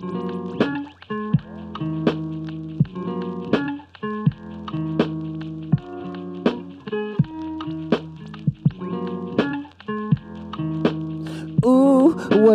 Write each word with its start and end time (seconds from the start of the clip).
Thank 0.00 0.30
you. 0.30 0.35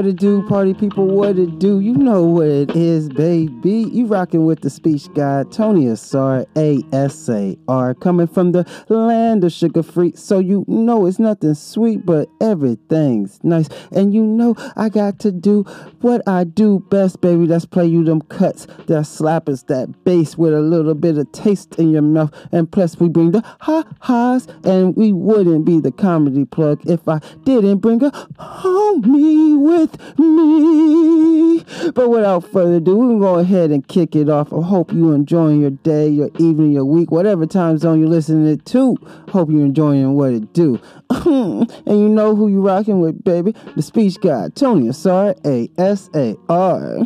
What 0.02 0.10
it 0.10 0.16
do, 0.16 0.42
party 0.48 0.74
people, 0.74 1.06
what 1.06 1.38
it 1.38 1.60
do. 1.60 1.80
You 1.80 1.94
know 1.94 2.24
what 2.24 2.48
it 2.48 2.76
is, 2.76 3.08
baby. 3.08 3.88
You 3.92 4.08
rocking 4.08 4.48
with 4.48 4.62
the 4.62 4.70
speech 4.72 5.14
guy, 5.14 5.44
Tony 5.52 5.86
Asar, 5.86 6.48
A-S-A-R, 6.58 7.94
coming 7.94 8.26
from 8.26 8.52
the 8.52 8.66
land 8.90 9.44
of 9.44 9.52
sugar 9.52 9.84
free. 9.84 10.14
So 10.16 10.40
you 10.40 10.66
know 10.68 11.06
it's 11.06 11.20
nothing 11.20 11.54
sweet, 11.54 12.04
but 12.04 12.28
everything's 12.42 13.40
nice. 13.44 13.70
And 13.92 14.12
you 14.12 14.24
know 14.24 14.56
I 14.76 14.90
got 14.90 15.20
to 15.20 15.32
do 15.32 15.66
what 16.00 16.28
I 16.28 16.46
do 16.46 16.80
best, 16.90 17.22
baby. 17.22 17.46
That's 17.46 17.66
play 17.66 17.86
you 17.86 18.04
them 18.04 18.22
cuts, 18.22 18.66
that 18.88 19.04
slappers, 19.04 19.68
that 19.68 20.04
bass 20.04 20.36
with 20.36 20.56
a 20.56 20.62
little 20.62 20.96
bit 20.96 21.20
of 21.20 21.32
taste 21.32 21.76
in 21.76 21.92
your 21.92 22.02
mouth. 22.02 22.34
And 22.52 22.72
plus 22.72 23.00
we 23.00 23.08
bring 23.08 23.34
the 23.34 23.44
ha-has, 23.60 24.48
and 24.64 24.96
we 24.96 25.14
wouldn't 25.14 25.64
be 25.64 25.80
the 25.80 25.92
comedy 25.92 26.46
plug 26.46 26.82
if 26.90 27.08
I 27.08 27.20
didn't 27.44 27.78
bring 27.78 28.04
a 28.04 28.10
homie 28.10 29.60
with 29.60 29.91
with 29.92 30.20
me. 30.20 31.64
But 31.94 32.10
without 32.10 32.44
further 32.52 32.76
ado, 32.76 32.96
we're 32.96 33.08
going 33.08 33.20
to 33.20 33.26
go 33.26 33.36
ahead 33.40 33.72
and 33.72 33.88
kick 33.88 34.16
it 34.16 34.30
off. 34.30 34.54
I 34.54 34.62
hope 34.62 34.92
you're 34.94 35.16
enjoying 35.16 35.62
your 35.62 35.72
day, 35.72 36.08
your 36.08 36.30
evening, 36.40 36.72
your 36.72 36.86
week, 36.86 37.12
whatever 37.12 37.46
time 37.46 37.78
zone 37.78 38.00
you're 38.00 38.10
listening 38.10 38.60
to. 38.60 38.98
Hope 39.30 39.50
you're 39.50 39.66
enjoying 39.66 40.14
what 40.14 40.34
it 40.34 40.54
do. 40.54 40.80
and 41.10 41.70
you 41.86 42.10
know 42.10 42.36
who 42.36 42.48
you 42.48 42.62
rocking 42.62 43.02
with, 43.02 43.24
baby. 43.24 43.54
The 43.76 43.82
speech 43.82 44.20
guy, 44.22 44.50
Tony 44.50 44.88
Asar, 44.88 45.36
A-S-A-R. 45.46 46.98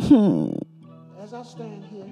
As 1.20 1.34
I 1.34 1.42
stand 1.42 1.84
here, 1.84 2.04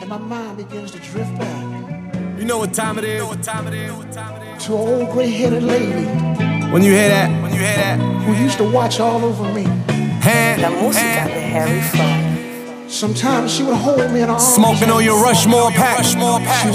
and 0.00 0.08
my 0.08 0.18
mind 0.18 0.58
begins 0.58 0.90
to 0.90 0.98
drift 0.98 1.38
back. 1.38 2.14
You 2.38 2.44
know 2.44 2.58
what 2.58 2.74
time 2.74 2.98
it 2.98 3.04
is. 3.04 3.14
You 3.14 3.18
know 3.20 3.28
what 3.28 3.42
time 3.42 3.66
it 3.68 3.74
is. 3.74 3.92
What 3.92 4.12
time 4.12 4.42
it 4.42 4.56
is. 4.56 4.64
To 4.64 4.74
an 4.74 5.02
old 5.02 5.10
gray-headed 5.12 5.62
lady 5.62 6.63
when 6.74 6.82
you 6.82 6.90
hear 6.90 7.08
that, 7.08 7.30
when 7.40 7.52
you 7.52 7.60
hear 7.60 7.76
that, 7.76 8.00
who 8.26 8.34
used 8.34 8.58
to 8.58 8.68
watch 8.68 8.98
all 8.98 9.24
over 9.24 9.44
me. 9.54 9.62
Hand, 9.62 10.60
La 10.60 10.70
música 10.70 11.24
de 11.26 11.40
Harry 11.40 11.80
Fraud. 11.80 12.90
Sometimes 12.90 13.52
she 13.54 13.62
would 13.62 13.76
hold 13.76 14.10
me 14.10 14.22
in 14.22 14.26
her 14.26 14.34
arms. 14.34 14.54
Smoking 14.56 14.90
on 14.90 15.04
your 15.04 15.22
Rushmore 15.22 15.70
pack. 15.70 16.02
She 16.02 16.16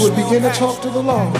would 0.02 0.16
begin 0.16 0.42
to 0.42 0.50
talk 0.52 0.80
to 0.80 0.88
the 0.88 1.02
Lord. 1.02 1.36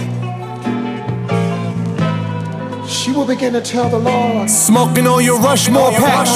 She 2.86 3.12
would 3.12 3.28
begin 3.28 3.55
to 3.55 3.62
tell 3.62 3.88
the 3.88 3.98
Lord. 3.98 4.50
Smoking 4.50 5.06
on 5.06 5.25
your 5.25 5.41
Rushmore 5.41 5.92
pack. 5.92 6.27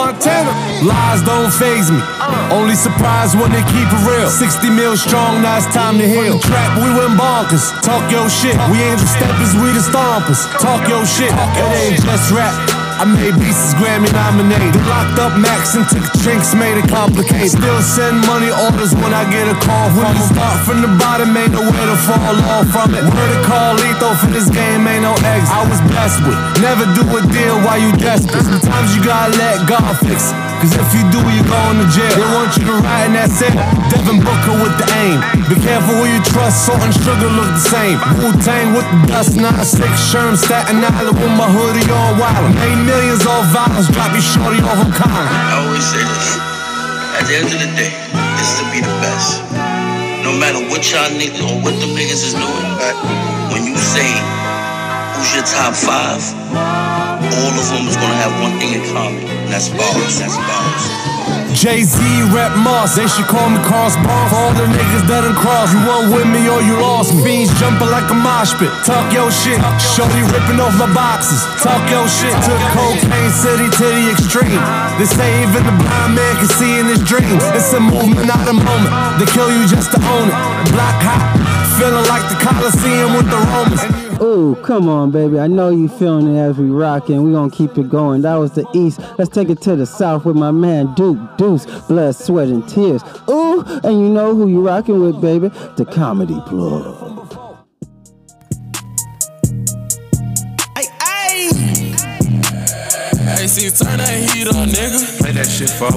Montana. 0.00 0.52
Lies 0.80 1.20
don't 1.28 1.52
phase 1.52 1.90
me. 1.90 2.00
Only 2.50 2.74
surprise 2.74 3.36
when 3.36 3.52
they 3.52 3.60
keep 3.68 3.84
it 3.84 4.02
real. 4.08 4.30
60 4.30 4.70
mil 4.70 4.96
strong, 4.96 5.42
now 5.42 5.58
it's 5.58 5.66
time 5.74 5.98
to 5.98 6.08
heal. 6.08 6.38
Trap, 6.38 6.78
we 6.80 6.88
went 6.96 7.20
bonkers. 7.20 7.68
Talk 7.82 8.10
your 8.10 8.30
shit. 8.30 8.56
We 8.72 8.80
ain't 8.80 8.98
the 8.98 9.06
steppers, 9.06 9.52
we 9.60 9.68
the 9.76 9.84
stompers. 9.84 10.40
Talk 10.58 10.88
your 10.88 11.04
shit. 11.04 11.32
It 11.32 11.68
ain't 11.84 12.00
just 12.02 12.32
rap. 12.32 12.79
I 13.00 13.08
made 13.08 13.32
pieces 13.40 13.72
Grammy 13.80 14.12
nominated. 14.12 14.76
Locked 14.84 15.16
up 15.24 15.32
Max 15.40 15.72
and 15.72 15.88
took 15.88 16.04
drinks, 16.20 16.52
made 16.52 16.76
it 16.76 16.84
complicated. 16.92 17.48
Still 17.48 17.80
send 17.80 18.20
money 18.28 18.52
orders 18.52 18.92
when 18.92 19.16
I 19.16 19.24
get 19.32 19.48
a 19.48 19.56
call 19.56 19.88
from 19.96 20.12
them. 20.12 20.28
Start 20.28 20.58
from 20.68 20.78
the 20.84 20.92
bottom, 21.00 21.32
ain't 21.32 21.56
nowhere 21.56 21.88
to 21.88 21.96
fall 22.04 22.36
off 22.52 22.68
from 22.68 22.92
it. 22.92 23.00
Word 23.00 23.30
to 23.32 23.40
call 23.48 23.72
lethal 23.80 24.12
for 24.20 24.28
this 24.28 24.52
game, 24.52 24.84
ain't 24.84 25.08
no 25.08 25.16
exit. 25.16 25.48
I 25.48 25.64
was 25.64 25.80
blessed 25.88 26.28
with. 26.28 26.36
Never 26.60 26.84
do 26.92 27.08
a 27.08 27.24
deal 27.32 27.56
while 27.64 27.80
you 27.80 27.88
desperate. 27.96 28.44
Sometimes 28.44 28.92
you 28.92 29.00
gotta 29.00 29.32
let 29.32 29.64
God 29.64 29.96
fix 30.04 30.28
it. 30.28 30.50
Cause 30.60 30.76
if 30.76 30.92
you 30.92 31.00
do, 31.08 31.24
you 31.24 31.40
going 31.48 31.80
to 31.80 31.88
jail. 31.88 32.12
They 32.20 32.28
want 32.36 32.52
you 32.60 32.68
to 32.68 32.84
ride 32.84 33.08
in 33.08 33.16
that 33.16 33.32
set. 33.32 33.56
Devin 33.88 34.20
Booker 34.20 34.60
with 34.60 34.76
the 34.76 34.84
aim. 35.00 35.16
Be 35.48 35.56
careful 35.56 35.96
who 35.96 36.04
you 36.04 36.20
trust, 36.20 36.68
salt 36.68 36.84
and 36.84 36.92
sugar 36.92 37.32
look 37.32 37.48
the 37.48 37.64
same. 37.64 37.96
Wu 38.20 38.28
Tang 38.44 38.76
with 38.76 38.84
the 38.84 38.98
dust, 39.08 39.40
not 39.40 39.64
six 39.64 39.88
Sherm, 40.12 40.36
Staten 40.36 40.84
Island 40.84 41.16
with 41.16 41.32
my 41.32 41.48
hoodie 41.48 41.88
on 41.88 42.20
wild. 42.20 42.52
Millions 42.90 43.22
violence, 43.54 43.86
drop 43.94 44.10
your 44.10 44.26
shorty 44.34 44.58
off 44.66 44.82
on 44.82 44.90
Colin. 44.90 45.26
I 45.30 45.62
always 45.62 45.86
say 45.86 46.02
this. 46.02 46.26
At 47.14 47.24
the 47.30 47.34
end 47.38 47.46
of 47.46 47.58
the 47.62 47.70
day, 47.78 47.94
it's 48.38 48.58
to 48.58 48.64
be 48.74 48.82
the 48.82 48.94
best. 48.98 49.46
No 50.26 50.34
matter 50.34 50.58
what 50.66 50.82
y'all 50.90 51.06
niggas 51.14 51.38
or 51.38 51.54
what 51.62 51.74
the 51.78 51.86
niggas 51.94 52.26
is 52.26 52.34
doing, 52.34 52.66
when 53.54 53.62
you 53.62 53.78
say 53.78 54.10
who's 55.14 55.30
your 55.34 55.46
top 55.46 55.74
five, 55.74 56.22
all 56.50 57.54
of 57.54 57.66
them 57.70 57.86
is 57.86 57.94
gonna 57.94 58.18
have 58.18 58.34
one 58.42 58.58
thing 58.58 58.82
in 58.82 58.84
common, 58.90 59.22
and 59.22 59.50
that's 59.54 59.70
bars. 59.70 60.18
That's 60.18 60.34
bars. 60.34 61.39
Jay 61.54 61.82
Z 61.82 61.98
rep 62.30 62.56
Moss, 62.56 62.94
they 62.96 63.06
should 63.06 63.26
call 63.26 63.50
me 63.50 63.58
Cross 63.66 63.96
Bar. 64.00 64.28
For 64.30 64.36
all 64.36 64.54
the 64.54 64.66
niggas 64.70 65.04
that 65.10 65.26
done 65.26 65.34
crossed, 65.34 65.74
you 65.74 65.80
won 65.84 66.10
with 66.10 66.26
me 66.26 66.46
or 66.46 66.62
you 66.62 66.78
lost 66.78 67.14
me. 67.14 67.22
Fiends 67.22 67.52
jumping 67.58 67.90
like 67.90 68.06
a 68.10 68.16
mosh 68.16 68.54
pit. 68.56 68.70
Talk 68.86 69.10
your 69.12 69.30
shit. 69.30 69.58
Shorty 69.80 70.22
ripping 70.30 70.62
off 70.62 70.74
my 70.78 70.88
boxes. 70.94 71.42
Talk 71.60 71.82
your 71.90 72.06
shit. 72.06 72.32
Took 72.46 72.62
cocaine 72.74 73.32
city 73.34 73.68
to 73.68 73.84
the 73.86 74.04
extreme. 74.14 74.62
They 74.96 75.08
say 75.08 75.28
even 75.42 75.62
the 75.66 75.74
blind 75.74 76.14
man 76.14 76.34
can 76.38 76.50
see 76.54 76.78
in 76.78 76.86
his 76.86 77.02
dreams. 77.02 77.42
It's 77.52 77.72
a 77.74 77.80
movement, 77.80 78.26
not 78.26 78.46
a 78.46 78.54
moment. 78.54 78.92
They 79.18 79.26
kill 79.30 79.50
you 79.50 79.66
just 79.66 79.90
to 79.92 79.98
own 79.98 80.30
it. 80.30 80.38
Black 80.72 80.96
hot, 81.02 81.34
feeling 81.76 82.06
like 82.06 82.24
the 82.30 82.38
Coliseum 82.38 83.18
with 83.18 83.28
the 83.30 83.40
Romans. 83.50 84.09
Oh, 84.22 84.54
come 84.62 84.86
on, 84.86 85.10
baby. 85.10 85.38
I 85.38 85.46
know 85.46 85.70
you 85.70 85.88
feeling 85.88 86.36
it 86.36 86.38
as 86.38 86.58
we 86.58 86.66
rockin'. 86.66 87.22
We 87.22 87.32
gonna 87.32 87.50
keep 87.50 87.78
it 87.78 87.88
going. 87.88 88.20
That 88.20 88.34
was 88.34 88.52
the 88.52 88.66
east. 88.74 89.00
Let's 89.16 89.30
take 89.30 89.48
it 89.48 89.62
to 89.62 89.76
the 89.76 89.86
south 89.86 90.26
with 90.26 90.36
my 90.36 90.50
man 90.50 90.94
Duke 90.94 91.38
Deuce. 91.38 91.64
Blood, 91.88 92.14
sweat, 92.14 92.48
and 92.48 92.68
tears. 92.68 93.02
Ooh, 93.30 93.62
and 93.82 93.98
you 93.98 94.10
know 94.10 94.34
who 94.34 94.48
you 94.48 94.60
rockin' 94.60 95.00
with, 95.00 95.22
baby? 95.22 95.48
The 95.76 95.86
Comedy 95.86 96.38
Plug. 96.46 97.32
Hey, 100.76 100.84
hey! 101.00 101.48
Hey, 103.24 103.46
see, 103.46 103.70
turn 103.70 103.96
that 103.96 104.34
heat 104.34 104.48
on, 104.48 104.68
nigga. 104.68 105.18
Play 105.18 105.32
that 105.32 105.46
shit 105.46 105.70
for 105.70 105.90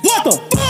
What 0.00 0.24
the 0.24 0.32
fuck? 0.32 0.64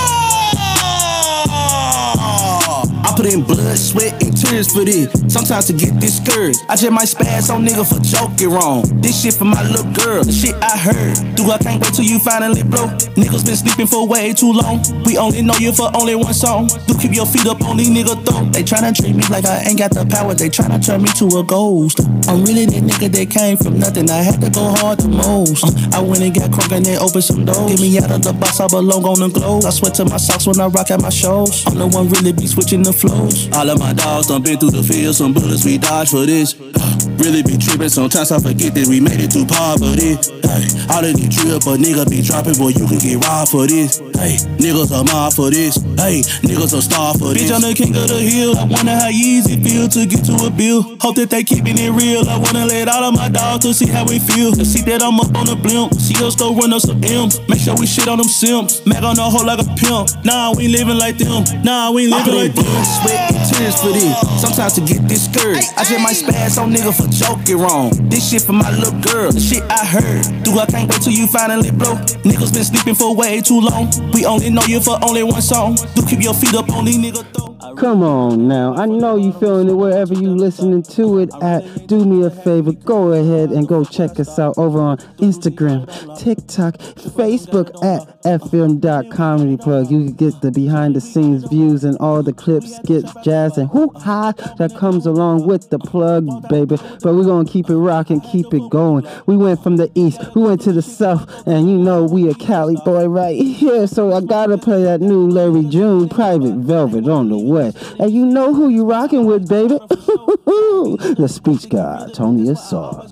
I 3.07 3.13
put 3.17 3.27
in 3.27 3.43
blood, 3.45 3.79
sweat, 3.79 4.21
and 4.21 4.24
tears 4.45 4.73
for 4.73 4.85
this. 4.85 5.09
Sometimes 5.33 5.67
to 5.67 5.73
get 5.73 5.99
discouraged, 5.99 6.61
I 6.69 6.77
just 6.77 6.93
might 6.93 7.09
spaz 7.09 7.53
on 7.53 7.67
nigga 7.67 7.85
for 7.87 8.01
joking 8.05 8.51
wrong. 8.51 8.83
This 9.01 9.23
shit 9.23 9.35
for 9.35 9.45
my 9.45 9.63
little 9.69 9.91
girl, 9.93 10.25
the 10.25 10.33
shit 10.33 10.55
I 10.61 10.77
heard. 10.77 11.17
Do 11.37 11.51
I 11.51 11.59
can't 11.59 11.81
wait 11.83 11.95
till 11.95 12.05
you 12.05 12.19
finally 12.19 12.63
blow? 12.63 12.89
Niggas 13.17 13.45
been 13.45 13.57
sleeping 13.57 13.87
for 13.87 14.07
way 14.07 14.33
too 14.33 14.53
long. 14.53 14.85
We 15.05 15.17
only 15.17 15.43
know 15.43 15.55
you 15.59 15.73
for 15.73 15.91
only 15.97 16.15
one 16.15 16.35
song. 16.35 16.69
Do 16.87 16.97
keep 16.99 17.15
your 17.15 17.27
feet 17.27 17.47
up 17.47 17.63
on 17.63 17.77
these 17.77 17.91
nigga 17.91 18.15
throat. 18.25 18.53
They 18.53 18.63
tryna 18.63 18.95
treat 18.95 19.17
me 19.17 19.25
like 19.31 19.45
I 19.45 19.65
ain't 19.65 19.79
got 19.79 19.91
the 19.91 20.05
power. 20.07 20.35
They 20.35 20.49
tryna 20.49 20.85
turn 20.85 21.03
me 21.03 21.09
to 21.19 21.27
a 21.39 21.43
ghost. 21.45 22.01
I'm 22.29 22.45
really 22.45 22.67
that 22.67 22.83
nigga 22.83 23.09
that 23.13 23.31
came 23.31 23.57
from 23.57 23.79
nothing. 23.79 24.11
I 24.11 24.23
had 24.23 24.41
to 24.41 24.51
go 24.51 24.75
hard 24.81 25.01
the 25.01 25.09
most. 25.09 25.65
Uh, 25.65 25.99
I 25.99 26.01
went 26.01 26.23
and 26.23 26.35
got 26.35 26.51
crunk 26.51 26.77
and 26.77 26.85
then 26.85 26.99
opened 27.01 27.25
some 27.25 27.45
doors. 27.45 27.71
Get 27.71 27.81
me 27.81 27.99
out 27.99 28.11
of 28.11 28.23
the 28.23 28.33
box, 28.33 28.61
I 28.61 28.67
belong 28.69 29.05
on 29.05 29.21
the 29.21 29.29
globe. 29.29 29.65
I 29.65 29.71
sweat 29.71 29.95
to 29.95 30.05
my 30.05 30.17
socks 30.17 30.47
when 30.47 30.61
I 30.61 30.67
rock 30.67 30.91
at 30.91 31.01
my 31.01 31.11
shows. 31.11 31.65
I'm 31.67 31.79
the 31.79 31.87
one 31.87 32.09
really 32.09 32.33
be 32.33 32.47
switching 32.47 32.83
the 32.83 32.93
flows. 32.93 33.51
All 33.53 33.69
of 33.69 33.79
my 33.79 33.93
dogs 33.93 34.31
done 34.35 34.43
been 34.43 34.59
through 34.59 34.75
the 34.75 34.83
field, 34.83 35.15
some 35.15 35.33
bullets 35.33 35.65
we 35.65 35.79
dodged 35.79 36.11
for 36.11 36.27
this. 36.27 36.59
Uh, 36.59 36.99
really 37.23 37.43
be 37.43 37.55
tripping, 37.57 37.89
sometimes 37.89 38.33
I 38.33 38.43
forget 38.43 38.75
that 38.75 38.87
we 38.91 38.99
made 38.99 39.23
it 39.23 39.31
through 39.31 39.47
poverty. 39.47 40.19
Hey, 40.43 40.67
all 40.91 41.07
of 41.07 41.15
these 41.15 41.31
drip, 41.31 41.63
but 41.63 41.79
nigga 41.79 42.03
be 42.11 42.19
dropping, 42.19 42.59
boy, 42.59 42.75
you 42.75 42.83
can 42.91 42.99
get 42.99 43.23
robbed 43.23 43.55
for 43.55 43.67
this. 43.71 44.03
Hey, 44.19 44.43
niggas 44.59 44.91
are 44.91 45.07
mob 45.07 45.39
for 45.39 45.55
this. 45.55 45.79
Hey, 45.95 46.27
niggas 46.43 46.75
are 46.75 46.83
star 46.83 47.15
for 47.15 47.31
this. 47.31 47.47
Bitch, 47.47 47.55
I'm 47.55 47.63
the 47.63 47.75
king 47.79 47.95
of 47.95 48.11
the 48.11 48.19
hill. 48.19 48.59
I 48.59 48.67
wonder 48.67 48.95
how 48.95 49.11
easy 49.15 49.55
it 49.55 49.63
feel 49.63 49.87
to 49.87 50.03
get 50.03 50.27
to 50.27 50.35
a 50.47 50.51
bill. 50.51 50.83
Hope 50.99 51.15
that 51.23 51.31
they 51.31 51.47
keeping 51.47 51.79
it 51.79 51.95
real. 51.95 52.27
I 52.27 52.35
wanna 52.35 52.67
let 52.67 52.91
all 52.91 53.07
of 53.07 53.15
my 53.15 53.29
dogs 53.29 53.63
to 53.67 53.75
see 53.75 53.87
how 53.87 54.03
we 54.07 54.19
feel. 54.19 54.51
To 54.51 54.65
see 54.65 54.83
that 54.91 55.03
I'm 55.03 55.21
up 55.21 55.31
on 55.39 55.47
the 55.47 55.55
blimp. 55.55 55.95
See 55.95 56.19
us 56.25 56.35
go 56.35 56.55
run 56.55 56.73
us 56.73 56.91
some 56.91 57.03
M's. 57.03 57.39
Make 57.47 57.61
sure 57.63 57.77
we 57.79 57.87
shit 57.87 58.09
on 58.09 58.19
them 58.19 58.27
simps. 58.27 58.83
Mag 58.87 59.05
on 59.05 59.15
the 59.15 59.23
hoe 59.23 59.47
like 59.47 59.63
a 59.63 59.69
pimp. 59.79 60.11
Nah, 60.25 60.55
we 60.57 60.67
ain't 60.67 60.75
living 60.75 60.99
like 60.99 61.19
them. 61.19 61.45
Nah, 61.63 61.93
we 61.95 62.11
ain't 62.11 62.15
living 62.17 62.35
like 62.35 62.55
them. 62.55 62.67
Sweat 62.83 63.45
tears 63.53 63.77
for 63.81 63.93
this. 63.93 64.24
Sometimes 64.39 64.75
to 64.75 64.81
get 64.81 65.07
discouraged, 65.09 65.73
I 65.77 65.85
just 65.85 66.01
might 66.01 66.17
spaz 66.17 66.61
on 66.61 66.73
nigga 66.73 66.93
for 66.95 67.09
joking 67.09 67.59
wrong. 67.59 67.91
This 68.09 68.31
shit 68.31 68.43
for 68.43 68.53
my 68.53 68.71
little 68.77 68.99
girl, 69.01 69.33
the 69.33 69.41
shit 69.41 69.63
I 69.71 69.85
heard. 69.85 70.45
Do 70.45 70.59
I 70.59 70.67
can't 70.67 70.91
wait 70.91 71.03
till 71.03 71.13
you 71.13 71.27
finally 71.27 71.71
blow? 71.71 71.97
Niggas 72.25 72.53
been 72.53 72.65
sleeping 72.65 72.95
for 72.95 73.15
way 73.15 73.41
too 73.41 73.61
long. 73.61 73.91
We 74.13 74.25
only 74.27 74.51
know 74.51 74.65
you 74.67 74.81
for 74.81 74.99
only 75.03 75.23
one 75.23 75.43
song. 75.43 75.77
Do 75.95 76.05
keep 76.07 76.23
your 76.23 76.35
feet 76.35 76.55
up 76.55 76.71
on 76.71 76.85
these 76.85 77.13
though. 77.13 77.45
Come 77.77 78.05
on 78.05 78.47
now. 78.47 78.75
I 78.75 78.87
know 78.87 79.17
you 79.17 79.33
feeling 79.33 79.69
it 79.69 79.75
wherever 79.75 80.15
you 80.15 80.31
listening 80.31 80.83
to 80.95 81.19
it 81.19 81.31
at. 81.43 81.89
Do 81.89 82.05
me 82.05 82.25
a 82.25 82.31
favor, 82.31 82.73
go 82.73 83.13
ahead 83.13 83.51
and 83.51 83.67
go 83.67 83.85
check 83.85 84.21
us 84.21 84.39
out 84.39 84.57
over 84.57 84.79
on 84.79 84.99
Instagram, 85.19 85.87
TikTok, 86.19 86.77
Facebook 86.77 87.75
at 87.83 88.23
fm.comedy 88.23 89.57
plug. 89.57 89.91
You 89.91 90.05
can 90.05 90.13
get 90.13 90.41
the 90.41 90.53
behind 90.53 90.95
the 90.95 91.01
scenes 91.01 91.45
views 91.45 91.83
and 91.83 91.97
all 91.99 92.23
the 92.23 92.33
clips, 92.33 92.77
skits, 92.77 93.13
jazz, 93.25 93.59
and 93.59 93.69
hoo 93.69 93.91
ha 93.97 94.14
that 94.59 94.75
comes 94.77 95.07
along 95.07 95.47
with 95.47 95.71
the 95.71 95.79
plug, 95.79 96.27
baby. 96.49 96.77
But 97.03 97.15
we're 97.15 97.25
gonna 97.25 97.49
keep 97.49 97.69
it 97.69 97.77
rocking, 97.77 98.21
keep 98.21 98.53
it 98.53 98.71
going. 98.71 99.07
We 99.27 99.37
went 99.37 99.63
from 99.63 99.77
the 99.77 99.91
east, 99.95 100.21
we 100.35 100.43
went 100.43 100.61
to 100.63 100.73
the 100.73 100.83
south, 100.83 101.47
and 101.47 101.69
you 101.69 101.79
know 101.79 102.05
we 102.05 102.29
a 102.29 102.35
Cali 102.35 102.77
boy 102.85 103.09
right 103.09 103.37
here. 103.37 103.87
So 103.87 104.13
I 104.13 104.21
gotta 104.21 104.59
play 104.59 104.83
that 104.85 105.01
new 105.01 105.29
Larry 105.29 105.65
June 105.65 106.09
Private 106.09 106.57
Velvet 106.57 107.09
on 107.09 107.29
the 107.29 107.39
way. 107.39 107.73
And 107.99 108.11
you 108.11 108.25
know 108.27 108.55
who 108.55 108.69
you 108.69 108.85
rocking 108.85 109.27
with, 109.27 109.49
baby? 109.49 109.79
the 109.89 111.29
speech 111.29 111.69
guy, 111.69 112.09
Tony 112.13 112.49
Asar. 112.51 113.07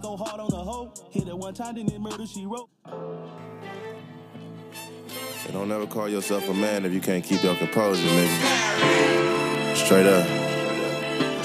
Don't 5.53 5.71
ever 5.71 5.87
call 5.87 6.09
yourself 6.09 6.49
a 6.49 6.55
man 6.55 6.87
if 6.87 6.95
you 6.95 7.01
can't 7.01 7.23
keep 7.23 7.43
your 7.43 7.55
composure, 7.55 8.03
nigga. 8.03 9.77
Straight 9.77 10.07
up. 10.07 10.62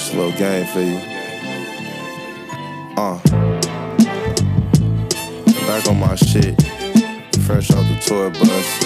A 0.10 0.16
little 0.16 0.32
game 0.32 0.66
for 0.68 0.80
you. 0.80 0.98
Uh. 2.96 3.20
Back 5.68 5.88
on 5.90 6.00
my 6.00 6.16
shit. 6.16 6.62
Fresh 7.46 7.72
off 7.72 7.86
the 7.88 7.98
tour 8.06 8.30
bus. 8.32 8.84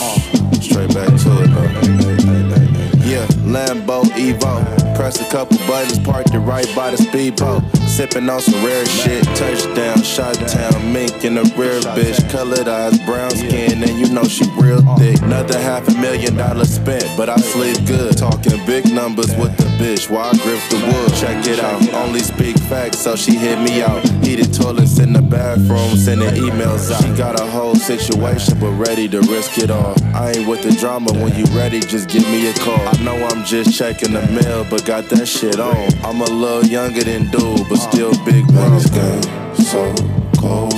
Uh. 0.00 0.18
Straight 0.60 0.92
back 0.94 1.08
to 1.22 1.30
it, 1.42 1.50
though. 1.54 3.06
Yeah, 3.06 3.26
Lambo 3.44 4.02
Evo. 4.16 4.85
Press 4.96 5.20
a 5.20 5.30
couple 5.30 5.58
buttons, 5.66 5.98
parked 5.98 6.32
it 6.32 6.38
right 6.38 6.66
by 6.74 6.90
the 6.90 6.96
speedboat. 6.96 7.62
Sipping 7.86 8.28
on 8.30 8.40
some 8.40 8.64
rare 8.64 8.84
shit. 8.86 9.24
Touchdown, 9.36 10.02
shot 10.02 10.34
town, 10.48 10.92
mink 10.92 11.22
in 11.22 11.34
the 11.34 11.44
rear, 11.56 11.80
bitch. 11.94 12.18
Colored 12.30 12.66
eyes, 12.66 12.98
brown 13.04 13.30
skin, 13.30 13.82
and 13.82 13.98
you 13.98 14.08
know 14.08 14.24
she 14.24 14.44
real 14.56 14.80
thick. 14.96 15.20
Another 15.20 15.60
half 15.60 15.86
a 15.88 15.94
million 16.00 16.34
dollars 16.34 16.74
spent, 16.74 17.04
but 17.14 17.28
I 17.28 17.36
sleep 17.36 17.86
good. 17.86 18.16
Talking 18.16 18.64
big 18.64 18.90
numbers 18.90 19.36
with 19.36 19.54
the 19.58 19.64
bitch 19.76 20.08
while 20.08 20.30
I 20.32 20.36
grip 20.38 20.60
the 20.70 20.80
wood. 20.88 21.14
Check 21.20 21.46
it 21.46 21.60
out, 21.60 21.92
only 21.92 22.20
speak 22.20 22.58
facts, 22.58 22.98
so 22.98 23.16
she 23.16 23.36
hit 23.36 23.58
me 23.60 23.82
out. 23.82 24.02
Heated 24.24 24.54
toilets 24.54 24.98
in 24.98 25.12
the 25.12 25.22
bathroom, 25.22 25.96
sending 25.96 26.30
emails 26.42 26.90
out. 26.90 27.02
She 27.02 27.12
got 27.16 27.38
a 27.38 27.44
whole 27.44 27.74
situation, 27.74 28.58
but 28.58 28.72
ready 28.72 29.08
to 29.08 29.20
risk 29.20 29.58
it 29.58 29.70
all. 29.70 29.94
I 30.14 30.32
ain't 30.32 30.48
with 30.48 30.62
the 30.62 30.72
drama, 30.72 31.12
when 31.12 31.36
you 31.36 31.44
ready, 31.56 31.80
just 31.80 32.08
give 32.08 32.26
me 32.30 32.48
a 32.48 32.54
call. 32.54 32.80
I 32.80 32.96
know 33.02 33.16
I'm 33.26 33.44
just 33.44 33.76
checking 33.76 34.12
the 34.14 34.22
mail, 34.28 34.66
but 34.70 34.85
got 34.86 35.08
that 35.08 35.26
shit 35.26 35.58
on. 35.58 35.74
I'm 36.04 36.20
a 36.20 36.24
little 36.24 36.64
younger 36.64 37.02
than 37.02 37.28
dude, 37.32 37.68
but 37.68 37.74
still 37.74 38.12
big 38.24 38.46
bro. 38.46 38.70
This 38.70 38.88
game 38.88 39.20
so 39.56 39.92
cold. 40.38 40.72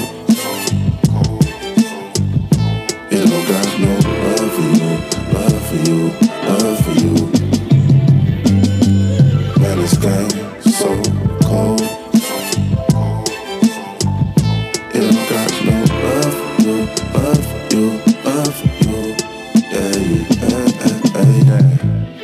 It 3.13 3.29
don't 3.29 3.47
got 3.47 3.69
no 3.79 3.93
love 4.25 4.51
for 4.57 4.65
you, 4.79 4.89
love 5.35 5.61
for 5.69 5.77
you, 5.85 5.99
love 6.49 6.79
for 6.85 6.95
you. 6.97 7.13
Man, 9.61 9.77
this 9.77 9.97
game 9.99 10.31
so 10.63 11.18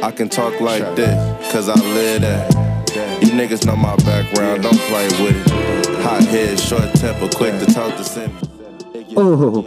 I 0.04 0.10
can 0.10 0.28
talk 0.28 0.60
like 0.60 0.96
this, 0.96 1.50
cause 1.50 1.70
I 1.70 1.74
live 1.76 2.20
that. 2.20 2.52
You 3.22 3.30
niggas 3.30 3.64
know 3.64 3.74
my 3.74 3.96
background, 3.96 4.62
don't 4.62 4.78
play 4.80 5.06
with 5.06 5.34
it. 5.34 6.02
Hot 6.02 6.22
head, 6.24 6.60
short 6.60 6.92
temper, 6.96 7.34
quick 7.34 7.58
to 7.58 7.64
talk 7.72 7.96
to 7.96 8.04
send 8.04 8.30
Oh, 9.16 9.62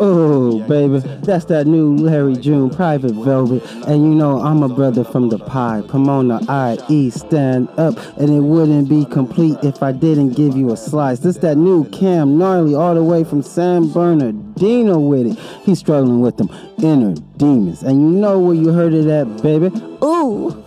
oh, 0.00 0.60
baby, 0.68 0.98
that's 1.22 1.44
that 1.46 1.66
new 1.66 1.96
Larry 1.96 2.36
June 2.36 2.70
Private 2.70 3.12
Velvet. 3.12 3.62
And 3.86 4.02
you 4.02 4.14
know, 4.14 4.40
I'm 4.40 4.62
a 4.62 4.68
brother 4.68 5.04
from 5.04 5.28
the 5.28 5.38
pie. 5.38 5.82
Pomona 5.86 6.40
IE, 6.88 7.10
stand 7.10 7.68
up. 7.78 7.96
And 8.18 8.30
it 8.30 8.40
wouldn't 8.40 8.88
be 8.88 9.04
complete 9.04 9.58
if 9.62 9.82
I 9.82 9.92
didn't 9.92 10.30
give 10.30 10.56
you 10.56 10.72
a 10.72 10.76
slice. 10.76 11.20
This 11.20 11.38
that 11.38 11.56
new 11.56 11.84
Cam 11.90 12.38
Gnarly, 12.38 12.74
all 12.74 12.94
the 12.94 13.04
way 13.04 13.24
from 13.24 13.42
San 13.42 13.92
Bernardino 13.92 14.98
with 14.98 15.26
it. 15.26 15.38
He's 15.64 15.78
struggling 15.78 16.20
with 16.20 16.36
them 16.36 16.50
inner 16.82 17.14
demons. 17.36 17.82
And 17.82 18.00
you 18.00 18.08
know 18.08 18.38
where 18.38 18.54
you 18.54 18.72
heard 18.72 18.94
it 18.94 19.06
at, 19.06 19.42
baby. 19.42 19.70
Ooh. 20.02 20.64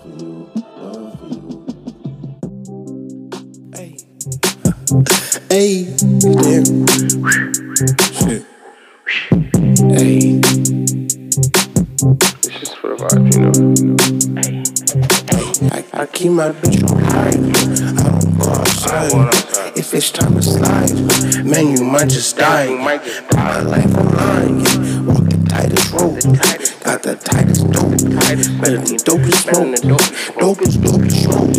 Hey, 5.50 5.84
damn. 5.98 6.88
Shit. 8.13 8.50
Hey. 9.12 10.40
This 12.40 12.56
is 12.62 12.72
for 12.75 12.96
the 12.96 12.98
vibe, 13.02 13.28
you 13.34 13.40
know. 13.42 13.52
Hey. 14.40 14.63
I, 15.69 16.02
I 16.02 16.06
keep 16.06 16.31
my 16.31 16.52
bitch 16.52 16.90
on 16.90 17.04
high. 17.04 17.28
I 17.28 18.04
don't 18.08 18.40
go 18.40 18.50
outside. 18.52 19.12
If 19.78 19.94
it's 19.94 20.12
time 20.12 20.36
to 20.36 20.42
slide, 20.42 20.96
man, 21.46 21.75
you 21.75 21.84
might 21.84 22.08
just 22.08 22.38
die. 22.38 22.68
Put 22.68 23.36
my 23.36 23.60
life 23.60 23.98
on 23.98 24.16
line. 24.16 24.60
Yeah. 24.62 25.02
Walk 25.02 25.25
the 25.25 25.46
tightest 25.50 25.92
rope. 25.92 26.71
Got 26.83 27.04
the 27.04 27.16
tightest 27.16 27.69
dope. 27.69 27.92
Better 28.60 28.78
than 28.78 28.98
dope 28.98 29.22
smoke. 29.33 29.78
Dope 30.39 30.62
is 30.63 30.78
dope 30.78 31.12
smoke. 31.12 31.56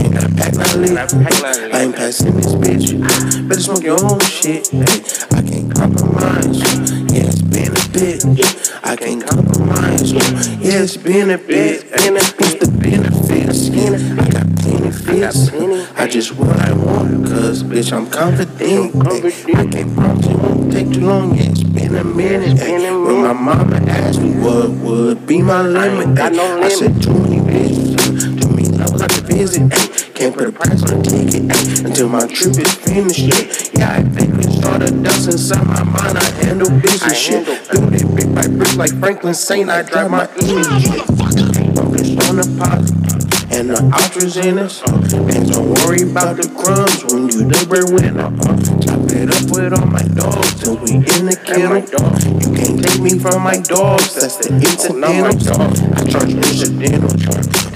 Ain't 0.00 0.12
got 0.12 0.24
a 0.24 0.34
pack 0.34 0.54
not 0.54 0.74
lit. 0.74 1.74
I 1.74 1.82
ain't 1.82 1.94
passing 1.94 2.34
this 2.34 2.54
bitch. 2.54 3.48
Better 3.48 3.60
smoke 3.60 3.84
your 3.84 4.04
own 4.04 4.18
shit. 4.18 4.68
I 5.32 5.42
can't 5.42 5.72
compromise. 5.72 7.07
Yeah, 7.18 7.26
it's 7.26 7.42
been 7.42 7.74
a 7.74 7.88
bit. 7.90 8.24
I 8.84 8.94
can't 8.94 9.26
compromise. 9.26 10.12
Yeah, 10.12 10.82
it's 10.84 10.96
been 10.96 11.30
a 11.30 11.38
bit. 11.38 11.82
What's 11.90 12.54
the 12.54 12.70
benefits? 12.78 13.70
I 13.70 14.30
got 14.30 14.46
plenty 14.62 14.92
fits. 14.92 15.50
I 15.98 16.06
just 16.06 16.36
what 16.36 16.56
I 16.60 16.72
want. 16.72 17.26
Cause 17.26 17.64
bitch, 17.64 17.92
I'm 17.92 18.08
confident. 18.08 18.94
I 19.04 19.66
can't 19.66 19.96
promise 19.96 20.26
it 20.26 20.36
won't 20.36 20.70
take 20.72 20.92
too 20.92 21.06
long. 21.06 21.34
Yeah, 21.34 21.50
it's 21.50 21.64
been 21.64 21.96
a 21.96 22.04
minute. 22.04 22.60
When 22.60 23.22
my 23.22 23.32
mama 23.32 23.78
asked 23.88 24.20
me 24.20 24.38
what 24.38 24.70
would 24.70 25.26
be 25.26 25.42
my 25.42 25.62
limit, 25.62 26.16
I 26.20 26.68
said 26.68 27.02
too 27.02 27.14
many 27.14 27.40
bitches. 27.40 28.27
Many 28.90 29.00
levels 29.00 29.02
I 29.02 29.32
visit. 29.32 29.72
Ay, 29.72 29.76
eh? 29.76 30.12
can't 30.14 30.34
put 30.34 30.48
a 30.48 30.52
price 30.52 30.82
on 30.82 31.00
a 31.00 31.02
ticket 31.02 31.50
ay, 31.50 31.86
until 31.86 32.08
my 32.08 32.26
trip 32.26 32.56
is 32.56 32.74
finished. 32.74 33.18
Yeah, 33.18 33.78
yeah 33.78 33.92
I 33.98 34.02
think 34.02 34.36
we 34.36 34.42
started 34.44 35.02
dust 35.02 35.28
inside 35.28 35.66
my 35.66 35.82
mind. 35.82 36.18
I 36.18 36.24
handle 36.44 36.70
business 36.80 37.18
shit. 37.18 37.46
Build 37.70 37.94
it 37.94 38.06
brick 38.08 38.34
by 38.34 38.46
brick 38.46 38.76
like 38.76 38.98
Franklin 38.98 39.34
Saint. 39.34 39.70
I 39.70 39.82
drive 39.82 40.10
my 40.10 40.26
image. 40.40 40.86
Eh? 40.86 41.04
Focus 41.74 42.28
on 42.28 42.36
the 42.36 42.56
positive 42.58 43.27
and 43.50 43.70
the 43.70 43.80
ultras 43.94 44.36
in 44.36 44.58
us. 44.58 44.82
And 44.82 45.50
don't 45.50 45.70
worry 45.84 46.02
about 46.02 46.36
the 46.36 46.48
crumbs 46.56 47.04
when 47.12 47.28
you 47.28 47.48
the 47.48 47.66
breadwinner. 47.68 48.20
Uh-uh. 48.20 48.56
Chop 48.80 49.10
it 49.10 49.28
up 49.32 49.44
with 49.50 49.72
all 49.72 49.86
my 49.86 50.02
dogs 50.02 50.54
till 50.60 50.76
we 50.76 51.00
in 51.00 51.26
the 51.26 51.36
kennel. 51.44 51.80
You 52.40 52.50
can't 52.54 52.82
take 52.82 53.00
me 53.00 53.18
from 53.18 53.42
my 53.42 53.56
dogs, 53.56 54.14
that's 54.14 54.36
the 54.36 54.54
incidental. 54.54 55.32
Dog. 55.38 55.76
I 55.96 56.04
charge 56.10 56.34
incidental 56.34 57.12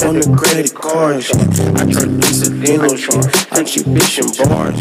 on 0.08 0.14
the 0.18 0.26
credit 0.36 0.74
cards. 0.74 1.30
I 1.30 1.84
charge 1.90 2.12
incidental 2.20 2.92
out 2.92 3.68
your 3.76 3.84
bitch 3.92 4.18
and 4.20 4.32
bars. 4.38 4.80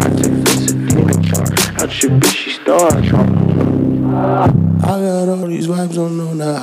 I 0.00 0.08
take 0.16 0.32
incidental 0.32 1.40
out 1.80 2.02
your 2.02 2.12
bitchy 2.18 2.50
stars. 2.60 3.08
I 4.10 4.98
got 4.98 5.28
all 5.28 5.46
these 5.46 5.66
vibes 5.66 5.98
on 5.98 6.20
on 6.20 6.40
a 6.40 6.58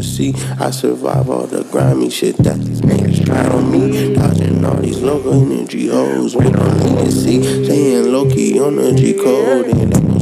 higher 0.00 0.32
frequency. 0.32 0.34
I 0.58 0.70
survive 0.70 1.30
all 1.30 1.46
the 1.46 1.64
grimy 1.64 2.10
shit 2.10 2.36
that 2.38 2.58
these 2.58 2.80
niggas 2.80 3.24
try 3.26 3.46
on 3.48 3.70
me. 3.70 4.14
Dodging 4.14 4.64
all 4.64 4.76
these 4.76 5.00
local 5.00 5.32
energy 5.34 5.88
hoes. 5.88 6.36
We 6.36 6.50
don't 6.50 6.78
need 6.84 7.04
to 7.04 7.12
see. 7.12 7.64
Staying 7.64 8.12
low 8.12 8.28
key 8.28 8.60
on 8.60 8.76
the 8.76 8.92
G 8.94 9.14
code. 9.14 9.66
Secrecy. 9.66 10.19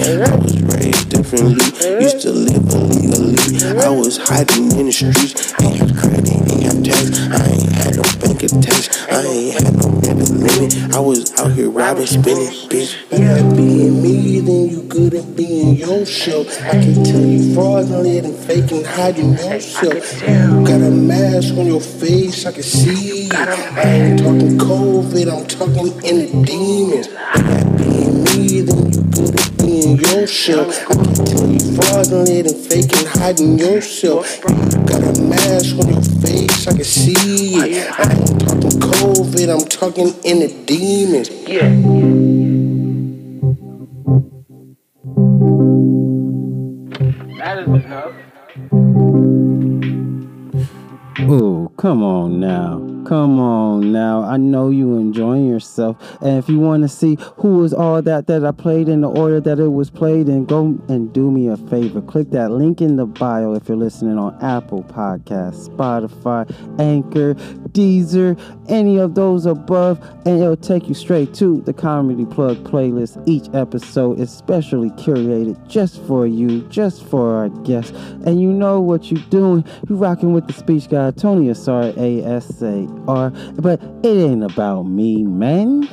I 0.00 0.36
was 0.36 0.62
raised 0.62 1.10
differently. 1.10 1.64
Used 2.00 2.20
to 2.22 2.30
live 2.30 2.70
illegally. 2.72 3.78
I 3.78 3.88
was 3.88 4.16
hiding 4.16 4.70
in 4.78 4.86
the 4.86 4.92
streets. 4.92 5.52
Ain't 5.60 5.76
have 5.78 5.96
credit, 5.96 6.28
ain't 6.30 6.62
have 6.62 6.82
tax. 6.84 7.18
I 7.18 7.50
ain't 7.50 7.72
had 7.72 7.96
no 7.96 8.02
bank 8.20 8.42
attached. 8.44 8.94
I 9.10 9.22
ain't 9.26 9.54
had 9.54 9.74
no 9.74 10.00
debit 10.00 10.30
limit. 10.30 10.94
I 10.94 11.00
was 11.00 11.36
out 11.40 11.50
here 11.50 11.68
robbing, 11.68 12.06
spinning, 12.06 12.46
bitch. 12.70 13.10
Better 13.10 13.42
being 13.56 14.00
me 14.00 14.38
than 14.38 14.68
you 14.68 14.82
good 14.84 15.14
at 15.14 15.34
being 15.34 15.74
yourself. 15.74 16.46
I 16.62 16.70
can 16.70 17.02
tell 17.02 17.20
you 17.20 17.54
fraudulent 17.54 18.26
and 18.26 18.36
fake 18.36 18.70
and 18.70 18.86
hiding 18.86 19.32
yourself. 19.32 20.22
You 20.22 20.64
got 20.64 20.80
a 20.80 20.90
mask 20.90 21.54
on 21.54 21.66
your 21.66 21.80
face, 21.80 22.46
I 22.46 22.52
can 22.52 22.62
see. 22.62 23.28
I 23.32 23.82
ain't 23.82 24.20
talking 24.20 24.58
COVID, 24.58 25.26
I'm 25.26 25.46
talking 25.48 25.88
in 26.04 26.18
the 26.22 26.46
demons. 26.46 27.77
Better 28.38 28.46
being 28.46 28.46
me 28.46 28.46
me, 28.46 28.60
then 28.62 28.92
you 28.92 29.02
better 29.02 29.52
be 29.56 29.82
in 29.82 29.96
your 29.96 30.26
shell. 30.26 30.70
I 30.70 30.94
can 30.94 31.14
tell 31.24 31.48
you 31.48 31.58
fraudulent 31.76 32.46
and 32.46 32.56
faking, 32.56 33.06
hiding 33.06 33.58
yourself. 33.58 34.38
You 34.38 34.78
got 34.84 35.02
a 35.02 35.20
mask 35.22 35.76
on 35.78 35.88
your 35.88 36.02
face, 36.02 36.66
I 36.68 36.72
can 36.72 36.84
see 36.84 37.56
it. 37.56 37.90
I 37.98 38.12
ain't 38.12 38.40
talking 38.40 38.80
COVID, 38.80 39.48
I'm 39.52 39.66
talking 39.68 40.14
in 40.24 40.40
the 40.40 40.48
demons. 40.66 41.30
Yeah. 41.48 41.68
That 47.38 47.58
is 47.58 47.68
enough. 47.68 48.14
Ooh, 51.20 51.70
come 51.76 52.02
on 52.02 52.40
now. 52.40 52.87
Come 53.06 53.40
on 53.40 53.90
now. 53.90 54.22
I 54.22 54.36
know 54.36 54.68
you 54.68 54.98
enjoying 54.98 55.48
yourself. 55.48 55.96
And 56.20 56.38
if 56.38 56.48
you 56.48 56.58
want 56.58 56.82
to 56.82 56.88
see 56.88 57.16
who 57.36 57.58
was 57.58 57.72
all 57.72 58.02
that 58.02 58.26
that 58.26 58.44
I 58.44 58.52
played 58.52 58.88
in 58.88 59.00
the 59.00 59.08
order 59.08 59.40
that 59.40 59.58
it 59.58 59.68
was 59.68 59.88
played 59.88 60.28
in, 60.28 60.44
go 60.44 60.78
and 60.88 61.10
do 61.12 61.30
me 61.30 61.48
a 61.48 61.56
favor. 61.56 62.02
Click 62.02 62.30
that 62.32 62.50
link 62.50 62.82
in 62.82 62.96
the 62.96 63.06
bio 63.06 63.54
if 63.54 63.66
you're 63.66 63.78
listening 63.78 64.18
on 64.18 64.36
Apple 64.42 64.82
Podcasts, 64.82 65.70
Spotify, 65.70 66.48
Anchor, 66.78 67.34
Deezer, 67.72 68.38
any 68.68 68.98
of 68.98 69.14
those 69.14 69.46
above, 69.46 69.98
and 70.26 70.40
it'll 70.40 70.56
take 70.56 70.88
you 70.88 70.94
straight 70.94 71.32
to 71.34 71.62
the 71.62 71.72
Comedy 71.72 72.26
Plug 72.26 72.58
playlist. 72.64 73.22
Each 73.26 73.48
episode 73.54 74.20
is 74.20 74.30
specially 74.30 74.90
curated 74.90 75.66
just 75.66 76.02
for 76.02 76.26
you, 76.26 76.60
just 76.68 77.04
for 77.06 77.36
our 77.36 77.48
guests. 77.48 77.92
And 78.26 78.40
you 78.42 78.52
know 78.52 78.80
what 78.80 79.10
you're 79.10 79.22
doing. 79.30 79.64
You're 79.88 79.98
rocking 79.98 80.34
with 80.34 80.46
the 80.46 80.52
speech 80.52 80.90
guy, 80.90 81.10
Tony 81.12 81.48
Asar, 81.48 81.92
A-S-A-R. 83.06 83.30
But 83.60 83.82
it 84.02 84.16
ain't 84.16 84.44
about 84.44 84.84
me, 84.84 85.22
man. 85.24 85.88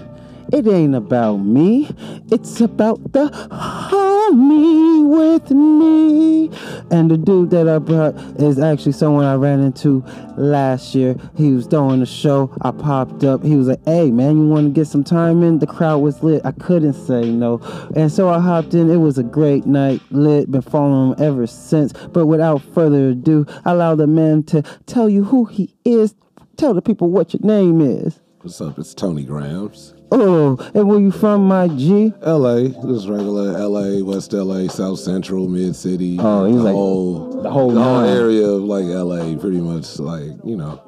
It 0.53 0.67
ain't 0.67 0.93
about 0.93 1.37
me. 1.37 1.89
It's 2.31 2.61
about 2.61 3.13
the 3.13 3.29
homie 3.51 5.09
with 5.09 5.49
me. 5.49 6.51
And 6.91 7.09
the 7.09 7.17
dude 7.17 7.49
that 7.49 7.67
I 7.67 7.79
brought 7.79 8.15
is 8.39 8.59
actually 8.59 8.91
someone 8.91 9.25
I 9.25 9.33
ran 9.35 9.59
into 9.59 10.03
last 10.37 10.93
year. 10.93 11.15
He 11.35 11.51
was 11.51 11.65
doing 11.65 11.99
a 12.03 12.05
show. 12.05 12.55
I 12.61 12.69
popped 12.69 13.23
up. 13.23 13.43
He 13.43 13.55
was 13.55 13.67
like, 13.67 13.83
hey, 13.85 14.11
man, 14.11 14.37
you 14.37 14.47
want 14.47 14.67
to 14.67 14.71
get 14.71 14.85
some 14.87 15.03
time 15.03 15.41
in? 15.41 15.57
The 15.57 15.67
crowd 15.67 15.97
was 15.97 16.21
lit. 16.21 16.45
I 16.45 16.51
couldn't 16.51 16.93
say 16.93 17.27
no. 17.27 17.59
And 17.95 18.11
so 18.11 18.29
I 18.29 18.39
hopped 18.39 18.75
in. 18.75 18.91
It 18.91 18.97
was 18.97 19.17
a 19.17 19.23
great 19.23 19.65
night. 19.65 19.99
Lit. 20.11 20.51
Been 20.51 20.61
following 20.61 21.13
him 21.17 21.25
ever 21.25 21.47
since. 21.47 21.91
But 21.91 22.27
without 22.27 22.61
further 22.61 23.09
ado, 23.09 23.47
I 23.65 23.71
allow 23.71 23.95
the 23.95 24.05
man 24.05 24.43
to 24.43 24.61
tell 24.85 25.09
you 25.09 25.23
who 25.23 25.45
he 25.45 25.75
is. 25.83 26.13
Tell 26.57 26.73
the 26.73 26.81
people 26.81 27.09
what 27.09 27.33
your 27.33 27.41
name 27.43 27.81
is. 27.81 28.21
What's 28.39 28.61
up? 28.61 28.79
It's 28.79 28.93
Tony 28.93 29.23
Grams. 29.23 29.93
Oh, 30.11 30.57
and 30.73 30.87
where 30.87 30.99
you 30.99 31.11
from, 31.11 31.47
my 31.47 31.67
G? 31.67 32.13
LA, 32.21 32.67
just 32.67 33.09
regular 33.09 33.67
LA, 33.67 34.03
West 34.05 34.31
LA, 34.31 34.67
South 34.67 34.99
Central, 34.99 35.49
Mid 35.49 35.75
City. 35.75 36.17
Oh, 36.19 36.45
he's 36.45 36.55
the 36.55 36.63
like 36.63 36.73
whole 36.73 37.41
the 37.41 37.49
whole 37.49 37.71
the 37.71 37.83
whole 37.83 38.05
area 38.05 38.45
of 38.45 38.63
like 38.63 38.85
LA, 38.85 39.35
pretty 39.37 39.59
much 39.59 39.99
like 39.99 40.31
you 40.45 40.55
know. 40.55 40.81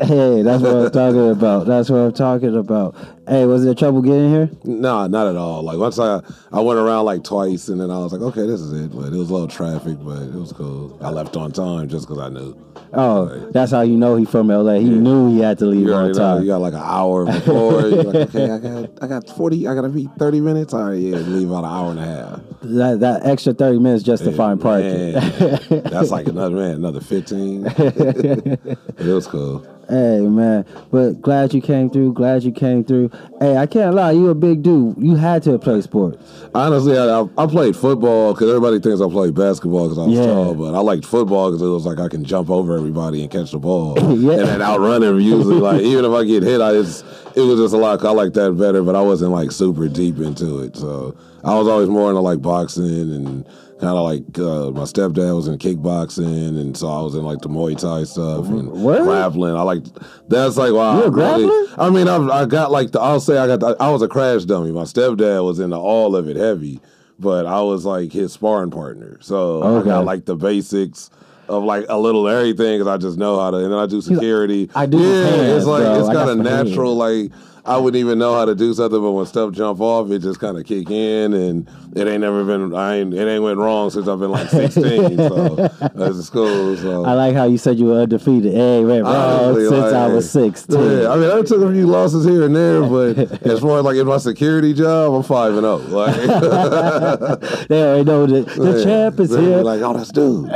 Hey, 0.00 0.42
that's 0.42 0.62
what 0.62 0.76
I'm 0.76 0.90
talking 0.90 1.30
about. 1.30 1.66
That's 1.66 1.90
what 1.90 1.98
I'm 1.98 2.12
talking 2.12 2.56
about. 2.56 2.96
Hey, 3.28 3.46
was 3.46 3.64
there 3.64 3.72
trouble 3.74 4.02
getting 4.02 4.30
here? 4.30 4.50
Nah, 4.64 5.06
not 5.06 5.28
at 5.28 5.36
all. 5.36 5.62
Like 5.62 5.78
once 5.78 5.96
I 5.98 6.20
I 6.52 6.60
went 6.60 6.80
around 6.80 7.04
like 7.04 7.22
twice, 7.22 7.68
and 7.68 7.80
then 7.80 7.88
I 7.90 7.98
was 7.98 8.12
like, 8.12 8.20
okay, 8.20 8.44
this 8.46 8.60
is 8.60 8.72
it. 8.72 8.90
But 8.92 9.12
it 9.12 9.16
was 9.16 9.30
a 9.30 9.32
little 9.32 9.46
traffic, 9.46 9.96
but 10.00 10.22
it 10.22 10.34
was 10.34 10.52
cool. 10.52 10.98
I 11.00 11.10
left 11.10 11.36
on 11.36 11.52
time 11.52 11.88
just 11.88 12.08
because 12.08 12.20
I 12.20 12.28
knew. 12.30 12.56
Oh, 12.94 13.48
that's 13.52 13.70
how 13.70 13.82
you 13.82 13.96
know 13.96 14.16
he 14.16 14.24
from 14.24 14.48
LA. 14.48 14.74
He 14.74 14.90
knew 14.90 15.30
he 15.30 15.38
had 15.38 15.56
to 15.60 15.66
leave 15.66 15.86
You 15.86 15.94
on 15.94 16.00
already 16.00 16.18
know. 16.18 16.34
time. 16.34 16.42
You 16.42 16.48
got 16.48 16.60
like 16.60 16.74
an 16.74 16.80
hour 16.82 17.24
before. 17.32 17.80
You're 17.82 18.02
like, 18.02 18.34
okay, 18.34 18.50
I 18.50 18.58
got 18.58 18.90
I 19.02 19.06
got 19.06 19.28
forty. 19.36 19.68
I 19.68 19.74
got 19.76 19.82
to 19.82 19.88
be 19.88 20.08
thirty 20.18 20.40
minutes. 20.40 20.74
All 20.74 20.90
right, 20.90 20.98
yeah, 20.98 21.16
leave 21.18 21.48
about 21.48 21.64
an 21.64 21.70
hour 21.70 21.90
and 21.92 22.00
a 22.00 22.04
half. 22.04 22.40
That 22.62 23.00
that 23.00 23.24
extra 23.24 23.54
thirty 23.54 23.78
minutes 23.78 24.02
just 24.02 24.24
to 24.24 24.32
find 24.32 24.60
parking. 24.60 25.12
Man, 25.12 25.82
that's 25.84 26.10
like 26.10 26.26
another 26.26 26.56
man, 26.56 26.74
another 26.74 27.00
fifteen. 27.00 27.66
it 27.76 28.98
was 28.98 29.28
cool. 29.28 29.64
Hey 29.88 30.20
man, 30.20 30.64
but 30.90 31.20
glad 31.20 31.52
you 31.52 31.60
came 31.60 31.90
through. 31.90 32.14
Glad 32.14 32.44
you 32.44 32.52
came 32.52 32.84
through. 32.84 33.10
Hey, 33.40 33.56
I 33.56 33.66
can't 33.66 33.94
lie, 33.94 34.12
you 34.12 34.28
a 34.28 34.34
big 34.34 34.62
dude. 34.62 34.96
You 34.98 35.16
had 35.16 35.42
to 35.44 35.58
play 35.58 35.80
sports. 35.80 36.16
Honestly, 36.54 36.96
I, 36.96 37.26
I, 37.38 37.46
played 37.46 37.74
football 37.74 38.34
because 38.34 38.48
everybody 38.48 38.78
thinks 38.78 39.00
I 39.00 39.08
played 39.08 39.34
basketball 39.34 39.88
because 39.88 39.98
I 39.98 40.06
was 40.06 40.14
Yeah. 40.18 40.26
tall, 40.26 40.54
but 40.54 40.74
I 40.74 40.78
liked 40.80 41.04
football 41.04 41.50
because 41.50 41.62
it 41.62 41.68
was 41.70 41.84
like 41.84 41.98
I 41.98 42.08
can 42.08 42.24
jump 42.24 42.50
over 42.50 42.76
everybody 42.76 43.22
and 43.22 43.30
catch 43.30 43.50
the 43.50 43.58
ball 43.58 43.96
Yeah. 44.00 44.32
and 44.34 44.48
then 44.48 44.62
outrun 44.62 45.02
him. 45.02 45.18
Usually, 45.18 45.56
like 45.56 45.80
even 45.82 46.04
if 46.04 46.12
I 46.12 46.24
get 46.24 46.42
hit, 46.42 46.60
I 46.60 46.72
just 46.72 47.04
it 47.34 47.40
was 47.40 47.58
just 47.58 47.74
a 47.74 47.78
lot. 47.78 48.04
I 48.04 48.10
like 48.12 48.34
that 48.34 48.52
better, 48.52 48.82
but 48.82 48.94
I 48.94 49.00
wasn't 49.00 49.32
like 49.32 49.50
super 49.50 49.88
deep 49.88 50.18
into 50.18 50.60
it. 50.60 50.76
So 50.76 51.16
I 51.42 51.54
was 51.58 51.66
always 51.66 51.88
more 51.88 52.10
into 52.10 52.20
like 52.20 52.42
boxing 52.42 52.84
and 52.84 53.46
kind 53.82 53.98
of 53.98 54.04
like 54.04 54.38
uh, 54.38 54.70
my 54.70 54.84
stepdad 54.84 55.34
was 55.34 55.48
in 55.48 55.58
kickboxing, 55.58 56.58
and 56.60 56.76
so 56.76 56.88
I 56.88 57.02
was 57.02 57.14
in 57.16 57.24
like 57.24 57.40
the 57.40 57.48
Muay 57.48 57.76
Thai 57.76 58.04
stuff 58.04 58.46
and 58.46 58.70
What? 58.70 59.02
grappling. 59.02 59.56
I 59.56 59.62
like 59.62 59.84
that's 60.28 60.56
like 60.56 60.72
why 60.72 60.96
You 60.98 61.02
a 61.02 61.06
I 61.06 61.08
really- 61.08 61.44
grappler? 61.44 61.74
I 61.78 61.90
mean, 61.90 62.06
I've, 62.08 62.28
I 62.28 62.44
got 62.46 62.70
like 62.70 62.92
the. 62.92 63.00
I'll 63.00 63.20
say 63.20 63.36
I 63.38 63.46
got. 63.48 63.60
The, 63.60 63.76
I 63.80 63.90
was 63.90 64.02
a 64.02 64.08
crash 64.08 64.44
dummy. 64.44 64.70
My 64.72 64.84
stepdad 64.84 65.44
was 65.44 65.58
into 65.58 65.76
all 65.76 66.14
of 66.14 66.28
it 66.28 66.36
heavy, 66.36 66.80
but 67.18 67.44
I 67.46 67.60
was 67.62 67.84
like 67.84 68.12
his 68.12 68.32
sparring 68.32 68.70
partner. 68.70 69.18
So 69.20 69.62
I 69.80 69.82
got 69.84 70.04
like 70.04 70.24
the 70.26 70.36
basics 70.36 71.10
of 71.48 71.64
like 71.64 71.84
a 71.88 71.98
little 71.98 72.28
everything 72.28 72.78
because 72.78 72.86
I 72.86 72.98
just 72.98 73.18
know 73.18 73.38
how 73.40 73.50
to. 73.50 73.56
And 73.58 73.72
then 73.72 73.78
I 73.78 73.86
do 73.86 74.00
security. 74.00 74.70
I 74.76 74.86
do 74.86 74.98
Yeah, 74.98 75.24
hands, 75.26 75.56
it's 75.58 75.66
like 75.66 75.82
bro. 75.82 75.98
it's 75.98 76.08
got 76.08 76.14
kind 76.28 76.30
of 76.30 76.36
some 76.36 76.46
hands. 76.46 76.68
natural. 76.70 76.94
Like 76.96 77.32
I 77.64 77.76
wouldn't 77.76 78.00
even 78.00 78.18
know 78.18 78.34
how 78.34 78.44
to 78.44 78.56
do 78.56 78.74
something, 78.74 79.00
but 79.00 79.12
when 79.12 79.24
stuff 79.24 79.52
jump 79.52 79.80
off, 79.80 80.10
it 80.10 80.18
just 80.18 80.40
kind 80.40 80.58
of 80.58 80.66
kick 80.66 80.90
in, 80.90 81.32
and 81.32 81.68
it 81.94 82.08
ain't 82.08 82.22
never 82.22 82.42
been. 82.44 82.74
I 82.74 82.96
ain't. 82.96 83.14
It 83.14 83.24
ain't 83.24 83.42
went 83.42 83.58
wrong 83.58 83.88
since 83.90 84.08
I've 84.08 84.18
been 84.18 84.32
like 84.32 84.48
sixteen. 84.50 85.16
so 85.16 85.54
that's 85.94 86.28
cool. 86.30 86.76
So 86.76 87.04
I 87.04 87.12
like 87.12 87.36
how 87.36 87.44
you 87.44 87.58
said 87.58 87.78
you 87.78 87.86
were 87.86 88.00
undefeated. 88.00 88.52
Hey, 88.52 88.82
man, 88.82 89.02
bro, 89.02 89.54
since 89.68 89.92
I 89.94 90.08
was 90.08 90.28
sixteen. 90.28 90.80
Yeah, 90.80 91.10
I 91.12 91.16
mean, 91.16 91.30
I 91.30 91.40
took 91.42 91.62
a 91.62 91.70
few 91.70 91.86
losses 91.86 92.24
here 92.24 92.46
and 92.46 92.56
there, 92.56 92.82
but 92.82 93.42
as 93.46 93.60
far 93.60 93.78
as 93.78 93.84
like 93.84 93.96
in 93.96 94.06
my 94.08 94.18
security 94.18 94.74
job, 94.74 95.14
I'm 95.14 95.22
five 95.22 95.52
and 95.52 95.62
zero. 95.62 95.76
Like, 95.76 96.16
they 97.68 97.82
already 97.82 98.04
know 98.04 98.26
the 98.26 98.76
yeah. 98.76 98.84
champ 98.84 99.20
is 99.20 99.30
here. 99.30 99.62
Like, 99.62 99.82
oh, 99.82 99.96
that's 99.96 100.10
dude. 100.10 100.48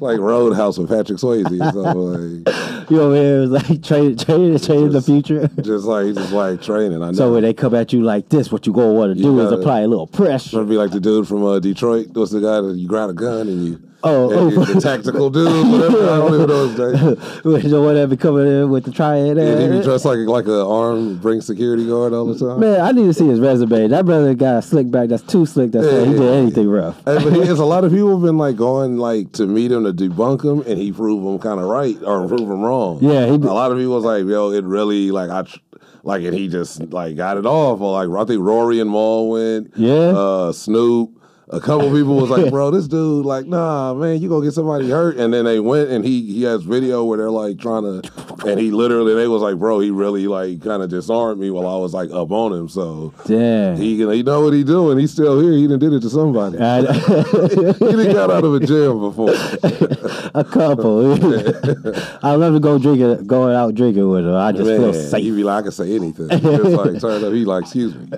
like 0.00 0.20
Roadhouse 0.20 0.78
with 0.78 0.90
Patrick 0.90 1.18
Swayze. 1.18 1.72
So 1.72 1.80
like, 1.80 2.90
you 2.90 3.00
over 3.00 3.16
here 3.16 3.42
is 3.42 3.50
like 3.50 3.82
training, 3.82 4.16
training, 4.16 4.58
training 4.60 4.92
the 4.92 5.02
future. 5.02 5.50
Just 5.62 5.84
like 5.84 6.14
just 6.14 6.32
like 6.32 6.62
training. 6.62 7.02
I 7.02 7.06
know. 7.06 7.12
So 7.12 7.32
when 7.32 7.42
they 7.42 7.54
come 7.54 7.74
at 7.74 7.92
you 7.92 8.02
like 8.02 8.28
this, 8.28 8.50
what 8.52 8.66
you 8.66 8.72
gonna 8.72 8.92
want 8.92 9.16
to 9.16 9.22
do 9.22 9.38
is 9.40 9.50
gotta- 9.50 9.60
apply 9.60 9.80
a 9.80 9.88
little 9.88 10.06
pressure. 10.06 10.50
Trying 10.50 10.64
to 10.66 10.70
be 10.70 10.76
like 10.76 10.90
the 10.90 11.00
dude 11.00 11.26
from 11.26 11.44
uh, 11.44 11.58
Detroit. 11.58 12.08
What's 12.12 12.32
the 12.32 12.40
guy 12.40 12.60
that 12.60 12.76
you 12.76 12.86
grab 12.88 13.10
a 13.10 13.14
gun 13.14 13.48
and 13.48 13.66
you? 13.66 13.82
Oh, 14.06 14.30
and 14.30 14.58
oh. 14.58 14.64
the 14.64 14.80
tactical 14.88 15.30
dude. 15.30 15.46
Whatever. 15.46 16.04
I 16.04 16.16
don't 16.16 16.34
even 16.34 16.48
know 16.48 16.68
his 16.68 16.78
name. 16.78 17.52
With 17.52 17.70
the 17.70 17.82
one 17.82 17.94
that 17.96 18.08
be 18.08 18.16
coming 18.16 18.46
in 18.46 18.70
with 18.70 18.84
the 18.84 18.92
triad. 18.92 19.36
And 19.38 19.60
he 19.72 19.78
be 19.78 19.84
dressed 19.84 20.04
like 20.04 20.18
like 20.20 20.46
an 20.46 20.52
armed 20.52 21.20
bring 21.20 21.40
security 21.40 21.86
guard 21.86 22.12
all 22.12 22.26
the 22.26 22.38
time. 22.38 22.60
Man, 22.60 22.80
I 22.80 22.92
need 22.92 23.04
to 23.06 23.14
see 23.14 23.26
his 23.26 23.40
resume. 23.40 23.88
That 23.88 24.04
brother 24.06 24.34
got 24.34 24.58
a 24.58 24.62
slick 24.62 24.90
back. 24.90 25.08
That's 25.08 25.22
too 25.22 25.44
slick. 25.46 25.72
That's 25.72 25.86
Yeah, 25.86 26.04
he 26.04 26.12
yeah, 26.12 26.18
did 26.18 26.22
yeah. 26.22 26.30
anything 26.30 26.68
rough. 26.68 26.96
Hey, 27.04 27.22
but 27.22 27.32
he 27.32 27.40
has 27.46 27.58
a 27.58 27.64
lot 27.64 27.84
of 27.84 27.92
people 27.92 28.12
have 28.12 28.22
been 28.22 28.38
like 28.38 28.56
going 28.56 28.96
like 28.98 29.32
to 29.32 29.46
meet 29.46 29.72
him 29.72 29.84
to 29.84 29.92
debunk 29.92 30.44
him, 30.44 30.60
and 30.70 30.78
he 30.78 30.92
proved 30.92 31.26
him 31.26 31.38
kind 31.38 31.60
of 31.60 31.66
right 31.66 31.96
or 32.02 32.26
prove 32.28 32.40
him 32.40 32.60
wrong. 32.60 32.98
Yeah, 33.02 33.26
he 33.26 33.32
a 33.32 33.36
lot 33.36 33.72
of 33.72 33.78
people 33.78 33.94
was 33.94 34.04
like, 34.04 34.24
"Yo, 34.24 34.52
it 34.52 34.64
really 34.64 35.10
like 35.10 35.30
I." 35.30 35.42
tr- 35.42 35.58
Like 36.02 36.22
and 36.22 36.34
he 36.36 36.46
just 36.46 36.80
like 36.92 37.16
got 37.16 37.36
it 37.36 37.46
off. 37.46 37.80
Or 37.80 37.92
like 38.04 38.08
I 38.08 38.24
think 38.26 38.40
Rory 38.40 38.78
and 38.80 38.88
Mal 38.90 39.28
went. 39.28 39.72
Yeah. 39.76 40.14
Uh, 40.14 40.52
Snoop. 40.52 41.15
A 41.50 41.60
couple 41.60 41.92
people 41.92 42.16
was 42.16 42.28
like, 42.28 42.50
"Bro, 42.50 42.72
this 42.72 42.88
dude 42.88 43.24
like, 43.24 43.46
nah, 43.46 43.94
man, 43.94 44.20
you 44.20 44.28
gonna 44.28 44.44
get 44.44 44.52
somebody 44.52 44.90
hurt." 44.90 45.16
And 45.16 45.32
then 45.32 45.44
they 45.44 45.60
went 45.60 45.90
and 45.90 46.04
he 46.04 46.22
he 46.22 46.42
has 46.42 46.64
video 46.64 47.04
where 47.04 47.18
they're 47.18 47.30
like 47.30 47.60
trying 47.60 47.84
to, 47.84 48.02
and 48.44 48.58
he 48.58 48.72
literally 48.72 49.14
they 49.14 49.28
was 49.28 49.42
like, 49.42 49.56
"Bro, 49.56 49.78
he 49.78 49.92
really 49.92 50.26
like 50.26 50.60
kind 50.60 50.82
of 50.82 50.90
disarmed 50.90 51.40
me 51.40 51.52
while 51.52 51.68
I 51.68 51.76
was 51.78 51.94
like 51.94 52.10
up 52.10 52.32
on 52.32 52.52
him." 52.52 52.68
So 52.68 53.14
Damn. 53.26 53.76
he 53.76 53.96
he 53.96 54.22
know 54.24 54.40
what 54.42 54.54
he 54.54 54.64
doing. 54.64 54.98
He's 54.98 55.12
still 55.12 55.40
here. 55.40 55.52
He 55.52 55.68
done 55.68 55.78
did 55.78 55.92
it 55.92 56.00
to 56.00 56.10
somebody. 56.10 56.58
I- 56.58 56.80
he 56.92 57.92
done 57.92 58.12
got 58.12 58.30
out 58.32 58.44
of 58.44 58.54
a 58.54 58.66
jail 58.66 58.98
before. 59.08 59.30
a 60.34 60.42
couple. 60.42 61.12
I 62.24 62.34
love 62.34 62.54
to 62.54 62.60
go 62.60 62.76
drinking, 62.80 63.24
going 63.28 63.54
out 63.54 63.72
drinking 63.76 64.08
with 64.08 64.24
him. 64.26 64.34
I 64.34 64.50
just 64.50 64.64
feel 64.68 64.90
Man, 64.90 64.94
safe. 64.94 65.22
he 65.22 65.30
be 65.30 65.44
like, 65.44 65.60
I 65.60 65.62
can 65.62 65.70
say 65.70 65.94
anything. 65.94 66.28
Just 66.28 66.42
like 66.42 67.00
turn 67.00 67.22
up, 67.24 67.32
he 67.32 67.44
like, 67.44 67.62
excuse 67.62 67.94
me. 67.94 68.08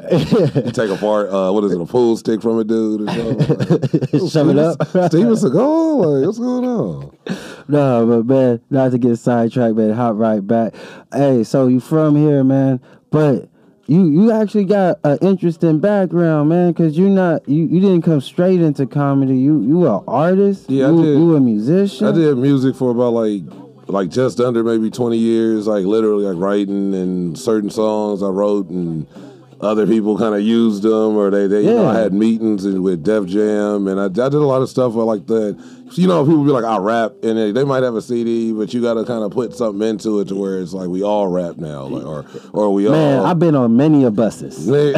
You 0.64 0.72
take 0.72 0.88
apart, 0.90 1.28
uh, 1.28 1.50
what 1.52 1.62
is 1.64 1.72
it, 1.72 1.80
a 1.80 1.84
pool 1.84 2.16
stick 2.16 2.40
from 2.40 2.58
a 2.58 2.64
dude 2.64 3.17
Shove 4.30 4.48
it 4.50 4.58
up. 4.58 4.86
Steven 4.88 5.34
Seagal, 5.34 5.54
oh, 5.54 5.96
like, 5.96 6.26
what's 6.26 6.38
going 6.38 6.64
on? 6.64 7.16
No, 7.70 8.06
but 8.06 8.24
man, 8.24 8.62
not 8.70 8.92
to 8.92 8.98
get 8.98 9.16
sidetracked, 9.16 9.76
man. 9.76 9.92
Hop 9.92 10.14
right 10.16 10.40
back. 10.40 10.74
Hey, 11.12 11.44
so 11.44 11.66
you 11.66 11.80
from 11.80 12.16
here, 12.16 12.42
man? 12.42 12.80
But 13.10 13.50
you 13.86 14.06
you 14.06 14.32
actually 14.32 14.64
got 14.64 14.98
an 15.04 15.18
interesting 15.20 15.78
background, 15.78 16.48
man. 16.48 16.72
Cause 16.72 16.96
you're 16.96 17.10
not 17.10 17.46
you, 17.46 17.66
you 17.66 17.80
didn't 17.80 18.02
come 18.02 18.22
straight 18.22 18.62
into 18.62 18.86
comedy. 18.86 19.36
You 19.36 19.60
you 19.60 19.86
an 19.86 20.02
artist. 20.08 20.70
Yeah, 20.70 20.86
I 20.86 20.90
you, 20.92 21.02
did. 21.02 21.18
You 21.18 21.36
a 21.36 21.40
musician. 21.40 22.06
I 22.06 22.12
did 22.12 22.38
music 22.38 22.74
for 22.74 22.90
about 22.90 23.12
like 23.12 23.42
like 23.86 24.10
just 24.10 24.40
under 24.40 24.62
maybe 24.62 24.90
20 24.90 25.16
years, 25.16 25.66
like 25.66 25.84
literally 25.84 26.24
like 26.24 26.42
writing 26.42 26.94
and 26.94 27.38
certain 27.38 27.70
songs 27.70 28.22
I 28.22 28.28
wrote 28.28 28.68
and 28.68 29.06
other 29.60 29.86
people 29.86 30.16
kind 30.16 30.34
of 30.34 30.40
used 30.40 30.82
them, 30.82 31.16
or 31.16 31.30
they, 31.30 31.46
they 31.48 31.62
you 31.62 31.74
know, 31.74 31.88
I 31.88 31.98
had 31.98 32.12
meetings 32.12 32.64
with 32.64 33.02
Def 33.02 33.26
Jam, 33.26 33.88
and 33.88 33.98
I, 33.98 34.04
I 34.04 34.08
did 34.08 34.34
a 34.34 34.38
lot 34.38 34.62
of 34.62 34.68
stuff 34.68 34.94
like 34.94 35.26
that. 35.26 35.60
You 35.92 36.06
know, 36.06 36.24
people 36.24 36.44
be 36.44 36.50
like, 36.50 36.64
I 36.64 36.76
rap, 36.78 37.12
and 37.22 37.36
they, 37.36 37.50
they 37.50 37.64
might 37.64 37.82
have 37.82 37.94
a 37.94 38.02
CD, 38.02 38.52
but 38.52 38.72
you 38.72 38.80
got 38.82 38.94
to 38.94 39.04
kind 39.04 39.24
of 39.24 39.32
put 39.32 39.54
something 39.54 39.86
into 39.88 40.20
it 40.20 40.28
to 40.28 40.36
where 40.36 40.60
it's 40.60 40.74
like 40.74 40.88
we 40.88 41.02
all 41.02 41.28
rap 41.28 41.56
now, 41.56 41.84
like, 41.84 42.04
or 42.04 42.24
or 42.52 42.72
we 42.72 42.88
Man, 42.88 43.20
all. 43.20 43.26
I've 43.26 43.38
been 43.38 43.56
on 43.56 43.76
many 43.76 44.04
of 44.04 44.14
buses. 44.14 44.68
Man, 44.68 44.94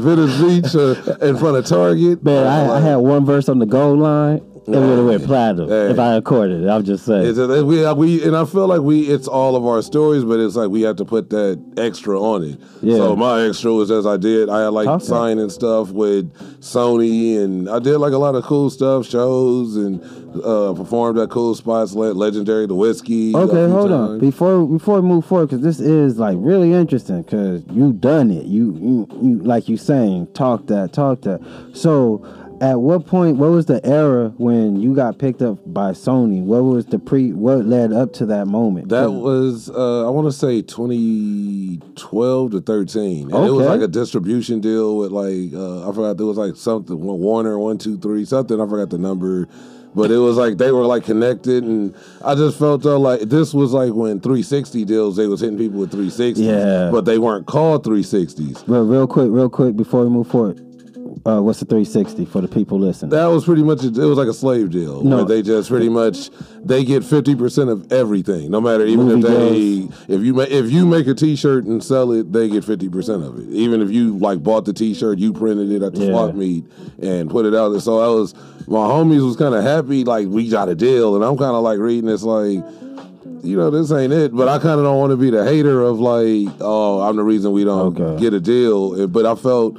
Venice 0.00 0.40
Beach 0.40 0.74
uh, 0.76 1.16
in 1.26 1.36
front 1.36 1.56
of 1.56 1.66
Target. 1.66 2.22
Man, 2.22 2.46
I, 2.46 2.76
I 2.76 2.80
had 2.80 2.96
one 2.96 3.24
verse 3.24 3.48
on 3.48 3.58
the 3.58 3.66
goal 3.66 3.96
line. 3.96 4.53
It 4.66 4.70
would 4.70 4.96
have 4.98 5.06
went 5.06 5.24
platinum 5.26 5.68
Hey. 5.68 5.90
if 5.90 5.98
I 5.98 6.14
recorded 6.14 6.62
it. 6.64 6.68
I'm 6.70 6.84
just 6.84 7.04
saying. 7.04 7.38
A, 7.38 7.64
we, 7.64 7.92
we 7.94 8.24
and 8.26 8.34
I 8.36 8.44
feel 8.46 8.66
like 8.66 8.80
we 8.80 9.02
it's 9.02 9.28
all 9.28 9.56
of 9.56 9.66
our 9.66 9.82
stories, 9.82 10.24
but 10.24 10.40
it's 10.40 10.56
like 10.56 10.70
we 10.70 10.82
have 10.82 10.96
to 10.96 11.04
put 11.04 11.28
that 11.30 11.62
extra 11.76 12.18
on 12.20 12.44
it. 12.44 12.58
Yeah. 12.80 12.96
So 12.96 13.16
my 13.16 13.46
extra 13.46 13.72
was 13.72 13.90
as 13.90 14.06
I 14.06 14.16
did. 14.16 14.48
I 14.48 14.62
had 14.62 14.68
like 14.68 14.88
Okay. 14.88 15.04
signing 15.04 15.50
stuff 15.50 15.90
with 15.90 16.32
Sony, 16.60 17.38
and 17.42 17.68
I 17.68 17.78
did 17.78 17.98
like 17.98 18.12
a 18.12 18.18
lot 18.18 18.34
of 18.34 18.44
cool 18.44 18.70
stuff, 18.70 19.06
shows, 19.06 19.76
and 19.76 20.02
uh, 20.44 20.72
performed 20.74 21.18
at 21.18 21.28
cool 21.30 21.54
spots, 21.54 21.92
like 21.94 22.14
Legendary, 22.14 22.66
the 22.66 22.74
whiskey. 22.74 23.34
Okay, 23.36 23.68
hold 23.68 23.92
on. 23.92 24.18
Before 24.18 24.66
before 24.66 25.00
we 25.00 25.06
move 25.08 25.24
forward, 25.26 25.50
because 25.50 25.62
this 25.62 25.78
is 25.78 26.18
like 26.18 26.36
really 26.40 26.72
interesting. 26.72 27.22
Because 27.22 27.62
you 27.70 27.92
done 27.92 28.30
it. 28.30 28.46
You 28.46 28.72
you 28.80 29.08
you 29.22 29.38
like 29.40 29.68
you 29.68 29.76
saying 29.76 30.28
talk 30.32 30.66
that 30.68 30.92
talk 30.94 31.20
that. 31.22 31.40
So, 31.74 32.24
at 32.64 32.80
what 32.80 33.06
point? 33.06 33.36
What 33.36 33.50
was 33.50 33.66
the 33.66 33.84
era 33.86 34.32
when 34.38 34.76
you 34.80 34.94
got 34.94 35.18
picked 35.18 35.42
up 35.42 35.58
by 35.66 35.90
Sony? 35.90 36.42
What 36.42 36.62
was 36.64 36.86
the 36.86 36.98
pre? 36.98 37.32
What 37.32 37.66
led 37.66 37.92
up 37.92 38.14
to 38.14 38.26
that 38.26 38.46
moment? 38.46 38.88
That 38.88 39.10
was, 39.10 39.68
uh, 39.68 40.06
I 40.06 40.10
want 40.10 40.26
to 40.28 40.32
say 40.32 40.62
2012 40.62 42.50
to 42.52 42.60
13. 42.62 43.30
And 43.34 43.44
it 43.46 43.50
was 43.50 43.66
like 43.66 43.82
a 43.82 43.88
distribution 43.88 44.60
deal 44.60 44.96
with 44.96 45.12
like, 45.12 45.52
uh, 45.52 45.88
I 45.88 45.92
forgot, 45.92 46.16
there 46.16 46.24
was 46.26 46.38
like 46.38 46.56
something, 46.56 46.98
Warner, 46.98 47.58
one, 47.58 47.76
two, 47.76 47.98
three, 47.98 48.24
something, 48.24 48.58
I 48.58 48.66
forgot 48.66 48.88
the 48.88 48.98
number. 48.98 49.46
But 49.94 50.10
it 50.10 50.16
was 50.18 50.36
like 50.36 50.56
they 50.58 50.72
were 50.72 50.84
like 50.86 51.04
connected, 51.04 51.62
and 51.62 51.94
I 52.24 52.34
just 52.34 52.58
felt 52.58 52.82
though 52.82 52.98
like 52.98 53.20
this 53.20 53.54
was 53.54 53.72
like 53.72 53.92
when 53.92 54.18
360 54.18 54.84
deals 54.84 55.14
they 55.14 55.28
was 55.28 55.40
hitting 55.40 55.56
people 55.56 55.78
with 55.78 55.92
360s, 55.92 56.38
Yeah. 56.38 56.88
but 56.90 57.04
they 57.04 57.18
weren't 57.18 57.46
called 57.46 57.84
360s. 57.84 58.64
Real, 58.66 58.84
real 58.86 59.06
quick, 59.06 59.28
real 59.30 59.48
quick 59.48 59.76
before 59.76 60.02
we 60.02 60.08
move 60.10 60.26
forward. 60.26 60.60
Uh, 61.26 61.40
what's 61.40 61.58
the 61.60 61.64
360 61.64 62.24
for 62.26 62.40
the 62.42 62.48
people 62.48 62.78
listening? 62.78 63.10
That 63.10 63.26
was 63.26 63.44
pretty 63.44 63.62
much 63.62 63.82
it 63.82 63.96
was 63.96 64.18
like 64.18 64.28
a 64.28 64.34
slave 64.34 64.70
deal 64.70 65.02
No. 65.02 65.16
where 65.16 65.24
they 65.24 65.42
just 65.42 65.70
pretty 65.70 65.88
much 65.88 66.28
they 66.62 66.84
get 66.84 67.02
fifty 67.04 67.34
percent 67.34 67.70
of 67.70 67.90
everything, 67.92 68.50
no 68.50 68.60
matter 68.60 68.84
even 68.84 69.06
Movie 69.06 69.84
if 69.84 69.98
they 70.08 70.14
if 70.14 70.20
you 70.22 70.34
ma- 70.34 70.42
if 70.42 70.70
you 70.70 70.84
make 70.84 71.06
a 71.06 71.14
T-shirt 71.14 71.64
and 71.64 71.82
sell 71.82 72.12
it, 72.12 72.32
they 72.32 72.48
get 72.50 72.64
fifty 72.64 72.88
percent 72.88 73.22
of 73.22 73.38
it. 73.38 73.48
Even 73.48 73.80
if 73.80 73.90
you 73.90 74.18
like 74.18 74.42
bought 74.42 74.64
the 74.66 74.72
T-shirt, 74.72 75.18
you 75.18 75.32
printed 75.32 75.70
it 75.72 75.82
at 75.82 75.94
the 75.94 76.00
Yeah. 76.04 76.10
swap 76.10 76.34
meet 76.34 76.64
and 77.00 77.30
put 77.30 77.46
it 77.46 77.54
out 77.54 77.70
there. 77.70 77.80
So 77.80 78.00
I 78.00 78.08
was 78.08 78.34
my 78.66 78.78
homies 78.78 79.24
was 79.24 79.36
kind 79.36 79.54
of 79.54 79.62
happy, 79.62 80.04
like 80.04 80.28
we 80.28 80.48
got 80.48 80.68
a 80.68 80.74
deal, 80.74 81.14
and 81.16 81.24
I'm 81.24 81.36
kind 81.38 81.54
of 81.56 81.62
like 81.62 81.78
reading 81.78 82.06
this 82.06 82.22
like. 82.22 82.62
You 83.42 83.58
know, 83.58 83.68
this 83.68 83.92
ain't 83.92 84.10
it, 84.10 84.34
but 84.34 84.48
I 84.48 84.56
kind 84.58 84.78
of 84.80 84.84
don't 84.86 84.96
want 84.96 85.10
to 85.10 85.18
be 85.18 85.28
the 85.28 85.44
hater 85.44 85.82
of 85.82 86.00
like, 86.00 86.48
oh, 86.60 87.02
I'm 87.02 87.16
the 87.16 87.22
reason 87.22 87.52
we 87.52 87.62
don't 87.62 88.00
Okay. 88.00 88.18
get 88.18 88.32
a 88.32 88.40
deal. 88.40 89.06
But 89.06 89.26
I 89.26 89.34
felt 89.34 89.76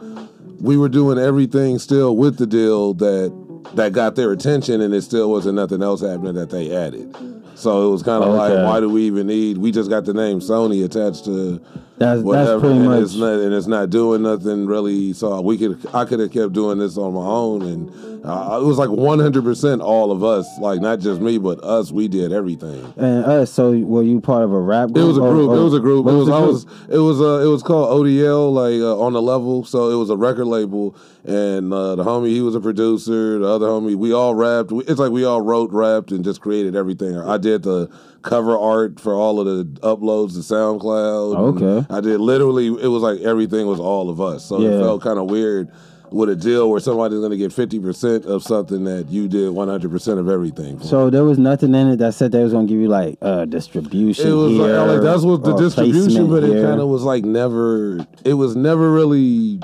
we 0.66 0.78
were 0.78 0.90
doing 0.90 1.18
everything 1.20 1.78
still 1.80 2.16
with 2.16 2.38
the 2.38 2.48
deal 2.48 2.94
that 2.96 3.32
that 3.76 3.94
got 3.94 4.16
their 4.16 4.32
attention, 4.32 4.82
and 4.82 4.94
it 4.94 5.02
still 5.02 5.30
wasn't 5.30 5.56
nothing 5.56 5.82
else 5.84 6.02
happening 6.02 6.34
that 6.36 6.50
they 6.50 6.76
added. 6.76 7.16
So 7.56 7.88
it 7.88 7.92
was 7.92 8.04
kind 8.04 8.24
of 8.24 8.30
Okay. 8.30 8.56
like, 8.56 8.66
why 8.66 8.80
do 8.80 8.90
we 8.90 9.04
even 9.04 9.28
need? 9.28 9.58
We 9.58 9.72
just 9.72 9.90
got 9.90 10.06
the 10.06 10.14
name 10.14 10.40
Sony 10.40 10.84
attached 10.84 11.26
to 11.26 11.62
That's- 11.98 12.24
that's 12.25 12.60
pretty 12.62 12.75
and 12.78 12.86
much- 12.86 13.04
it's 13.04 13.16
not, 13.16 13.40
and 13.40 13.54
it's 13.54 13.68
not 13.68 13.90
doing 13.90 14.24
nothing 14.24 14.66
really. 14.66 15.14
So 15.14 15.40
we 15.42 15.58
could, 15.58 15.80
I 15.94 16.04
could 16.06 16.20
have 16.20 16.32
kept 16.32 16.54
doing 16.54 16.78
this 16.80 16.98
on 16.98 17.14
my 17.14 17.22
own, 17.25 17.62
and 17.62 18.25
uh, 18.25 18.60
it 18.62 18.66
was 18.66 18.78
like 18.78 18.90
100 18.90 19.44
percent 19.44 19.82
all 19.82 20.12
of 20.12 20.24
us, 20.24 20.46
like 20.60 20.82
not 20.82 21.00
just 21.00 21.22
me, 21.22 21.38
but 21.38 21.64
us. 21.64 21.92
We 21.94 22.08
did 22.10 22.34
everything. 22.34 22.94
and 22.98 23.24
us. 23.25 23.52
So 23.54 23.72
were 23.72 24.04
you 24.04 24.20
part 24.20 24.44
of 24.44 24.52
a 24.52 24.60
rap 24.60 24.90
It 24.90 25.02
was 25.04 25.18
a 25.18 25.22
group. 25.22 25.50
or- 25.52 25.58
it 25.58 25.64
was 25.64 25.74
a 25.74 25.80
group. 25.80 26.06
It 26.08 26.12
what 26.12 26.16
was. 26.18 26.30
was. 26.30 26.66
It 26.90 26.98
was. 26.98 27.22
Uh, 27.22 27.46
it 27.46 27.50
was 27.50 27.64
called 27.64 28.06
ODL, 28.06 28.52
like 28.52 28.82
uh, 28.82 29.00
on 29.00 29.14
the 29.14 29.22
level. 29.22 29.64
So 29.64 29.90
it 29.90 29.96
was 29.96 30.10
a 30.10 30.18
record 30.18 30.46
label, 30.48 30.96
and 31.24 31.72
uh, 31.72 31.96
the 31.96 32.04
homie 32.04 32.30
he 32.30 32.42
was 32.42 32.56
a 32.56 32.60
producer. 32.60 33.40
The 33.40 33.48
other 33.48 33.68
homie, 33.68 33.96
we 33.96 34.12
all 34.12 34.36
rapped. 34.36 34.72
We- 34.74 34.84
It's 34.86 35.00
like 35.00 35.12
we 35.12 35.24
all 35.24 35.40
wrote, 35.42 35.72
rapped, 35.72 36.12
and 36.12 36.24
just 36.25 36.42
created 36.42 36.75
everything. 36.75 37.18
I 37.18 37.38
did 37.38 37.64
the 37.64 37.90
cover 38.25 38.58
art 38.58 39.00
for 39.00 39.13
all 39.13 39.39
of 39.39 39.46
the 39.46 39.63
uploads 39.82 40.34
to 40.34 40.39
SoundCloud. 40.39 41.62
Okay. 41.62 41.94
I 41.94 42.01
did 42.01 42.20
literally. 42.20 42.67
It 42.67 42.88
was 42.88 43.01
like 43.03 43.22
everything 43.22 43.68
was 43.68 43.79
all 43.79 44.09
of 44.09 44.20
us. 44.20 44.46
So 44.46 44.59
Yeah. 44.59 44.70
it 44.72 44.79
felt 44.79 45.01
kind 45.01 45.20
of 45.20 45.29
weird. 45.29 45.72
With 46.11 46.29
a 46.29 46.35
deal 46.35 46.70
where 46.70 46.79
somebody's 46.79 47.18
going 47.18 47.31
to 47.31 47.38
get 47.38 47.51
fifty 47.51 47.79
percent 47.79 48.25
of 48.25 48.44
something 48.44 48.83
that 48.85 49.09
you 49.09 49.27
did 49.27 49.50
one 49.50 49.68
hundred 49.68 49.90
percent 49.90 50.20
of 50.20 50.29
everything. 50.29 50.77
For. 50.77 50.85
So 50.85 51.09
there 51.09 51.24
was 51.25 51.40
nothing 51.40 51.74
in 51.74 51.88
it 51.90 51.98
that 51.98 52.14
said 52.14 52.31
they 52.31 52.44
was 52.44 52.53
gonna 52.53 52.68
give 52.68 52.79
you 52.79 52.88
like 52.88 53.18
uh, 53.24 53.46
distribution. 53.46 54.27
It 54.27 54.31
was 54.31 54.51
like, 54.53 54.70
here 54.70 54.81
like 54.83 55.01
that's 55.01 55.24
what 55.24 55.44
the 55.44 55.55
distribution, 55.57 56.29
but 56.29 56.44
it 56.44 56.61
kind 56.64 56.79
of 56.79 56.90
was 56.90 57.01
like 57.01 57.25
never. 57.25 58.05
It 58.24 58.35
was 58.35 58.55
never 58.55 58.92
really 58.94 59.59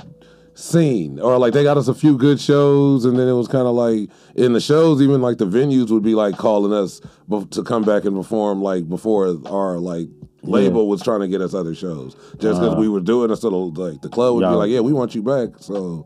seen, 0.53 1.19
or 1.19 1.37
like 1.37 1.53
they 1.53 1.63
got 1.63 1.77
us 1.77 1.87
a 1.87 1.93
few 1.93 2.17
good 2.17 2.39
shows, 2.39 3.05
and 3.05 3.17
then 3.17 3.27
it 3.27 3.33
was 3.33 3.47
kind 3.47 3.67
of 3.67 3.73
like 3.73 4.09
in 4.35 4.53
the 4.53 4.59
shows, 4.61 5.01
even 5.01 5.21
like 5.21 5.37
the 5.37 5.45
venues 5.45 5.89
would 5.91 6.03
be 6.03 6.15
like 6.15 6.37
calling 6.37 6.73
us 6.73 7.01
to 7.51 7.63
come 7.63 7.83
back 7.83 8.05
and 8.05 8.15
perform 8.15 8.61
like 8.61 8.87
before 8.89 9.35
our 9.47 9.77
like 9.79 10.07
label 10.43 10.87
was 10.89 11.01
trying 11.03 11.19
to 11.21 11.27
get 11.27 11.41
us 11.41 11.53
other 11.53 11.73
shows, 11.75 12.15
just 12.39 12.59
because 12.59 12.75
we 12.75 12.89
were 12.89 12.99
doing. 12.99 13.33
So 13.35 13.49
the, 13.49 13.81
like 13.81 14.01
the 14.01 14.09
club 14.09 14.35
would 14.35 14.41
Yeah. 14.41 14.49
be 14.51 14.55
like, 14.55 14.69
yeah, 14.69 14.79
we 14.81 14.93
want 14.93 15.15
you 15.15 15.23
back. 15.23 15.49
So 15.59 16.05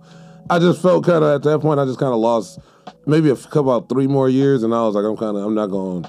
I 0.49 0.59
just 0.59 0.81
felt 0.81 1.05
kind 1.05 1.23
of 1.23 1.35
at 1.35 1.43
that 1.43 1.59
point, 1.59 1.79
I 1.79 1.85
just 1.85 1.99
kind 1.99 2.13
of 2.13 2.19
lost 2.19 2.59
maybe 3.07 3.29
a 3.29 3.35
couple 3.35 3.75
about 3.75 3.89
three 3.89 4.07
more 4.07 4.29
years, 4.29 4.63
and 4.63 4.73
I 4.73 4.81
was 4.81 4.95
like, 4.95 5.05
I'm 5.05 5.17
kind 5.17 5.35
of 5.37 5.43
I'm 5.43 5.55
not 5.55 5.67
going. 5.67 6.05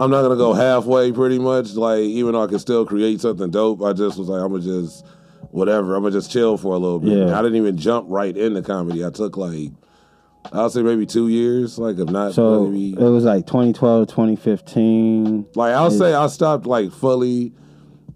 I'm 0.00 0.12
not 0.12 0.22
gonna 0.22 0.36
go 0.36 0.52
halfway, 0.54 1.10
pretty 1.10 1.40
much. 1.40 1.72
Like 1.74 1.98
even 2.02 2.32
though 2.32 2.42
I 2.44 2.46
could 2.46 2.60
still 2.60 2.86
create 2.86 3.20
something 3.20 3.50
dope, 3.50 3.82
I 3.82 3.92
just 3.92 4.16
was 4.16 4.28
like, 4.28 4.40
I'm 4.40 4.52
gonna 4.52 4.62
just 4.62 5.04
whatever. 5.58 5.94
I'm 5.94 6.02
gonna 6.02 6.12
just 6.12 6.30
chill 6.30 6.56
for 6.56 6.74
a 6.74 6.78
little 6.78 7.00
bit. 7.00 7.18
Yeah. 7.18 7.38
I 7.38 7.42
didn't 7.42 7.56
even 7.56 7.76
jump 7.76 8.06
right 8.08 8.34
into 8.36 8.62
comedy. 8.62 9.04
I 9.04 9.10
took 9.10 9.36
like 9.36 9.72
I'll 10.52 10.70
say 10.70 10.82
maybe 10.82 11.04
two 11.04 11.28
years, 11.28 11.78
like 11.78 11.98
if 11.98 12.08
not 12.08 12.32
So 12.34 12.66
maybe 12.66 12.92
it 12.92 12.98
was 12.98 13.24
like 13.24 13.46
2012, 13.46 14.08
2015. 14.08 15.46
like 15.54 15.74
I'll 15.74 15.90
say 15.90 16.14
I 16.14 16.26
stopped 16.28 16.66
like 16.66 16.92
fully. 16.92 17.52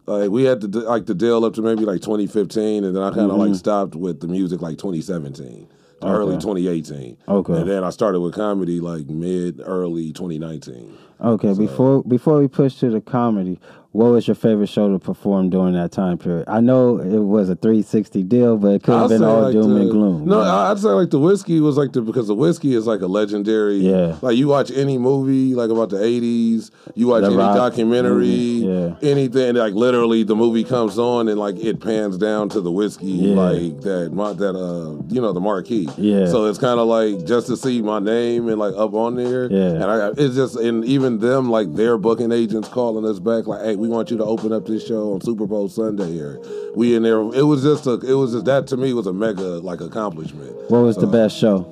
Like 0.06 0.30
we 0.30 0.44
had 0.44 0.60
to 0.62 0.66
like 0.66 1.06
the 1.06 1.14
deal 1.14 1.44
up 1.44 1.54
to 1.54 1.62
maybe 1.62 1.84
like 1.84 2.00
2015, 2.00 2.84
and 2.84 2.96
then 2.96 3.02
I 3.02 3.10
kind 3.10 3.22
of 3.22 3.32
mm-hmm. 3.32 3.50
like 3.50 3.54
stopped 3.54 3.94
with 3.94 4.20
the 4.20 4.26
music 4.26 4.60
like 4.60 4.78
2017, 4.78 5.68
to 6.00 6.06
early 6.06 6.34
2018. 6.34 7.16
Okay. 7.28 7.52
and 7.52 7.70
then 7.70 7.84
I 7.84 7.90
started 7.90 8.20
with 8.20 8.34
comedy 8.34 8.80
like 8.80 9.06
mid 9.06 9.60
early 9.64 10.12
2019. 10.12 10.98
Okay, 11.20 11.54
before 11.54 12.02
before 12.02 12.40
we 12.40 12.48
push 12.48 12.74
to 12.76 12.90
the 12.90 13.00
comedy, 13.00 13.60
what 13.92 14.06
was 14.10 14.26
your 14.26 14.34
favorite 14.34 14.68
show 14.68 14.90
to 14.90 14.98
perform 14.98 15.50
during 15.50 15.74
that 15.74 15.92
time 15.92 16.16
period? 16.18 16.48
I 16.48 16.60
know 16.60 16.98
it 16.98 17.18
was 17.18 17.50
a 17.50 17.54
360 17.56 18.22
deal, 18.22 18.56
but 18.56 18.68
it 18.68 18.82
could 18.82 18.94
have 18.98 19.08
been 19.10 19.22
all 19.22 19.42
like, 19.42 19.52
doom 19.52 19.74
the- 19.74 19.80
and 19.82 19.90
gloom. 19.90 20.24
No, 20.24 20.40
I'd 20.40 20.78
say 20.78 20.88
like 20.88 21.10
the 21.10 21.18
whiskey 21.18 21.60
was 21.60 21.76
like 21.76 21.92
the 21.92 22.00
because 22.00 22.26
the 22.28 22.34
whiskey 22.34 22.74
is 22.74 22.86
like 22.86 23.02
a 23.02 23.06
legendary. 23.06 23.76
Yeah. 23.76 24.16
Like 24.22 24.36
you 24.36 24.48
watch 24.48 24.70
any 24.70 24.96
movie 24.98 25.54
like 25.54 25.70
about 25.70 25.90
the 25.90 25.98
'80s, 25.98 26.70
you 26.94 27.06
watch 27.08 27.20
The 27.20 27.26
any 27.28 27.36
Rock 27.36 27.56
documentary, 27.56 28.26
yeah. 28.26 28.94
anything 29.02 29.56
like 29.56 29.74
literally 29.74 30.22
the 30.22 30.36
movie 30.36 30.64
comes 30.64 30.98
on 30.98 31.28
and 31.28 31.38
like 31.38 31.56
it 31.58 31.80
pans 31.80 32.16
down 32.16 32.48
to 32.50 32.60
the 32.60 32.70
whiskey 32.70 33.06
Yeah. 33.08 33.34
like 33.36 33.80
that 33.82 34.10
that 34.38 34.56
uh 34.56 35.02
you 35.12 35.20
know 35.20 35.32
the 35.32 35.40
marquee. 35.40 35.88
Yeah. 35.98 36.26
So 36.26 36.46
it's 36.46 36.58
kind 36.58 36.80
of 36.80 36.86
like 36.88 37.26
just 37.26 37.46
to 37.48 37.56
see 37.56 37.82
my 37.82 37.98
name 37.98 38.48
and 38.48 38.58
like 38.58 38.74
up 38.74 38.94
on 38.94 39.16
there. 39.16 39.50
Yeah. 39.52 39.72
And 39.72 39.84
I 39.84 40.08
it's 40.16 40.34
just 40.34 40.56
and 40.56 40.84
even 40.84 41.18
them 41.18 41.50
like 41.50 41.74
their 41.74 41.98
booking 41.98 42.32
agents 42.32 42.68
calling 42.68 43.04
us 43.04 43.18
back 43.18 43.46
like, 43.46 43.62
hey, 43.62 43.76
we 43.82 43.88
want 43.88 44.12
you 44.12 44.16
to 44.16 44.24
open 44.24 44.52
up 44.52 44.64
this 44.64 44.86
show 44.86 45.12
on 45.14 45.20
Super 45.20 45.44
Bowl 45.44 45.68
Sunday 45.68 46.16
or 46.20 46.38
we 46.76 46.94
in 46.94 47.02
there. 47.02 47.20
It 47.34 47.42
was 47.42 47.64
just 47.64 47.84
a 47.88 47.94
it 47.94 48.14
was 48.14 48.32
just 48.32 48.44
that 48.44 48.68
to 48.68 48.76
me 48.76 48.92
was 48.92 49.08
a 49.08 49.12
mega 49.12 49.42
like 49.42 49.80
accomplishment. 49.80 50.54
what 50.70 50.82
was 50.82 50.96
the 50.96 51.08
best 51.08 51.36
show? 51.36 51.66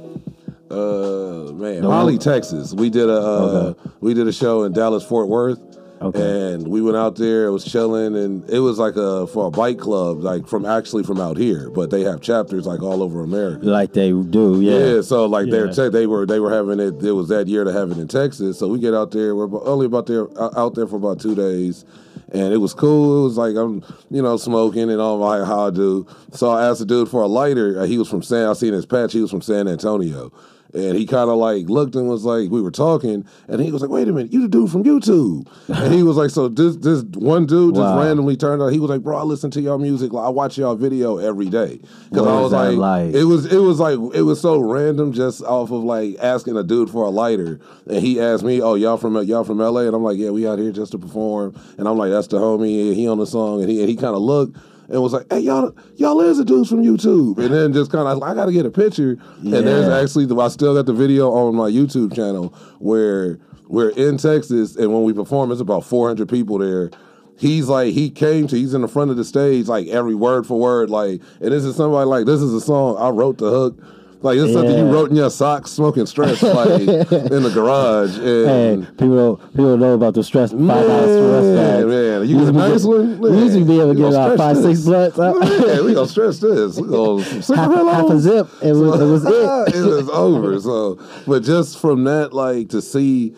Uh, 0.69 1.53
man, 1.53 1.83
The 1.83 1.89
Holly, 1.89 2.19
Texas. 2.19 2.75
We 2.75 2.91
did 2.91 3.09
a 3.09 3.13
uh, 3.13 3.75
we 4.01 4.13
did 4.15 4.27
a 4.27 4.33
show 4.33 4.65
in 4.65 4.73
Dallas, 4.73 5.05
Fort 5.05 5.29
Worth. 5.29 5.61
Okay. 6.03 6.55
And 6.55 6.67
we 6.67 6.81
went 6.81 6.97
out 6.97 7.17
there. 7.17 7.47
It 7.47 7.51
was 7.51 7.63
chilling, 7.65 8.17
and 8.17 8.49
it 8.49 8.61
was 8.61 8.79
like 8.79 8.97
a 8.97 9.27
for 9.27 9.47
a 9.49 9.51
bike 9.51 9.79
club, 9.79 10.23
like 10.23 10.47
from 10.47 10.65
actually 10.65 11.03
from 11.03 11.21
out 11.21 11.37
here, 11.37 11.69
but 11.69 11.91
they 11.91 12.03
have 12.05 12.23
chapters 12.23 12.67
like 12.67 12.83
all 12.83 13.03
over 13.03 13.23
America. 13.23 13.67
Like 13.67 13.93
they 13.93 14.11
do, 14.11 14.63
yeah. 14.63 14.95
Yeah, 14.95 15.01
so 15.03 15.27
like 15.27 15.51
they're 15.51 15.69
te- 15.69 15.91
they 15.91 16.07
were 16.07 16.25
they 16.25 16.41
were 16.41 16.51
having 16.51 16.81
it. 16.81 17.03
It 17.05 17.13
was 17.13 17.29
that 17.29 17.49
year 17.49 17.65
to 17.65 17.73
have 17.73 17.91
it 17.91 17.99
in 17.99 18.09
Texas. 18.09 18.59
So 18.59 18.67
we 18.69 18.79
get 18.79 18.95
out 18.95 19.11
there. 19.11 19.37
We're 19.37 19.63
only 19.67 19.85
about 19.85 20.07
there 20.07 20.27
uh, 20.39 20.51
out 20.57 20.75
there 20.75 20.87
for 20.87 20.97
about 20.97 21.21
two 21.21 21.35
days, 21.35 21.85
and 22.33 22.55
it 22.55 22.59
was 22.59 22.73
cool. 22.73 23.21
It 23.21 23.25
was 23.25 23.37
like 23.37 23.57
I'm 23.57 23.85
you 24.11 24.23
know 24.23 24.39
smoking 24.39 24.91
and 24.91 25.03
all 25.03 25.19
my 25.19 25.45
how 25.45 25.67
I 25.67 25.71
do. 25.71 26.07
So 26.33 26.49
I 26.49 26.67
asked 26.67 26.79
the 26.79 26.87
dude 26.87 27.11
for 27.11 27.21
a 27.21 27.27
lighter. 27.29 27.79
Uh, 27.79 27.85
he 27.85 27.99
was 27.99 28.09
from 28.09 28.23
San. 28.23 28.49
I 28.49 28.55
seen 28.55 28.73
his 28.73 28.87
patch. 28.87 29.13
He 29.13 29.21
was 29.21 29.31
from 29.31 29.43
San 29.43 29.69
Antonio. 29.69 30.33
And 30.73 30.97
he 30.97 31.05
kind 31.05 31.29
of 31.29 31.37
like 31.37 31.69
looked 31.69 31.97
and 31.97 32.09
was 32.09 32.25
like, 32.25 32.49
we 32.51 32.61
were 32.63 32.71
talking, 32.71 33.25
and 33.49 33.61
he 33.61 33.73
was 33.73 33.83
like, 33.83 33.91
"Wait 33.91 34.07
a 34.07 34.13
minute, 34.13 34.33
you 34.33 34.43
the 34.43 34.49
dude 34.49 34.71
from 34.71 34.85
YouTube?" 34.85 35.47
and 35.69 35.93
he 35.93 36.03
was 36.05 36.17
like, 36.17 36.31
"So 36.31 36.49
this 36.49 36.77
this 36.77 37.03
one 37.15 37.47
dude 37.47 37.75
just 37.75 37.83
Wow. 37.83 38.01
randomly 38.01 38.37
turned 38.37 38.63
out." 38.63 38.69
He 38.69 38.79
was 38.79 38.89
like, 38.91 39.03
"Bro, 39.03 39.17
I 39.19 39.23
listen 39.23 39.51
to 39.53 39.61
y'all 39.61 39.79
music. 39.79 40.13
Like, 40.13 40.25
I 40.27 40.29
watch 40.29 40.59
y'all 40.59 40.77
video 40.77 41.17
every 41.19 41.49
day." 41.49 41.81
Because 42.09 42.25
What 42.27 42.35
I 42.35 42.41
was 42.41 42.53
like, 42.53 42.77
like? 42.77 43.15
it 43.15 43.25
was 43.25 43.47
it 43.53 43.59
was 43.59 43.81
like 43.81 43.99
it 44.15 44.23
was 44.23 44.41
so 44.41 44.61
random, 44.61 45.13
just 45.13 45.43
off 45.43 45.71
of 45.73 45.83
like 45.83 46.17
asking 46.21 46.57
a 46.57 46.63
dude 46.63 46.89
for 46.91 47.05
a 47.05 47.11
lighter, 47.11 47.59
and 47.89 47.99
he 47.99 48.21
asked 48.21 48.45
me, 48.45 48.61
"Oh, 48.63 48.75
y'all 48.75 48.97
from 48.97 49.17
y'all 49.25 49.45
from 49.45 49.59
LA?" 49.59 49.81
And 49.83 49.95
I'm 49.97 50.05
like, 50.05 50.19
"Yeah, 50.19 50.31
we 50.31 50.47
out 50.47 50.59
here 50.61 50.71
just 50.73 50.93
to 50.93 50.99
perform." 50.99 51.55
And 51.79 51.89
I'm 51.89 51.99
like, 51.99 52.11
"That's 52.11 52.29
the 52.29 52.39
homie. 52.39 52.95
He 52.95 53.09
on 53.09 53.19
the 53.19 53.27
song." 53.27 53.61
And 53.61 53.69
he 53.71 53.81
and 53.81 53.89
he 53.89 53.97
kind 53.97 54.15
of 54.15 54.23
looked. 54.23 54.57
And 54.91 55.01
was 55.01 55.13
like, 55.13 55.27
hey 55.31 55.39
y'all, 55.41 55.73
y'all 55.97 56.21
is 56.21 56.39
a 56.41 56.45
dudes 56.45 56.69
from 56.69 56.83
YouTube, 56.83 57.39
and 57.39 57.55
then 57.55 57.73
just 57.73 57.93
kind 57.93 58.09
of, 58.09 58.23
I 58.23 58.35
got 58.35 58.47
to 58.47 58.53
get 58.53 58.67
a 58.67 58.71
picture. 58.71 59.19
And 59.39 59.53
there's 59.53 59.87
Yeah. 59.87 60.01
actually, 60.01 60.25
I 60.41 60.49
still 60.49 60.75
got 60.75 60.87
the 60.87 60.93
video 60.93 61.31
on 61.31 61.55
my 61.55 61.71
YouTube 61.71 62.15
channel 62.15 62.53
where 62.81 63.39
we're 63.69 63.91
in 63.91 64.17
Texas, 64.19 64.75
and 64.75 64.93
when 64.93 65.05
we 65.05 65.13
perform, 65.13 65.53
it's 65.53 65.61
about 65.61 65.85
400 65.85 66.29
people 66.29 66.59
there. 66.59 66.91
He's 67.37 67.69
like, 67.69 67.95
he 67.95 68.11
came 68.11 68.49
to, 68.49 68.57
he's 68.57 68.75
in 68.75 68.83
the 68.83 68.89
front 68.89 69.11
of 69.13 69.17
the 69.17 69.25
stage, 69.25 69.69
like 69.69 69.87
every 69.87 70.15
word 70.17 70.47
for 70.47 70.59
word, 70.59 70.91
like, 70.91 71.23
and 71.41 71.53
this 71.53 71.65
is 71.65 71.77
somebody 71.77 72.07
like, 72.07 72.27
this 72.27 72.41
is 72.43 72.53
a 72.53 72.61
song 72.61 72.97
I 72.99 73.11
wrote 73.11 73.39
the 73.39 73.49
hook. 73.49 73.79
Like 74.23 74.37
this 74.37 74.49
is 74.49 74.53
something 74.55 74.77
you 74.77 74.85
wrote 74.93 75.09
in 75.11 75.17
your 75.17 75.31
socks, 75.31 75.71
smoking 75.71 76.05
stress, 76.05 76.43
like 76.43 76.81
in 76.81 77.43
the 77.43 77.51
garage. 77.55 78.17
Hey, 78.19 78.73
And 78.75 78.87
people 78.99 79.17
don't, 79.17 79.53
people 79.53 79.77
know 79.79 79.95
about 79.95 80.13
the 80.13 80.23
stress 80.23 80.51
five 80.51 80.61
dollar 80.67 81.03
stress 81.05 81.45
man, 81.45 81.89
man, 81.89 82.29
you 82.29 82.39
get 82.39 82.49
a 82.49 82.53
nice 82.53 82.83
be- 82.83 82.89
one. 82.89 83.19
We 83.19 83.31
used 83.31 83.57
to 83.57 83.65
be 83.65 83.81
able 83.81 83.95
to 83.95 83.99
get 83.99 84.09
about 84.13 84.37
five, 84.37 84.57
six 84.59 84.81
blunts. 84.83 85.17
Yeah, 85.17 85.81
we 85.81 85.95
gonna 85.95 86.07
stretch 86.07 86.39
this. 86.41 86.79
We 86.79 86.89
gonna 86.89 87.23
half, 87.23 87.47
half 87.49 88.11
a 88.11 88.19
zip. 88.19 88.47
It 88.63 88.73
was, 88.73 89.01
it 89.01 89.05
was 89.07 89.25
it. 89.75 89.75
it 89.77 89.87
was 89.87 90.09
over. 90.11 90.61
So, 90.61 90.99
but 91.27 91.43
just 91.43 91.79
from 91.81 92.05
that, 92.05 92.35
like 92.35 92.69
to 92.71 92.83
see 92.83 93.35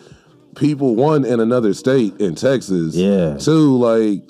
people 0.57 0.95
one 0.95 1.23
in 1.23 1.39
another 1.39 1.73
state 1.73 2.19
in 2.19 2.35
Texas, 2.35 2.93
Yeah. 2.95 3.37
two 3.37 3.77
like. 3.77 4.23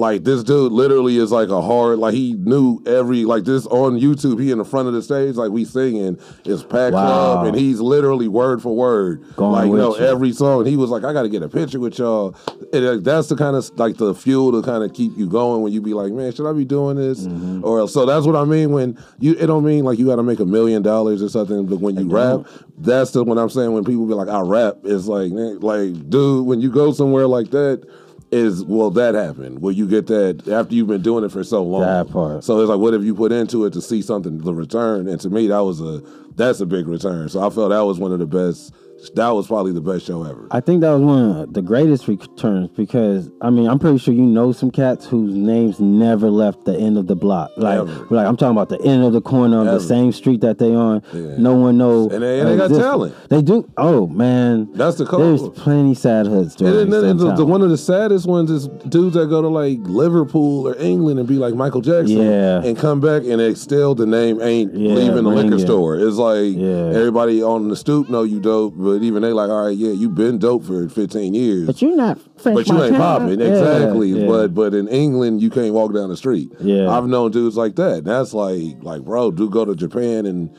Like 0.00 0.24
this 0.24 0.42
dude 0.42 0.72
literally 0.72 1.18
is 1.18 1.30
like 1.30 1.50
a 1.50 1.60
hard 1.60 1.98
like 1.98 2.14
he 2.14 2.32
knew 2.32 2.80
every 2.86 3.24
like 3.26 3.44
this 3.44 3.66
on 3.66 4.00
YouTube 4.00 4.40
he 4.40 4.50
in 4.50 4.56
the 4.58 4.64
front 4.64 4.88
of 4.88 4.94
the 4.94 5.02
stage 5.02 5.34
like 5.36 5.50
we 5.50 5.64
singing 5.66 6.18
it's 6.46 6.62
packed 6.62 6.94
Wow. 6.94 7.06
club 7.06 7.46
and 7.48 7.54
he's 7.56 7.80
literally 7.80 8.26
word 8.26 8.62
for 8.62 8.74
word 8.74 9.22
Going 9.36 9.52
like 9.52 9.66
you 9.68 9.76
know 9.76 9.94
you. 9.98 10.04
every 10.06 10.32
song 10.32 10.60
and 10.60 10.68
he 10.68 10.76
was 10.78 10.88
like 10.88 11.04
I 11.04 11.12
got 11.12 11.22
to 11.22 11.28
get 11.28 11.42
a 11.42 11.48
picture 11.50 11.78
with 11.78 11.98
y'all 11.98 12.34
and 12.72 12.84
like, 12.86 13.04
that's 13.04 13.28
the 13.28 13.36
kind 13.36 13.54
of 13.56 13.70
like 13.78 13.98
the 13.98 14.14
fuel 14.14 14.52
to 14.52 14.62
kind 14.66 14.82
of 14.82 14.94
keep 14.94 15.12
you 15.18 15.28
going 15.28 15.60
when 15.62 15.72
you 15.72 15.82
be 15.82 15.92
like 15.92 16.12
man 16.12 16.32
should 16.32 16.48
I 16.48 16.54
be 16.54 16.64
doing 16.64 16.96
this 16.96 17.26
Mm-hmm. 17.26 17.64
or 17.64 17.80
else 17.80 17.92
so 17.92 18.06
that's 18.06 18.24
what 18.24 18.36
I 18.36 18.44
mean 18.44 18.72
when 18.72 18.98
you 19.18 19.32
it 19.38 19.46
don't 19.48 19.64
mean 19.64 19.84
like 19.84 19.98
you 19.98 20.06
got 20.06 20.16
to 20.16 20.22
make 20.22 20.40
a 20.40 20.46
million 20.46 20.80
dollars 20.82 21.22
or 21.22 21.28
something 21.28 21.66
but 21.66 21.80
when 21.80 21.96
you 21.98 22.08
rap 22.08 22.46
that's 22.78 23.10
the 23.10 23.22
what 23.22 23.36
I'm 23.36 23.50
saying 23.50 23.72
when 23.72 23.84
people 23.84 24.06
be 24.06 24.14
like 24.14 24.28
I 24.28 24.40
rap 24.40 24.76
it's 24.84 25.06
like 25.06 25.30
man, 25.32 25.60
like 25.60 26.08
dude 26.08 26.46
when 26.46 26.62
you 26.62 26.70
go 26.70 26.92
somewhere 26.92 27.26
like 27.26 27.50
that 27.50 27.86
is 28.32 28.64
will 28.64 28.90
that 28.92 29.14
happen? 29.14 29.60
Will 29.60 29.72
you 29.72 29.86
get 29.88 30.06
that 30.06 30.46
after 30.48 30.74
you've 30.74 30.86
been 30.88 31.02
doing 31.02 31.24
it 31.24 31.32
for 31.32 31.42
so 31.42 31.62
long 31.62 31.82
That 31.82 32.10
part. 32.12 32.44
so 32.44 32.60
it's 32.60 32.68
like 32.68 32.78
what 32.78 32.92
have 32.92 33.04
you 33.04 33.14
put 33.14 33.32
into 33.32 33.64
it 33.64 33.72
to 33.72 33.80
see 33.80 34.02
something 34.02 34.38
the 34.38 34.54
return 34.54 35.08
and 35.08 35.20
to 35.20 35.30
me 35.30 35.48
that 35.48 35.58
was 35.60 35.80
a 35.80 36.00
that's 36.36 36.60
a 36.60 36.66
big 36.66 36.86
return 36.86 37.28
so 37.28 37.40
I 37.44 37.50
felt 37.50 37.70
that 37.70 37.80
was 37.80 37.98
one 37.98 38.12
of 38.12 38.18
the 38.20 38.26
best 38.26 38.72
that 39.14 39.30
was 39.30 39.46
probably 39.46 39.72
the 39.72 39.80
best 39.80 40.06
show 40.06 40.22
ever 40.24 40.46
I 40.50 40.60
think 40.60 40.82
that 40.82 40.90
was 40.92 41.02
one 41.02 41.30
of 41.36 41.52
the 41.54 41.62
greatest 41.62 42.06
returns 42.08 42.68
because 42.76 43.30
I 43.40 43.50
mean 43.50 43.68
I'm 43.68 43.78
pretty 43.78 43.98
sure 43.98 44.12
you 44.14 44.22
know 44.22 44.52
some 44.52 44.70
cats 44.70 45.06
whose 45.06 45.34
names 45.34 45.80
never 45.80 46.30
left 46.30 46.64
the 46.64 46.76
end 46.76 46.98
of 46.98 47.06
the 47.06 47.16
block. 47.16 47.50
Like, 47.56 47.78
Ever. 47.78 48.06
like 48.10 48.26
I'm 48.26 48.36
talking 48.36 48.56
about 48.56 48.68
the 48.68 48.80
end 48.82 49.02
of 49.04 49.12
the 49.12 49.20
corner 49.20 49.60
of 49.62 49.68
Ever. 49.68 49.78
the 49.78 49.84
same 49.84 50.12
street 50.12 50.40
that 50.42 50.58
they 50.58 50.74
on. 50.74 51.02
Yeah. 51.12 51.36
No 51.38 51.54
one 51.54 51.78
knows. 51.78 52.12
And 52.12 52.22
they- 52.22 52.40
and 52.40 52.48
they 52.48 52.56
got 52.56 52.68
talent. 52.70 53.14
They 53.28 53.42
do. 53.42 53.68
Oh 53.76 54.06
man, 54.06 54.68
That's 54.74 54.96
the 54.98 55.04
There's 55.04 55.48
plenty 55.50 55.94
sad 55.94 56.26
hood 56.26 56.52
stories. 56.52 56.74
And 56.82 56.92
then, 56.92 57.16
the, 57.16 57.34
the 57.34 57.44
one 57.46 57.62
of 57.62 57.70
the 57.70 57.78
saddest 57.78 58.26
ones 58.26 58.50
is 58.50 58.68
dudes 58.88 59.14
that 59.14 59.26
go 59.28 59.40
to 59.42 59.48
like 59.48 59.78
Liverpool 59.82 60.68
or 60.68 60.76
England 60.78 61.18
and 61.18 61.28
be 61.28 61.34
like 61.36 61.54
Michael 61.54 61.80
Jackson, 61.80 62.18
Yeah. 62.18 62.62
and 62.62 62.76
come 62.76 63.00
back 63.00 63.22
and 63.24 63.40
they 63.40 63.54
still 63.54 63.94
the 63.94 64.06
name 64.06 64.40
ain't 64.40 64.74
Yeah, 64.74 64.94
leaving 64.94 65.24
the 65.24 65.30
liquor 65.30 65.50
ringing. 65.50 65.58
store. 65.66 65.96
It's 65.96 66.16
like 66.16 66.56
everybody 66.56 67.42
on 67.42 67.68
the 67.68 67.76
stoop 67.76 68.08
know 68.08 68.22
you 68.22 68.40
dope, 68.40 68.74
but 68.90 69.04
even 69.04 69.22
they 69.22 69.32
like, 69.32 69.50
all 69.50 69.66
right, 69.66 69.76
yeah, 69.76 69.92
you've 69.92 70.16
been 70.16 70.38
dope 70.38 70.64
for 70.64 70.88
fifteen 70.88 71.32
years, 71.32 71.66
But 71.66 71.80
you're 71.80 71.96
not. 71.96 72.18
French 72.40 72.56
but 72.56 72.66
you 72.66 72.82
ain't 72.82 72.96
popping 72.96 73.40
exactly. 73.40 74.08
yeah. 74.08 74.26
But 74.26 74.54
but 74.54 74.74
in 74.74 74.88
England, 74.88 75.40
you 75.42 75.50
can't 75.50 75.72
walk 75.72 75.94
down 75.94 76.08
the 76.08 76.16
street. 76.16 76.52
Yeah. 76.60 76.90
I've 76.90 77.06
known 77.06 77.30
dudes 77.30 77.56
like 77.56 77.76
that. 77.76 78.04
That's 78.04 78.34
like 78.34 78.82
like 78.82 79.02
bro, 79.02 79.30
do 79.30 79.48
go 79.48 79.64
to 79.64 79.76
Japan 79.76 80.26
and 80.26 80.50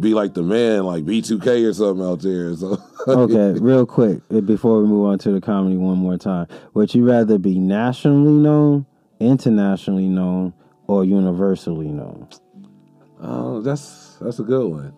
be 0.00 0.14
like 0.14 0.34
the 0.34 0.42
man, 0.42 0.84
like 0.84 1.04
B2K 1.04 1.68
or 1.68 1.72
something 1.72 2.04
out 2.04 2.20
there. 2.22 2.56
So 2.56 2.76
okay, 3.08 3.58
real 3.60 3.86
quick 3.86 4.20
uh, 4.34 4.40
before 4.40 4.80
we 4.82 4.88
move 4.88 5.06
on 5.06 5.18
to 5.20 5.30
the 5.30 5.40
comedy 5.40 5.76
one 5.76 5.98
more 5.98 6.18
time. 6.18 6.48
Would 6.74 6.94
you 6.94 7.08
rather 7.08 7.38
be 7.38 7.58
nationally 7.58 8.32
known, 8.32 8.84
internationally 9.20 10.08
known, 10.08 10.54
or 10.88 11.04
universally 11.04 11.88
known? 11.88 12.28
Oh, 13.20 13.60
that's 13.60 14.16
that's 14.20 14.40
a 14.40 14.44
good 14.44 14.66
one. 14.70 14.92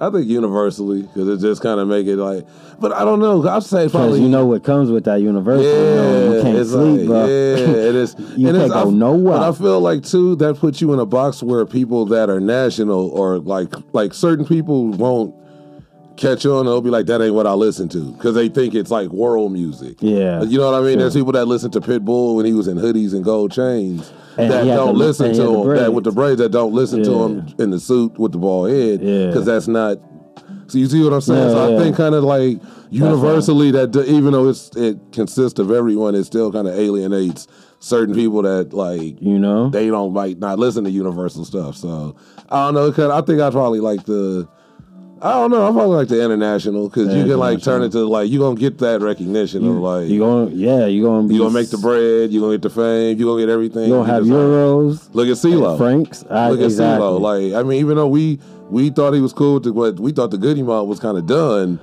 I 0.00 0.10
think 0.10 0.26
universally 0.26 1.02
because 1.02 1.28
it 1.28 1.46
just 1.46 1.62
kind 1.62 1.78
of 1.78 1.86
make 1.86 2.06
it 2.06 2.16
like, 2.16 2.46
but 2.80 2.92
I 2.92 3.04
don't 3.04 3.20
know. 3.20 3.46
I'd 3.48 3.62
say 3.62 3.88
probably 3.88 4.22
you 4.22 4.28
know 4.28 4.44
what 4.44 4.64
comes 4.64 4.90
with 4.90 5.04
that 5.04 5.20
universally 5.20 5.66
Yeah, 5.66 5.94
known. 5.94 6.34
You 6.34 6.42
can't 6.42 6.58
it's 6.58 6.70
sleep, 6.70 6.98
like, 6.98 7.06
bro. 7.06 7.26
Yeah, 7.26 7.88
it 7.88 7.94
is. 7.94 8.16
You 8.36 8.48
and 8.48 8.58
can't 8.58 8.72
go 8.72 8.88
I, 8.88 8.90
nowhere. 8.90 9.38
But 9.38 9.48
I 9.48 9.52
feel 9.52 9.80
like 9.80 10.02
too 10.02 10.34
that 10.36 10.56
puts 10.58 10.80
you 10.80 10.92
in 10.92 10.98
a 10.98 11.06
box 11.06 11.42
where 11.42 11.64
people 11.64 12.06
that 12.06 12.28
are 12.28 12.40
national 12.40 13.08
or 13.10 13.38
like 13.38 13.72
like 13.92 14.12
certain 14.14 14.44
people 14.44 14.88
won't 14.88 15.34
catch 16.16 16.46
on. 16.46 16.66
They'll 16.66 16.80
be 16.80 16.90
like, 16.90 17.06
that 17.06 17.20
ain't 17.20 17.34
what 17.34 17.46
I 17.46 17.52
listen 17.54 17.88
to 17.90 18.12
because 18.12 18.34
they 18.34 18.48
think 18.48 18.74
it's 18.74 18.90
like 18.90 19.08
world 19.10 19.52
music. 19.52 19.96
Yeah. 20.00 20.42
you 20.42 20.58
know 20.58 20.70
what 20.70 20.80
I 20.82 20.84
mean. 20.86 20.98
There's 20.98 21.14
people 21.14 21.32
that 21.32 21.46
listen 21.46 21.70
to 21.72 21.80
Pitbull 21.80 22.36
when 22.36 22.46
he 22.46 22.52
was 22.52 22.68
in 22.68 22.76
hoodies 22.76 23.12
and 23.14 23.24
gold 23.24 23.52
chains. 23.52 24.12
And 24.36 24.50
that 24.50 24.64
don't 24.64 24.98
the- 24.98 25.04
listen 25.04 25.32
to 25.34 25.42
him. 25.70 25.76
That 25.76 25.92
with 25.94 26.04
the 26.04 26.12
braids 26.12 26.38
that 26.40 26.50
don't 26.50 26.72
listen 26.72 27.02
to 27.04 27.10
Yeah. 27.10 27.24
him 27.26 27.46
in 27.58 27.70
the 27.70 27.78
suit 27.80 28.18
with 28.18 28.32
the 28.32 28.38
bald 28.38 28.70
head. 28.70 29.00
Yeah. 29.02 29.26
because 29.26 29.44
that's 29.46 29.68
not. 29.68 29.98
So 30.66 30.78
you 30.78 30.86
see 30.86 31.02
what 31.04 31.12
I'm 31.12 31.20
saying? 31.20 31.40
Yeah, 31.48 31.50
so 31.54 31.66
I 31.66 31.70
yeah. 31.72 31.78
think 31.78 31.96
kind 31.96 32.14
of 32.14 32.24
like 32.24 32.58
universally 32.90 33.70
that 33.72 33.90
d- 33.90 34.00
even 34.06 34.32
though 34.32 34.48
it's 34.48 34.74
it 34.76 34.98
consists 35.12 35.58
of 35.58 35.70
everyone, 35.70 36.14
it 36.14 36.24
still 36.24 36.50
kind 36.52 36.66
of 36.66 36.74
alienates 36.74 37.46
certain 37.80 38.14
people 38.14 38.40
that 38.42 38.72
like 38.72 39.20
You 39.20 39.38
know? 39.38 39.68
they 39.68 39.88
don't 39.88 40.14
like 40.14 40.38
not 40.38 40.58
listen 40.58 40.84
to 40.84 40.90
universal 40.90 41.44
stuff. 41.44 41.76
So 41.76 42.16
I 42.48 42.64
don't 42.66 42.74
know. 42.74 42.90
Cause 42.92 43.10
I 43.10 43.20
think 43.20 43.40
I 43.40 43.50
probably 43.50 43.80
like 43.80 44.04
the. 44.04 44.48
I 45.24 45.32
don't 45.32 45.50
know. 45.50 45.66
I 45.66 45.72
probably 45.72 45.96
like 45.96 46.08
the 46.08 46.22
international 46.22 46.88
because 46.90 47.14
you 47.14 47.24
can 47.24 47.38
like 47.38 47.62
turn 47.62 47.80
it 47.82 47.92
to 47.92 48.04
like 48.04 48.28
you 48.28 48.38
gonna 48.40 48.60
get 48.60 48.76
that 48.78 49.00
recognition 49.00 49.66
of 49.66 49.76
like 49.76 50.06
You 50.08 50.18
going 50.18 50.52
yeah, 50.52 50.84
you 50.84 51.02
gonna 51.02 51.26
be 51.26 51.34
you 51.34 51.40
gonna 51.40 51.54
make 51.54 51.70
the 51.70 51.78
bread, 51.78 52.30
you 52.30 52.40
gonna 52.40 52.52
get 52.58 52.62
the 52.62 52.68
fame, 52.70 53.18
you 53.18 53.24
gonna 53.24 53.40
get 53.40 53.48
everything. 53.48 53.84
You 53.84 53.94
gonna 53.94 54.12
have 54.12 54.26
like- 54.26 54.38
euros. 54.38 55.08
Look 55.14 55.26
at 55.28 55.36
CeeLo. 55.36 55.78
Franks. 55.78 56.24
I, 56.28 56.50
Look 56.50 56.60
at 56.60 56.66
exactly. 56.66 57.06
CeeLo. 57.06 57.20
Like 57.20 57.54
I 57.58 57.66
mean, 57.66 57.80
even 57.80 57.96
though 57.96 58.06
we 58.08 58.38
we 58.68 58.90
thought 58.90 59.14
he 59.14 59.20
was 59.22 59.32
cool 59.32 59.60
to, 59.62 59.72
what 59.72 59.98
we 59.98 60.12
thought 60.12 60.30
the 60.30 60.36
Goodie 60.38 60.62
Mob 60.62 60.86
was 60.88 61.00
kind 61.00 61.16
of 61.16 61.24
done, 61.26 61.80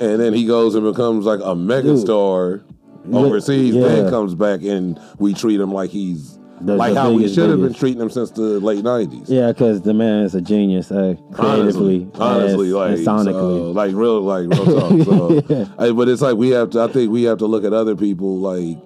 and 0.00 0.20
then 0.20 0.32
he 0.32 0.46
goes 0.46 0.76
and 0.76 0.84
becomes 0.84 1.26
like 1.26 1.40
a 1.42 1.56
mega 1.56 1.88
Dude. 1.88 1.98
star 2.00 2.60
Yeah, 3.08 3.18
overseas, 3.18 3.74
yeah. 3.74 3.88
then 3.88 4.10
comes 4.10 4.36
back 4.36 4.62
and 4.62 5.00
we 5.18 5.34
treat 5.34 5.58
him 5.60 5.72
like 5.72 5.90
he's 5.90 6.37
The- 6.60 6.76
like 6.76 6.94
the 6.94 7.00
how 7.00 7.12
we 7.12 7.28
should 7.32 7.50
have 7.50 7.60
been 7.60 7.74
treating 7.74 8.00
him 8.00 8.10
since 8.10 8.30
the 8.30 8.58
late 8.60 8.82
nineties. 8.84 9.28
Yeah, 9.30 9.52
because 9.52 9.82
the 9.82 9.94
man 9.94 10.24
is 10.24 10.34
a 10.34 10.40
genius, 10.40 10.90
uh, 10.90 11.14
creatively, 11.32 12.08
honestly, 12.18 12.72
honestly, 12.72 12.72
and, 12.72 12.74
like 12.74 12.98
sonically. 13.26 13.58
so, 13.58 13.70
like 13.72 13.94
real, 13.94 14.20
like 14.22 14.48
real 14.48 14.64
talk. 14.80 15.46
So, 15.46 15.68
I- 15.78 15.92
but 15.92 16.08
it's 16.08 16.22
like 16.22 16.36
we 16.36 16.50
have 16.50 16.70
to. 16.70 16.80
I 16.82 16.88
think 16.88 17.10
we 17.12 17.22
have 17.24 17.38
to 17.38 17.46
look 17.46 17.64
at 17.64 17.72
other 17.72 17.94
people. 17.96 18.38
Like 18.38 18.76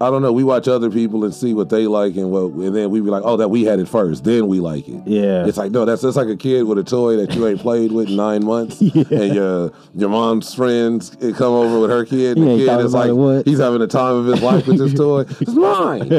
I 0.00 0.10
don't 0.10 0.22
know. 0.22 0.32
We 0.32 0.44
watch 0.44 0.68
other 0.68 0.90
people 0.90 1.24
and 1.24 1.34
see 1.34 1.54
what 1.54 1.70
they 1.70 1.86
like 1.88 2.14
and 2.16 2.30
what, 2.30 2.52
and 2.52 2.74
then 2.76 2.90
we 2.90 3.00
be 3.00 3.10
like, 3.10 3.22
oh, 3.24 3.36
that 3.36 3.48
we 3.48 3.64
had 3.64 3.80
it 3.80 3.88
first. 3.88 4.22
Then 4.24 4.46
we 4.46 4.60
like 4.60 4.88
it. 4.88 5.02
Yeah. 5.06 5.44
It's 5.46 5.58
like 5.58 5.72
no, 5.72 5.84
that's 5.84 6.02
just 6.02 6.16
like 6.16 6.28
a 6.28 6.36
kid 6.36 6.62
with 6.64 6.78
a 6.78 6.84
toy 6.84 7.16
that 7.16 7.34
you 7.34 7.46
ain't 7.48 7.60
played 7.60 7.90
with 7.92 8.08
in 8.08 8.16
nine 8.16 8.44
months, 8.44 8.80
yeah. 8.82 9.04
and 9.10 9.34
your 9.34 9.72
your 9.94 10.08
mom's 10.08 10.54
friends 10.54 11.10
come 11.36 11.52
over 11.52 11.80
with 11.80 11.90
her 11.90 12.04
kid. 12.04 12.36
And 12.38 12.48
He 12.48 12.64
the 12.64 12.76
kid 12.76 12.84
is 12.84 12.94
like 12.94 13.12
once. 13.12 13.44
he's 13.44 13.58
having 13.58 13.80
the 13.80 13.86
time 13.88 14.14
of 14.16 14.26
his 14.26 14.40
life 14.42 14.66
with 14.66 14.78
this 14.78 14.94
toy. 14.98 15.20
It's 15.40 15.50
mine, 15.52 16.12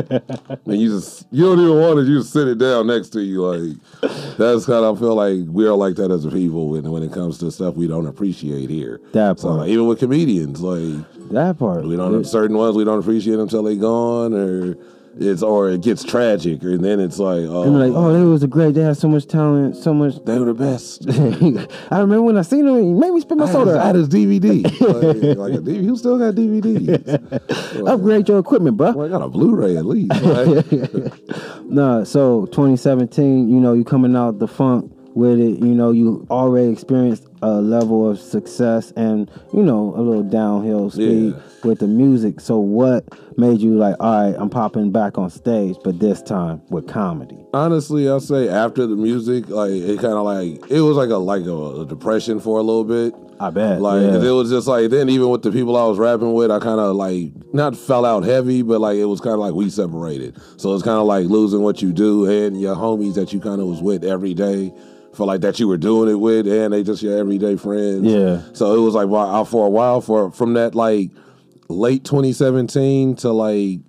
and 0.66 0.80
you 0.82 0.90
just 0.90 1.26
you 1.32 1.46
don't 1.46 1.60
even 1.60 1.80
want 1.80 2.00
it. 2.00 2.08
You 2.08 2.20
just 2.20 2.34
sit 2.34 2.48
it 2.48 2.58
down 2.58 2.88
next 2.88 3.10
to 3.10 3.22
you. 3.22 3.46
Like 3.46 3.78
that's 4.38 4.66
kind 4.66 4.84
of 4.84 4.98
I 4.98 5.00
feel 5.00 5.16
like 5.16 5.40
we 5.48 5.66
are 5.68 5.76
like 5.76 5.96
that 5.96 6.12
as 6.12 6.26
a 6.26 6.32
people 6.32 6.70
when 6.70 6.90
when 6.92 7.04
it 7.04 7.14
comes 7.14 7.38
to 7.40 7.52
stuff 7.52 7.76
we 7.76 7.88
don't 7.88 8.08
appreciate 8.08 8.70
here. 8.70 9.00
That 9.14 9.40
So 9.40 9.56
part. 9.58 9.68
even 9.70 9.88
with 9.88 10.00
comedians, 10.00 10.62
like 10.62 11.06
that 11.30 11.58
part. 11.60 11.86
we 11.86 11.96
don't 11.96 12.26
certain 12.26 12.58
ones 12.58 12.76
we 12.76 12.84
don't 12.84 13.00
appreciate 13.00 13.40
until 13.40 13.64
they 13.64 13.76
gone 13.76 14.34
or. 14.34 14.78
It's 15.22 15.42
or 15.42 15.72
it 15.72 15.82
gets 15.82 16.04
tragic, 16.04 16.62
and 16.62 16.86
then 16.86 17.00
it's 17.00 17.18
like, 17.20 17.42
oh, 17.42 17.64
And 17.64 17.78
like, 17.78 17.92
oh, 17.94 18.14
they 18.14 18.24
was 18.24 18.44
a 18.44 18.48
great. 18.48 18.76
They 18.76 18.84
had 18.84 18.96
so 18.96 19.10
much 19.10 19.26
talent, 19.26 19.76
so 19.76 19.92
much. 19.94 20.24
they 20.24 20.38
were 20.38 20.46
the 20.46 20.54
best. 20.54 21.04
I 21.92 22.00
remember 22.00 22.22
when 22.22 22.38
I 22.38 22.44
seen 22.44 22.66
them 22.66 22.78
he 22.82 22.94
made 22.94 23.12
me 23.12 23.20
spit 23.20 23.38
my 23.38 23.46
I 23.46 23.52
soda. 23.52 23.80
I 23.82 23.88
had 23.88 23.96
his 23.96 24.08
DVD. 24.08 24.64
like, 24.64 25.38
like 25.38 25.54
a 25.56 25.58
DVD. 25.64 25.84
You 25.84 25.98
still 25.98 26.20
got 26.20 26.36
DVDs. 26.36 27.88
Upgrade 27.90 28.30
your 28.30 28.38
equipment, 28.40 28.78
bro. 28.78 28.92
Well, 28.92 29.08
I 29.08 29.10
got 29.10 29.24
a 29.24 29.28
Blu-ray 29.28 29.76
at 29.78 29.86
least. 29.86 30.12
Like, 30.22 31.64
Nah, 31.66 32.04
so 32.04 32.46
2017, 32.46 33.50
you 33.50 33.60
know, 33.60 33.74
you 33.74 33.84
coming 33.84 34.16
out 34.16 34.40
the 34.40 34.48
funk 34.48 34.94
with 35.20 35.40
it. 35.40 35.60
You 35.60 35.76
know, 35.76 35.92
you 35.92 36.26
already 36.32 36.72
experienced 36.72 37.28
a 37.42 37.62
level 37.62 38.10
of 38.10 38.20
success 38.20 38.92
and 38.98 39.30
you 39.54 39.62
know 39.64 39.94
a 39.96 40.02
little 40.02 40.24
downhill 40.24 40.90
speed 40.90 41.34
Yeah. 41.34 41.40
with 41.64 41.80
the 41.80 41.88
music. 41.88 42.40
So 42.42 42.58
what 42.60 43.06
made 43.38 43.60
you 43.62 43.76
like, 43.78 43.96
all 44.00 44.26
right, 44.26 44.36
I'm 44.38 44.50
popping 44.50 44.92
back 44.92 45.18
on 45.18 45.30
stage, 45.30 45.78
but 45.84 46.00
this 46.00 46.22
time 46.22 46.62
with 46.70 46.88
comedy? 46.88 47.38
Honestly, 47.54 48.08
I'll 48.10 48.20
say 48.20 48.50
after 48.50 48.86
the 48.88 48.96
music, 48.96 49.50
like 49.50 49.72
it 49.72 50.00
kind 50.00 50.14
of 50.14 50.26
like 50.26 50.70
it 50.72 50.82
was 50.82 50.98
like 50.98 51.10
a 51.10 51.18
like 51.18 51.46
a, 51.46 51.82
a 51.82 51.86
depression 51.86 52.40
for 52.40 52.60
a 52.60 52.64
little 52.64 52.84
bit. 52.84 53.14
I 53.40 53.50
bet. 53.52 53.82
Like 53.82 54.02
yeah. 54.02 54.22
it 54.22 54.32
was 54.32 54.50
just 54.50 54.68
like 54.68 54.90
then 54.90 55.10
even 55.10 55.30
with 55.30 55.44
the 55.44 55.52
people 55.52 55.78
I 55.78 55.86
was 55.86 55.98
rapping 55.98 56.34
with, 56.34 56.52
I 56.52 56.60
kind 56.60 56.80
of 56.80 56.96
like 56.96 57.32
not 57.54 57.76
fell 57.76 58.06
out 58.06 58.24
heavy, 58.24 58.62
but 58.62 58.82
like 58.82 58.98
it 58.98 59.06
was 59.06 59.22
kind 59.22 59.34
of 59.34 59.40
like 59.40 59.54
we 59.54 59.70
separated. 59.70 60.38
So 60.58 60.74
it's 60.74 60.84
kind 60.84 60.98
of 60.98 61.06
like 61.06 61.26
losing 61.28 61.62
what 61.62 61.82
you 61.82 61.94
do 61.94 62.26
and 62.30 62.60
your 62.60 62.76
homies 62.76 63.16
that 63.16 63.32
you 63.32 63.40
kind 63.40 63.62
of 63.62 63.68
was 63.68 63.82
with 63.82 64.04
every 64.04 64.34
day. 64.34 64.74
For 65.14 65.26
like 65.26 65.42
that 65.42 65.60
you 65.60 65.68
were 65.68 65.78
doing 65.78 66.10
it 66.10 66.20
with, 66.20 66.48
and 66.48 66.72
they 66.72 66.84
just 66.84 67.02
your 67.02 67.18
everyday 67.18 67.58
friends. 67.58 68.06
Yeah. 68.06 68.42
So 68.54 68.76
it 68.76 68.80
was 68.80 68.94
like 68.94 69.10
for 69.48 69.66
a 69.66 69.70
while 69.70 70.02
for 70.02 70.32
from 70.32 70.54
that 70.54 70.76
like 70.76 71.10
late 71.68 72.04
2017 72.06 73.16
to 73.18 73.32
like 73.32 73.80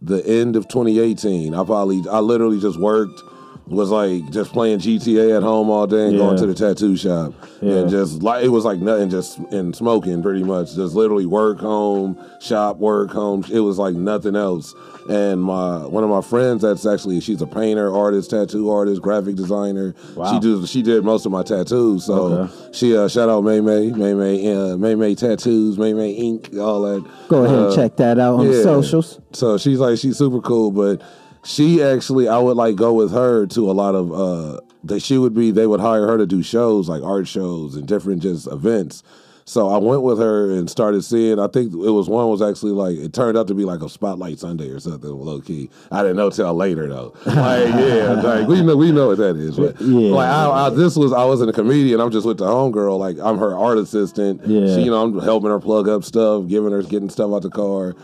the 0.00 0.24
end 0.24 0.56
of 0.56 0.68
2018. 0.68 1.52
I 1.52 1.64
probably 1.64 2.02
I 2.10 2.20
literally 2.20 2.60
just 2.60 2.78
worked 2.78 3.20
was 3.68 3.90
like 3.90 4.28
just 4.30 4.52
playing 4.52 4.78
GTA 4.80 5.36
at 5.36 5.42
home 5.42 5.68
all 5.70 5.86
day 5.86 6.08
and 6.08 6.16
going 6.18 6.36
to 6.38 6.46
the 6.46 6.54
tattoo 6.54 6.96
shop. 6.96 7.32
Yeah. 7.60 7.74
and 7.78 7.90
just 7.90 8.22
like 8.22 8.44
it 8.44 8.48
was 8.48 8.64
like 8.64 8.78
nothing 8.80 9.10
just 9.10 9.38
and 9.52 9.74
smoking 9.74 10.22
pretty 10.22 10.44
much. 10.44 10.74
Just 10.74 10.94
literally 10.94 11.26
work 11.26 11.58
home 11.58 12.18
shop 12.40 12.78
work 12.78 13.10
home. 13.10 13.44
It 13.50 13.60
was 13.60 13.78
like 13.78 13.94
nothing 13.94 14.36
else. 14.36 14.74
And 15.10 15.42
my 15.42 15.86
one 15.86 16.04
of 16.04 16.10
my 16.10 16.20
friends 16.20 16.62
that's 16.62 16.84
actually 16.86 17.20
she's 17.20 17.40
a 17.40 17.46
painter 17.46 17.94
artist 17.94 18.30
tattoo 18.30 18.70
artist 18.70 19.00
graphic 19.02 19.36
designer. 19.36 19.94
Wow. 20.14 20.32
she 20.32 20.38
do 20.40 20.66
she 20.66 20.82
did 20.82 21.04
most 21.04 21.24
of 21.26 21.32
my 21.32 21.42
tattoos. 21.42 22.04
So 22.06 22.12
Okay. 22.14 22.52
she 22.72 22.96
uh 22.96 23.08
shout 23.08 23.28
out 23.28 23.42
May 23.42 23.60
May 23.60 23.90
May 23.90 24.14
May 24.14 24.54
uh, 24.54 24.76
May 24.76 24.94
May 24.94 25.14
tattoos 25.14 25.78
May 25.78 25.94
May 25.94 26.10
ink 26.12 26.50
all 26.58 26.82
that. 26.82 27.04
Go 27.28 27.44
ahead 27.44 27.58
and 27.58 27.66
Uh, 27.72 27.74
check 27.74 27.96
that 27.96 28.18
out 28.18 28.38
on 28.38 28.46
the 28.46 28.62
socials. 28.62 29.18
so 29.32 29.56
she's 29.58 29.78
like 29.78 29.98
she's 29.98 30.16
super 30.18 30.40
cool, 30.40 30.70
but 30.70 31.02
she 31.48 31.82
actually 31.82 32.28
I 32.28 32.38
would 32.38 32.56
like 32.58 32.76
go 32.76 32.92
with 32.92 33.10
her 33.12 33.46
to 33.46 33.70
a 33.70 33.72
lot 33.72 33.94
of 33.94 34.12
uh 34.12 34.60
that 34.84 35.00
she 35.00 35.16
would 35.16 35.34
be 35.34 35.50
they 35.50 35.66
would 35.66 35.80
hire 35.80 36.06
her 36.06 36.18
to 36.18 36.26
do 36.26 36.42
shows 36.42 36.88
like 36.88 37.02
art 37.02 37.26
shows 37.26 37.74
and 37.74 37.88
different 37.88 38.22
just 38.22 38.46
events. 38.46 39.02
So 39.46 39.70
I 39.70 39.78
went 39.78 40.02
with 40.02 40.18
her 40.18 40.50
and 40.52 40.68
started 40.68 41.02
seeing. 41.04 41.38
I 41.38 41.46
think 41.46 41.72
it 41.72 41.76
was 41.90 42.06
one 42.06 42.28
was 42.28 42.42
actually 42.42 42.72
like 42.72 42.98
it 42.98 43.14
turned 43.14 43.38
out 43.38 43.48
to 43.48 43.54
be 43.54 43.64
like 43.64 43.80
a 43.80 43.88
spotlight 43.88 44.38
Sunday 44.38 44.68
or 44.68 44.78
something 44.78 45.08
low 45.08 45.40
key. 45.40 45.70
I 45.90 46.02
didn't 46.02 46.18
know 46.18 46.28
till 46.28 46.52
later 46.52 46.86
though. 46.86 47.14
Like 47.24 47.68
yeah, 47.68 48.12
like 48.22 48.46
we 48.46 48.60
know 48.60 48.76
we 48.76 48.92
know 48.92 49.06
what 49.06 49.16
that 49.16 49.36
is. 49.36 49.56
But 49.56 49.80
Yeah. 49.80 50.10
like 50.14 50.28
I, 50.28 50.66
I, 50.66 50.70
this 50.70 50.96
was 50.96 51.14
I 51.14 51.24
wasn't 51.24 51.48
a 51.48 51.54
comedian. 51.54 51.98
I'm 51.98 52.10
just 52.10 52.26
with 52.26 52.36
the 52.36 52.44
homegirl. 52.46 52.98
Like 52.98 53.16
I'm 53.20 53.38
her 53.38 53.56
art 53.56 53.78
assistant. 53.78 54.42
Yeah. 54.46 54.66
She, 54.74 54.82
you 54.82 54.90
know 54.90 55.02
I'm 55.02 55.18
helping 55.18 55.48
her 55.48 55.58
plug 55.60 55.88
up 55.88 56.04
stuff, 56.04 56.46
giving 56.46 56.72
her 56.72 56.82
getting 56.82 57.08
stuff 57.08 57.32
out 57.32 57.40
the 57.40 57.48
car 57.48 57.94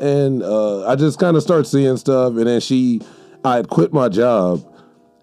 and 0.00 0.42
uh, 0.42 0.86
I 0.86 0.96
just 0.96 1.18
kind 1.18 1.36
of 1.36 1.42
start 1.42 1.66
seeing 1.66 1.96
stuff. 1.96 2.34
And 2.34 2.46
then 2.46 2.60
she, 2.60 3.00
I 3.44 3.56
had 3.56 3.68
quit 3.68 3.92
my 3.92 4.08
job, 4.08 4.64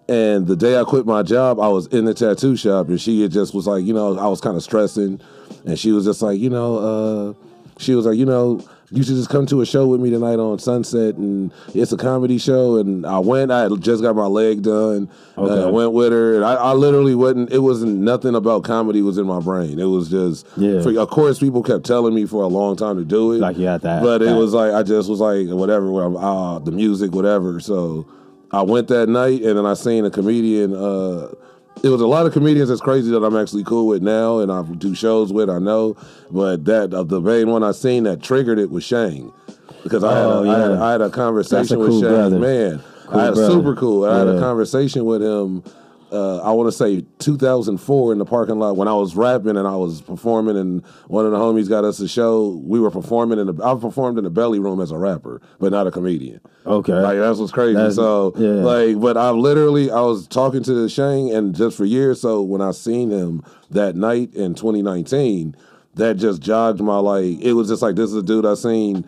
and 0.08 0.46
the 0.46 0.56
day 0.56 0.78
I 0.78 0.84
quit 0.84 1.06
my 1.06 1.22
job, 1.22 1.60
I 1.60 1.68
was 1.68 1.86
in 1.88 2.04
the 2.04 2.14
tattoo 2.14 2.56
shop, 2.56 2.88
and 2.88 3.00
she 3.00 3.26
just 3.28 3.54
was 3.54 3.66
like, 3.66 3.84
you 3.84 3.94
know, 3.94 4.18
I 4.18 4.26
was 4.26 4.40
kind 4.40 4.56
of 4.56 4.62
stressing, 4.62 5.20
and 5.64 5.78
she 5.78 5.92
was 5.92 6.04
just 6.04 6.22
like, 6.22 6.38
you 6.38 6.50
know, 6.50 6.78
uh, 6.78 7.34
she 7.78 7.94
was 7.94 8.06
like, 8.06 8.16
you 8.16 8.26
know. 8.26 8.60
You 8.90 9.02
should 9.02 9.16
just 9.16 9.28
come 9.28 9.44
to 9.46 9.60
a 9.60 9.66
show 9.66 9.86
with 9.86 10.00
me 10.00 10.08
tonight 10.08 10.38
on 10.38 10.58
Sunset, 10.58 11.16
and 11.16 11.52
it's 11.74 11.92
a 11.92 11.96
comedy 11.98 12.38
show. 12.38 12.76
And 12.76 13.04
I 13.04 13.18
went. 13.18 13.52
I 13.52 13.68
just 13.76 14.02
got 14.02 14.16
my 14.16 14.24
leg 14.26 14.62
done. 14.62 15.10
Okay. 15.36 15.62
I 15.62 15.66
went 15.66 15.92
with 15.92 16.10
her, 16.10 16.36
and 16.36 16.44
I, 16.44 16.54
I 16.54 16.72
literally 16.72 17.14
wasn't. 17.14 17.52
It 17.52 17.58
wasn't 17.58 17.98
nothing 17.98 18.34
about 18.34 18.64
comedy 18.64 19.02
was 19.02 19.18
in 19.18 19.26
my 19.26 19.40
brain. 19.40 19.78
It 19.78 19.84
was 19.84 20.08
just, 20.08 20.46
Yeah. 20.56 20.80
For, 20.82 20.98
of 20.98 21.10
course, 21.10 21.38
people 21.38 21.62
kept 21.62 21.84
telling 21.84 22.14
me 22.14 22.24
for 22.24 22.42
a 22.42 22.46
long 22.46 22.76
time 22.76 22.96
to 22.96 23.04
do 23.04 23.32
it, 23.32 23.38
Like 23.38 23.58
you 23.58 23.66
had 23.66 23.82
that- 23.82 24.02
but 24.02 24.22
it 24.22 24.34
was 24.34 24.54
like 24.54 24.72
I 24.72 24.82
just 24.82 25.10
was 25.10 25.20
like 25.20 25.48
whatever, 25.48 26.16
uh, 26.16 26.58
the 26.58 26.72
music, 26.72 27.12
whatever. 27.14 27.60
So 27.60 28.06
I 28.50 28.62
went 28.62 28.88
that 28.88 29.10
night, 29.10 29.42
and 29.42 29.58
then 29.58 29.66
I 29.66 29.74
seen 29.74 30.06
a 30.06 30.10
comedian. 30.10 30.74
Uh, 30.74 31.28
it 31.82 31.88
was 31.88 32.00
a 32.00 32.06
lot 32.06 32.26
of 32.26 32.32
comedians 32.32 32.68
that's 32.68 32.80
crazy 32.80 33.10
that 33.10 33.22
I'm 33.24 33.36
actually 33.36 33.64
cool 33.64 33.86
with 33.86 34.02
now, 34.02 34.38
and 34.40 34.50
I 34.50 34.62
do 34.62 34.94
shows 34.94 35.32
with. 35.32 35.48
I 35.50 35.58
know, 35.58 35.96
but 36.30 36.64
that 36.66 36.92
uh, 36.94 37.02
the 37.04 37.20
main 37.20 37.48
one 37.48 37.62
I 37.62 37.72
seen 37.72 38.04
that 38.04 38.22
triggered 38.22 38.58
it 38.58 38.70
was 38.70 38.84
Shane 38.84 39.32
because 39.82 40.02
I, 40.04 40.14
had 40.16 40.24
Oh, 40.26 40.44
a, 40.44 40.48
I, 40.48 40.58
had, 40.58 40.70
yeah. 40.72 40.82
I 40.84 40.92
had 40.92 41.00
a 41.02 41.10
conversation 41.10 41.76
a 41.76 41.80
with 41.80 41.92
Shane. 41.92 42.00
brother. 42.02 42.38
Man, 42.38 42.82
Cool 43.06 43.20
I 43.20 43.24
had 43.24 43.32
a 43.32 43.36
brother. 43.36 43.52
super 43.52 43.74
cool. 43.76 44.04
I 44.04 44.18
had 44.18 44.28
a 44.28 44.38
conversation 44.40 45.04
with 45.04 45.22
him. 45.22 45.62
Uh, 46.10 46.38
I 46.38 46.52
want 46.52 46.68
to 46.68 46.72
say 46.72 47.04
2004 47.18 48.12
in 48.12 48.18
the 48.18 48.24
parking 48.24 48.58
lot 48.58 48.76
when 48.76 48.88
I 48.88 48.94
was 48.94 49.14
rapping 49.14 49.56
and 49.56 49.66
I 49.66 49.76
was 49.76 50.00
performing, 50.00 50.56
and 50.56 50.84
one 51.06 51.26
of 51.26 51.32
the 51.32 51.38
homies 51.38 51.68
got 51.68 51.84
us 51.84 52.00
a 52.00 52.08
show. 52.08 52.60
We 52.64 52.80
were 52.80 52.90
performing 52.90 53.38
in 53.38 53.46
the. 53.46 53.62
I 53.62 53.74
performed 53.74 54.18
in 54.18 54.24
the 54.24 54.30
belly 54.30 54.58
room 54.58 54.80
as 54.80 54.90
a 54.90 54.98
rapper, 54.98 55.42
but 55.58 55.72
not 55.72 55.86
a 55.86 55.90
comedian. 55.90 56.40
Okay. 56.66 56.92
Like 56.94 57.18
that's 57.18 57.38
what's 57.38 57.52
crazy. 57.52 57.74
That's- 57.74 57.96
so 57.96 58.32
yeah. 58.36 58.62
like, 58.64 59.00
but 59.00 59.16
I 59.16 59.30
literally 59.30 59.90
I 59.90 60.00
was 60.00 60.26
talking 60.26 60.62
to 60.64 60.88
Shane, 60.88 61.34
and 61.34 61.54
just 61.54 61.76
for 61.76 61.84
years. 61.84 62.20
So 62.20 62.42
when 62.42 62.60
I 62.60 62.70
seen 62.70 63.10
him 63.10 63.42
that 63.70 63.96
night 63.96 64.34
in 64.34 64.54
2019, 64.54 65.56
that 65.94 66.16
just 66.16 66.40
jogged 66.40 66.80
my 66.80 66.98
like. 66.98 67.40
It 67.40 67.52
was 67.52 67.68
just 67.68 67.82
like 67.82 67.96
this 67.96 68.10
is 68.10 68.16
a 68.16 68.22
dude 68.22 68.46
I 68.46 68.54
seen 68.54 69.06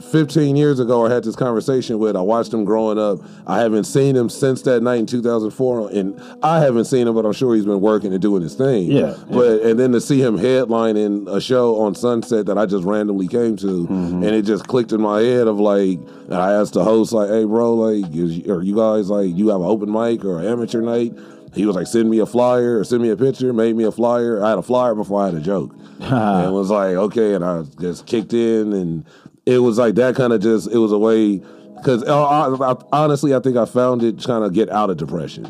15 0.00 0.56
years 0.56 0.80
ago. 0.80 1.06
I 1.06 1.10
had 1.12 1.24
this 1.24 1.36
conversation 1.36 1.98
with. 1.98 2.16
I 2.16 2.20
watched 2.20 2.52
him 2.52 2.64
growing 2.64 2.98
up. 2.98 3.18
I 3.46 3.60
haven't 3.60 3.84
seen 3.84 4.16
him 4.16 4.28
since 4.28 4.62
that 4.62 4.82
night 4.82 5.00
in 5.00 5.06
2004, 5.06 5.90
and 5.90 6.20
I 6.42 6.60
haven't 6.60 6.86
seen 6.86 7.06
him, 7.06 7.14
but 7.14 7.24
I'm 7.26 7.32
sure 7.32 7.54
he's 7.54 7.64
been 7.64 7.80
working 7.80 8.12
and 8.12 8.20
doing 8.20 8.42
his 8.42 8.54
thing. 8.54 8.90
Yeah. 8.90 9.14
But 9.30 9.60
and 9.62 9.78
then 9.78 9.92
to 9.92 10.00
see 10.00 10.20
him 10.22 10.36
headlining 10.38 11.28
a 11.34 11.40
show 11.40 11.80
on 11.80 11.94
Sunset 11.94 12.46
that 12.46 12.58
I 12.58 12.66
just 12.66 12.84
randomly 12.84 13.28
came 13.28 13.56
to, 13.56 13.66
Mm-hmm. 13.70 14.22
and 14.22 14.34
it 14.34 14.42
just 14.42 14.66
clicked 14.66 14.92
in 14.92 15.00
my 15.00 15.20
head 15.20 15.46
of 15.46 15.58
like, 15.60 15.98
and 16.26 16.34
I 16.34 16.52
asked 16.52 16.74
the 16.74 16.84
host 16.84 17.12
like, 17.12 17.28
"Hey, 17.28 17.44
bro, 17.44 17.74
like, 17.74 18.14
is, 18.14 18.46
are 18.48 18.62
you 18.62 18.74
guys 18.76 19.10
like, 19.10 19.34
you 19.36 19.48
have 19.48 19.60
an 19.60 19.66
open 19.66 19.90
mic 19.92 20.24
or 20.24 20.38
an 20.40 20.46
amateur 20.46 20.80
night?" 20.80 21.12
He 21.54 21.66
was 21.66 21.74
like, 21.76 21.86
"Send 21.88 22.08
me 22.08 22.18
a 22.20 22.26
flyer 22.26 22.78
or 22.78 22.84
send 22.84 23.02
me 23.02 23.10
a 23.10 23.16
picture." 23.16 23.52
Made 23.52 23.74
me 23.76 23.84
a 23.84 23.90
flyer. 23.92 24.42
I 24.44 24.50
had 24.50 24.58
a 24.58 24.62
flyer 24.62 24.94
before 24.94 25.22
I 25.22 25.26
had 25.26 25.34
a 25.34 25.40
joke, 25.40 25.74
and 26.00 26.52
was 26.54 26.70
like, 26.70 26.94
"Okay," 26.96 27.34
and 27.34 27.44
I 27.44 27.62
just 27.80 28.06
kicked 28.06 28.32
in, 28.32 28.72
and 28.72 29.04
it 29.46 29.58
was 29.58 29.78
like 29.78 29.94
that 29.96 30.14
kind 30.14 30.32
of 30.32 30.40
just 30.40 30.70
it 30.70 30.78
was 30.78 30.92
a 30.92 30.98
way 30.98 31.42
because 31.76 32.02
uh, 32.04 32.74
honestly, 32.92 33.34
I 33.34 33.40
think 33.40 33.56
I 33.56 33.64
found 33.64 34.02
it 34.02 34.18
trying 34.20 34.42
to 34.42 34.50
get 34.50 34.68
out 34.70 34.90
of 34.90 34.96
depression. 34.98 35.44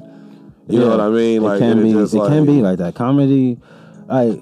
You 0.69 0.79
know 0.79 0.89
what 0.91 1.01
I 1.01 1.09
mean? 1.09 1.43
Like 1.43 1.61
It 1.61 1.65
Like, 1.65 1.75
can 1.75 1.83
be. 1.83 1.93
just 1.93 2.15
it 2.15 2.19
can 2.29 2.47
be 2.47 2.61
like 2.63 2.79
that. 2.79 2.95
Comedy. 2.95 3.59
I 4.09 4.41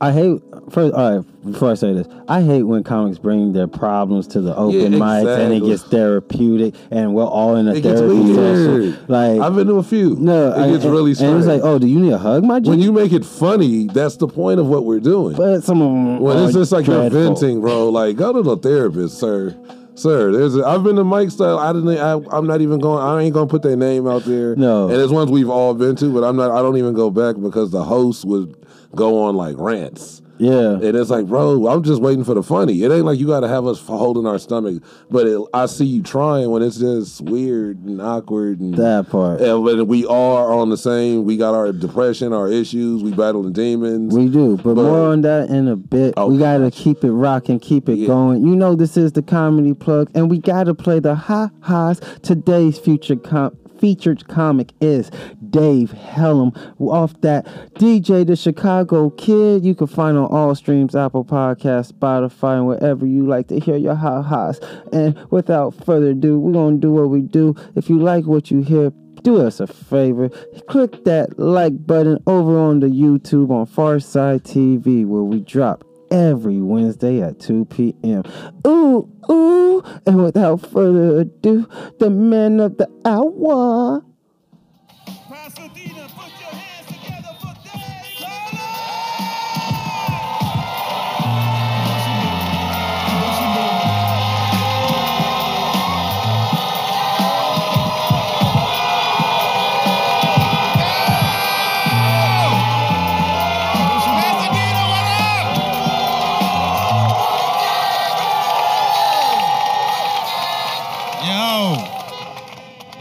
I 0.00 0.12
hate. 0.12 0.42
First, 0.70 0.94
all 0.94 1.16
right. 1.18 1.24
Before 1.50 1.70
I 1.70 1.74
say 1.74 1.92
this, 1.94 2.06
I 2.28 2.42
hate 2.42 2.62
when 2.64 2.82
comics 2.84 3.18
bring 3.18 3.52
their 3.52 3.66
problems 3.68 4.26
to 4.28 4.40
the 4.40 4.54
open 4.54 4.92
Yeah, 4.92 4.98
mics 4.98 5.38
and 5.38 5.52
it 5.54 5.60
gets 5.64 5.82
therapeutic 5.84 6.74
and 6.90 7.14
we're 7.14 7.24
all 7.24 7.56
in 7.56 7.68
a 7.68 7.74
It 7.74 7.82
therapy 7.82 8.34
session. 8.34 8.98
Like 9.08 9.40
I've 9.40 9.54
been 9.54 9.66
to 9.68 9.74
a 9.76 9.82
few. 9.82 10.16
no, 10.16 10.48
it 10.52 10.58
I- 10.58 10.70
gets 10.72 10.84
and- 10.84 10.92
really 10.92 11.12
And 11.18 11.38
it's 11.38 11.46
like, 11.46 11.62
oh, 11.64 11.78
do 11.78 11.86
you 11.86 12.00
need 12.00 12.12
a 12.12 12.18
hug, 12.18 12.44
my 12.44 12.60
G? 12.60 12.68
when 12.68 12.80
you 12.80 12.92
make 12.92 13.12
it 13.12 13.24
funny, 13.24 13.86
that's 13.86 14.16
the 14.16 14.28
point 14.28 14.60
of 14.60 14.66
what 14.68 14.84
we're 14.84 15.00
doing. 15.00 15.36
but 15.36 15.62
some 15.62 15.80
of 15.80 15.88
them. 15.88 16.18
when 16.20 16.36
it's 16.38 16.52
just 16.54 16.72
like 16.72 16.84
dreadful. 16.84 17.18
you're 17.18 17.28
venting, 17.34 17.60
bro, 17.60 17.88
like 17.88 18.16
go 18.16 18.32
to 18.32 18.42
the 18.42 18.56
therapist, 18.56 19.18
sir. 19.18 19.56
Sir, 19.94 20.30
there's 20.30 20.54
a, 20.54 20.64
I've 20.64 20.84
been 20.84 20.94
to 20.96 21.02
Mike 21.02 21.30
style. 21.30 21.58
I 21.58 21.72
didn't. 21.72 21.88
I, 21.98 22.12
I'm 22.30 22.46
not 22.46 22.60
even 22.60 22.78
going. 22.78 23.02
I 23.02 23.20
ain't 23.20 23.34
gonna 23.34 23.48
put 23.48 23.62
their 23.62 23.74
name 23.76 24.06
out 24.06 24.22
there. 24.24 24.54
No. 24.54 24.88
and 24.88 24.96
it's 24.96 25.10
ones 25.12 25.28
we've 25.28 25.48
all 25.50 25.74
been 25.74 25.96
to, 25.96 26.12
but 26.12 26.22
I'm 26.22 26.36
not. 26.36 26.52
I 26.52 26.62
don't 26.62 26.76
even 26.76 26.94
go 26.94 27.10
back 27.10 27.34
because 27.40 27.72
the 27.72 27.82
host 27.82 28.24
would 28.24 28.54
go 28.94 29.22
on 29.24 29.34
like 29.34 29.56
rants. 29.58 30.22
Yeah. 30.38 30.72
And 30.74 30.96
it's 30.96 31.10
like, 31.10 31.26
bro, 31.26 31.66
I'm 31.66 31.82
just 31.82 32.00
waiting 32.00 32.24
for 32.24 32.34
the 32.34 32.42
funny. 32.42 32.82
It 32.82 32.92
ain't 32.92 33.04
like 33.04 33.18
you 33.18 33.26
got 33.26 33.40
to 33.40 33.48
have 33.48 33.66
us 33.66 33.80
holding 33.80 34.26
our 34.26 34.38
stomach, 34.38 34.82
but 35.10 35.26
it, 35.26 35.40
I 35.52 35.66
see 35.66 35.84
you 35.84 36.02
trying 36.02 36.50
when 36.50 36.62
it's 36.62 36.78
just 36.78 37.20
weird 37.22 37.78
and 37.84 38.00
awkward 38.00 38.60
and 38.60 38.74
That 38.74 39.08
part. 39.10 39.40
And 39.40 39.62
when 39.62 39.86
we 39.86 40.06
are 40.06 40.52
on 40.52 40.70
the 40.70 40.76
same, 40.76 41.24
we 41.24 41.36
got 41.36 41.54
our 41.54 41.72
depression, 41.72 42.32
our 42.32 42.48
issues, 42.48 43.02
we 43.02 43.12
battling 43.12 43.52
demons. 43.52 44.14
We 44.14 44.28
do, 44.28 44.56
but, 44.56 44.74
But- 44.74 44.82
more 44.82 45.08
on 45.08 45.22
that 45.22 45.50
in 45.50 45.68
a 45.68 45.76
bit. 45.76 46.14
Oh, 46.16 46.28
we 46.30 46.38
gotta 46.38 46.70
keep 46.70 47.04
it 47.04 47.12
rocking, 47.12 47.58
keep 47.60 47.88
it 47.88 47.96
Yeah. 47.98 48.06
going. 48.08 48.46
You 48.46 48.54
know, 48.56 48.74
this 48.74 48.96
is 48.96 49.12
the 49.12 49.22
comedy 49.22 49.74
plug, 49.74 50.10
and 50.14 50.30
we 50.30 50.38
gotta 50.38 50.74
play 50.74 50.98
the 51.00 51.14
ha 51.14 51.50
ha's. 51.60 52.00
Today's 52.22 52.78
future 52.78 53.16
com- 53.16 53.56
featured 53.78 54.28
comic 54.28 54.72
is 54.80 55.10
Dave 55.50 55.92
Hellum. 55.92 56.52
Off 56.78 57.20
that 57.20 57.46
DJ, 57.74 58.26
the 58.26 58.36
Chicago 58.36 59.10
Kid. 59.10 59.64
You 59.64 59.74
can 59.74 59.86
find 59.86 60.16
on 60.16 60.26
all 60.26 60.54
streams, 60.54 60.94
Apple 60.94 61.24
Podcasts, 61.24 61.92
Spotify, 61.92 62.58
and 62.58 62.66
wherever 62.66 63.06
you 63.06 63.26
like 63.26 63.48
to 63.48 63.58
hear 63.58 63.76
your 63.76 63.94
ha 63.94 64.22
ha's. 64.22 64.60
And 64.92 65.18
without 65.30 65.74
further 65.84 66.10
ado, 66.10 66.38
we're 66.38 66.52
gonna 66.52 66.78
do 66.78 66.92
what 66.92 67.10
we 67.10 67.22
do. 67.22 67.54
If 67.74 67.88
you 67.88 67.98
like 67.98 68.24
what 68.24 68.50
you 68.50 68.62
hear 68.62 68.92
do 69.22 69.44
us 69.44 69.58
a 69.58 69.66
favor 69.66 70.28
click 70.68 71.02
that 71.02 71.38
like 71.40 71.84
button 71.84 72.22
over 72.28 72.56
on 72.56 72.78
the 72.78 72.86
youtube 72.86 73.50
on 73.50 73.66
farside 73.66 74.40
tv 74.42 75.04
where 75.04 75.24
we 75.24 75.40
drop 75.40 75.82
every 76.12 76.60
wednesday 76.60 77.20
at 77.20 77.40
2 77.40 77.64
p.m 77.64 78.22
ooh 78.64 79.10
ooh 79.30 79.82
and 80.06 80.22
without 80.22 80.60
further 80.60 81.20
ado 81.20 81.68
the 81.98 82.10
man 82.10 82.60
of 82.60 82.76
the 82.78 82.88
hour 83.04 84.02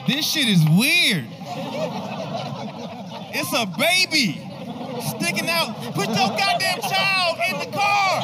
This 0.07 0.25
shit 0.25 0.47
is 0.47 0.63
weird. 0.69 1.27
It's 3.33 3.51
a 3.53 3.65
baby 3.77 4.41
sticking 5.01 5.49
out. 5.49 5.75
Put 5.93 6.07
your 6.07 6.29
goddamn 6.29 6.79
child 6.79 7.37
in 7.51 7.59
the 7.59 7.65
car. 7.77 8.21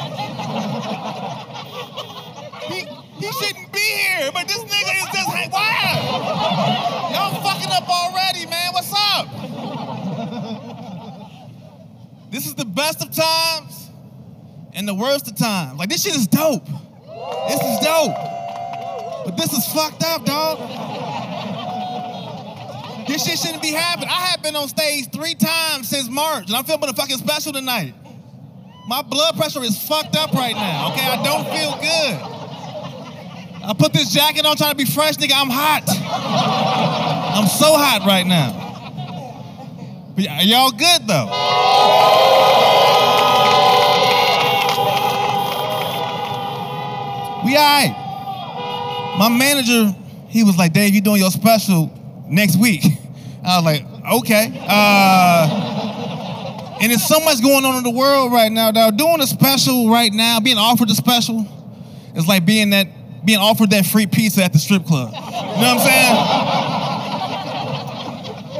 He, 2.68 2.88
he 3.20 3.32
shouldn't 3.32 3.70
be 3.70 3.80
here, 3.80 4.30
but 4.32 4.48
this 4.48 4.60
nigga 4.60 4.96
is 4.96 5.04
just 5.12 5.28
hey, 5.28 5.48
why? 5.50 7.12
Y'all 7.12 7.42
fucking 7.42 7.70
up 7.70 7.86
already, 7.86 8.46
man. 8.46 8.72
What's 8.72 8.92
up? 8.94 9.28
This 12.30 12.46
is 12.46 12.54
the 12.54 12.64
best 12.64 13.02
of 13.02 13.14
times 13.14 13.90
and 14.72 14.88
the 14.88 14.94
worst 14.94 15.28
of 15.28 15.36
times. 15.36 15.78
Like 15.78 15.90
this 15.90 16.02
shit 16.02 16.16
is 16.16 16.26
dope. 16.26 16.66
This 16.66 17.60
is 17.60 17.78
dope. 17.80 18.16
But 19.26 19.36
this 19.36 19.52
is 19.52 19.66
fucked 19.72 20.02
up, 20.02 20.24
dog. 20.24 20.58
This 23.06 23.24
shit 23.24 23.38
shouldn't 23.38 23.62
be 23.62 23.72
happening. 23.72 24.08
I 24.08 24.26
have 24.26 24.42
been 24.42 24.56
on 24.56 24.68
stage 24.68 25.10
three 25.12 25.34
times 25.34 25.88
since 25.88 26.08
March, 26.08 26.46
and 26.46 26.56
I'm 26.56 26.64
filming 26.64 26.88
a 26.88 26.94
fucking 26.94 27.18
special 27.18 27.52
tonight. 27.52 27.94
My 28.88 29.02
blood 29.02 29.36
pressure 29.36 29.62
is 29.62 29.76
fucked 29.86 30.16
up 30.16 30.32
right 30.32 30.54
now, 30.54 30.92
okay? 30.92 31.06
I 31.06 31.22
don't 31.22 31.44
feel 31.44 31.72
good. 31.80 32.34
I 33.66 33.72
put 33.78 33.92
this 33.94 34.12
jacket 34.12 34.44
on 34.44 34.56
trying 34.56 34.72
to 34.72 34.76
be 34.76 34.84
fresh, 34.84 35.16
nigga. 35.16 35.32
I'm 35.34 35.48
hot. 35.48 35.84
I'm 35.88 37.46
so 37.46 37.76
hot 37.76 38.04
right 38.06 38.26
now. 38.26 38.60
But 40.14 40.24
y'all 40.44 40.70
good 40.70 41.06
though. 41.06 41.26
We 47.44 47.56
alright. 47.56 47.94
My 49.18 49.28
manager, 49.28 49.94
he 50.28 50.44
was 50.44 50.56
like, 50.56 50.72
Dave, 50.72 50.94
you 50.94 51.00
doing 51.00 51.20
your 51.20 51.30
special 51.30 51.90
next 52.26 52.56
week. 52.56 52.84
I 53.44 53.56
was 53.58 53.64
like, 53.64 53.84
okay. 54.20 54.52
Uh, 54.68 55.74
and 56.80 56.90
there's 56.90 57.06
so 57.06 57.20
much 57.20 57.42
going 57.42 57.64
on 57.64 57.76
in 57.76 57.84
the 57.84 57.90
world 57.90 58.32
right 58.32 58.50
now, 58.50 58.70
dog. 58.70 58.96
Doing 58.96 59.20
a 59.20 59.26
special 59.26 59.90
right 59.90 60.12
now, 60.12 60.40
being 60.40 60.58
offered 60.58 60.90
a 60.90 60.94
special, 60.94 61.46
is 62.14 62.26
like 62.26 62.44
being 62.44 62.70
that 62.70 62.88
being 63.24 63.38
offered 63.38 63.70
that 63.70 63.86
free 63.86 64.06
pizza 64.06 64.44
at 64.44 64.52
the 64.52 64.58
strip 64.58 64.84
club. 64.84 65.08
You 65.08 65.20
know 65.20 65.20
what 65.20 65.66
I'm 65.66 65.78
saying? 65.78 66.44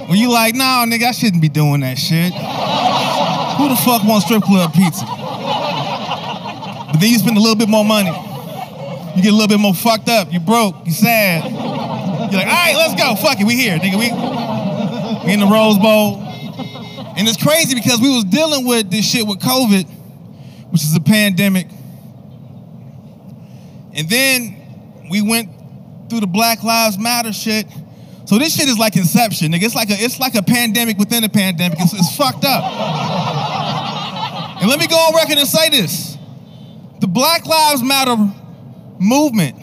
When 0.08 0.18
you 0.18 0.30
like, 0.30 0.54
nah, 0.54 0.86
nigga, 0.86 1.04
I 1.04 1.12
shouldn't 1.12 1.42
be 1.42 1.48
doing 1.48 1.80
that 1.80 1.98
shit. 1.98 2.32
Who 2.32 3.68
the 3.68 3.76
fuck 3.76 4.04
wants 4.04 4.26
strip 4.26 4.42
club 4.42 4.72
pizza? 4.72 5.04
But 5.04 7.00
then 7.00 7.10
you 7.10 7.18
spend 7.18 7.36
a 7.36 7.40
little 7.40 7.56
bit 7.56 7.68
more 7.68 7.84
money. 7.84 8.10
You 9.16 9.22
get 9.22 9.32
a 9.32 9.34
little 9.34 9.48
bit 9.48 9.60
more 9.60 9.74
fucked 9.74 10.08
up. 10.08 10.32
You 10.32 10.40
broke. 10.40 10.76
You 10.86 10.92
sad. 10.92 11.44
You're 12.30 12.40
like, 12.40 12.46
all 12.46 12.52
right, 12.52 12.74
let's 12.76 13.00
go. 13.00 13.16
Fuck 13.16 13.40
it, 13.40 13.46
we 13.46 13.54
here, 13.54 13.78
nigga. 13.78 13.98
We, 13.98 14.10
we 15.26 15.32
in 15.32 15.40
the 15.40 15.46
Rose 15.46 15.78
Bowl. 15.78 16.20
And 17.16 17.28
it's 17.28 17.42
crazy 17.42 17.74
because 17.74 18.00
we 18.00 18.08
was 18.08 18.24
dealing 18.24 18.66
with 18.66 18.90
this 18.90 19.08
shit 19.08 19.26
with 19.26 19.38
COVID, 19.38 19.88
which 20.70 20.82
is 20.82 20.96
a 20.96 21.00
pandemic. 21.00 21.68
And 23.92 24.08
then 24.08 25.06
we 25.10 25.22
went 25.22 25.48
through 26.10 26.20
the 26.20 26.26
Black 26.26 26.64
Lives 26.64 26.98
Matter 26.98 27.32
shit. 27.32 27.66
So 28.24 28.38
this 28.38 28.56
shit 28.56 28.68
is 28.68 28.78
like 28.78 28.96
Inception, 28.96 29.52
nigga. 29.52 29.62
It's 29.64 29.74
like 29.74 29.90
a 29.90 29.94
it's 29.94 30.18
like 30.18 30.34
a 30.34 30.42
pandemic 30.42 30.98
within 30.98 31.22
a 31.24 31.28
pandemic. 31.28 31.78
It's, 31.80 31.92
it's 31.92 32.16
fucked 32.16 32.44
up. 32.44 32.64
And 34.60 34.68
let 34.68 34.80
me 34.80 34.86
go 34.86 34.96
on 34.96 35.14
record 35.14 35.38
and 35.38 35.46
say 35.46 35.68
this: 35.68 36.16
the 37.00 37.06
Black 37.06 37.46
Lives 37.46 37.82
Matter 37.82 38.16
movement 38.98 39.60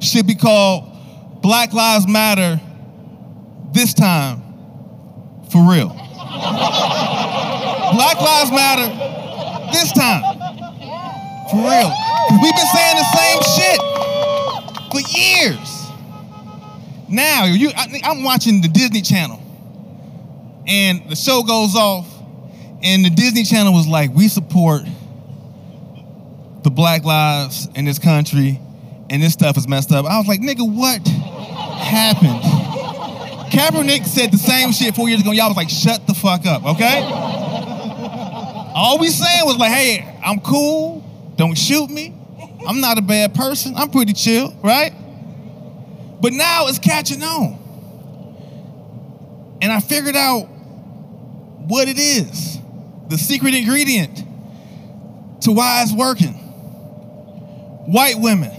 should 0.00 0.26
be 0.26 0.34
called 0.34 0.87
Black 1.40 1.72
Lives 1.72 2.06
Matter 2.06 2.60
this 3.72 3.94
time 3.94 4.42
for 5.50 5.62
real. 5.70 5.88
Black 7.92 8.20
Lives 8.20 8.50
Matter 8.50 8.88
this 9.72 9.92
time 9.92 10.22
for 11.50 11.56
real. 11.56 11.92
we've 12.42 12.54
been 12.54 12.66
saying 12.74 12.96
the 12.96 13.04
same 13.16 13.40
shit 13.56 13.80
for 14.90 15.00
years. 15.16 15.86
Now, 17.08 17.44
you, 17.44 17.70
I, 17.74 18.00
I'm 18.04 18.22
watching 18.22 18.60
the 18.60 18.68
Disney 18.68 19.00
Channel, 19.00 19.40
and 20.66 21.08
the 21.08 21.16
show 21.16 21.42
goes 21.42 21.74
off, 21.74 22.06
and 22.82 23.04
the 23.04 23.10
Disney 23.10 23.44
Channel 23.44 23.72
was 23.72 23.86
like, 23.86 24.14
"We 24.14 24.28
support 24.28 24.82
the 26.64 26.70
Black 26.70 27.04
lives 27.04 27.66
in 27.74 27.86
this 27.86 27.98
country, 27.98 28.60
and 29.10 29.22
this 29.22 29.32
stuff 29.32 29.56
is 29.56 29.66
messed 29.68 29.92
up." 29.92 30.06
I 30.06 30.18
was 30.18 30.26
like, 30.26 30.40
"Nigga, 30.40 30.68
what 30.68 31.06
happened?" 31.06 32.42
Kaepernick 33.50 34.06
said 34.06 34.30
the 34.30 34.38
same 34.38 34.72
shit 34.72 34.94
four 34.94 35.08
years 35.08 35.20
ago. 35.20 35.30
Y'all 35.32 35.48
was 35.48 35.56
like, 35.56 35.70
"Shut 35.70 36.06
the 36.06 36.14
fuck 36.14 36.46
up," 36.46 36.64
okay? 36.64 37.02
All 38.74 38.98
we 38.98 39.08
saying 39.08 39.44
was 39.44 39.56
like, 39.56 39.72
"Hey, 39.72 40.06
I'm 40.24 40.40
cool. 40.40 41.02
Don't 41.36 41.56
shoot 41.56 41.90
me. 41.90 42.14
I'm 42.66 42.80
not 42.80 42.98
a 42.98 43.02
bad 43.02 43.34
person. 43.34 43.74
I'm 43.76 43.90
pretty 43.90 44.12
chill, 44.12 44.54
right?" 44.62 44.92
But 46.20 46.32
now 46.32 46.66
it's 46.66 46.78
catching 46.78 47.22
on. 47.22 47.58
And 49.60 49.72
I 49.72 49.80
figured 49.80 50.16
out 50.16 50.42
what 51.66 51.88
it 51.88 51.98
is 51.98 52.58
the 53.08 53.18
secret 53.18 53.54
ingredient 53.54 54.22
to 55.42 55.52
why 55.52 55.82
it's 55.82 55.92
working. 55.92 56.34
White 57.86 58.18
women. 58.18 58.52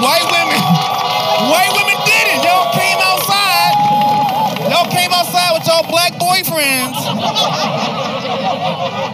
White 0.00 0.26
women. 0.30 0.60
White 1.50 1.72
women 1.74 1.98
did 2.06 2.26
it. 2.30 2.38
Y'all 2.46 2.70
came 2.72 2.98
outside. 3.02 3.74
Y'all 4.70 4.90
came 4.90 5.10
outside 5.12 5.52
with 5.58 5.66
y'all 5.66 5.82
black 5.90 6.12
boyfriends. 6.14 6.94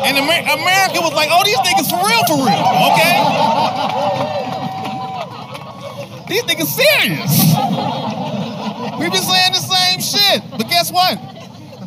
And 0.05 0.17
Amer- 0.19 0.47
America 0.53 1.01
was 1.01 1.15
like, 1.15 1.29
oh, 1.33 1.43
these 1.45 1.57
niggas 1.59 1.89
for 1.89 1.97
real, 2.05 2.23
for 2.29 2.37
real, 2.45 2.61
okay? 2.93 3.17
These 6.29 6.43
niggas 6.45 6.71
serious. 6.77 7.33
We've 9.01 9.13
been 9.13 9.23
saying 9.23 9.53
the 9.53 9.61
same 9.61 10.01
shit. 10.01 10.43
But 10.59 10.69
guess 10.69 10.93
what? 10.93 11.19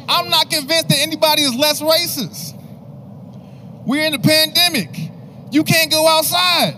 I'm 0.07 0.29
not 0.29 0.49
convinced 0.49 0.89
that 0.89 0.97
anybody 0.99 1.43
is 1.43 1.53
less 1.55 1.81
racist. 1.81 2.55
We're 3.85 4.05
in 4.05 4.13
a 4.13 4.19
pandemic. 4.19 4.89
You 5.51 5.63
can't 5.63 5.91
go 5.91 6.07
outside. 6.07 6.75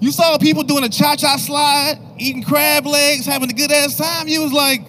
You 0.00 0.12
saw 0.12 0.38
people 0.38 0.62
doing 0.62 0.84
a 0.84 0.88
cha-cha 0.88 1.36
slide, 1.36 1.98
eating 2.18 2.42
crab 2.44 2.86
legs, 2.86 3.26
having 3.26 3.50
a 3.50 3.52
good 3.52 3.72
ass 3.72 3.96
time. 3.96 4.28
You 4.28 4.42
was 4.42 4.52
like, 4.52 4.82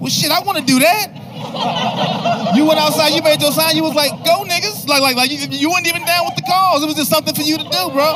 well 0.00 0.10
shit, 0.10 0.30
I 0.30 0.40
want 0.40 0.58
to 0.58 0.64
do 0.64 0.78
that. 0.80 2.54
You 2.54 2.66
went 2.66 2.78
outside, 2.78 3.10
you 3.10 3.22
made 3.22 3.40
your 3.40 3.52
sign, 3.52 3.76
you 3.76 3.82
was 3.82 3.94
like, 3.94 4.10
go 4.24 4.44
niggas. 4.44 4.86
Like, 4.86 5.00
like, 5.00 5.16
like 5.16 5.30
you, 5.30 5.38
you 5.50 5.70
weren't 5.70 5.86
even 5.86 6.04
down 6.04 6.26
with 6.26 6.36
the 6.36 6.42
cause. 6.42 6.82
It 6.82 6.86
was 6.86 6.96
just 6.96 7.10
something 7.10 7.34
for 7.34 7.42
you 7.42 7.56
to 7.56 7.64
do, 7.64 7.90
bro. 7.90 8.14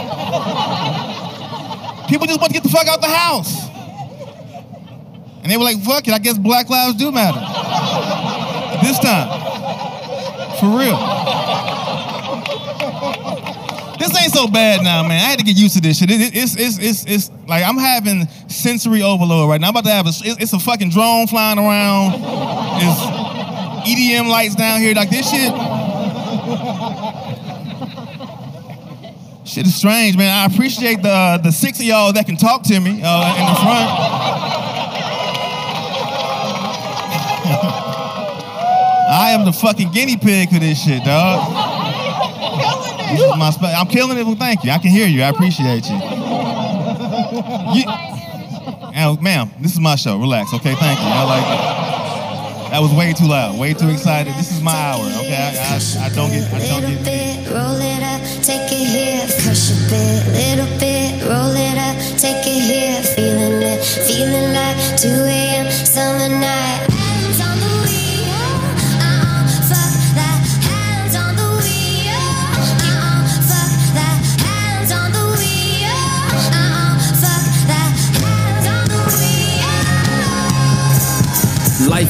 People 2.08 2.26
just 2.26 2.40
want 2.40 2.52
to 2.52 2.60
get 2.60 2.62
the 2.62 2.68
fuck 2.68 2.86
out 2.86 3.00
the 3.00 3.08
house. 3.08 3.66
And 5.42 5.50
they 5.50 5.56
were 5.56 5.64
like, 5.64 5.80
fuck 5.82 6.06
it, 6.06 6.12
I 6.12 6.18
guess 6.18 6.36
black 6.36 6.68
lives 6.68 6.96
do 6.96 7.10
matter. 7.12 7.40
This 8.82 8.98
time. 8.98 9.28
For 10.60 10.66
real. 10.76 11.75
This 14.08 14.22
ain't 14.22 14.32
so 14.32 14.46
bad 14.46 14.82
now, 14.84 15.02
man. 15.02 15.12
I 15.12 15.30
had 15.30 15.38
to 15.40 15.44
get 15.44 15.56
used 15.56 15.74
to 15.74 15.80
this 15.80 15.98
shit. 15.98 16.10
It- 16.10 16.20
it- 16.20 16.36
it's, 16.36 16.54
it's, 16.56 16.78
it's, 16.78 17.04
it's 17.06 17.30
like 17.48 17.64
I'm 17.64 17.76
having 17.78 18.28
sensory 18.48 19.02
overload 19.02 19.48
right 19.48 19.60
now. 19.60 19.68
I'm 19.68 19.72
about 19.72 19.84
to 19.84 19.90
have 19.90 20.06
a, 20.06 20.10
it's, 20.10 20.22
it's 20.42 20.52
a 20.52 20.58
fucking 20.60 20.90
drone 20.90 21.26
flying 21.26 21.58
around. 21.58 22.14
It's 22.82 23.00
EDM 23.88 24.28
lights 24.28 24.54
down 24.54 24.80
here. 24.80 24.94
Like 24.94 25.10
this 25.10 25.28
shit. 25.30 25.52
Shit 29.46 29.64
is 29.66 29.74
strange, 29.76 30.16
man. 30.16 30.36
I 30.36 30.44
appreciate 30.52 31.02
the 31.02 31.08
uh, 31.10 31.38
the 31.38 31.52
six 31.52 31.78
of 31.78 31.86
y'all 31.86 32.12
that 32.12 32.26
can 32.26 32.36
talk 32.36 32.62
to 32.64 32.80
me 32.80 33.00
uh, 33.02 33.36
in 33.36 33.46
the 33.46 33.54
front. 33.60 33.90
I 39.08 39.30
am 39.38 39.44
the 39.44 39.52
fucking 39.52 39.92
guinea 39.92 40.16
pig 40.16 40.50
for 40.50 40.58
this 40.58 40.82
shit, 40.84 41.04
dog. 41.04 41.75
This 43.12 43.20
is 43.20 43.36
my 43.36 43.50
spe- 43.50 43.76
I'm 43.76 43.86
killing 43.86 44.18
it. 44.18 44.24
Well, 44.24 44.36
thank 44.36 44.64
you. 44.64 44.70
I 44.70 44.78
can 44.78 44.90
hear 44.90 45.06
you. 45.06 45.22
I 45.22 45.28
appreciate 45.28 45.86
you. 45.88 45.96
you 47.80 47.86
ma'am, 49.20 49.50
this 49.60 49.72
is 49.72 49.80
my 49.80 49.96
show. 49.96 50.18
Relax, 50.18 50.52
okay? 50.54 50.74
Thank 50.74 50.98
you. 50.98 51.06
I 51.06 51.22
like 51.24 51.44
it. 51.44 51.86
That 52.70 52.80
was 52.82 52.92
way 52.92 53.12
too 53.12 53.26
loud, 53.26 53.58
way 53.58 53.72
too 53.74 53.88
excited. 53.88 54.34
This 54.34 54.50
is 54.50 54.60
my 54.60 54.72
hour, 54.74 55.04
okay? 55.22 55.54
I, 55.54 55.78
I, 55.78 56.06
I 56.06 56.08
don't 56.10 56.30
get, 56.30 56.52
I 56.52 56.80
don't 56.80 56.90
get. 56.90 57.04
bit, 57.04 57.52
roll 57.54 57.78
it 57.78 58.02
up, 58.02 58.20
take 58.42 58.66
it 58.72 58.86
here, 58.90 59.22
push 59.46 59.70
a 59.70 59.78
bit, 59.88 60.26
little 60.34 60.70
bit, 60.78 61.22
roll 61.30 61.54
it 61.54 61.78
up, 61.78 61.96
take 62.18 62.42
it 62.44 62.60
here, 62.60 63.02
feeling 63.14 63.62
it, 63.62 63.84
feeling 63.84 64.52
like 64.52 64.98
2 64.98 65.08
a.m. 65.08 65.70
summer 65.70 66.28
night. 66.28 66.65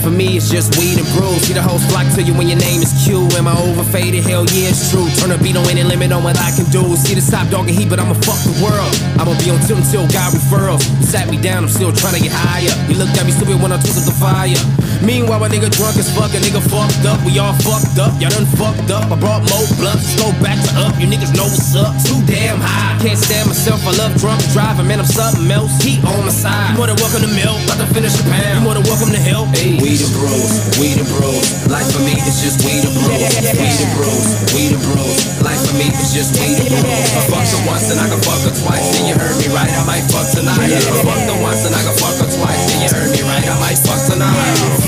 For 0.07 0.15
me 0.15 0.39
it's 0.39 0.47
just 0.47 0.79
weed 0.79 1.03
and 1.03 1.09
brews. 1.19 1.43
See 1.43 1.53
the 1.53 1.63
whole 1.63 1.83
flock 1.91 2.07
to 2.15 2.23
you 2.23 2.31
when 2.31 2.47
your 2.47 2.63
name 2.63 2.79
is 2.79 2.95
Q. 3.03 3.27
Am 3.35 3.51
I 3.51 3.59
overfaded? 3.59 4.23
Hell 4.23 4.47
yeah, 4.55 4.71
it's 4.71 4.87
true. 4.95 5.11
Turn 5.19 5.35
the 5.35 5.39
beat 5.43 5.59
on 5.59 5.67
any 5.67 5.83
limit 5.83 6.15
on 6.15 6.23
what 6.23 6.39
I 6.39 6.55
can 6.55 6.71
do. 6.71 6.95
See 6.95 7.19
the 7.19 7.27
top 7.27 7.51
dog 7.51 7.67
and 7.67 7.75
heat, 7.75 7.91
but 7.91 7.99
I'ma 7.99 8.15
fuck 8.23 8.39
the 8.47 8.55
world. 8.63 8.95
I'ma 9.19 9.35
be 9.43 9.51
on 9.51 9.59
tilt 9.67 9.83
until 9.83 10.07
God 10.15 10.31
referrals. 10.31 10.87
Sat 11.03 11.27
me 11.27 11.43
down, 11.43 11.67
I'm 11.67 11.73
still 11.73 11.91
trying 11.91 12.15
to 12.15 12.23
get 12.23 12.31
higher. 12.31 12.71
You 12.87 12.95
looked 13.03 13.19
at 13.19 13.27
me 13.27 13.35
stupid 13.35 13.59
when 13.59 13.75
I 13.75 13.83
took 13.83 13.99
up 13.99 14.07
the 14.07 14.15
fire. 14.15 14.63
Meanwhile, 15.03 15.45
a 15.45 15.49
nigga 15.49 15.71
drunk 15.71 15.97
as 15.97 16.09
fuck, 16.15 16.33
a 16.33 16.41
nigga 16.41 16.63
fucked 16.63 17.05
up. 17.05 17.21
We 17.27 17.39
all 17.39 17.53
fucked 17.61 17.99
up, 17.99 18.17
y'all 18.21 18.33
done 18.33 18.49
fucked 18.57 18.91
up. 18.91 19.11
I 19.13 19.17
brought 19.17 19.45
more 19.51 19.67
blunts, 19.77 20.17
go 20.17 20.33
back 20.41 20.57
to 20.57 20.71
up. 20.87 20.95
You 21.01 21.07
niggas 21.07 21.35
know 21.37 21.47
what's 21.47 21.75
up. 21.77 21.93
Too 22.03 22.19
damn 22.27 22.59
high, 22.61 22.97
can't 23.03 23.19
stand 23.19 23.49
myself. 23.49 23.85
I 23.87 23.93
love 23.99 24.17
drunk 24.17 24.41
driving, 24.53 24.87
man. 24.89 25.01
I'm 25.01 25.09
something 25.09 25.51
else. 25.51 25.73
Heat 25.83 26.01
on 26.05 26.25
my 26.25 26.33
side. 26.33 26.73
You 26.73 26.81
more 26.81 26.89
than 26.89 26.99
welcome 27.03 27.23
to 27.23 27.33
milk, 27.33 27.59
about 27.69 27.79
to 27.83 27.89
finish 27.93 28.15
a 28.19 28.25
pound. 28.27 28.61
You 28.61 28.65
more 28.65 28.75
than 28.75 28.87
welcome 28.89 29.13
to 29.13 29.21
help. 29.21 29.53
Hey, 29.53 29.77
weed 29.79 30.01
and 30.01 30.13
bros, 30.17 30.79
weed 30.81 30.99
and 30.99 31.09
bros. 31.13 31.67
Life 31.69 31.91
for 31.93 32.03
me 32.03 32.17
is 32.17 32.41
just 32.41 32.65
weed 32.65 32.83
and 32.87 32.95
bros, 32.97 33.11
weed 33.13 33.79
and 33.83 33.93
bros, 33.99 34.25
weed 34.55 34.73
and 34.75 34.83
bros. 34.83 35.19
Life 35.45 35.63
for 35.67 35.75
me 35.77 35.87
is 35.93 36.11
just 36.15 36.35
weed 36.41 36.57
and 36.57 36.69
bros. 36.73 37.11
I 37.15 37.23
fucked 37.31 37.53
her 37.53 37.63
once 37.69 37.87
and 37.93 37.99
I 38.01 38.07
can 38.09 38.21
fuck 38.23 38.41
her 38.43 38.55
twice. 38.55 38.87
Then 38.97 39.11
you 39.11 39.15
heard 39.15 39.37
me 39.39 39.49
right, 39.53 39.71
I 39.71 39.83
might 39.87 40.07
fuck 40.11 40.27
tonight. 40.33 40.67
I 40.67 40.83
fucked 41.05 41.27
her 41.31 41.39
once 41.43 41.63
and 41.67 41.75
I 41.75 41.83
can 41.85 41.95
fuck 42.01 42.17
her 42.19 42.29
twice. 42.31 42.63
Then 42.71 42.79
you 42.87 42.91
heard 42.91 43.11
me 43.15 43.23
right, 43.29 43.45
I 43.45 43.57
might 43.61 43.79
fuck 43.79 44.03
tonight. 44.09 44.86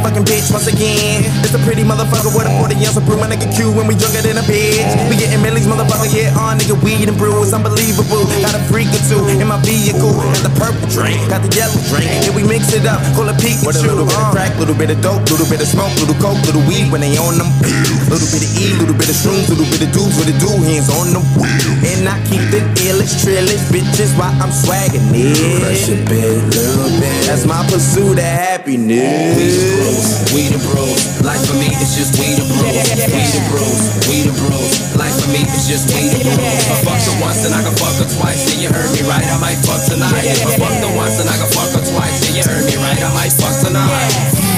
Motherfucking 0.00 0.24
bitch 0.24 0.48
once 0.52 0.66
again. 0.66 1.24
It's 1.44 1.54
a 1.54 1.60
pretty 1.60 1.84
motherfucker 1.84 2.32
with 2.32 2.48
a 2.48 2.52
40 2.56 2.74
ounce 2.80 2.96
of 2.96 3.04
brew. 3.04 3.20
My 3.20 3.28
nigga 3.28 3.48
Q 3.52 3.72
when 3.72 3.86
we 3.86 3.94
drunk 3.94 4.16
than 4.16 4.40
a 4.40 4.44
bitch. 4.48 4.88
We 5.08 5.16
getting 5.16 5.42
millies, 5.42 5.66
motherfucker, 5.68 6.08
yeah, 6.08 6.32
on 6.40 6.58
nigga 6.58 6.76
weed 6.82 7.08
and 7.08 7.16
brew. 7.16 7.36
It's 7.44 7.52
unbelievable. 7.52 8.24
Got 8.40 8.56
a 8.56 8.62
freak 8.72 8.88
or 8.88 9.02
two 9.08 9.20
in 9.36 9.46
my 9.46 9.60
vehicle. 9.60 10.16
Got 10.16 10.44
the 10.44 10.52
purple 10.56 10.88
drink, 10.88 11.20
got 11.28 11.44
the 11.44 11.52
yellow 11.52 11.76
drink. 11.92 12.08
And 12.24 12.34
we 12.34 12.42
mix 12.42 12.72
it 12.72 12.86
up, 12.88 13.00
call 13.12 13.28
it 13.28 13.36
Pikachu. 13.36 13.66
With 13.66 13.76
a 13.76 13.84
little 13.84 14.08
bit 14.08 14.16
of 14.16 14.24
uh. 14.24 14.32
crack, 14.32 14.52
little 14.56 14.76
bit 14.76 14.90
of 14.90 15.00
dope, 15.04 15.28
little 15.28 15.48
bit 15.48 15.60
of 15.60 15.68
smoke, 15.68 15.92
little 16.00 16.16
coke, 16.16 16.40
little 16.48 16.64
weed 16.64 16.88
when 16.88 17.04
they 17.04 17.16
on 17.20 17.36
them. 17.36 17.50
Little 18.08 18.28
bit 18.32 18.42
of 18.42 18.50
E, 18.56 18.72
little 18.80 18.96
bit 18.96 19.08
of 19.12 19.16
shrooms, 19.20 19.48
little 19.52 19.68
bit 19.68 19.84
of 19.84 19.90
dudes 19.92 20.16
with 20.16 20.28
the 20.32 20.36
do 20.40 20.50
hands 20.64 20.88
on 20.88 21.12
the 21.12 21.20
wheel. 21.36 21.70
And 21.84 22.08
I 22.08 22.16
keep 22.26 22.42
the 22.48 22.64
illest, 22.88 23.20
trillest 23.22 23.68
bitches 23.68 24.16
while 24.16 24.32
I'm 24.40 24.50
swagging 24.50 25.12
it. 25.12 25.36
Crush 25.60 25.92
a 25.92 25.98
bit, 26.08 26.40
little 26.56 26.90
bit. 26.98 27.26
That's 27.28 27.44
my 27.46 27.62
pursuit 27.68 28.18
of 28.18 28.24
happiness. 28.24 29.89
Bros, 29.90 30.22
weed 30.30 30.54
and 30.54 30.62
bros. 30.70 31.02
Life 31.26 31.50
for 31.50 31.58
me 31.58 31.66
is 31.66 31.98
just 31.98 32.14
we 32.14 32.38
the 32.38 32.46
bros, 32.46 32.62
we 33.10 33.26
the 33.26 33.42
bros, 33.50 33.90
weed 34.06 34.30
and 34.30 34.38
bros. 34.38 34.94
Life 34.94 35.18
for 35.18 35.30
me 35.34 35.42
is 35.42 35.66
just 35.66 35.90
we 35.90 36.06
the 36.14 36.22
bros. 36.22 36.38
I 36.70 36.78
fucked 36.86 37.10
her 37.10 37.16
once 37.18 37.42
and 37.42 37.50
I 37.50 37.58
can 37.66 37.74
fuck 37.74 37.98
her 37.98 38.06
twice. 38.06 38.46
Then 38.46 38.62
you 38.62 38.70
heard 38.70 38.86
me 38.94 39.02
right, 39.10 39.26
I 39.26 39.34
might 39.42 39.58
fuck 39.66 39.82
tonight. 39.82 40.22
If 40.22 40.46
I 40.46 40.54
fucked 40.62 40.86
her 40.86 40.94
once 40.94 41.18
and 41.18 41.26
I 41.26 41.34
can 41.34 41.50
fuck 41.50 41.74
her 41.74 41.82
twice. 41.82 42.22
Then 42.22 42.38
you 42.38 42.44
heard 42.46 42.70
me 42.70 42.78
right, 42.78 43.02
I 43.02 43.10
might 43.18 43.34
fuck 43.34 43.58
tonight. 43.66 44.50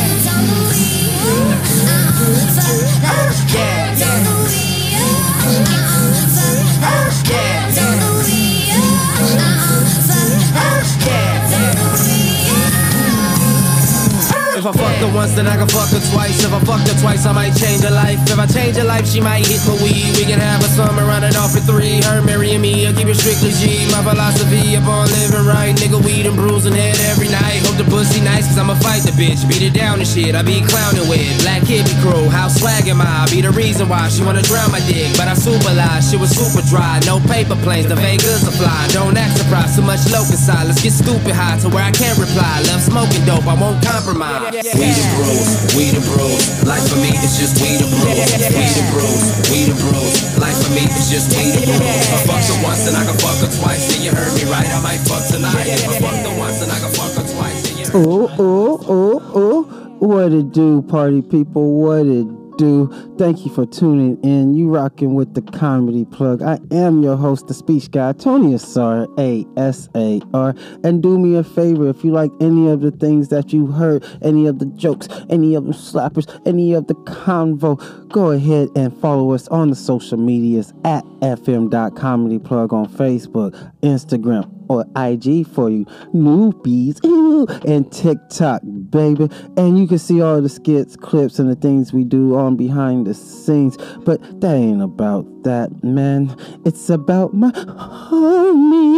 If 14.62 14.78
I 14.78 14.78
fuck 14.78 14.94
her 15.02 15.10
once, 15.10 15.34
then 15.34 15.50
I 15.50 15.58
can 15.58 15.66
fuck 15.66 15.90
her 15.90 15.98
twice. 16.14 16.38
If 16.38 16.54
I 16.54 16.62
fuck 16.62 16.86
her 16.86 16.94
twice, 17.02 17.26
I 17.26 17.34
might 17.34 17.50
change 17.58 17.82
her 17.82 17.90
life. 17.90 18.22
If 18.30 18.38
I 18.38 18.46
change 18.46 18.78
her 18.78 18.86
life, 18.86 19.10
she 19.10 19.18
might 19.18 19.42
hit 19.42 19.58
for 19.58 19.74
weed. 19.82 20.14
We 20.14 20.22
can 20.22 20.38
have 20.38 20.62
a 20.62 20.70
summer 20.70 21.02
running 21.02 21.34
off 21.34 21.58
at 21.58 21.66
three. 21.66 21.98
Her 21.98 22.22
marrying 22.22 22.62
me, 22.62 22.86
I 22.86 22.94
keep 22.94 23.10
it 23.10 23.18
strictly 23.18 23.50
G. 23.58 23.90
My 23.90 24.06
philosophy 24.06 24.78
upon 24.78 25.10
living 25.10 25.50
right. 25.50 25.74
Nigga, 25.74 25.98
weed 25.98 26.30
and 26.30 26.38
bruising 26.38 26.78
head 26.78 26.94
every 27.10 27.26
night. 27.26 27.58
Hope 27.66 27.74
the 27.74 27.82
pussy 27.90 28.22
nice, 28.22 28.46
cause 28.46 28.54
I'ma 28.62 28.78
fight 28.78 29.02
the 29.02 29.10
bitch. 29.18 29.42
Beat 29.50 29.66
it 29.66 29.74
down 29.74 29.98
and 29.98 30.06
shit, 30.06 30.38
I 30.38 30.46
be 30.46 30.62
clowning 30.62 31.10
with. 31.10 31.26
Black 31.42 31.66
Hippy 31.66 31.98
crew, 31.98 32.30
how 32.30 32.46
swag 32.46 32.86
am 32.86 33.02
I? 33.02 33.26
Be 33.34 33.42
the 33.42 33.50
reason 33.50 33.90
why 33.90 34.14
she 34.14 34.22
wanna 34.22 34.46
drown 34.46 34.70
my 34.70 34.78
dick. 34.86 35.10
But 35.18 35.26
I 35.26 35.34
super 35.34 35.74
lie, 35.74 35.98
she 36.06 36.14
was 36.14 36.30
super 36.30 36.62
dry. 36.70 37.02
No 37.02 37.18
paper 37.26 37.58
planes, 37.66 37.90
the 37.90 37.98
Vegas 37.98 38.46
are 38.46 38.54
fly. 38.54 38.86
Don't 38.94 39.18
act 39.18 39.42
surprised, 39.42 39.74
too 39.74 39.82
much 39.82 40.06
low 40.14 40.22
inside. 40.30 40.70
Let's 40.70 40.78
get 40.78 40.94
stupid 40.94 41.34
high 41.34 41.58
to 41.66 41.68
where 41.68 41.82
I 41.82 41.90
can't 41.90 42.14
reply. 42.14 42.62
Love 42.70 42.78
smoking 42.78 43.26
dope, 43.26 43.42
I 43.50 43.58
won't 43.58 43.82
compromise. 43.82 44.51
Weed 44.52 44.68
and 44.68 45.16
bros, 45.16 45.48
we 45.72 45.88
and 45.96 46.04
bros. 46.12 46.44
Life 46.68 46.84
for 46.92 47.00
me 47.00 47.08
is 47.24 47.40
just 47.40 47.56
we 47.64 47.72
and 47.80 47.88
bros, 47.88 48.04
We 48.04 48.68
and 48.68 48.88
bros, 48.92 49.48
we 49.48 49.64
and 49.64 49.78
bros. 49.80 50.12
Life 50.36 50.60
for 50.60 50.72
me 50.76 50.84
is 50.92 51.08
just 51.08 51.32
we 51.32 51.56
and 51.56 51.64
bros. 51.64 51.80
I 51.80 52.20
fucked 52.28 52.52
her 52.52 52.60
once 52.60 52.84
and 52.86 52.94
I 52.94 53.08
can 53.08 53.16
fuck 53.16 53.40
her 53.40 53.48
twice. 53.48 53.88
Then 53.88 54.04
you 54.04 54.12
heard 54.12 54.28
me 54.36 54.44
right, 54.52 54.68
I 54.68 54.82
might 54.84 55.00
fuck 55.08 55.24
tonight. 55.24 55.64
If 55.64 55.88
I 55.88 55.98
fucked 56.04 56.28
her 56.28 56.38
once 56.38 56.60
and 56.60 56.70
I 56.70 56.78
can 56.84 56.92
fuck 56.92 57.16
her 57.16 57.24
twice. 57.32 57.64
Then 57.64 57.78
you 57.80 57.86
heard 57.88 58.04
Ooh, 58.04 58.42
ooh, 58.42 58.92
ooh, 58.92 59.38
ooh. 59.40 59.62
What 60.04 60.32
it 60.32 60.52
do, 60.52 60.82
party 60.82 61.22
people? 61.22 61.80
What 61.80 62.04
it 62.04 62.41
do? 62.62 63.16
Thank 63.18 63.44
you 63.44 63.52
for 63.52 63.66
tuning 63.66 64.22
in. 64.22 64.54
You 64.54 64.68
rocking 64.68 65.14
with 65.14 65.34
the 65.34 65.42
comedy 65.42 66.04
plug. 66.04 66.42
I 66.42 66.60
am 66.70 67.02
your 67.02 67.16
host, 67.16 67.48
the 67.48 67.54
speech 67.54 67.90
guy, 67.90 68.12
Tony 68.12 68.54
Asar, 68.54 69.08
A 69.18 69.44
S 69.56 69.88
A 69.96 70.20
R. 70.32 70.54
And 70.84 71.02
do 71.02 71.18
me 71.18 71.34
a 71.34 71.42
favor 71.42 71.88
if 71.88 72.04
you 72.04 72.12
like 72.12 72.30
any 72.40 72.70
of 72.70 72.80
the 72.80 72.92
things 72.92 73.30
that 73.30 73.52
you 73.52 73.66
heard, 73.66 74.04
any 74.22 74.46
of 74.46 74.60
the 74.60 74.66
jokes, 74.66 75.08
any 75.28 75.56
of 75.56 75.66
the 75.66 75.72
slappers, 75.72 76.28
any 76.46 76.72
of 76.72 76.86
the 76.86 76.94
convo, 76.94 77.76
go 78.08 78.30
ahead 78.30 78.68
and 78.76 78.96
follow 79.00 79.32
us 79.32 79.48
on 79.48 79.70
the 79.70 79.76
social 79.76 80.18
medias 80.18 80.72
at 80.84 81.04
fm.comedyplug 81.20 82.72
on 82.72 82.86
Facebook, 82.86 83.72
Instagram, 83.80 84.61
or 84.72 84.86
IG 84.96 85.46
for 85.46 85.68
you 85.70 85.84
newbies 86.14 87.02
ew, 87.04 87.46
and 87.66 87.90
TikTok, 87.92 88.62
baby. 88.90 89.28
And 89.56 89.78
you 89.78 89.86
can 89.86 89.98
see 89.98 90.22
all 90.22 90.40
the 90.40 90.48
skits, 90.48 90.96
clips, 90.96 91.38
and 91.38 91.50
the 91.50 91.56
things 91.56 91.92
we 91.92 92.04
do 92.04 92.36
on 92.36 92.56
behind 92.56 93.06
the 93.06 93.14
scenes. 93.14 93.76
But 94.04 94.40
that 94.40 94.54
ain't 94.54 94.82
about 94.82 95.26
that, 95.42 95.84
man. 95.84 96.34
It's 96.64 96.88
about 96.90 97.34
my 97.34 97.50
homie 97.50 98.92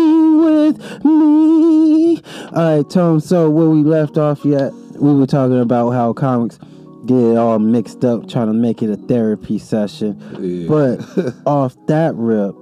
with 0.45 1.05
me. 1.05 2.23
All 2.55 2.77
right, 2.77 2.89
Tom. 2.89 3.21
So 3.21 3.51
where 3.51 3.69
we 3.69 3.83
left 3.83 4.17
off 4.19 4.45
yet? 4.45 4.73
We 4.95 5.13
were 5.15 5.27
talking 5.27 5.61
about 5.61 5.91
how 5.91 6.13
comics 6.13 6.59
get 7.07 7.19
it 7.19 7.37
all 7.37 7.59
mixed 7.59 8.05
up, 8.05 8.29
trying 8.29 8.47
to 8.47 8.55
make 8.55 8.83
it 8.83 8.91
a 8.91 8.97
therapy 8.97 9.59
session. 9.59 10.19
Yeah. 10.39 10.69
But 10.69 11.35
off 11.47 11.77
that 11.87 12.15
rip, 12.15 12.55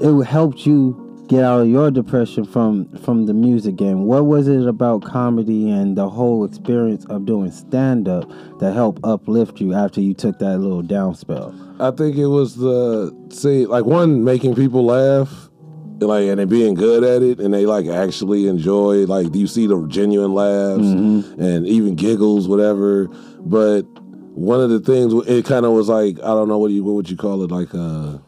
it 0.00 0.24
helped 0.24 0.66
you 0.66 1.03
get 1.28 1.42
out 1.42 1.60
of 1.60 1.68
your 1.68 1.90
depression 1.90 2.44
from 2.44 2.88
from 2.98 3.26
the 3.26 3.34
music 3.34 3.76
game. 3.76 4.04
What 4.04 4.26
was 4.26 4.48
it 4.48 4.66
about 4.66 5.02
comedy 5.04 5.70
and 5.70 5.96
the 5.96 6.08
whole 6.08 6.44
experience 6.44 7.04
of 7.06 7.26
doing 7.26 7.50
stand 7.50 8.08
up 8.08 8.28
that 8.60 8.72
helped 8.72 9.00
uplift 9.04 9.60
you 9.60 9.74
after 9.74 10.00
you 10.00 10.14
took 10.14 10.38
that 10.38 10.58
little 10.58 10.82
down 10.82 11.14
spell? 11.14 11.54
I 11.80 11.90
think 11.90 12.16
it 12.16 12.26
was 12.26 12.56
the 12.56 13.14
see, 13.30 13.66
like 13.66 13.84
one 13.84 14.24
making 14.24 14.54
people 14.54 14.84
laugh, 14.84 15.50
like 16.00 16.28
and 16.28 16.38
they 16.38 16.44
being 16.44 16.74
good 16.74 17.04
at 17.04 17.22
it, 17.22 17.40
and 17.40 17.52
they 17.52 17.66
like 17.66 17.86
actually 17.86 18.46
enjoy. 18.46 19.06
Like 19.06 19.32
do 19.32 19.38
you 19.38 19.46
see 19.46 19.66
the 19.66 19.86
genuine 19.88 20.34
laughs 20.34 20.86
and 20.86 21.66
even 21.66 21.94
giggles, 21.94 22.48
whatever. 22.48 23.08
But 23.40 23.82
one 24.34 24.60
of 24.60 24.70
the 24.70 24.80
things 24.80 25.14
it 25.28 25.44
kind 25.44 25.64
of 25.64 25.72
was 25.72 25.88
like 25.88 26.18
I 26.18 26.28
don't 26.28 26.48
know 26.48 26.58
what 26.58 26.70
you 26.70 26.84
what 26.84 26.94
would 26.94 27.10
you 27.10 27.16
call 27.16 27.42
it 27.44 27.50
like 27.50 27.74
uh 27.74 28.18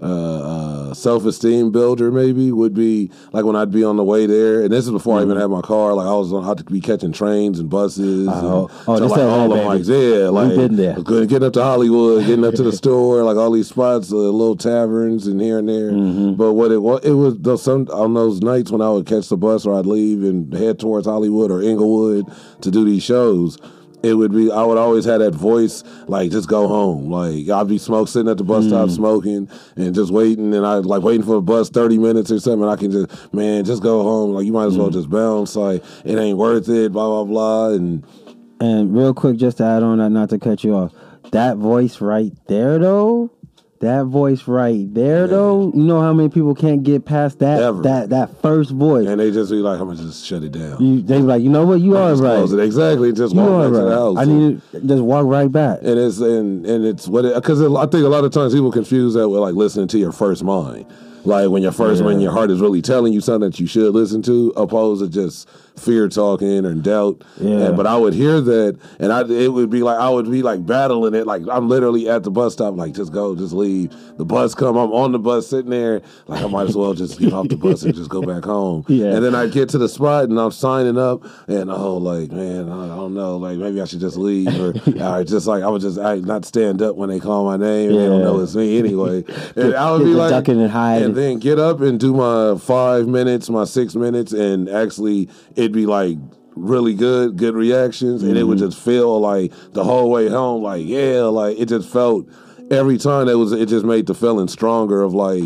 uh, 0.00 0.90
uh, 0.90 0.94
self-esteem 0.94 1.72
builder 1.72 2.10
maybe 2.10 2.52
would 2.52 2.74
be 2.74 3.10
like 3.32 3.44
when 3.44 3.56
I'd 3.56 3.70
be 3.70 3.82
on 3.82 3.96
the 3.96 4.04
way 4.04 4.26
there, 4.26 4.62
and 4.62 4.72
this 4.72 4.84
is 4.84 4.90
before 4.90 5.18
I 5.18 5.22
even 5.22 5.38
had 5.38 5.46
my 5.46 5.62
car. 5.62 5.94
Like 5.94 6.06
I 6.06 6.12
was 6.12 6.32
on, 6.32 6.44
I'd 6.44 6.66
be 6.66 6.80
catching 6.80 7.12
trains 7.12 7.58
and 7.58 7.70
buses. 7.70 8.28
Oh, 8.28 8.68
and, 8.68 8.88
oh, 8.88 8.94
to, 8.96 9.02
this 9.02 9.10
like 9.10 9.20
all 9.20 9.52
of 9.52 9.88
yeah, 9.88 10.28
like 10.28 10.50
been 10.50 10.76
there. 10.76 11.00
Getting 11.02 11.44
up 11.44 11.52
to 11.54 11.62
Hollywood, 11.62 12.26
getting 12.26 12.44
up 12.44 12.54
to 12.54 12.62
the 12.62 12.72
store, 12.76 13.22
like 13.22 13.36
all 13.36 13.50
these 13.50 13.68
spots, 13.68 14.12
uh, 14.12 14.16
little 14.16 14.56
taverns 14.56 15.26
and 15.26 15.40
here 15.40 15.58
and 15.58 15.68
there. 15.68 15.92
Mm-hmm. 15.92 16.34
But 16.34 16.52
what 16.52 16.72
it 16.72 16.78
was, 16.78 17.04
it 17.04 17.12
was 17.12 17.38
those, 17.38 17.62
some 17.62 17.88
on 17.92 18.14
those 18.14 18.40
nights 18.42 18.70
when 18.70 18.82
I 18.82 18.90
would 18.90 19.06
catch 19.06 19.28
the 19.28 19.36
bus 19.36 19.64
or 19.66 19.78
I'd 19.78 19.86
leave 19.86 20.22
and 20.22 20.52
head 20.52 20.78
towards 20.78 21.06
Hollywood 21.06 21.50
or 21.50 21.62
Inglewood 21.62 22.26
to 22.60 22.70
do 22.70 22.84
these 22.84 23.02
shows. 23.02 23.58
It 24.06 24.14
would 24.14 24.32
be 24.32 24.50
I 24.50 24.62
would 24.62 24.78
always 24.78 25.04
have 25.06 25.20
that 25.20 25.34
voice 25.34 25.82
like 26.06 26.30
just 26.30 26.48
go 26.48 26.68
home 26.68 27.10
like 27.10 27.48
I'd 27.48 27.68
be 27.68 27.78
smoke 27.78 28.08
sitting 28.08 28.30
at 28.30 28.38
the 28.38 28.44
bus 28.44 28.64
Mm. 28.64 28.68
stop 28.68 28.90
smoking 28.90 29.48
and 29.76 29.94
just 29.94 30.12
waiting 30.12 30.54
and 30.54 30.64
I 30.66 30.76
like 30.76 31.02
waiting 31.02 31.24
for 31.26 31.36
a 31.36 31.42
bus 31.42 31.68
thirty 31.70 31.98
minutes 31.98 32.30
or 32.30 32.38
something 32.40 32.68
I 32.68 32.76
can 32.76 32.90
just 32.90 33.34
man 33.34 33.64
just 33.64 33.82
go 33.82 34.02
home 34.02 34.30
like 34.32 34.44
you 34.46 34.52
might 34.52 34.66
as 34.66 34.78
well 34.78 34.88
Mm. 34.90 34.92
just 34.92 35.10
bounce 35.10 35.56
like 35.56 35.82
it 36.04 36.18
ain't 36.18 36.38
worth 36.38 36.68
it 36.68 36.92
blah 36.92 37.06
blah 37.08 37.24
blah 37.24 37.68
and 37.74 38.04
And 38.60 38.96
real 38.96 39.12
quick, 39.12 39.36
just 39.36 39.58
to 39.58 39.64
add 39.64 39.82
on 39.82 39.98
that, 39.98 40.08
not 40.10 40.30
to 40.30 40.38
cut 40.38 40.64
you 40.64 40.74
off, 40.74 40.92
that 41.32 41.58
voice 41.58 42.00
right 42.00 42.32
there 42.46 42.78
though, 42.78 43.30
That 43.80 44.06
voice 44.06 44.48
right 44.48 44.92
there, 44.94 45.26
though. 45.26 45.70
You 45.74 45.82
know 45.82 46.00
how 46.00 46.12
many 46.14 46.28
people 46.30 46.54
can't 46.54 46.82
get 46.82 47.04
past 47.04 47.40
that 47.40 47.60
Ever. 47.60 47.82
that 47.82 48.08
that 48.10 48.40
first 48.40 48.70
voice. 48.70 49.06
And 49.06 49.20
they 49.20 49.30
just 49.30 49.50
be 49.50 49.56
like, 49.58 49.78
I'm 49.78 49.88
gonna 49.88 50.00
just 50.00 50.24
shut 50.24 50.42
it 50.42 50.52
down. 50.52 50.82
You, 50.82 51.02
they 51.02 51.16
be 51.18 51.22
like, 51.24 51.42
you 51.42 51.50
know 51.50 51.66
what? 51.66 51.80
You 51.80 51.96
are 51.96 52.10
Just 52.12 52.22
right. 52.22 52.38
it. 52.58 52.64
Exactly. 52.64 53.12
Just 53.12 53.34
You 53.34 53.40
walk 53.42 53.50
are 53.50 53.70
back 53.70 53.78
to 53.80 53.84
the 53.84 53.90
house. 53.94 54.16
I 54.18 54.24
need 54.24 54.62
to 54.72 54.80
just 54.80 55.02
walk 55.02 55.26
right 55.26 55.52
back. 55.52 55.80
and 55.82 55.98
it's 55.98 56.18
and 56.20 56.64
and 56.64 56.86
it's 56.86 57.06
what 57.06 57.22
because 57.34 57.60
I 57.60 57.86
think 57.86 58.04
a 58.04 58.08
lot 58.08 58.24
of 58.24 58.32
times 58.32 58.54
people 58.54 58.72
confuse 58.72 59.12
that 59.14 59.28
with 59.28 59.40
like 59.40 59.54
listening 59.54 59.88
to 59.88 59.98
your 59.98 60.12
first 60.12 60.42
mind, 60.42 60.86
like 61.24 61.50
when 61.50 61.62
your 61.62 61.72
first 61.72 62.02
when 62.02 62.18
your 62.20 62.32
heart 62.32 62.50
is 62.50 62.60
really 62.60 62.80
telling 62.80 63.12
you 63.12 63.20
something 63.20 63.50
that 63.50 63.60
you 63.60 63.66
should 63.66 63.92
listen 63.92 64.22
to, 64.22 64.54
opposed 64.56 65.02
to 65.02 65.08
just 65.10 65.48
fear 65.78 66.08
talking 66.08 66.64
or 66.64 66.74
doubt. 66.74 67.22
Yeah. 67.40 67.66
And, 67.66 67.76
but 67.76 67.86
I 67.86 67.96
would 67.96 68.14
hear 68.14 68.40
that, 68.40 68.78
and 68.98 69.12
I 69.12 69.22
it 69.22 69.52
would 69.52 69.70
be 69.70 69.82
like 69.82 69.98
I 69.98 70.08
would 70.08 70.30
be 70.30 70.42
like 70.42 70.64
battling 70.66 71.14
it, 71.14 71.26
like 71.26 71.42
I'm 71.50 71.68
literally 71.68 72.08
at 72.08 72.22
the 72.22 72.30
bus 72.30 72.54
stop, 72.54 72.74
like 72.76 72.94
just 72.94 73.12
go, 73.12 73.34
just 73.36 73.52
leave. 73.52 73.90
The 74.16 74.24
bus 74.24 74.54
come, 74.54 74.76
I'm 74.76 74.92
on 74.92 75.12
the 75.12 75.18
bus 75.18 75.48
sitting 75.48 75.70
there, 75.70 76.00
like 76.26 76.42
I 76.42 76.46
might 76.48 76.68
as 76.68 76.76
well 76.76 76.94
just 76.94 77.18
get 77.18 77.32
off 77.32 77.48
the 77.48 77.56
bus 77.56 77.82
and 77.82 77.94
just 77.94 78.10
go 78.10 78.22
back 78.22 78.44
home. 78.44 78.84
Yeah. 78.96 79.14
And 79.14 79.22
then 79.22 79.34
I 79.34 79.46
get 79.46 79.68
to 79.70 79.78
the 79.78 79.88
spot 79.90 80.24
and 80.30 80.38
I'm 80.40 80.50
signing 80.52 80.96
up, 80.96 81.22
and 81.48 81.70
oh, 81.70 81.98
like 81.98 82.30
man, 82.32 82.70
I 82.70 82.86
don't 82.88 83.12
know, 83.14 83.36
like 83.36 83.58
maybe 83.58 83.80
I 83.80 83.84
should 83.84 84.00
just 84.00 84.16
leave, 84.16 84.48
or 84.58 84.72
I 85.02 85.22
just 85.22 85.46
like 85.46 85.62
I 85.62 85.68
would 85.68 85.82
just 85.82 85.98
I 85.98 86.16
not 86.16 86.44
stand 86.46 86.80
up 86.80 86.96
when 86.96 87.10
they 87.10 87.20
call 87.20 87.44
my 87.44 87.56
name. 87.58 87.90
and 87.90 87.98
They 87.98 88.06
don't 88.06 88.22
know 88.22 88.40
it's 88.40 88.54
me 88.54 88.78
anyway. 88.78 89.24
And 89.56 89.74
I 89.74 89.90
would 89.92 90.04
be 90.04 90.14
like 90.14 90.30
ducking 90.30 90.60
and 90.60 90.70
hiding. 90.70 91.04
and 91.06 91.14
then 91.14 91.38
get 91.38 91.58
up 91.58 91.80
and 91.80 91.98
do 92.00 92.14
my 92.14 92.56
five 92.58 93.06
minutes, 93.06 93.48
my 93.50 93.64
six 93.64 93.94
minutes, 93.94 94.32
and 94.32 94.68
actually 94.68 95.28
it'd 95.66 95.72
be 95.74 95.86
like 95.86 96.16
really 96.54 96.94
good, 96.94 97.36
good 97.36 97.54
reactions, 97.54 98.22
and 98.22 98.38
it 98.38 98.44
would 98.44 98.56
Mm-hmm. 98.58 98.66
just 98.68 98.78
feel 98.82 99.20
like 99.20 99.52
the 99.72 99.84
whole 99.84 100.08
way 100.10 100.28
home, 100.28 100.62
like 100.62 100.86
yeah, 100.86 101.22
like 101.24 101.58
it 101.58 101.66
just 101.66 101.88
felt 101.90 102.26
every 102.70 102.96
time 102.98 103.28
it 103.28 103.34
was 103.34 103.52
it 103.52 103.68
just 103.68 103.84
made 103.84 104.06
the 104.06 104.14
feeling 104.14 104.48
stronger 104.48 105.02
of 105.02 105.12
like 105.12 105.44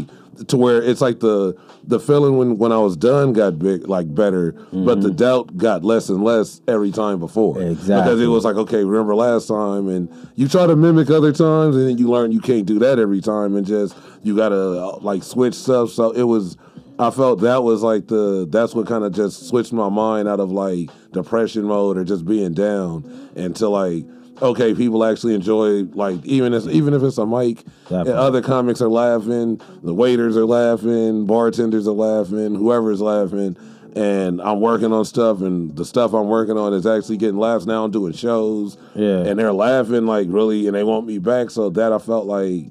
to 0.48 0.56
where 0.56 0.80
it's 0.82 1.00
like 1.00 1.20
the 1.20 1.54
the 1.84 1.98
feeling 1.98 2.36
when 2.38 2.56
when 2.58 2.70
I 2.72 2.78
was 2.78 2.96
done 2.96 3.32
got 3.32 3.58
big 3.58 3.88
like 3.88 4.14
better, 4.14 4.52
but 4.72 5.00
the 5.02 5.10
doubt 5.10 5.56
got 5.56 5.84
less 5.84 6.08
and 6.08 6.22
less 6.22 6.60
every 6.68 6.92
time 6.92 7.18
before. 7.18 7.60
Exactly 7.60 7.96
because 7.96 8.18
Mm-hmm. 8.20 8.22
It 8.30 8.34
was 8.34 8.44
like 8.44 8.56
okay, 8.56 8.84
remember 8.84 9.14
last 9.16 9.48
time, 9.48 9.88
and 9.88 10.08
you 10.36 10.46
try 10.48 10.66
to 10.66 10.76
mimic 10.76 11.10
other 11.10 11.32
times, 11.32 11.74
and 11.76 11.88
then 11.88 11.98
you 11.98 12.08
learn 12.08 12.30
you 12.30 12.40
can't 12.40 12.66
do 12.66 12.78
that 12.78 12.98
every 13.00 13.20
time, 13.20 13.56
and 13.56 13.66
just 13.66 13.96
you 14.22 14.36
gotta 14.36 14.54
like 15.02 15.22
switch 15.24 15.54
stuff. 15.54 15.90
So 15.90 16.12
it 16.12 16.22
was. 16.24 16.56
I 17.00 17.10
felt 17.10 17.40
that 17.40 17.62
was 17.62 17.82
like 17.82 18.08
the 18.08 18.46
that's 18.50 18.74
what 18.74 18.86
kind 18.86 19.04
of 19.04 19.12
just 19.12 19.48
switched 19.48 19.72
my 19.72 19.88
mind 19.88 20.28
out 20.28 20.40
of 20.40 20.50
like 20.52 20.90
depression 21.12 21.64
mode 21.64 21.96
or 21.96 22.04
just 22.04 22.24
being 22.24 22.52
down 22.54 23.30
into 23.36 23.68
like 23.68 24.04
okay, 24.42 24.74
people 24.74 25.04
actually 25.04 25.34
enjoy 25.34 25.82
like 25.92 26.24
even 26.24 26.54
if 26.54 26.66
even 26.68 26.94
if 26.94 27.02
it's 27.02 27.18
a 27.18 27.26
mic, 27.26 27.64
other 27.90 28.40
comics 28.42 28.80
are 28.80 28.88
laughing, 28.88 29.60
the 29.82 29.92
waiters 29.94 30.36
are 30.36 30.46
laughing, 30.46 31.26
bartenders 31.26 31.86
are 31.86 31.92
laughing, 31.92 32.54
whoever's 32.54 33.00
laughing. 33.00 33.56
And 33.96 34.40
I'm 34.40 34.60
working 34.60 34.92
on 34.92 35.04
stuff, 35.04 35.40
and 35.40 35.74
the 35.76 35.84
stuff 35.84 36.14
I'm 36.14 36.28
working 36.28 36.56
on 36.56 36.72
is 36.72 36.86
actually 36.86 37.16
getting 37.16 37.38
laughs. 37.38 37.66
Now 37.66 37.82
I'm 37.84 37.90
doing 37.90 38.12
shows, 38.12 38.78
Yeah. 38.94 39.24
and 39.24 39.36
they're 39.36 39.52
laughing 39.52 40.06
like 40.06 40.28
really, 40.30 40.68
and 40.68 40.76
they 40.76 40.84
want 40.84 41.06
me 41.08 41.18
back. 41.18 41.50
So 41.50 41.70
that 41.70 41.92
I 41.92 41.98
felt 41.98 42.26
like 42.26 42.66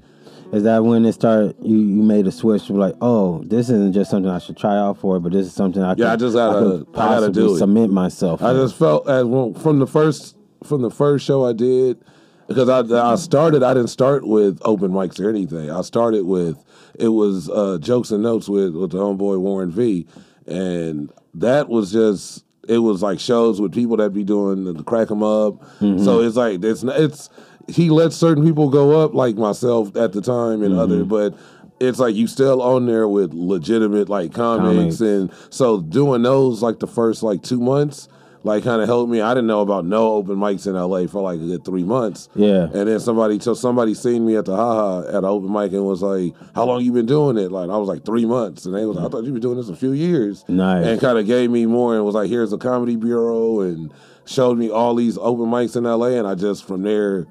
Is 0.52 0.64
that 0.64 0.84
when 0.84 1.06
it 1.06 1.14
started? 1.14 1.56
You 1.62 1.78
you 1.78 2.02
made 2.02 2.26
a 2.26 2.32
switch 2.32 2.66
to 2.68 2.74
like, 2.74 2.96
oh, 3.02 3.44
this 3.44 3.70
isn't 3.70 3.94
just 3.94 4.10
something 4.10 4.32
I 4.32 4.40
should 4.40 4.58
try 4.58 4.76
out 4.78 4.98
for, 4.98 5.20
but 5.20 5.32
this 5.32 5.46
is 5.46 5.54
something 5.54 5.84
I 5.84 5.90
Yeah, 5.92 5.96
could, 5.96 6.06
I 6.06 6.16
just 6.16 6.36
gotta- 6.36 6.60
could 6.60 6.72
I 6.74 6.78
gotta 6.78 6.92
possibly 7.28 7.34
do 7.44 7.56
it. 7.56 7.58
cement 7.60 7.94
myself. 7.94 8.42
I 8.42 8.52
in. 8.52 8.58
just 8.58 8.76
felt 8.76 9.08
as 9.08 9.26
well, 9.26 9.54
from 9.54 9.80
the 9.80 9.86
first 9.88 10.36
from 10.64 10.82
the 10.82 10.90
first 10.90 11.24
show 11.26 11.46
I 11.46 11.54
did 11.54 12.00
because 12.48 12.68
I 12.68 12.80
I 12.80 13.16
started 13.16 13.62
I 13.62 13.74
didn't 13.76 13.90
start 13.92 14.26
with 14.28 14.60
open 14.66 14.92
mics 14.92 15.20
or 15.24 15.30
anything. 15.30 15.70
I 15.70 15.82
started 15.82 16.26
with 16.26 16.64
it 16.98 17.10
was 17.10 17.48
uh, 17.50 17.78
jokes 17.80 18.10
and 18.10 18.24
notes 18.24 18.50
with 18.50 18.74
with 18.74 18.92
the 18.92 18.98
homeboy 18.98 19.40
Warren 19.40 19.70
V, 19.70 20.08
and 20.48 21.12
that 21.36 21.70
was 21.70 21.92
just 21.92 22.44
it 22.68 22.80
was 22.80 23.02
like 23.04 23.20
shows 23.20 23.62
with 23.62 23.72
people 23.74 23.98
that 23.98 24.14
be 24.14 24.24
doing 24.24 24.64
the, 24.64 24.74
the 24.74 24.84
crack 24.84 25.12
'em 25.12 25.22
up. 25.24 25.62
Mm-hmm. 25.80 26.04
So 26.04 26.22
it's 26.22 26.36
like 26.36 26.64
it's 26.64 26.84
it's 26.84 27.30
he 27.70 27.90
lets 27.90 28.16
certain 28.16 28.44
people 28.46 28.70
go 28.70 29.02
up 29.04 29.14
like 29.14 29.36
myself 29.36 29.96
at 29.96 30.12
the 30.14 30.22
time 30.22 30.62
and 30.64 30.74
other, 30.78 30.98
Mm-hmm. 31.00 31.10
but. 31.10 31.36
It's 31.82 31.98
like 31.98 32.14
you 32.14 32.28
still 32.28 32.62
on 32.62 32.88
there 32.88 33.08
with 33.08 33.32
legitimate 33.34 34.10
like 34.10 34.34
comics, 34.34 34.98
Comics. 34.98 35.00
and 35.00 35.32
so 35.50 35.80
doing 35.80 36.24
those 36.24 36.62
like 36.62 36.80
the 36.80 36.88
first 36.88 37.24
like 37.24 37.42
two 37.42 37.62
months, 37.62 38.10
like 38.44 38.66
kind 38.66 38.82
of 38.82 38.90
helped 38.90 39.10
me. 39.10 39.22
I 39.22 39.34
didn't 39.34 39.48
know 39.48 39.62
about 39.62 39.86
no 39.86 40.12
open 40.16 40.36
mics 40.36 40.68
in 40.68 40.74
LA 40.74 41.08
for 41.08 41.22
like 41.22 41.40
a 41.40 41.46
good 41.46 41.64
three 41.64 41.86
months. 41.86 42.28
Yeah. 42.36 42.64
And 42.74 42.90
then 42.90 43.00
somebody, 43.00 43.40
so 43.40 43.54
somebody 43.54 43.94
seen 43.94 44.26
me 44.26 44.36
at 44.36 44.44
the 44.44 44.58
haha 44.58 45.08
at 45.08 45.16
an 45.16 45.24
open 45.24 45.54
mic 45.54 45.72
and 45.72 45.86
was 45.86 46.02
like, 46.02 46.34
"How 46.54 46.66
long 46.66 46.84
you 46.84 46.92
been 46.92 47.06
doing 47.06 47.38
it?" 47.38 47.50
Like 47.50 47.70
I 47.70 47.78
was 47.78 47.88
like 47.88 48.04
three 48.04 48.26
months, 48.26 48.66
and 48.66 48.76
they 48.76 48.84
was, 48.84 48.98
like, 48.98 49.06
"I 49.06 49.10
thought 49.10 49.24
you 49.24 49.32
been 49.32 49.40
doing 49.42 49.56
this 49.56 49.70
a 49.70 49.76
few 49.78 49.94
years." 49.94 50.44
Nice. 50.50 50.86
And 50.86 51.00
kind 51.00 51.18
of 51.18 51.28
gave 51.28 51.50
me 51.50 51.66
more 51.66 51.96
and 51.96 52.04
was 52.04 52.14
like, 52.14 52.28
"Here's 52.30 52.52
the 52.52 52.58
comedy 52.58 52.98
bureau," 52.98 53.62
and 53.62 53.90
showed 54.26 54.58
me 54.58 54.70
all 54.70 54.96
these 54.96 55.18
open 55.18 55.46
mics 55.46 55.78
in 55.78 55.86
LA, 55.86 56.08
and 56.20 56.28
I 56.28 56.36
just 56.36 56.66
from 56.68 56.82
there. 56.82 57.26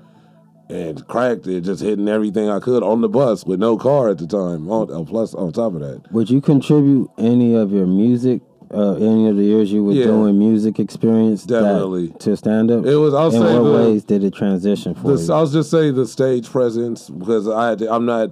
And 0.71 1.07
cracked 1.09 1.47
it, 1.47 1.62
just 1.62 1.83
hitting 1.83 2.09
everything 2.09 2.51
I 2.51 2.59
could 2.61 2.83
on 2.83 3.01
the 3.01 3.09
bus 3.09 3.47
with 3.47 3.59
no 3.59 3.79
car 3.79 4.11
at 4.11 4.19
the 4.19 4.27
time. 4.27 4.71
On, 4.71 4.91
uh, 4.93 5.03
plus, 5.03 5.33
on 5.35 5.51
top 5.53 5.75
of 5.75 5.81
that, 5.81 6.03
Would 6.12 6.29
you 6.29 6.43
contribute 6.43 7.09
any 7.16 7.55
of 7.55 7.73
your 7.73 7.87
music, 7.87 8.43
uh, 8.75 8.93
any 8.97 9.29
of 9.29 9.37
the 9.37 9.45
years 9.45 9.73
you 9.73 9.83
were 9.83 9.93
Yeah. 9.95 10.05
doing 10.07 10.39
music 10.39 10.79
experience, 10.79 11.45
that- 11.47 11.62
Definitely. 11.62 12.09
to 12.19 12.37
stand 12.37 12.71
up? 12.71 12.85
It 12.85 12.97
was- 12.97 13.14
I'll 13.14 13.27
In 13.29 13.33
say 13.41 13.59
what 13.59 13.64
the- 13.64 13.73
ways 13.73 14.05
did 14.05 14.23
it 14.25 14.35
transition 14.35 14.93
for 14.93 15.16
The, 15.16 15.23
you? 15.23 15.33
I'll 15.33 15.47
just 15.47 15.71
say 15.71 15.91
the 15.91 16.05
stage 16.07 16.51
presence 16.51 17.09
because 17.09 17.49
I 17.49 17.71
had 17.71 17.79
to, 17.79 17.91
I'm 17.95 18.05
not. 18.05 18.31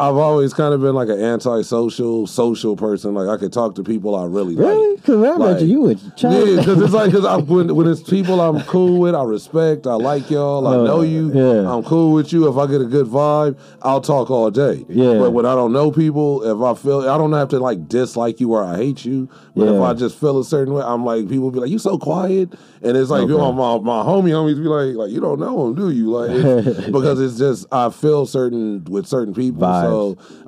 I've 0.00 0.16
always 0.16 0.54
kind 0.54 0.72
of 0.72 0.80
been 0.80 0.94
like 0.94 1.08
an 1.10 1.20
antisocial, 1.20 2.26
social 2.26 2.74
person. 2.74 3.12
Like 3.14 3.28
I 3.28 3.36
could 3.38 3.52
talk 3.52 3.74
to 3.74 3.84
people 3.84 4.16
I 4.16 4.24
really 4.24 4.56
Really? 4.56 4.92
like. 4.92 4.96
Because 5.02 5.22
I 5.24 5.36
Like, 5.36 5.58
bet 5.58 5.66
you 5.66 5.80
would 5.82 6.16
child. 6.16 6.48
Yeah, 6.48 6.56
because 6.56 6.80
it's 6.82 6.92
like 6.94 7.12
because 7.12 7.42
when 7.48 7.74
when 7.76 7.86
it's 7.86 8.02
people 8.02 8.40
I'm 8.40 8.60
cool 8.62 8.98
with, 9.00 9.14
I 9.14 9.22
respect, 9.24 9.86
I 9.86 9.94
like 9.94 10.30
y'all, 10.30 10.66
I 10.66 10.76
Uh, 10.76 10.84
know 10.84 11.00
you, 11.02 11.32
yeah. 11.34 11.70
I'm 11.72 11.82
cool 11.84 12.12
with 12.12 12.32
you. 12.32 12.48
If 12.48 12.56
I 12.56 12.66
get 12.66 12.80
a 12.80 12.84
good 12.86 13.06
vibe, 13.06 13.58
I'll 13.82 14.00
talk 14.00 14.30
all 14.30 14.50
day. 14.50 14.84
Yeah. 14.88 15.18
But 15.18 15.32
when 15.32 15.44
I 15.46 15.54
don't 15.54 15.72
know 15.72 15.90
people, 15.90 16.42
if 16.44 16.60
I 16.62 16.74
feel 16.80 17.00
I 17.08 17.18
don't 17.18 17.32
have 17.32 17.48
to 17.50 17.58
like 17.58 17.86
dislike 17.88 18.40
you 18.40 18.52
or 18.54 18.64
I 18.64 18.76
hate 18.76 19.04
you, 19.04 19.28
but 19.54 19.68
if 19.68 19.80
I 19.82 19.92
just 19.94 20.18
feel 20.18 20.38
a 20.40 20.44
certain 20.44 20.72
way, 20.74 20.82
I'm 20.82 21.04
like 21.04 21.28
people 21.28 21.50
be 21.50 21.60
like, 21.60 21.70
"You 21.70 21.78
so 21.78 21.98
quiet," 21.98 22.54
and 22.82 22.96
it's 22.96 23.10
like 23.10 23.22
Okay. 23.24 23.32
you 23.32 23.38
know, 23.38 23.52
my 23.52 23.78
my 23.78 24.02
homie 24.02 24.30
homies 24.32 24.56
be 24.56 24.68
like, 24.68 24.94
"Like 24.96 25.10
you 25.10 25.20
don't 25.20 25.40
know 25.40 25.66
him, 25.66 25.74
do 25.74 25.90
you?" 25.90 26.10
Like 26.10 26.30
it's, 26.32 26.86
because 26.96 27.20
it's 27.20 27.36
just 27.38 27.66
I 27.70 27.90
feel 27.90 28.24
certain 28.26 28.84
with 28.88 29.06
certain 29.06 29.34
people. 29.34 29.60
So 29.60 29.89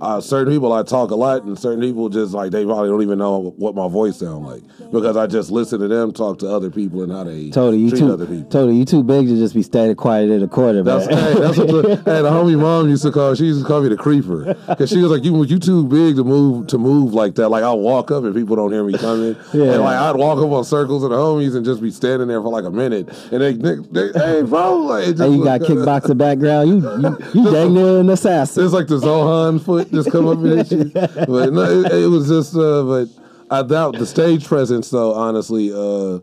uh, 0.01 0.21
certain 0.21 0.53
people 0.53 0.73
I 0.73 0.83
talk 0.83 1.11
a 1.11 1.15
lot, 1.17 1.45
and 1.45 1.59
certain 1.59 1.81
people 1.81 2.09
just 2.09 2.33
like 2.35 2.51
they 2.51 2.65
probably 2.65 2.89
don't 2.89 3.03
even 3.03 3.19
know 3.19 3.55
what 3.57 3.75
my 3.75 3.89
voice 3.89 4.19
sound 4.19 4.47
like 4.47 4.63
because 4.93 5.17
I 5.17 5.27
just 5.27 5.51
listen 5.51 5.81
to 5.81 5.89
them 5.89 6.13
talk 6.13 6.39
to 6.41 6.49
other 6.49 6.71
people 6.71 7.03
and 7.03 7.13
how 7.13 7.25
they 7.25 7.51
Totally, 7.51 7.79
you 7.79 7.91
treat 7.91 8.01
too. 8.01 8.13
other 8.13 8.27
people. 8.27 8.51
Totally, 8.51 8.77
you 8.77 8.85
too 8.85 9.03
big 9.03 9.27
to 9.27 9.37
just 9.37 9.55
be 9.55 9.63
standing 9.63 9.97
quiet 9.97 10.31
at 10.31 10.43
a 10.43 10.49
quarter, 10.49 10.83
That's, 10.83 11.07
man. 11.09 11.19
hey, 11.19 11.41
that's 11.41 11.59
what 11.59 11.67
the, 11.69 11.97
hey, 12.05 12.23
the 12.23 12.31
homie 12.31 12.59
mom 12.59 12.89
used 12.89 13.03
to 13.05 13.11
call. 13.13 13.35
She 13.35 13.45
used 13.47 13.63
to 13.63 13.67
call 13.67 13.81
me 13.83 13.89
the 13.89 13.97
creeper 13.97 14.55
because 14.69 14.91
she 14.91 14.99
was 14.99 15.11
like, 15.11 15.25
"You, 15.25 15.43
you 15.45 15.59
too 15.59 15.87
big 15.87 16.17
to 16.17 16.25
move 16.25 16.67
to 16.69 16.79
move 16.79 17.15
like 17.15 17.35
that." 17.37 17.49
Like 17.49 17.65
I'll 17.65 17.79
walk 17.81 18.11
up 18.11 18.25
and 18.25 18.35
people 18.35 18.57
don't 18.57 18.71
hear 18.73 18.85
me 18.85 18.95
coming, 18.99 19.37
Yeah. 19.53 19.73
and 19.75 19.83
like 19.83 19.97
I'd 19.97 20.17
walk 20.17 20.39
up 20.39 20.51
on 20.51 20.65
circles 20.65 21.03
of 21.05 21.11
the 21.11 21.17
homies 21.17 21.55
and 21.57 21.65
just 21.65 21.81
be 21.83 21.91
standing 21.91 22.29
there 22.29 22.41
for 22.43 22.49
like 22.51 22.65
a 22.65 22.71
minute, 22.71 23.09
and 23.33 23.41
they, 23.41 23.53
they, 23.55 23.77
they 23.91 24.19
hey 24.19 24.43
bro, 24.43 24.77
like 24.79 25.05
just 25.07 25.19
Hey, 25.23 25.29
you 25.31 25.45
got 25.45 25.61
was- 25.61 25.69
kickboxer 25.69 26.17
background. 26.17 26.69
You 26.69 26.75
you, 26.77 27.45
you 27.45 27.51
dang 27.53 27.75
near 27.75 27.99
an 28.01 28.11
assassin. 28.11 28.65
It's 28.65 28.73
like 28.73 28.87
the 28.87 28.99
Zohan 28.99 29.32
foot 29.59 29.91
just 29.91 30.11
come 30.11 30.27
up 30.29 30.39
hit 30.41 30.71
you. 30.73 30.85
But 30.93 31.53
no, 31.53 31.63
it, 31.63 31.93
it 31.93 32.07
was 32.09 32.29
just. 32.29 32.55
Uh, 32.57 32.83
but 32.85 33.09
I 33.51 33.63
doubt 33.63 33.99
the 33.99 34.07
stage 34.07 34.47
presence, 34.47 34.91
though. 34.91 35.13
Honestly, 35.15 35.73
uh, 35.75 36.21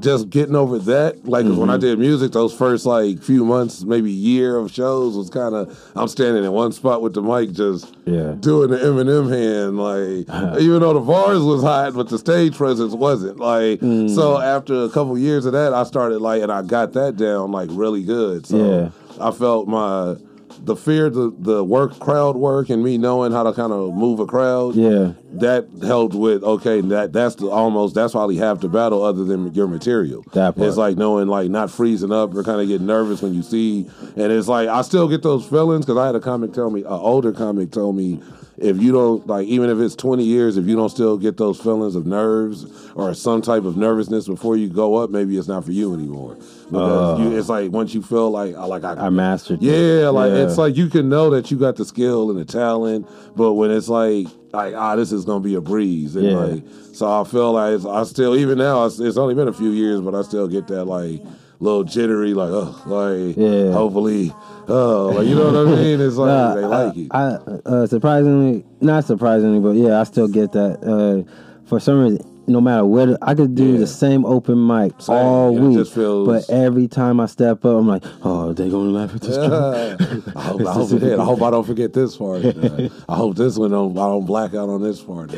just 0.00 0.28
getting 0.28 0.56
over 0.56 0.78
that. 0.80 1.24
Like 1.24 1.46
'cause 1.46 1.56
when 1.56 1.70
I 1.70 1.76
did 1.76 2.00
music, 2.00 2.32
those 2.32 2.52
first 2.52 2.84
like 2.84 3.22
few 3.22 3.44
months, 3.44 3.84
maybe 3.84 4.10
year 4.10 4.56
of 4.56 4.72
shows 4.72 5.16
was 5.16 5.30
kind 5.30 5.54
of. 5.54 5.78
I'm 5.94 6.08
standing 6.08 6.42
in 6.42 6.50
one 6.50 6.72
spot 6.72 7.00
with 7.00 7.14
the 7.14 7.22
mic, 7.22 7.52
just 7.52 7.94
Yeah. 8.04 8.32
doing 8.40 8.70
the 8.70 8.78
Eminem 8.78 9.30
hand. 9.30 9.78
Like 9.78 10.58
even 10.60 10.80
though 10.80 10.94
the 10.94 11.00
bars 11.00 11.40
was 11.42 11.62
hot, 11.62 11.94
but 11.94 12.08
the 12.08 12.18
stage 12.18 12.56
presence 12.56 12.92
wasn't. 12.92 13.38
Like 13.38 13.80
so, 13.80 14.40
after 14.40 14.82
a 14.82 14.88
couple 14.88 15.16
years 15.16 15.46
of 15.46 15.52
that, 15.52 15.72
I 15.72 15.84
started 15.84 16.18
like, 16.20 16.42
and 16.42 16.50
I 16.50 16.62
got 16.62 16.92
that 16.94 17.16
down 17.16 17.52
like 17.52 17.68
really 17.72 18.02
good. 18.02 18.46
So 18.46 18.56
Yeah. 18.56 18.90
I 19.20 19.30
felt 19.30 19.68
my 19.68 20.16
the 20.64 20.76
fear, 20.76 21.10
the 21.10 21.34
the 21.38 21.62
work, 21.64 21.98
crowd 21.98 22.36
work, 22.36 22.70
and 22.70 22.82
me 22.82 22.98
knowing 22.98 23.32
how 23.32 23.42
to 23.42 23.52
kind 23.52 23.72
of 23.72 23.94
move 23.94 24.20
a 24.20 24.26
crowd. 24.26 24.74
Yeah. 24.74 25.12
that 25.32 25.66
helped 25.82 26.14
with 26.14 26.42
okay. 26.42 26.80
That 26.80 27.12
that's 27.12 27.34
the 27.36 27.48
almost 27.48 27.94
that's 27.94 28.12
probably 28.12 28.36
half 28.36 28.60
the 28.60 28.68
battle, 28.68 29.02
other 29.02 29.24
than 29.24 29.52
your 29.54 29.66
material. 29.68 30.22
That 30.32 30.56
part. 30.56 30.68
It's 30.68 30.76
like 30.76 30.96
knowing 30.96 31.28
like 31.28 31.50
not 31.50 31.70
freezing 31.70 32.12
up 32.12 32.34
or 32.34 32.42
kind 32.42 32.60
of 32.60 32.68
getting 32.68 32.86
nervous 32.86 33.22
when 33.22 33.34
you 33.34 33.42
see, 33.42 33.88
and 34.16 34.32
it's 34.32 34.48
like 34.48 34.68
I 34.68 34.82
still 34.82 35.08
get 35.08 35.22
those 35.22 35.46
feelings 35.46 35.84
because 35.84 35.98
I 35.98 36.06
had 36.06 36.14
a 36.14 36.20
comic 36.20 36.52
tell 36.52 36.70
me, 36.70 36.80
an 36.80 36.86
older 36.86 37.32
comic 37.32 37.70
told 37.70 37.96
me. 37.96 38.20
if 38.56 38.80
you 38.80 38.92
don't 38.92 39.26
like, 39.26 39.46
even 39.48 39.68
if 39.68 39.78
it's 39.78 39.96
twenty 39.96 40.24
years, 40.24 40.56
if 40.56 40.66
you 40.66 40.76
don't 40.76 40.88
still 40.90 41.18
get 41.18 41.36
those 41.36 41.58
feelings 41.60 41.96
of 41.96 42.06
nerves 42.06 42.64
or 42.94 43.12
some 43.12 43.42
type 43.42 43.64
of 43.64 43.76
nervousness 43.76 44.28
before 44.28 44.56
you 44.56 44.68
go 44.68 44.94
up, 44.94 45.10
maybe 45.10 45.36
it's 45.36 45.48
not 45.48 45.64
for 45.64 45.72
you 45.72 45.92
anymore. 45.92 46.36
Because 46.70 47.18
Oh. 47.20 47.22
you, 47.22 47.36
it's 47.36 47.48
like 47.48 47.70
once 47.72 47.92
you 47.94 48.02
feel 48.02 48.30
like, 48.30 48.54
I 48.56 48.64
like 48.64 48.84
I, 48.84 48.92
I 48.94 49.10
mastered. 49.10 49.62
it. 49.62 49.66
yeah, 49.66 50.08
like 50.08 50.30
Yeah. 50.32 50.44
it's 50.44 50.56
like 50.58 50.76
you 50.76 50.88
can 50.88 51.08
know 51.08 51.30
that 51.30 51.50
you 51.50 51.56
got 51.58 51.76
the 51.76 51.84
skill 51.84 52.30
and 52.30 52.38
the 52.38 52.44
talent, 52.44 53.06
but 53.36 53.52
when 53.54 53.70
it's 53.70 53.88
like 53.88 54.26
like 54.52 54.74
ah, 54.74 54.96
this 54.96 55.12
is 55.12 55.24
gonna 55.24 55.40
be 55.40 55.54
a 55.56 55.60
breeze, 55.60 56.16
and 56.16 56.24
Yeah. 56.26 56.36
like 56.36 56.64
so 56.92 57.20
I 57.20 57.24
feel 57.24 57.52
like 57.52 57.74
it's, 57.74 57.84
I 57.86 58.02
still 58.04 58.34
even 58.36 58.58
now 58.58 58.84
it's, 58.86 58.98
it's 58.98 59.16
only 59.16 59.34
been 59.34 59.48
a 59.48 59.52
few 59.52 59.70
years, 59.70 60.00
but 60.00 60.14
I 60.14 60.22
still 60.22 60.48
get 60.48 60.66
that 60.68 60.84
like 60.86 61.20
little 61.60 61.84
jittery, 61.84 62.32
like 62.34 62.50
oh, 62.50 62.82
like 62.86 63.36
Yeah. 63.36 63.72
hopefully, 63.72 64.32
oh, 64.68 65.12
like 65.14 65.26
you 65.26 65.34
know 65.34 65.52
what 65.52 65.56
I 65.56 65.64
mean? 65.82 66.00
It's 66.00 66.16
like 66.16 66.28
Nah, 66.28 66.54
they 66.54 66.64
like 66.64 66.96
it. 66.96 67.08
I, 67.10 67.24
I 67.26 67.36
uh, 67.66 67.86
surprisingly, 67.86 68.64
not 68.80 69.04
surprisingly, 69.04 69.60
but 69.60 69.72
yeah, 69.76 70.00
I 70.00 70.04
still 70.04 70.28
get 70.28 70.52
that. 70.52 70.82
Uh, 70.82 71.30
for 71.66 71.78
some 71.80 72.00
reason, 72.02 72.33
no 72.46 72.60
matter 72.60 72.84
what, 72.84 73.16
I 73.22 73.34
could 73.34 73.54
do 73.54 73.78
the 73.78 73.86
same 73.86 74.24
open 74.24 74.66
mic 74.66 74.92
Same, 75.00 75.16
all 75.16 75.54
week, 75.54 75.86
feels- 75.86 76.26
but 76.26 76.54
every 76.54 76.88
time 76.88 77.20
I 77.20 77.26
step 77.26 77.64
up, 77.64 77.76
I'm 77.76 77.88
like, 77.88 78.04
oh, 78.22 78.52
they 78.52 78.68
gonna 78.70 78.90
laugh 78.90 79.14
at 79.14 79.20
this. 79.22 79.36
joke. 79.36 80.00
I 80.36 80.40
hope 80.42 80.60
I 80.66 80.72
hope, 80.72 80.92
it. 80.92 81.18
I 81.18 81.24
hope 81.24 81.42
I 81.42 81.50
don't 81.50 81.64
forget 81.66 81.92
this 81.92 82.16
part. 82.16 82.44
Uh, 82.44 82.88
I 83.08 83.16
hope 83.16 83.36
this 83.36 83.56
one 83.56 83.70
don't 83.70 83.92
I 83.92 84.06
don't 84.06 84.26
black 84.26 84.54
out 84.54 84.68
on 84.68 84.82
this 84.82 85.00
part. 85.02 85.32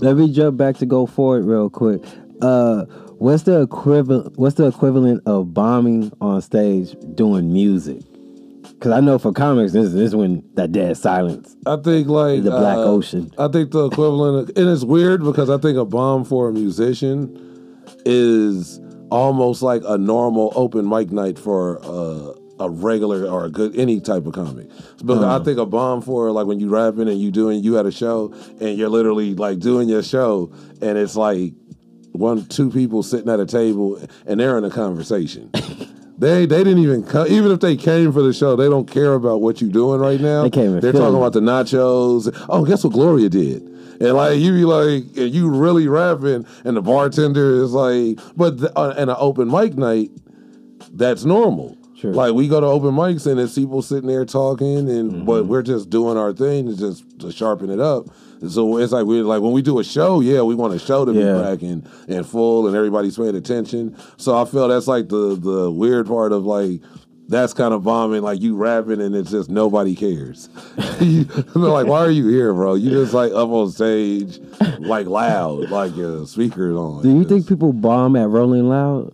Let 0.00 0.16
me 0.16 0.32
jump 0.32 0.56
back 0.56 0.76
to 0.78 0.86
go 0.86 1.06
forward 1.06 1.44
real 1.44 1.70
quick. 1.70 2.02
Uh, 2.40 2.84
what's 3.18 3.44
the 3.44 3.62
equivalent? 3.62 4.36
What's 4.38 4.56
the 4.56 4.66
equivalent 4.66 5.22
of 5.26 5.52
bombing 5.54 6.12
on 6.20 6.40
stage 6.42 6.94
doing 7.14 7.52
music? 7.52 8.02
Because 8.78 8.92
I 8.92 9.00
know 9.00 9.18
for 9.18 9.32
comics, 9.32 9.72
this, 9.72 9.86
this 9.92 10.08
is 10.10 10.14
when 10.16 10.48
that 10.54 10.70
dead 10.70 10.96
silence. 10.96 11.56
I 11.66 11.76
think 11.76 12.06
like 12.06 12.44
The 12.44 12.50
Black 12.50 12.76
uh, 12.76 12.84
Ocean. 12.84 13.32
I 13.36 13.48
think 13.48 13.72
the 13.72 13.86
equivalent, 13.86 14.50
of, 14.50 14.56
and 14.56 14.68
it's 14.68 14.84
weird 14.84 15.24
because 15.24 15.50
I 15.50 15.58
think 15.58 15.76
a 15.76 15.84
bomb 15.84 16.24
for 16.24 16.48
a 16.48 16.52
musician 16.52 17.36
is 18.06 18.80
almost 19.10 19.62
like 19.62 19.82
a 19.84 19.98
normal 19.98 20.52
open 20.54 20.88
mic 20.88 21.10
night 21.10 21.40
for 21.40 21.80
uh, 21.84 22.34
a 22.64 22.70
regular 22.70 23.26
or 23.26 23.46
a 23.46 23.50
good 23.50 23.74
any 23.76 23.98
type 24.00 24.26
of 24.26 24.32
comic. 24.34 24.68
But 25.02 25.18
I 25.24 25.34
Uh-huh. 25.36 25.44
think 25.44 25.58
a 25.58 25.66
bomb 25.66 26.00
for 26.00 26.30
like 26.30 26.46
when 26.46 26.60
you 26.60 26.68
rapping 26.68 27.08
and 27.08 27.20
you 27.20 27.32
doing 27.32 27.64
you 27.64 27.78
at 27.78 27.86
a 27.86 27.90
show 27.90 28.32
and 28.60 28.78
you're 28.78 28.88
literally 28.90 29.34
like 29.34 29.58
doing 29.58 29.88
your 29.88 30.02
show 30.04 30.52
and 30.80 30.96
it's 30.98 31.16
like 31.16 31.52
one 32.12 32.44
two 32.46 32.70
people 32.70 33.02
sitting 33.02 33.28
at 33.28 33.40
a 33.40 33.46
table 33.46 34.00
and 34.26 34.38
they're 34.38 34.56
in 34.56 34.62
a 34.64 34.70
conversation. 34.70 35.50
They 36.18 36.46
they 36.46 36.64
didn't 36.64 36.82
even 36.82 37.04
come, 37.04 37.28
even 37.28 37.52
if 37.52 37.60
they 37.60 37.76
came 37.76 38.12
for 38.12 38.22
the 38.22 38.32
show, 38.32 38.56
they 38.56 38.68
don't 38.68 38.90
care 38.90 39.14
about 39.14 39.40
what 39.40 39.60
you're 39.60 39.70
doing 39.70 40.00
right 40.00 40.20
now. 40.20 40.42
They 40.42 40.50
came. 40.50 40.80
They're 40.80 40.92
talking 40.92 41.16
about 41.16 41.32
the 41.32 41.40
nachos. 41.40 42.34
Oh, 42.48 42.64
guess 42.64 42.82
what 42.82 42.92
Gloria 42.92 43.28
did? 43.28 43.62
And 44.00 44.14
like 44.14 44.38
you 44.38 44.52
be 44.52 44.64
like, 44.64 45.04
and 45.16 45.32
you 45.34 45.48
really 45.48 45.86
rapping, 45.88 46.44
and 46.64 46.76
the 46.76 46.82
bartender 46.82 47.62
is 47.62 47.72
like, 47.72 48.18
but 48.36 48.58
the, 48.58 48.76
uh, 48.78 48.94
in 48.98 49.08
an 49.08 49.16
open 49.18 49.48
mic 49.50 49.76
night, 49.76 50.10
that's 50.92 51.24
normal. 51.24 51.76
Like 52.14 52.32
we 52.34 52.46
go 52.46 52.60
to 52.60 52.66
open 52.66 52.94
mics 52.94 53.26
and 53.28 53.40
it's 53.40 53.54
people 53.56 53.82
sitting 53.82 54.08
there 54.08 54.24
talking, 54.24 54.88
and 54.88 55.10
Mm-hmm. 55.12 55.24
but 55.24 55.46
we're 55.46 55.62
just 55.62 55.90
doing 55.90 56.16
our 56.16 56.32
thing 56.32 56.66
to 56.68 56.76
just 56.76 57.20
to 57.20 57.32
sharpen 57.32 57.70
it 57.70 57.80
up. 57.80 58.06
So 58.48 58.76
it's 58.78 58.92
like 58.92 59.04
we're 59.06 59.24
like 59.24 59.40
when 59.42 59.52
we 59.52 59.62
do 59.62 59.78
a 59.78 59.84
show, 59.84 60.20
yeah, 60.20 60.42
we 60.42 60.54
want 60.54 60.74
a 60.74 60.78
show 60.78 61.04
to 61.04 61.12
Yeah. 61.12 61.34
be 61.34 61.40
cracking 61.40 61.70
and 61.70 61.88
and 62.08 62.26
full, 62.26 62.66
and 62.66 62.76
everybody's 62.76 63.16
paying 63.16 63.34
attention. 63.36 63.96
So 64.16 64.36
I 64.40 64.44
feel 64.44 64.68
that's 64.68 64.86
like 64.86 65.08
the 65.08 65.34
the 65.40 65.70
weird 65.70 66.06
part 66.06 66.32
of 66.32 66.44
like 66.44 66.80
that's 67.30 67.52
kind 67.52 67.74
of 67.74 67.82
bombing, 67.84 68.22
like 68.22 68.40
you 68.40 68.56
rapping 68.56 69.02
and 69.02 69.14
it's 69.14 69.30
just 69.30 69.50
nobody 69.50 69.94
cares. 69.94 70.48
You- 71.00 71.24
they're 71.24 71.62
like, 71.62 71.86
why 71.86 71.98
are 72.00 72.10
you 72.10 72.26
here, 72.28 72.52
bro? 72.54 72.74
You 72.74 72.90
just 72.90 73.12
like 73.12 73.32
up 73.32 73.50
on 73.50 73.70
stage, 73.70 74.40
like 74.80 75.06
loud, 75.06 75.70
like 75.70 75.94
your 75.96 76.26
speakers 76.26 76.74
on. 76.76 77.02
Do 77.02 77.10
you 77.10 77.24
think 77.24 77.46
people 77.46 77.72
bomb 77.72 78.16
at 78.16 78.28
Rolling 78.28 78.68
Loud? 78.68 79.12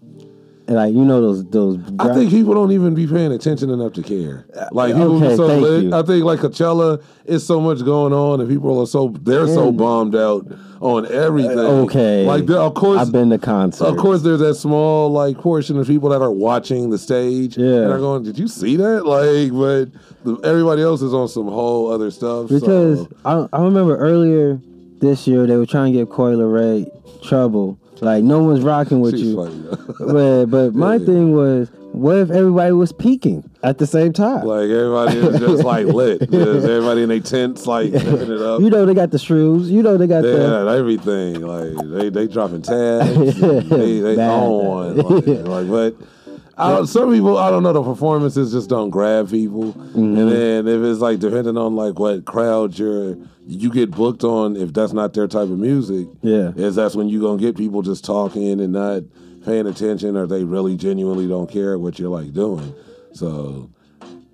Like 0.66 0.94
you 0.94 1.04
know 1.04 1.20
those 1.20 1.44
those. 1.50 1.78
I 1.98 2.14
think 2.14 2.30
people 2.30 2.54
don't 2.54 2.72
even 2.72 2.94
be 2.94 3.06
paying 3.06 3.32
attention 3.32 3.68
enough 3.68 3.92
to 3.94 4.02
care. 4.02 4.46
Like 4.72 4.94
people 4.94 5.16
okay, 5.16 5.28
be 5.28 5.36
so 5.36 5.46
lit. 5.46 5.84
you. 5.84 5.94
I 5.94 6.02
think 6.02 6.24
like 6.24 6.40
Coachella 6.40 7.02
is 7.26 7.46
so 7.46 7.60
much 7.60 7.84
going 7.84 8.14
on, 8.14 8.40
and 8.40 8.48
people 8.48 8.80
are 8.80 8.86
so 8.86 9.08
they're 9.20 9.46
so 9.46 9.70
bombed 9.72 10.16
out 10.16 10.46
on 10.80 11.04
everything. 11.12 11.58
Okay. 11.58 12.24
like 12.24 12.48
of 12.48 12.72
course, 12.74 12.98
I've 13.00 13.12
been 13.12 13.28
to 13.30 13.38
concerts. 13.38 13.82
Of 13.82 13.98
course, 13.98 14.22
there's 14.22 14.40
that 14.40 14.54
small 14.54 15.10
like 15.10 15.36
portion 15.36 15.78
of 15.78 15.86
people 15.86 16.08
that 16.08 16.22
are 16.22 16.32
watching 16.32 16.88
the 16.88 16.98
stage 16.98 17.58
Yeah. 17.58 17.82
and 17.82 17.92
are 17.92 17.98
going, 17.98 18.22
"Did 18.22 18.38
you 18.38 18.48
see 18.48 18.76
that?" 18.76 19.04
Like, 19.04 19.52
but 19.52 19.90
the, 20.24 20.40
everybody 20.48 20.80
else 20.80 21.02
is 21.02 21.12
on 21.12 21.28
some 21.28 21.48
whole 21.48 21.90
other 21.92 22.10
stuff. 22.10 22.48
Because 22.48 23.00
so. 23.00 23.48
I, 23.52 23.58
I 23.58 23.62
remember 23.62 23.98
earlier 23.98 24.58
this 25.00 25.26
year 25.26 25.46
they 25.46 25.56
were 25.56 25.66
trying 25.66 25.92
to 25.92 25.98
give 25.98 26.08
Coi 26.08 26.32
Leray 26.32 26.88
trouble. 27.22 27.78
Like 28.04 28.22
no 28.22 28.42
one's 28.42 28.62
rocking 28.62 29.00
with 29.00 29.14
She's 29.16 29.28
you. 29.28 29.36
but 29.98 30.46
but 30.46 30.74
my 30.74 30.98
thing 30.98 31.32
was, 31.34 31.70
what 31.92 32.18
if 32.18 32.30
everybody 32.30 32.72
was 32.72 32.92
peaking 32.92 33.48
at 33.62 33.78
the 33.78 33.86
same 33.86 34.12
time? 34.12 34.44
Like 34.44 34.68
everybody 34.68 35.16
is 35.18 35.40
just 35.40 35.64
like 35.64 35.86
lit. 36.00 36.20
Just 36.30 36.66
everybody 36.66 37.02
in 37.04 37.08
their 37.08 37.20
tents 37.20 37.66
like 37.66 37.92
it 37.94 38.42
up. 38.42 38.60
You 38.60 38.68
know 38.68 38.84
they 38.84 38.92
got 38.92 39.10
the 39.10 39.18
shrews. 39.18 39.70
You 39.70 39.82
know 39.82 39.96
they 39.96 40.06
got 40.06 40.20
They 40.20 40.32
the. 40.32 40.66
everything. 40.76 41.40
Like 41.40 41.88
they 41.90 42.10
they 42.10 42.26
dropping 42.26 42.60
tabs. 42.62 43.40
they 43.40 44.00
they 44.00 44.16
Bad. 44.16 44.30
on 44.30 44.96
like, 44.98 45.46
like 45.46 45.68
but. 45.68 46.08
I 46.56 46.84
some 46.84 47.12
people, 47.12 47.36
I 47.38 47.50
don't 47.50 47.62
know, 47.62 47.72
the 47.72 47.82
performances 47.82 48.52
just 48.52 48.68
don't 48.68 48.90
grab 48.90 49.30
people, 49.30 49.72
Mm-hmm. 49.72 50.18
and 50.18 50.30
then 50.30 50.68
if 50.68 50.82
it's 50.82 51.00
like 51.00 51.18
depending 51.18 51.56
on 51.56 51.74
like 51.76 51.98
what 51.98 52.24
crowd 52.24 52.78
you're, 52.78 53.16
you 53.46 53.70
get 53.70 53.90
booked 53.90 54.24
on. 54.24 54.56
If 54.56 54.72
that's 54.72 54.92
not 54.92 55.12
their 55.14 55.26
type 55.28 55.44
of 55.50 55.58
music, 55.58 56.06
Yeah. 56.22 56.52
is 56.56 56.76
that's 56.76 56.94
when 56.94 57.08
you 57.08 57.20
gonna 57.20 57.38
get 57.40 57.56
people 57.56 57.82
just 57.82 58.04
talking 58.04 58.60
and 58.60 58.72
not 58.72 59.02
paying 59.44 59.66
attention, 59.66 60.16
or 60.16 60.26
they 60.26 60.44
really 60.44 60.76
genuinely 60.76 61.26
don't 61.28 61.50
care 61.50 61.78
what 61.78 61.98
you're 61.98 62.08
like 62.08 62.32
doing. 62.32 62.74
So 63.12 63.68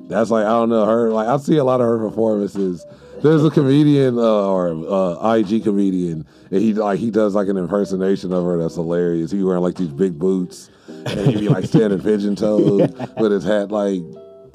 that's 0.01 0.31
like 0.31 0.45
I 0.45 0.51
don't 0.51 0.69
know 0.69 0.85
her. 0.87 1.11
Like 1.11 1.29
I 1.29 1.37
see 1.39 1.57
a 1.57 1.65
lot 1.65 1.81
of 1.81 1.87
her 1.87 1.99
performances. 1.99 2.85
There's 3.23 3.45
a 3.45 3.51
comedian 3.51 4.19
uh, 4.19 4.49
or 4.49 4.69
uh, 4.71 5.35
IG 5.35 5.65
comedian, 5.65 6.27
and 6.51 6.61
he 6.61 6.75
like 6.75 6.99
he 6.99 7.11
does 7.11 7.35
like 7.35 7.49
an 7.49 7.59
impersonation 7.59 8.33
of 8.33 8.45
her 8.45 8.57
that's 8.59 8.77
hilarious. 8.77 9.31
He 9.31 9.43
wearing 9.43 9.63
like 9.63 9.77
these 9.77 9.89
big 9.89 10.19
boots, 10.19 10.71
and 10.89 11.31
he 11.31 11.37
be 11.41 11.49
like 11.49 11.67
standing 11.67 12.01
pigeon 12.01 12.35
toed 12.37 12.97
with 13.19 13.33
his 13.33 13.45
hat 13.45 13.71
like 13.71 14.01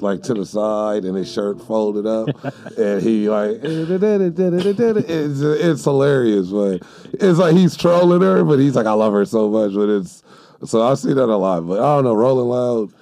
like 0.00 0.22
to 0.22 0.34
the 0.34 0.44
side 0.44 1.04
and 1.04 1.16
his 1.16 1.32
shirt 1.32 1.60
folded 1.62 2.06
up, 2.06 2.28
and 2.76 3.02
he 3.02 3.28
like 3.28 3.60
it's 3.62 5.40
it's 5.40 5.84
hilarious, 5.84 6.48
but 6.48 6.82
it's 7.14 7.38
like 7.38 7.54
he's 7.54 7.76
trolling 7.76 8.22
her, 8.22 8.44
but 8.44 8.58
he's 8.58 8.74
like 8.74 8.86
I 8.86 8.92
love 8.92 9.12
her 9.12 9.24
so 9.24 9.48
much, 9.48 9.74
but 9.74 9.88
it's 9.88 10.22
so 10.64 10.82
I 10.82 10.94
see 10.94 11.12
that 11.12 11.24
a 11.24 11.36
lot. 11.36 11.66
But 11.66 11.78
I 11.78 11.96
don't 11.96 12.04
know, 12.04 12.14
Rolling 12.14 12.48
Loud. 12.48 12.92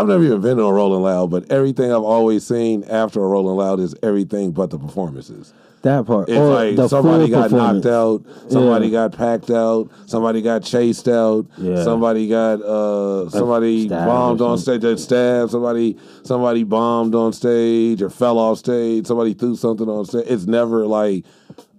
I've 0.00 0.06
never 0.08 0.24
even 0.24 0.40
been 0.40 0.56
to 0.58 0.64
a 0.64 0.72
Rolling 0.72 1.02
Loud, 1.02 1.30
but 1.30 1.50
everything 1.50 1.90
I've 1.92 2.02
always 2.02 2.46
seen 2.46 2.84
after 2.84 3.22
a 3.22 3.26
Rolling 3.28 3.56
Loud 3.56 3.80
is 3.80 3.94
everything 4.02 4.52
but 4.52 4.70
the 4.70 4.78
performances. 4.78 5.52
That 5.82 6.06
part. 6.06 6.30
It's 6.30 6.38
or 6.38 6.48
like 6.74 6.88
somebody 6.88 7.28
got 7.28 7.50
knocked 7.50 7.84
out, 7.84 8.22
somebody 8.48 8.86
Yeah. 8.86 9.08
got 9.08 9.12
packed 9.18 9.50
out, 9.50 9.90
somebody 10.06 10.40
got 10.40 10.62
chased 10.62 11.08
out, 11.08 11.44
Yeah. 11.58 11.82
somebody 11.84 12.26
got 12.26 12.62
uh 12.62 13.28
somebody 13.28 13.86
stabbed 13.88 14.06
bombed 14.06 14.40
on 14.40 14.56
stage, 14.56 14.80
they 14.80 14.96
stabbed, 14.96 15.50
somebody 15.50 15.98
somebody 16.22 16.64
bombed 16.64 17.14
on 17.14 17.34
stage 17.34 18.00
or 18.00 18.08
fell 18.08 18.38
off 18.38 18.58
stage, 18.58 19.06
somebody 19.06 19.34
threw 19.34 19.56
something 19.56 19.86
on 19.90 20.06
stage. 20.06 20.24
It's 20.26 20.46
never 20.46 20.86
like 20.86 21.24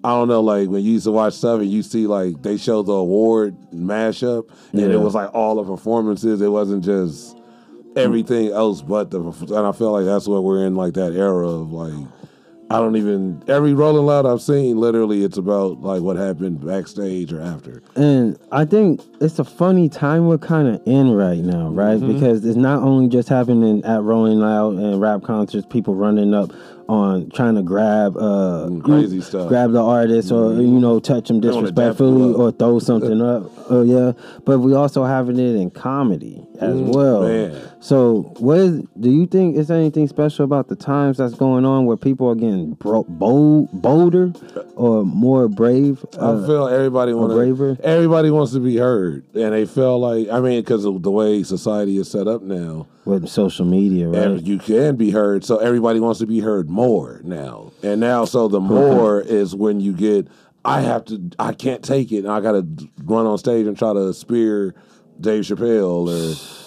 I 0.04 0.10
don't 0.10 0.28
know, 0.28 0.42
like 0.42 0.70
when 0.70 0.84
you 0.84 0.92
used 0.94 1.06
to 1.06 1.12
watch 1.12 1.34
stuff 1.34 1.62
and 1.62 1.70
you 1.72 1.82
see 1.82 2.06
like 2.06 2.44
they 2.44 2.58
show 2.58 2.84
the 2.84 2.94
award 2.94 3.56
mashup 3.74 4.48
and 4.72 4.82
Yeah. 4.82 4.90
it 4.90 5.00
was 5.02 5.16
like 5.16 5.34
all 5.34 5.56
the 5.56 5.64
performances. 5.64 6.42
It 6.42 6.50
wasn't 6.52 6.84
just 6.84 7.36
everything 7.96 8.52
else 8.52 8.82
but 8.82 9.12
the 9.12 9.20
and 9.22 9.66
I 9.68 9.72
feel 9.72 9.92
like 9.92 10.06
that's 10.06 10.28
what 10.28 10.44
we're 10.44 10.66
in 10.66 10.76
like 10.76 10.94
that 10.96 11.14
era 11.14 11.48
of 11.48 11.72
like 11.72 11.94
I 12.70 12.80
don't 12.80 12.96
even 12.96 13.44
every 13.48 13.76
Rolling 13.76 14.08
Loud 14.08 14.26
I've 14.26 14.42
seen 14.42 14.78
literally 14.78 15.24
it's 15.24 15.38
about 15.38 15.82
like 15.82 16.02
what 16.02 16.18
happened 16.18 16.66
backstage 16.66 17.32
or 17.32 17.40
after. 17.40 17.84
And 17.96 18.40
I 18.52 18.66
think 18.66 19.02
it's 19.22 19.38
a 19.38 19.44
funny 19.44 19.88
time 19.88 20.26
we're 20.28 20.40
kind 20.40 20.68
of 20.70 20.82
in 20.88 21.12
right 21.12 21.38
now, 21.44 21.70
right? 21.70 22.00
Mhm. 22.00 22.14
Because 22.16 22.44
it's 22.44 22.58
not 22.58 22.82
only 22.82 23.08
just 23.08 23.30
happening 23.30 23.84
at 23.86 24.02
Rolling 24.02 24.40
Loud 24.40 24.78
and 24.78 25.00
rap 25.00 25.22
concerts, 25.22 25.68
people 25.70 25.94
running 25.94 26.34
up 26.34 26.52
on 26.88 27.30
trying 27.32 27.56
to 27.56 27.64
grab 27.64 28.16
uh 28.18 28.70
crazy 28.84 29.20
stuff. 29.22 29.48
grab 29.48 29.72
the 29.72 29.82
artist 29.82 30.32
or 30.32 30.52
Mhm. 30.52 30.62
you 30.62 30.80
know 30.80 31.00
touch 31.00 31.28
them 31.28 31.40
They 31.42 31.48
wanna 31.50 31.68
dap 31.72 31.76
disrespectfully 31.76 32.34
or 32.34 32.52
throw 32.52 32.80
something 32.80 33.22
up. 33.22 33.52
Oh 33.70 33.82
yeah, 33.82 34.12
but 34.46 34.60
we 34.60 34.74
also 34.76 35.04
having 35.04 35.40
it 35.40 35.56
in 35.56 35.72
comedy 35.72 36.46
as 36.60 36.76
Mm, 36.76 36.94
well. 36.96 37.22
man. 37.24 37.52
So, 37.80 38.32
what 38.40 38.58
is? 38.60 38.84
Do 39.00 39.10
you 39.10 39.26
think 39.26 39.56
is 39.58 39.68
there 39.68 39.78
anything 39.78 40.08
special 40.08 40.46
about 40.46 40.68
the 40.70 40.76
times 40.76 41.18
that's 41.18 41.34
going 41.36 41.66
on 41.66 41.86
where 41.86 41.98
people 41.98 42.28
are 42.30 42.36
getting 42.36 42.74
bro- 42.74 43.06
bold, 43.10 43.70
bolder, 43.74 44.32
or 44.76 45.04
more 45.04 45.48
brave? 45.48 46.06
I 46.20 46.26
uh, 46.26 46.46
feel 46.48 46.68
everybody 46.68 47.12
or 47.12 47.18
wants 47.22 47.36
braver? 47.36 47.78
everybody 47.84 48.30
wants 48.32 48.54
to 48.54 48.60
be 48.60 48.78
heard, 48.78 49.24
and 49.34 49.54
they 49.54 49.66
feel 49.66 50.00
like 50.00 50.30
I 50.30 50.40
mean 50.40 50.62
because 50.62 50.86
of 50.86 51.02
the 51.02 51.12
way 51.12 51.42
society 51.44 51.98
is 51.98 52.08
set 52.10 52.28
up 52.28 52.42
now, 52.44 52.88
with 53.06 53.28
social 53.28 53.66
media, 53.66 54.08
right? 54.10 54.18
and 54.22 54.48
you 54.48 54.58
can 54.60 54.96
be 54.96 55.12
heard. 55.12 55.44
So 55.44 55.58
everybody 55.58 56.00
wants 56.00 56.20
to 56.20 56.26
be 56.28 56.40
heard 56.40 56.70
more 56.76 57.22
now, 57.24 57.72
and 57.82 58.00
now 58.02 58.26
so 58.26 58.48
the 58.48 58.60
more 58.76 59.22
is 59.22 59.56
when 59.56 59.80
you 59.80 59.94
get. 59.94 60.28
I 60.64 60.82
have 60.82 61.06
to. 61.06 61.30
I 61.38 61.54
can't 61.54 61.84
take 61.84 62.12
it. 62.12 62.20
and 62.26 62.28
I 62.32 62.42
got 62.42 62.54
to 62.54 62.68
run 63.04 63.28
on 63.28 63.38
stage 63.38 63.68
and 63.68 63.78
try 63.78 63.94
to 63.94 64.12
spear 64.16 64.74
Dave 65.22 65.44
Chappelle 65.44 66.10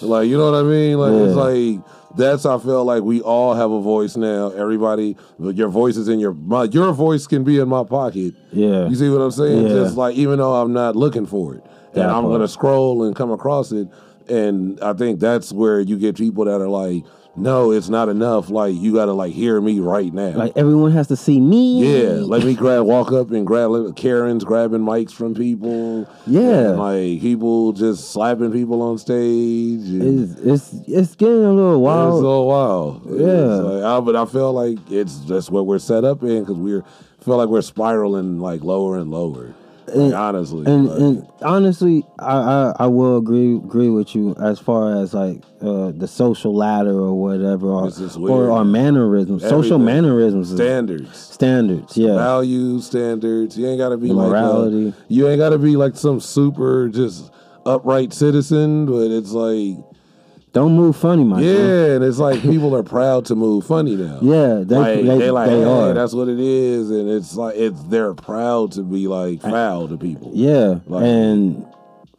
or 0.03 0.07
like 0.07 0.29
you 0.29 0.39
know 0.39 0.53
what 0.53 0.59
I 0.59 0.63
mean. 0.63 0.99
Like 0.99 1.13
it's 1.13 1.35
like 1.35 2.17
that's. 2.17 2.47
I 2.47 2.59
feel 2.59 2.85
like 2.85 3.03
we 3.03 3.21
all 3.21 3.55
have 3.55 3.73
a 3.73 3.81
voice 3.81 4.17
now. 4.17 4.51
Everybody, 4.53 5.17
your 5.41 5.69
voice 5.69 5.97
is 5.97 6.07
in 6.09 6.21
your. 6.21 6.33
My, 6.33 6.65
your 6.65 6.93
voice 6.93 7.27
can 7.27 7.43
be 7.43 7.59
in 7.59 7.69
my 7.69 7.83
pocket. 7.83 8.35
Yeah. 8.53 8.87
You 8.89 8.95
see 8.95 9.09
what 9.11 9.21
I'm 9.21 9.33
saying? 9.33 9.65
Yeah. 9.65 9.75
Just 9.75 9.97
like 9.97 10.15
even 10.15 10.39
though 10.39 10.55
I'm 10.55 10.73
not 10.73 10.95
looking 10.95 11.27
for 11.27 11.57
it, 11.57 11.65
and 11.87 11.95
That 11.95 12.09
I'm 12.09 12.23
part. 12.23 12.35
gonna 12.35 12.49
scroll 12.49 13.03
and 13.03 13.17
come 13.17 13.33
across 13.33 13.73
it, 13.73 13.89
and 14.29 14.79
I 14.81 14.93
think 14.93 15.19
that's 15.19 15.53
where 15.53 15.81
you 15.81 15.99
get 15.99 16.17
people 16.17 16.45
that 16.45 16.61
are 16.61 16.69
like, 16.69 17.03
no, 17.39 17.71
it's 17.71 17.89
not 17.89 18.09
enough. 18.09 18.51
Like 18.51 18.75
you 18.75 18.93
got 18.95 19.07
to 19.07 19.13
like 19.13 19.33
hear 19.33 19.61
me 19.61 19.81
right 19.81 20.13
now. 20.13 20.31
Like 20.31 20.53
everyone 20.57 20.93
has 20.93 21.09
to 21.09 21.17
see 21.17 21.41
me. 21.41 21.83
yeah, 21.83 22.15
let 22.25 22.45
me 22.45 22.55
grab, 22.55 22.85
walk 22.85 23.13
up 23.13 23.31
and 23.31 23.47
grab 23.47 23.97
Karen's 23.97 24.45
grabbing 24.45 24.81
mics 24.81 25.13
from 25.13 25.35
people. 25.35 26.09
Yeah. 26.27 26.71
like 26.71 27.21
people 27.21 27.73
just 27.73 28.13
slapping 28.13 28.53
people 28.53 28.83
on 28.83 28.99
stage. 28.99 29.83
It's 29.85 30.41
it's 30.41 30.75
it's 30.89 31.15
getting 31.15 31.45
a 31.45 31.53
little 31.53 31.81
wild. 31.81 32.19
it's 32.19 32.25
wild. 32.25 32.25
so 32.25 32.43
wild. 32.43 33.21
Yeah. 33.21 33.55
Like, 33.71 33.85
I, 33.85 34.01
but 34.01 34.17
I 34.17 34.25
feel 34.25 34.53
like 34.53 34.79
it's 34.91 35.19
just 35.21 35.51
what 35.51 35.67
we're 35.67 35.79
set 35.79 36.05
up 36.05 36.23
in 36.23 36.41
because 36.41 36.57
we're 36.57 36.85
feel 37.21 37.37
like 37.37 37.49
we're 37.49 37.63
spiraling 37.63 38.39
like 38.39 38.63
lower 38.63 38.99
and 38.99 39.11
lower. 39.11 39.55
Like, 39.89 39.97
And- 40.05 40.15
honestly, 40.15 40.67
and, 40.67 40.87
like- 40.89 40.99
and 41.01 41.27
honestly, 41.43 42.05
I, 42.19 42.37
I 42.37 42.73
I 42.81 42.87
will 42.87 43.17
agree 43.17 43.57
agree 43.57 43.89
with 43.89 44.15
you 44.15 44.35
as 44.41 44.59
far 44.59 45.01
as 45.03 45.15
like 45.15 45.43
uh, 45.63 45.93
the 45.97 46.07
social 46.07 46.55
ladder 46.55 46.93
or 46.99 47.15
whatever, 47.21 47.69
or, 47.69 47.91
or, 48.51 48.65
mannerisms, 48.65 49.43
social 49.43 49.75
Everything. 49.75 49.85
mannerisms, 49.85 50.51
is- 50.51 50.57
standards. 50.57 51.17
standards. 51.19 51.97
Yeah, 51.97 52.15
value 52.15 52.81
standards. 52.81 53.57
You 53.59 53.67
ain't 53.69 53.79
got 53.79 53.89
to 53.91 53.97
be 53.97 54.09
The 54.09 54.15
like 54.15 54.27
uh, 54.27 54.31
morality. 54.31 54.95
you 55.09 55.29
ain't 55.29 55.39
got 55.39 55.51
to 55.51 55.59
be 55.59 55.77
like 55.77 55.97
some 55.97 56.21
super 56.21 56.89
just 56.89 57.31
upright 57.67 58.13
citizen, 58.13 58.87
but 58.87 59.11
it's 59.11 59.33
like 59.33 59.77
don't 60.59 60.77
move 60.77 60.97
funny, 60.97 61.25
my 61.25 61.41
yeah, 61.41 61.55
friend. 61.55 61.93
and 61.95 62.05
it's 62.05 62.19
like 62.19 62.41
people 62.53 62.75
are 62.77 62.83
proud 62.83 63.25
to 63.27 63.35
move 63.35 63.67
funny 63.67 63.97
now. 63.97 64.19
Yeah, 64.23 64.63
they 64.65 64.77
like, 64.77 64.97
they, 64.97 65.03
they 65.19 65.31
like 65.31 65.49
they 65.51 65.59
hey, 65.59 65.65
are. 65.65 65.95
that's 65.95 66.13
what 66.15 66.29
it 66.29 66.39
is, 66.41 66.91
and 66.91 67.09
it's 67.09 67.35
like 67.37 67.57
it's 67.57 67.83
they're 67.85 68.15
proud 68.15 68.73
to 68.73 68.83
be 68.83 69.07
like 69.09 69.41
foul 69.43 69.89
to 69.89 69.97
people. 69.97 70.31
yeah, 70.35 70.81
Like- 70.87 71.05
and 71.05 71.67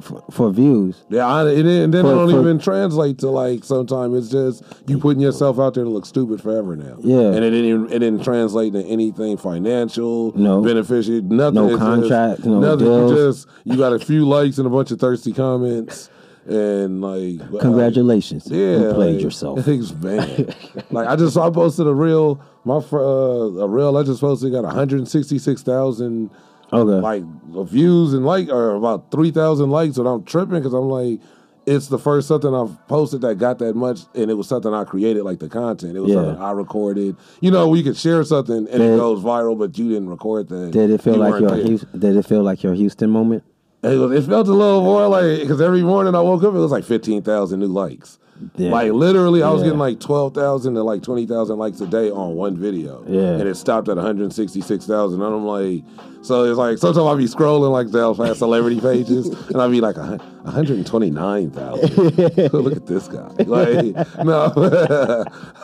for, 0.02 0.24
for 0.32 0.50
views. 0.50 1.04
Yeah, 1.10 1.28
I, 1.28 1.42
and 1.52 1.68
then, 1.68 1.82
and 1.84 1.94
then 1.94 2.04
For- 2.06 2.12
it 2.14 2.16
don't 2.16 2.32
for- 2.32 2.40
even 2.40 2.58
translate 2.60 3.18
to 3.20 3.30
like 3.30 3.66
sometimes 3.66 4.16
it's 4.18 4.30
just 4.30 4.64
you 4.88 4.98
putting 4.98 5.22
yourself 5.22 5.60
out 5.60 5.74
there 5.74 5.84
to 5.84 5.90
look 5.90 6.06
stupid 6.06 6.42
forever 6.42 6.78
now. 6.78 6.96
Yeah. 7.02 7.20
and 7.34 7.44
it 7.44 7.50
didn't 7.52 7.88
it 7.92 8.00
didn't 8.00 8.24
translate 8.24 8.72
to 8.74 8.84
anything 8.86 9.36
financial, 9.36 10.32
No. 10.38 10.62
beneficial, 10.62 11.22
nothing. 11.24 11.56
No 11.56 11.66
It's 11.66 11.72
just- 11.74 11.82
contract, 11.82 12.46
no 12.46 12.60
nothing. 12.62 12.86
deals. 12.86 13.12
You 13.12 13.18
just 13.18 13.48
you 13.66 13.76
got 13.78 13.92
a 13.92 14.00
few 14.00 14.26
likes 14.26 14.58
and 14.58 14.66
a 14.68 14.70
bunch 14.70 14.92
of 14.92 15.00
thirsty 15.02 15.34
comments, 15.34 16.10
and 16.46 17.02
like 17.02 17.42
uh, 17.54 17.60
Congratulations, 17.60 18.48
yeah, 18.50 18.58
you 18.80 18.94
played 18.94 19.16
like, 19.16 19.24
yourself. 19.24 19.60
It's 19.68 19.92
bad. 19.92 20.56
like 20.92 21.08
I 21.08 21.16
just 21.16 21.38
I 21.38 21.50
posted 21.50 21.88
a 21.88 21.94
real 21.94 22.42
My 22.66 22.82
fr- 22.82 23.00
uh, 23.00 23.64
a 23.64 23.68
real 23.68 23.96
I 23.98 24.04
just 24.04 24.22
posted 24.22 24.52
got 24.52 24.64
one 24.64 24.74
hundred 24.74 25.08
sixty 25.08 25.38
six 25.40 25.62
thousand 25.64 26.32
Okay, 26.72 27.02
like 27.02 27.24
views 27.68 28.14
and 28.14 28.26
like 28.26 28.50
or 28.50 28.76
about 28.76 29.10
three 29.12 29.32
thousand 29.32 29.72
likes, 29.72 29.98
and 29.98 30.08
I'm 30.08 30.24
tripping 30.24 30.60
because 30.60 30.74
I'm 30.74 30.88
like, 30.88 31.20
it's 31.66 31.88
the 31.88 31.98
first 31.98 32.28
something 32.28 32.54
I've 32.54 32.88
posted 32.88 33.22
that 33.22 33.40
got 33.40 33.58
that 33.58 33.76
much, 33.76 34.02
and 34.14 34.30
it 34.30 34.36
was 34.36 34.48
something 34.48 34.72
I 34.72 34.84
created, 34.84 35.24
like 35.24 35.40
the 35.40 35.50
content. 35.50 35.98
It 35.98 36.02
was 36.02 36.12
Yeah. 36.12 36.18
something 36.26 36.42
I 36.44 36.52
recorded. 36.52 37.16
You 37.42 37.50
know, 37.50 37.68
we 37.70 37.82
could 37.82 37.98
share 37.98 38.24
something 38.24 38.68
and 38.70 38.84
it 38.84 38.98
goes 38.98 39.24
viral, 39.24 39.58
but 39.58 39.80
you 39.80 39.90
didn't 39.90 40.10
record 40.10 40.50
that. 40.50 40.70
did 40.70 40.92
it 40.92 41.02
feel 41.02 41.16
You 41.16 41.20
like 41.20 41.42
your. 41.42 41.56
Houston, 41.56 42.00
did 42.00 42.16
it 42.16 42.26
feel 42.28 42.44
like 42.44 42.62
your 42.62 42.76
Houston 42.76 43.10
moment? 43.10 43.44
It, 43.82 43.98
was, 43.98 44.12
it 44.12 44.30
felt 44.30 44.48
a 44.48 44.54
little 44.54 44.82
more 44.82 45.08
like 45.08 45.40
because 45.40 45.62
every 45.62 45.84
morning 45.84 46.14
I 46.16 46.22
woke 46.22 46.44
up, 46.44 46.54
it 46.54 46.58
was 46.58 46.72
like 46.72 46.84
fifteen 46.84 47.22
thousand 47.22 47.60
new 47.60 47.68
likes. 47.68 48.20
Yeah. 48.56 48.72
Like 48.72 48.92
literally, 48.94 49.44
I 49.44 49.50
was 49.50 49.62
Yeah. 49.62 49.66
getting 49.68 49.80
like 49.80 50.00
twelve 50.00 50.34
thousand 50.34 50.76
to 50.76 50.84
like 50.84 51.04
twenty 51.04 51.26
thousand 51.26 51.58
likes 51.60 51.82
a 51.82 51.88
day 51.88 52.10
on 52.10 52.36
one 52.36 52.58
video. 52.58 53.04
Yeah. 53.08 53.34
and 53.40 53.48
it 53.48 53.56
stopped 53.56 53.90
at 53.90 53.98
one 53.98 54.06
hundred 54.06 54.32
sixty 54.34 54.62
six 54.62 54.86
thousand. 54.86 55.22
And 55.22 55.34
I'm 55.36 55.46
like, 55.46 55.84
so 56.22 56.44
it's 56.46 56.58
like 56.58 56.78
sometimes 56.78 56.98
I'll 57.06 57.18
be 57.18 57.26
scrolling 57.26 57.72
like 57.72 57.92
past 58.18 58.40
celebrity 58.40 58.80
pages, 58.82 59.28
and 59.50 59.62
I'll 59.62 59.70
be 59.70 59.82
like 59.82 59.98
one 59.98 60.20
hundred 60.46 60.86
twenty 60.86 61.10
nine 61.12 61.52
thousand. 61.52 61.96
Look 62.54 62.76
at 62.76 62.86
this 62.88 63.08
guy. 63.08 63.28
Like 63.46 63.96
no, 64.24 64.54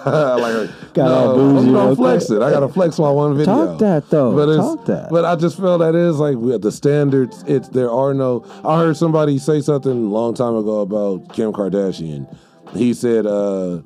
like 0.06 0.70
Got 0.94 1.08
no, 1.38 1.58
I'm 1.58 1.72
gonna 1.74 1.96
flex 1.96 2.30
it. 2.30 2.42
I 2.42 2.52
gotta 2.52 2.68
flex 2.70 3.00
my 3.00 3.10
one 3.10 3.36
video. 3.38 3.68
Talk 3.68 3.80
that, 3.80 4.10
though. 4.10 4.36
But 4.36 4.50
it's, 4.50 4.58
Talk 4.58 4.86
that. 4.86 5.10
But 5.10 5.26
I 5.26 5.36
just 5.36 5.58
feel 5.58 5.78
that 5.78 5.96
is 5.96 6.18
like 6.18 6.38
we 6.38 6.58
the 6.58 6.72
standards. 6.72 7.44
It's 7.48 7.70
there 7.70 7.92
are 7.92 8.14
no. 8.14 8.46
I 8.64 8.78
heard 8.80 8.98
somebody 8.98 9.38
say 9.38 9.62
something 9.62 9.92
a 9.92 10.10
long 10.10 10.34
time 10.34 10.56
ago 10.56 10.82
about 10.82 11.34
Kim 11.34 11.52
Kardashian. 11.54 12.28
He 12.76 12.94
said, 12.94 13.26
uh, 13.26 13.82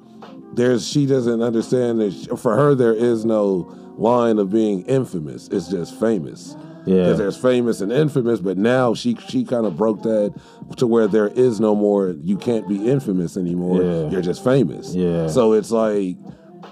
"There's 0.53 0.87
she 0.87 1.05
doesn't 1.05 1.41
understand 1.41 1.99
that 2.01 2.11
sh- 2.13 2.27
for 2.39 2.55
her 2.55 2.75
there 2.75 2.93
is 2.93 3.25
no 3.25 3.73
line 3.97 4.37
of 4.39 4.49
being 4.51 4.83
infamous. 4.83 5.47
It's 5.49 5.67
just 5.67 5.99
famous." 5.99 6.55
Yeah. 6.85 7.11
There's 7.11 7.37
famous 7.37 7.81
and 7.81 7.91
infamous, 7.91 8.39
but 8.39 8.57
now 8.57 8.93
she 8.93 9.15
she 9.27 9.43
kind 9.43 9.65
of 9.65 9.75
broke 9.77 10.01
that 10.03 10.33
to 10.77 10.87
where 10.87 11.07
there 11.07 11.27
is 11.27 11.59
no 11.59 11.75
more. 11.75 12.15
You 12.23 12.37
can't 12.37 12.67
be 12.67 12.87
infamous 12.89 13.37
anymore. 13.37 13.83
Yeah. 13.83 14.09
You're 14.09 14.21
just 14.21 14.43
famous. 14.43 14.95
Yeah. 14.95 15.27
So 15.27 15.53
it's 15.53 15.71
like, 15.71 16.15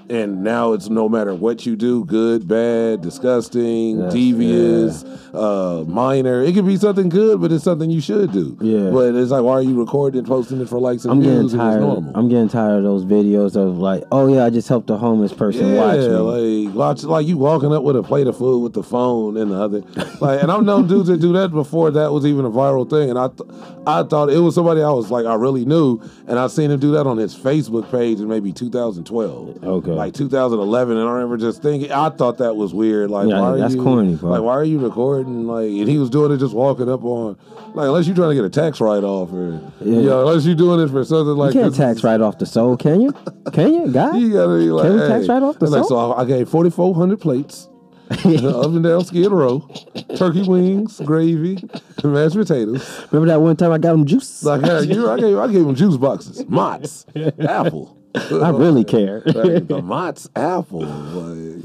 and 0.09 0.43
now 0.43 0.73
it's 0.73 0.89
no 0.89 1.07
matter 1.09 1.33
what 1.33 1.65
you 1.65 1.75
do, 1.75 2.05
good, 2.05 2.47
bad, 2.47 3.01
disgusting, 3.01 3.99
Yes, 3.99 4.13
devious, 4.13 5.03
uh, 5.33 5.83
minor. 5.87 6.41
It 6.41 6.53
could 6.55 6.65
be 6.65 6.77
something 6.77 7.09
good, 7.09 7.41
but 7.41 7.51
it's 7.51 7.63
something 7.63 7.89
you 7.89 8.01
should 8.01 8.31
do. 8.31 8.57
Yeah. 8.61 8.89
But 8.91 9.15
it's 9.15 9.31
like, 9.31 9.43
why 9.43 9.53
are 9.53 9.61
you 9.61 9.77
recording 9.79 10.19
and 10.19 10.27
posting 10.27 10.61
it 10.61 10.69
for 10.69 10.79
likes 10.79 11.03
and 11.03 11.11
I'm 11.11 11.19
getting 11.21 11.39
views? 11.39 11.53
it's 11.53 11.59
tired. 11.61 11.81
normal. 11.81 12.11
I'm 12.15 12.29
getting 12.29 12.47
tired 12.49 12.77
of 12.79 12.83
those 12.83 13.05
videos 13.05 13.55
of 13.55 13.77
like, 13.77 14.03
oh 14.11 14.33
yeah, 14.33 14.45
I 14.45 14.49
just 14.49 14.67
helped 14.69 14.89
a 14.89 14.97
homeless 14.97 15.33
person 15.33 15.67
yeah, 15.73 15.75
watch 15.75 15.97
me. 15.99 16.67
like 16.67 16.75
watch 16.75 17.03
like 17.03 17.27
you 17.27 17.37
walking 17.37 17.73
up 17.73 17.83
with 17.83 17.95
a 17.95 18.03
plate 18.03 18.27
of 18.27 18.37
food 18.37 18.59
with 18.59 18.73
the 18.73 18.83
phone 18.83 19.37
and 19.37 19.51
the 19.51 19.55
other, 19.55 19.79
like, 20.21 20.41
and 20.41 20.51
I've 20.51 20.63
known 20.63 20.87
dudes 20.87 21.09
that 21.09 21.19
do 21.19 21.33
that 21.33 21.49
before 21.51 21.91
that 21.91 22.11
was 22.11 22.25
even 22.25 22.45
a 22.45 22.49
viral 22.49 22.89
thing, 22.89 23.09
and 23.09 23.19
I, 23.19 23.27
th- 23.27 23.49
I 23.85 24.03
thought 24.03 24.29
it 24.29 24.39
was 24.39 24.55
somebody 24.55 24.81
I 24.81 24.89
was 24.91 25.11
like 25.11 25.25
I 25.25 25.35
really 25.35 25.65
knew, 25.65 25.99
and 26.27 26.39
I 26.39 26.47
seen 26.47 26.71
him 26.71 26.79
do 26.79 26.91
that 26.93 27.05
on 27.07 27.17
his 27.17 27.35
Facebook 27.35 27.89
page 27.91 28.19
in 28.19 28.27
maybe 28.27 28.51
2012, 28.53 29.63
Okay. 29.63 29.91
Like 29.97 30.13
2011, 30.13 30.97
and 30.97 31.07
I 31.07 31.11
remember 31.13 31.37
just 31.37 31.61
thinking 31.61 31.91
I 31.91 32.09
thought 32.09 32.37
that 32.37 32.55
was 32.55 32.73
weird, 32.73 33.09
like 33.09 33.27
Yeah, 33.27 33.41
why 33.41 33.59
are 33.59 33.67
you, 33.69 33.81
corny, 33.83 34.15
bro. 34.15 34.29
like 34.31 34.41
why 34.41 34.53
are 34.53 34.63
you 34.63 34.79
recording, 34.79 35.47
like, 35.47 35.67
and 35.69 35.87
he 35.89 35.97
was 35.97 36.09
doing 36.09 36.31
it 36.31 36.37
just 36.37 36.53
walking 36.53 36.89
up 36.89 37.03
on, 37.03 37.37
like 37.73 37.87
unless 37.87 38.07
you're 38.07 38.15
trying 38.15 38.29
to 38.29 38.35
get 38.35 38.45
a 38.45 38.49
tax 38.49 38.79
write 38.79 39.03
off 39.03 39.31
or, 39.33 39.59
Yeah. 39.81 39.95
you 39.95 40.01
know, 40.03 40.27
unless 40.27 40.45
you're 40.45 40.55
doing 40.55 40.79
it 40.79 40.89
for 40.89 41.03
something 41.03 41.35
like 41.35 41.53
you 41.53 41.61
can't 41.61 41.71
this 41.73 41.77
tax 41.77 42.03
write 42.03 42.21
off 42.21 42.37
the 42.37 42.45
soul, 42.45 42.77
can 42.77 43.01
you? 43.01 43.11
Can 43.51 43.73
you, 43.73 43.91
guy? 43.91 44.15
you 44.17 44.33
gotta 44.33 44.57
be 44.57 44.69
like, 44.69 44.85
Can 44.85 44.93
we 44.95 45.01
hey. 45.01 45.07
tax 45.07 45.27
write 45.27 45.43
off 45.43 45.59
the 45.59 45.65
like, 45.67 45.79
soul? 45.85 45.89
so 45.89 46.11
I, 46.13 46.21
I 46.21 46.25
gave 46.25 46.47
forty 46.49 46.69
four 46.69 46.93
hundred 46.95 47.19
plates, 47.19 47.67
up 48.09 48.23
and 48.23 48.83
down 48.83 49.03
Skid 49.03 49.31
Row, 49.31 49.67
turkey 50.15 50.43
wings, 50.43 51.01
gravy, 51.03 51.57
and 52.03 52.13
mashed 52.13 52.35
potatoes. 52.35 53.05
Remember 53.11 53.27
that 53.33 53.41
one 53.41 53.55
time 53.57 53.71
I 53.73 53.77
got 53.79 53.95
him 53.95 54.05
juice? 54.05 54.43
Like 54.43 54.65
yeah, 54.65 54.79
you, 54.79 55.09
I 55.09 55.19
gave 55.19 55.37
I 55.37 55.47
gave 55.47 55.65
them 55.65 55.75
juice 55.75 55.97
boxes, 55.97 56.45
Mott's, 56.47 57.05
apple. 57.39 57.96
I 58.43 58.49
really 58.49 58.83
care. 58.83 59.21
Like, 59.25 59.67
the 59.67 59.81
Mott's 59.81 60.29
apple, 60.35 60.81
like, 60.81 61.63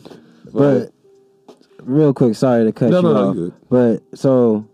But 0.52 0.92
real 1.82 2.12
quick, 2.14 2.34
sorry 2.34 2.64
to 2.64 2.72
cut 2.72 2.90
No, 2.90 2.96
you 2.98 3.02
no, 3.02 3.12
no, 3.12 3.28
off. 3.28 3.34
good. 3.34 3.54
But 3.68 4.18
so 4.18 4.66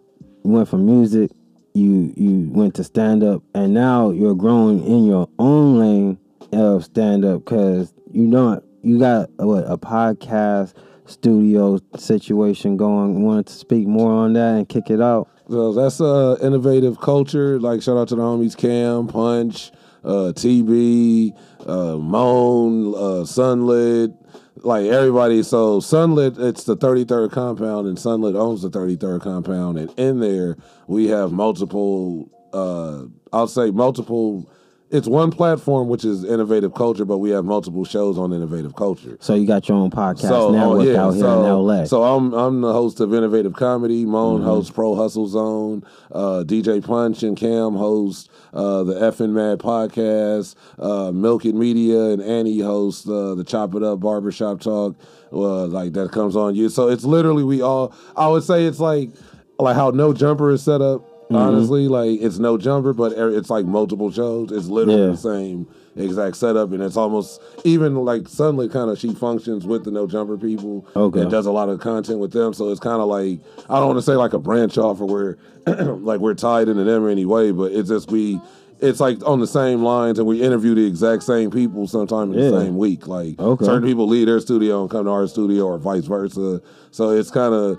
you 0.44 0.50
went 0.50 0.68
from 0.68 0.86
music, 0.86 1.30
you 1.74 2.12
you 2.16 2.48
went 2.52 2.74
to 2.76 2.84
stand 2.84 3.22
up, 3.22 3.42
and 3.54 3.72
now 3.74 4.10
you're 4.10 4.34
growing 4.34 4.84
in 4.84 5.06
your 5.06 5.28
own 5.38 5.78
lane 5.78 6.18
of 6.52 6.84
stand 6.84 7.24
up 7.24 7.44
because 7.44 7.92
you 8.12 8.22
not 8.26 8.62
you 8.82 8.98
got 8.98 9.30
a, 9.38 9.46
what 9.46 9.64
a 9.70 9.76
podcast 9.76 10.74
studio 11.06 11.78
situation 11.96 12.76
going. 12.76 13.18
You 13.18 13.24
wanted 13.24 13.46
to 13.46 13.52
speak 13.54 13.86
more 13.86 14.12
on 14.12 14.32
that 14.34 14.54
and 14.56 14.68
kick 14.68 14.90
it 14.90 15.00
out. 15.00 15.28
So 15.50 15.72
that's 15.72 16.00
uh 16.00 16.36
innovative 16.42 17.00
culture. 17.00 17.58
Like 17.60 17.82
shout 17.82 17.96
out 17.96 18.08
to 18.08 18.16
the 18.16 18.22
homies 18.22 18.56
Cam, 18.56 19.06
Punch, 19.08 19.70
uh, 20.04 20.32
TB, 20.34 21.34
uh, 21.68 21.96
Moan, 21.96 22.94
uh, 22.94 23.24
Sunlit, 23.24 24.14
like 24.56 24.86
everybody. 24.86 25.42
So 25.42 25.80
Sunlit, 25.80 26.38
it's 26.38 26.64
the 26.64 26.76
33rd 26.76 27.30
compound, 27.30 27.86
and 27.86 27.98
Sunlit 27.98 28.34
owns 28.34 28.62
the 28.62 28.70
33rd 28.70 29.22
compound, 29.22 29.78
and 29.78 29.90
in 29.98 30.20
there 30.20 30.56
we 30.86 31.08
have 31.08 31.32
multiple. 31.32 32.30
Uh, 32.52 33.04
I'll 33.32 33.46
say 33.46 33.70
multiple 33.70 34.50
it's 34.90 35.06
one 35.06 35.30
platform 35.30 35.88
which 35.88 36.04
is 36.04 36.24
innovative 36.24 36.74
culture, 36.74 37.04
but 37.04 37.18
we 37.18 37.30
have 37.30 37.44
multiple 37.44 37.84
shows 37.84 38.16
on 38.16 38.32
innovative 38.32 38.74
culture. 38.74 39.18
So 39.20 39.34
you 39.34 39.46
got 39.46 39.68
your 39.68 39.76
own 39.76 39.90
podcast 39.90 40.28
So 40.28 40.50
network 40.50 40.80
oh, 40.80 40.82
yeah, 40.82 41.02
out 41.02 41.10
here 41.12 41.22
so, 41.22 41.42
in 41.44 41.66
LA. 41.66 41.84
So 41.84 42.02
I'm 42.04 42.32
I'm 42.32 42.60
the 42.62 42.72
host 42.72 43.00
of 43.00 43.12
Innovative 43.12 43.52
Comedy. 43.52 44.06
Moan 44.06 44.40
Mhm. 44.40 44.44
hosts 44.44 44.70
Pro 44.70 44.94
Hustle 44.94 45.26
Zone. 45.26 45.84
Uh, 46.10 46.42
DJ 46.44 46.82
Punch 46.82 47.22
and 47.22 47.36
Cam 47.36 47.74
host 47.74 48.30
uh, 48.52 48.82
the 48.84 48.94
Effin' 48.94 49.30
Mad 49.30 49.58
podcast. 49.58 50.54
Uh, 50.78 51.12
Milk 51.12 51.44
It 51.44 51.54
Media 51.54 52.10
and 52.10 52.22
Annie 52.22 52.60
hosts 52.60 53.08
uh, 53.08 53.34
the 53.34 53.44
Chop 53.44 53.74
It 53.74 53.82
Up 53.82 54.00
Barbershop 54.00 54.60
Talk. 54.60 54.96
Uh, 55.32 55.66
like 55.66 55.92
that 55.92 56.10
comes 56.12 56.36
on 56.36 56.54
you. 56.54 56.68
So 56.68 56.88
it's 56.88 57.04
literally 57.04 57.44
we 57.44 57.60
all. 57.62 57.94
I 58.16 58.28
would 58.28 58.42
say 58.44 58.64
it's 58.64 58.80
like 58.80 59.10
like 59.58 59.76
how 59.76 59.90
No 59.90 60.12
Jumper 60.12 60.50
is 60.50 60.62
set 60.62 60.80
up. 60.80 61.02
Mhm. 61.30 61.36
Honestly, 61.36 61.88
like 61.88 62.20
it's 62.22 62.38
No 62.38 62.56
Jumper, 62.56 62.94
but 62.94 63.12
er- 63.12 63.28
it's 63.36 63.50
like 63.50 63.66
multiple 63.66 64.10
shows. 64.10 64.50
It's 64.50 64.68
literally 64.68 65.00
Yeah. 65.02 65.10
the 65.10 65.16
same 65.18 65.66
exact 65.96 66.36
setup, 66.36 66.72
and 66.72 66.82
it's 66.82 66.96
almost 66.96 67.40
even 67.64 67.96
like 67.96 68.28
suddenly 68.28 68.68
kind 68.68 68.90
of 68.90 68.98
she 68.98 69.12
functions 69.14 69.66
with 69.66 69.84
the 69.84 69.90
No 69.90 70.06
Jumper 70.06 70.36
people. 70.36 70.86
Okay. 70.94 71.20
and 71.22 71.30
does 71.30 71.46
a 71.46 71.52
lot 71.52 71.68
of 71.68 71.80
content 71.80 72.18
with 72.18 72.32
them. 72.32 72.52
So 72.54 72.70
it's 72.70 72.80
kind 72.80 73.00
of 73.00 73.08
like 73.08 73.40
I 73.68 73.78
don't 73.78 73.86
want 73.88 73.98
to 73.98 74.02
say 74.02 74.14
like 74.14 74.32
a 74.32 74.38
branch 74.38 74.78
off 74.78 75.00
or 75.00 75.06
we're 75.06 75.36
like 75.96 76.20
we're 76.20 76.34
tied 76.34 76.68
into 76.68 76.84
them 76.84 77.08
anyway, 77.08 77.50
but 77.52 77.72
it's 77.72 77.88
just 77.88 78.10
we. 78.10 78.40
It's 78.80 79.00
like 79.00 79.18
on 79.26 79.40
the 79.40 79.46
same 79.48 79.82
lines, 79.82 80.20
and 80.20 80.28
we 80.28 80.40
interview 80.40 80.72
the 80.76 80.86
exact 80.86 81.24
same 81.24 81.50
people 81.50 81.88
sometime 81.88 82.32
in 82.32 82.38
Yeah. 82.38 82.50
the 82.50 82.60
same 82.60 82.76
week. 82.78 83.08
Like 83.08 83.36
Okay. 83.40 83.64
certain 83.64 83.82
people 83.82 84.06
leave 84.06 84.26
their 84.26 84.38
studio 84.38 84.82
and 84.82 84.88
come 84.88 85.06
to 85.06 85.10
our 85.10 85.26
studio, 85.26 85.64
or 85.66 85.78
vice 85.78 86.04
versa. 86.04 86.62
So 86.92 87.10
it's 87.10 87.28
kind 87.32 87.54
of 87.54 87.78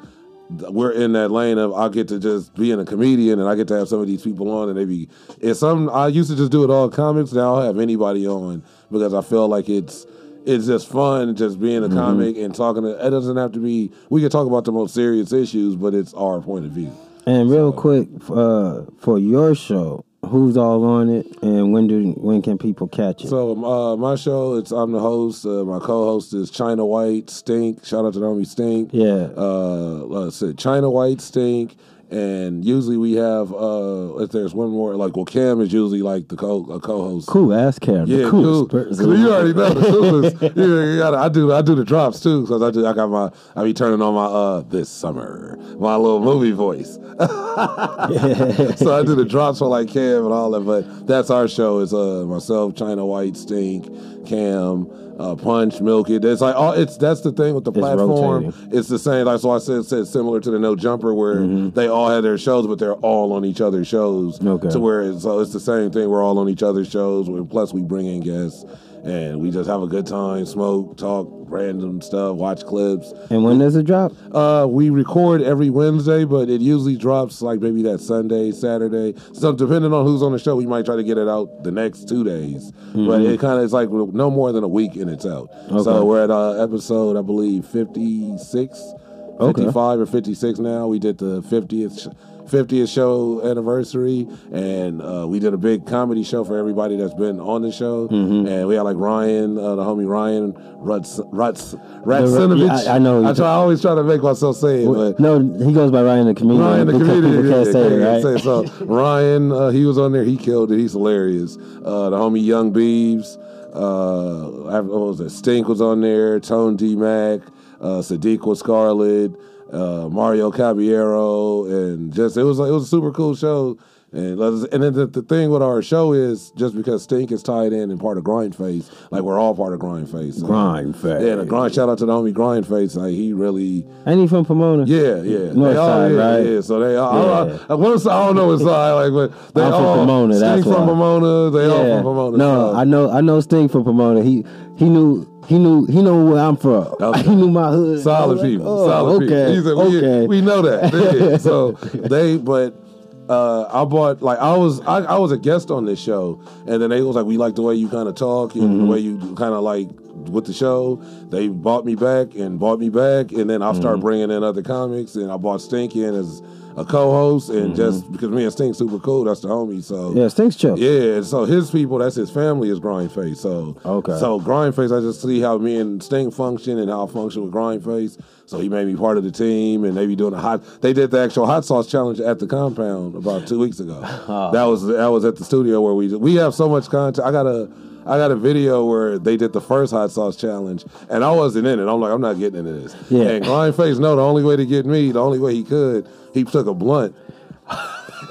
we're 0.49 0.91
in 0.91 1.13
that 1.13 1.29
lane 1.29 1.57
of 1.57 1.73
I 1.73 1.89
get 1.89 2.07
to 2.09 2.19
just 2.19 2.55
being 2.55 2.79
a 2.79 2.85
comedian 2.85 3.39
and 3.39 3.47
I 3.47 3.55
get 3.55 3.67
to 3.69 3.77
have 3.77 3.87
some 3.87 3.99
of 4.01 4.07
these 4.07 4.21
people 4.23 4.49
on 4.51 4.69
and 4.69 4.77
they 4.77 4.85
be 4.85 5.07
it's 5.39 5.59
some 5.59 5.89
I 5.89 6.07
used 6.07 6.29
to 6.31 6.35
just 6.35 6.51
do 6.51 6.63
it 6.63 6.69
all 6.69 6.89
comics 6.89 7.31
now 7.33 7.55
I'll 7.55 7.65
have 7.65 7.79
anybody 7.79 8.27
on 8.27 8.63
because 8.91 9.13
I 9.13 9.21
feel 9.21 9.47
like 9.47 9.69
it's 9.69 10.05
it's 10.45 10.65
just 10.65 10.87
fun 10.89 11.35
just 11.35 11.59
being 11.59 11.83
a 11.83 11.87
Mhm. 11.89 11.93
comic 11.93 12.37
and 12.37 12.55
talking 12.55 12.81
to 12.83 12.89
it 13.05 13.09
doesn't 13.11 13.37
have 13.37 13.51
to 13.51 13.59
be 13.59 13.91
we 14.09 14.21
can 14.21 14.29
talk 14.31 14.47
about 14.47 14.65
the 14.65 14.71
most 14.71 14.93
serious 14.95 15.31
issues 15.31 15.75
but 15.75 15.93
it's 15.93 16.13
our 16.15 16.41
point 16.41 16.65
of 16.65 16.71
view. 16.71 16.91
And 17.25 17.51
real 17.51 17.71
quick, 17.71 18.07
uh, 18.31 18.81
for 18.97 19.19
your 19.19 19.53
show, 19.53 20.03
who's 20.25 20.57
all 20.57 20.83
on 20.83 21.09
it, 21.09 21.25
and 21.41 21.71
when 21.71 21.87
do 21.87 22.11
when 22.11 22.41
can 22.41 22.57
people 22.57 22.87
catch 22.87 23.23
it? 23.23 23.29
So 23.29 23.63
uh, 23.63 23.95
my 23.95 24.15
show, 24.15 24.55
it's 24.55 24.71
I'm 24.71 24.91
the 24.91 24.99
host. 24.99 25.45
Uh, 25.45 25.63
my 25.63 25.79
co-host 25.79 26.33
is 26.33 26.51
China 26.51 26.85
White 26.85 27.29
Stink. 27.29 27.85
Shout 27.85 28.05
out 28.05 28.13
to 28.13 28.19
Naomi 28.19 28.45
Stink. 28.45 28.89
Yeah. 28.91 29.29
Uh, 29.35 30.03
let's 30.05 30.37
see, 30.37 30.53
China 30.53 30.89
White 30.89 31.21
Stink, 31.21 31.75
and 32.11 32.65
usually 32.65 32.97
we 32.97 33.13
have 33.13 33.53
uh, 33.53 34.17
if 34.19 34.31
there's 34.31 34.53
one 34.53 34.69
more, 34.71 34.95
like 34.95 35.15
well, 35.15 35.25
Cam 35.25 35.61
is 35.61 35.71
usually 35.71 36.01
like 36.01 36.27
the 36.27 36.35
co 36.35 36.65
a 36.71 36.79
co-host. 36.79 37.27
cool 37.27 37.53
ass 37.53 37.77
Cam. 37.79 38.07
Yeah, 38.07 38.29
cool. 38.29 38.67
You 38.71 39.31
already 39.31 39.53
know 39.53 39.69
the 39.73 39.81
coolest. 39.91 40.41
yeah, 40.41 40.97
gotta, 40.97 41.17
I 41.17 41.29
do. 41.29 41.53
I 41.53 41.61
do 41.61 41.75
the 41.75 41.85
drops 41.85 42.19
too 42.21 42.41
because 42.41 42.61
I 42.61 42.71
do. 42.71 42.85
I 42.85 42.93
got 42.93 43.07
my. 43.09 43.29
I 43.55 43.63
be 43.63 43.73
turning 43.73 44.01
on 44.01 44.13
my 44.15 44.25
uh 44.25 44.61
this 44.61 44.89
summer 44.89 45.57
my 45.77 45.95
little 45.95 46.19
movie 46.21 46.51
voice. 46.51 46.95
so 47.19 48.95
I 48.95 49.03
do 49.05 49.15
the 49.15 49.25
drops 49.27 49.59
for 49.59 49.67
like 49.67 49.89
Cam 49.89 50.23
and 50.25 50.33
all 50.33 50.51
that. 50.51 50.61
But 50.61 51.07
that's 51.07 51.29
our 51.29 51.47
show. 51.47 51.79
Is 51.79 51.93
uh 51.93 52.25
myself, 52.27 52.75
China 52.75 53.05
White, 53.05 53.35
Stink, 53.37 53.85
Cam, 54.25 54.87
uh, 55.19 55.35
Punch, 55.35 55.81
Milk 55.81 56.09
It. 56.09 56.23
It's 56.23 56.41
like 56.41 56.55
all. 56.55 56.73
It's 56.73 56.97
that's 56.97 57.21
the 57.21 57.31
thing 57.31 57.55
with 57.55 57.65
the 57.65 57.71
It's 57.71 57.79
platform. 57.79 58.45
rotating. 58.45 58.77
It's 58.77 58.87
the 58.87 58.99
same. 58.99 59.25
Like 59.25 59.39
so, 59.41 59.51
I 59.51 59.59
said, 59.59 59.85
said 59.85 60.07
similar 60.07 60.39
to 60.39 60.51
the 60.51 60.59
No 60.59 60.75
Jumper 60.75 61.13
where 61.13 61.35
Mm-hmm. 61.39 61.69
they 61.71 61.87
all 61.87 61.98
had 62.07 62.23
their 62.23 62.37
shows, 62.37 62.65
but 62.67 62.79
they're 62.79 62.93
all 62.95 63.33
on 63.33 63.43
each 63.45 63.61
other's 63.61 63.87
shows. 63.87 64.43
Okay. 64.45 64.69
To 64.69 64.79
where 64.79 65.01
it's, 65.01 65.23
so 65.23 65.39
it's 65.39 65.53
the 65.53 65.59
same 65.59 65.91
thing. 65.91 66.09
We're 66.09 66.23
all 66.23 66.39
on 66.39 66.49
each 66.49 66.63
other's 66.63 66.89
shows. 66.89 67.27
Plus, 67.49 67.73
we 67.73 67.81
bring 67.81 68.05
in 68.07 68.21
guests 68.21 68.63
and 69.03 69.39
we 69.39 69.49
just 69.49 69.69
have 69.69 69.81
a 69.81 69.87
good 69.87 70.05
time, 70.05 70.45
smoke, 70.45 70.97
talk, 70.97 71.25
random 71.31 72.01
stuff, 72.01 72.35
watch 72.35 72.65
clips. 72.65 73.13
And 73.29 73.45
when 73.45 73.57
does 73.57 73.75
it 73.77 73.85
drop? 73.85 74.11
Uh, 74.35 74.67
we 74.69 74.89
record 74.89 75.41
every 75.41 75.69
Wednesday, 75.69 76.25
but 76.25 76.49
it 76.49 76.59
usually 76.59 76.97
drops 76.97 77.41
like 77.41 77.61
maybe 77.61 77.81
that 77.83 77.99
Sunday, 78.01 78.51
Saturday. 78.51 79.15
So 79.33 79.53
depending 79.53 79.93
on 79.93 80.05
who's 80.05 80.21
on 80.21 80.33
the 80.33 80.37
show, 80.39 80.57
we 80.57 80.65
might 80.65 80.83
try 80.85 80.97
to 80.97 81.03
get 81.03 81.17
it 81.17 81.29
out 81.29 81.63
the 81.63 81.71
next 81.71 82.09
two 82.09 82.25
days. 82.25 82.71
But 82.93 83.21
Mhm. 83.21 83.33
it 83.33 83.39
kind 83.39 83.57
of 83.57 83.63
is 83.63 83.71
like 83.71 83.89
no 83.89 84.29
more 84.29 84.51
than 84.51 84.65
a 84.65 84.67
week 84.67 84.95
and 84.97 85.09
it's 85.09 85.25
out. 85.25 85.49
Okay. 85.71 85.81
So 85.83 86.03
we're 86.03 86.21
at 86.23 86.29
uh, 86.29 86.61
episode, 86.61 87.15
I 87.15 87.21
believe, 87.21 87.65
56, 87.65 88.93
Okay. 89.39 89.61
55 89.61 89.99
or 90.01 90.05
56 90.05 90.59
now. 90.59 90.87
We 90.87 90.99
did 90.99 91.17
the 91.17 91.41
50th. 91.41 92.15
50th 92.49 92.91
show 92.91 93.47
anniversary, 93.47 94.27
and 94.51 95.03
uh, 95.03 95.27
we 95.27 95.37
did 95.37 95.53
a 95.53 95.57
big 95.57 95.85
comedy 95.85 96.23
show 96.23 96.43
for 96.43 96.57
everybody 96.57 96.97
that's 96.97 97.13
been 97.13 97.39
on 97.39 97.61
the 97.61 97.71
show. 97.71 98.07
Mm-hmm. 98.07 98.47
And 98.47 98.67
we 98.67 98.73
had 98.73 98.81
like 98.81 98.97
Ryan, 98.97 99.55
uh, 99.59 99.75
the 99.75 99.83
homie 99.83 100.07
Ryan 100.09 100.55
Ruts, 100.79 101.19
Ruts, 101.25 101.75
Ratsinovich. 101.75 102.65
yeah, 102.85 102.91
I- 102.91 102.95
I 102.95 102.97
know. 102.97 103.23
I, 103.23 103.33
try, 103.35 103.45
I 103.45 103.51
always 103.51 103.83
try 103.83 103.93
to 103.93 104.03
make 104.03 104.23
myself 104.23 104.55
say 104.57 104.83
it, 104.83 104.87
but 104.91 105.19
no, 105.19 105.37
he 105.63 105.71
goes 105.73 105.91
by 105.91 106.01
Ryan 106.01 106.25
the 106.25 106.33
comedian. 106.33 106.65
Ryan 106.65 106.87
the 106.87 106.93
comedian. 106.93 107.45
Yeah, 107.45 107.51
can't 107.53 107.65
yeah, 107.67 107.71
say 107.71 107.85
it, 107.85 107.99
can't 107.99 108.23
right? 108.25 108.35
it. 108.35 108.39
So 108.41 108.63
Ryan, 108.85 109.51
uh, 109.51 109.69
he 109.69 109.85
was 109.85 109.99
on 109.99 110.11
there. 110.11 110.23
He 110.23 110.35
killed 110.35 110.71
it. 110.71 110.79
He's 110.79 110.93
hilarious. 110.93 111.55
Uh, 111.55 112.09
the 112.09 112.17
homie 112.17 112.43
Young 112.43 112.71
Beeves. 112.71 113.37
Uh, 113.75 114.65
I- 114.69 114.79
what 114.79 114.99
was 115.01 115.19
it? 115.19 115.29
Stink 115.29 115.67
was 115.67 115.81
on 115.81 116.01
there. 116.01 116.39
Tone 116.39 116.75
D 116.75 116.95
Mac. 116.95 117.41
Uh, 117.79 118.01
Sadiq 118.01 118.57
Scarlet. 118.57 119.31
Uh, 119.71 120.09
Mario 120.09 120.49
Caballero, 120.49 121.65
and 121.65 122.11
just 122.11 122.37
it 122.37 122.41
was 122.43 122.57
like 122.57 122.69
it 122.69 122.73
was 122.73 122.85
a 122.85 122.87
super 122.87 123.11
cool 123.11 123.35
show. 123.35 123.77
And 124.11 124.39
and 124.41 124.83
then 124.83 124.93
the, 124.93 125.05
the 125.05 125.21
thing 125.21 125.51
with 125.51 125.61
our 125.61 125.83
show 125.83 126.13
is 126.13 126.49
just 126.51 126.75
because 126.75 127.03
Stink 127.03 127.31
is 127.31 127.43
tied 127.43 127.73
in 127.73 127.91
and 127.91 127.99
part 127.99 128.17
of 128.17 128.23
Grind 128.23 128.55
Face, 128.55 128.89
like 129.11 129.21
we're 129.21 129.37
all 129.37 129.55
part 129.55 129.73
of 129.73 129.79
Grind 129.79 130.09
Face. 130.09 130.37
So- 130.37 130.47
Grind 130.47 130.95
Face. 130.95 131.21
Yeah, 131.21 131.35
the 131.35 131.45
grind. 131.45 131.75
Shout 131.75 131.89
out 131.89 131.99
to 131.99 132.07
the 132.07 132.13
homie 132.13 132.33
Grind 132.33 132.65
Face. 132.65 132.95
Like 132.95 133.13
he 133.13 133.33
really 133.33 133.85
Ain't 134.07 134.19
he 134.19 134.27
from 134.27 134.45
Pomona? 134.45 134.85
yeah, 134.85 135.21
yeah. 135.21 135.53
North 135.53 135.73
they 135.73 135.77
all, 135.77 135.87
side, 135.87 136.11
yeah, 136.11 136.17
right? 136.17 136.45
Yeah, 136.45 136.61
so 136.61 136.79
they 136.79 136.95
all, 136.95 137.23
Yeah. 137.23 137.57
I, 137.69 137.73
I, 137.73 137.75
I 137.75 138.25
don't 138.25 138.35
know 138.35 138.47
what 138.47 138.59
side, 138.59 138.93
like, 138.93 139.13
but 139.13 139.53
they 139.53 139.61
I'm 139.61 139.71
from 139.73 139.85
all 139.85 139.95
Pomona, 139.97 140.33
Sting 140.33 140.49
that's 140.49 140.63
from. 140.63 140.87
Pomona. 140.87 141.49
They 141.51 141.65
all 141.69 141.95
from 141.97 142.03
Pomona. 142.03 142.37
No, 142.37 142.71
so. 142.71 142.77
I 142.77 142.83
know, 142.85 143.11
I 143.11 143.21
know 143.21 143.41
Sting 143.41 143.69
from 143.69 143.83
Pomona. 143.83 144.23
He 144.23 144.43
he 144.77 144.89
knew 144.89 145.27
he 145.47 145.59
knew 145.59 145.85
he 145.85 146.01
knew 146.01 146.31
where 146.31 146.43
I'm 146.43 146.57
from. 146.57 146.95
he 147.23 147.35
knew 147.35 147.51
my 147.51 147.69
hood. 147.69 148.01
Solid 148.01 148.39
like, 148.39 148.47
people, 148.47 148.67
oh, 148.67 148.87
solid 148.87 149.23
okay, 149.23 149.25
people. 149.25 149.53
He 149.53 149.61
said, 149.61 149.75
we, 149.75 149.97
okay. 149.97 150.27
we 150.27 150.41
know 150.41 150.61
that. 150.63 150.93
Yeah. 151.19 151.37
so 151.37 151.73
they, 151.73 152.37
but 152.37 152.88
uh, 153.29 153.69
I 153.71 153.85
bought 153.85 154.21
like 154.21 154.39
I 154.39 154.57
was 154.57 154.81
I, 154.81 154.97
I 155.01 155.17
was 155.19 155.31
a 155.31 155.37
guest 155.37 155.69
on 155.71 155.85
this 155.85 155.99
show, 155.99 156.41
and 156.67 156.81
then 156.81 156.89
they 156.89 157.01
was 157.01 157.15
like, 157.15 157.25
we 157.25 157.37
like 157.37 157.55
the 157.55 157.61
way 157.61 157.75
you 157.75 157.87
kind 157.87 158.09
of 158.09 158.15
talk 158.15 158.55
and 158.55 158.63
Mm-hmm. 158.63 158.79
the 158.79 158.85
way 158.91 158.99
you 158.99 159.17
kind 159.35 159.53
of 159.53 159.61
like 159.63 159.87
with 160.27 160.45
the 160.45 160.53
show. 160.53 161.01
They 161.29 161.47
bought 161.47 161.85
me 161.85 161.95
back 161.95 162.35
and 162.35 162.59
bought 162.59 162.79
me 162.79 162.89
back, 162.89 163.31
and 163.31 163.49
then 163.49 163.61
I 163.61 163.69
Mm-hmm. 163.71 163.81
started 163.81 164.01
bringing 164.01 164.31
in 164.31 164.43
other 164.43 164.61
comics, 164.63 165.15
and 165.15 165.31
I 165.31 165.37
bought 165.37 165.61
Stink 165.61 165.95
in 165.95 166.13
as 166.15 166.41
a 166.75 166.85
co-host, 166.85 167.49
and 167.49 167.75
just 167.75 168.09
because 168.11 168.29
me 168.29 168.43
and 168.43 168.51
Stink 168.53 168.73
super 168.75 168.99
cool, 168.99 169.25
that's 169.25 169.41
the 169.41 169.47
homie. 169.49 169.83
So 169.83 169.95
Mm-hmm. 170.09 170.17
Yeah, 170.17 170.27
Stink's 170.29 170.55
chill. 170.55 170.77
yeah, 170.79 171.21
so 171.21 171.45
his 171.45 171.71
people, 171.71 171.97
that's 171.99 172.15
his 172.15 172.31
family, 172.31 172.69
is 172.69 172.79
Grindface. 172.79 173.37
So 173.37 173.75
Okay. 173.85 174.17
so 174.17 174.39
Grindface, 174.39 174.95
I 174.97 175.01
just 175.01 175.21
see 175.21 175.39
how 175.41 175.57
me 175.57 175.77
and 175.77 176.01
Stink 176.01 176.33
function 176.33 176.77
and 176.79 176.89
how 176.89 177.05
I 177.05 177.11
function 177.11 177.43
with 177.43 177.51
Grindface. 177.53 178.17
So 178.45 178.59
he 178.59 178.67
made 178.69 178.87
me 178.87 178.95
part 178.95 179.17
of 179.17 179.23
the 179.23 179.31
team, 179.31 179.83
and 179.83 179.95
they 179.95 180.07
be 180.07 180.15
doing 180.15 180.33
a 180.33 180.39
hot. 180.39 180.63
They 180.81 180.93
did 180.93 181.11
the 181.11 181.19
actual 181.19 181.45
hot 181.45 181.65
sauce 181.65 181.85
challenge 181.87 182.19
at 182.19 182.39
the 182.39 182.47
compound 182.47 183.15
about 183.15 183.45
two 183.47 183.59
weeks 183.59 183.79
ago. 183.79 184.01
That 184.53 184.63
was 184.63 184.85
that 184.87 185.07
was 185.07 185.25
at 185.25 185.35
the 185.35 185.43
studio 185.45 185.81
where 185.81 185.93
we 185.93 186.15
we 186.15 186.35
have 186.35 186.55
so 186.55 186.67
much 186.69 186.89
content. 186.89 187.27
I 187.27 187.31
got 187.31 187.45
a. 187.45 187.69
I 188.09 188.17
got 188.17 188.31
a 188.31 188.35
video 188.35 188.85
where 188.85 189.19
they 189.19 189.37
did 189.37 189.53
the 189.53 189.61
first 189.61 189.93
hot 189.93 190.11
sauce 190.11 190.35
challenge, 190.35 190.83
and 191.09 191.23
I 191.23 191.31
wasn't 191.31 191.67
in 191.67 191.79
it. 191.79 191.87
I'm 191.87 192.01
like, 192.01 192.11
I'm 192.11 192.21
not 192.21 192.39
getting 192.39 192.59
into 192.59 192.73
this. 192.73 192.95
Yeah. 193.09 193.29
And 193.29 193.45
Grindface, 193.45 193.99
no, 193.99 194.15
the 194.15 194.23
only 194.23 194.43
way 194.43 194.55
to 194.55 194.65
get 194.65 194.85
me, 194.85 195.11
the 195.11 195.21
only 195.21 195.39
way 195.39 195.53
he 195.53 195.63
could, 195.63 196.07
he 196.33 196.43
took 196.43 196.67
a 196.67 196.73
blunt 196.73 197.15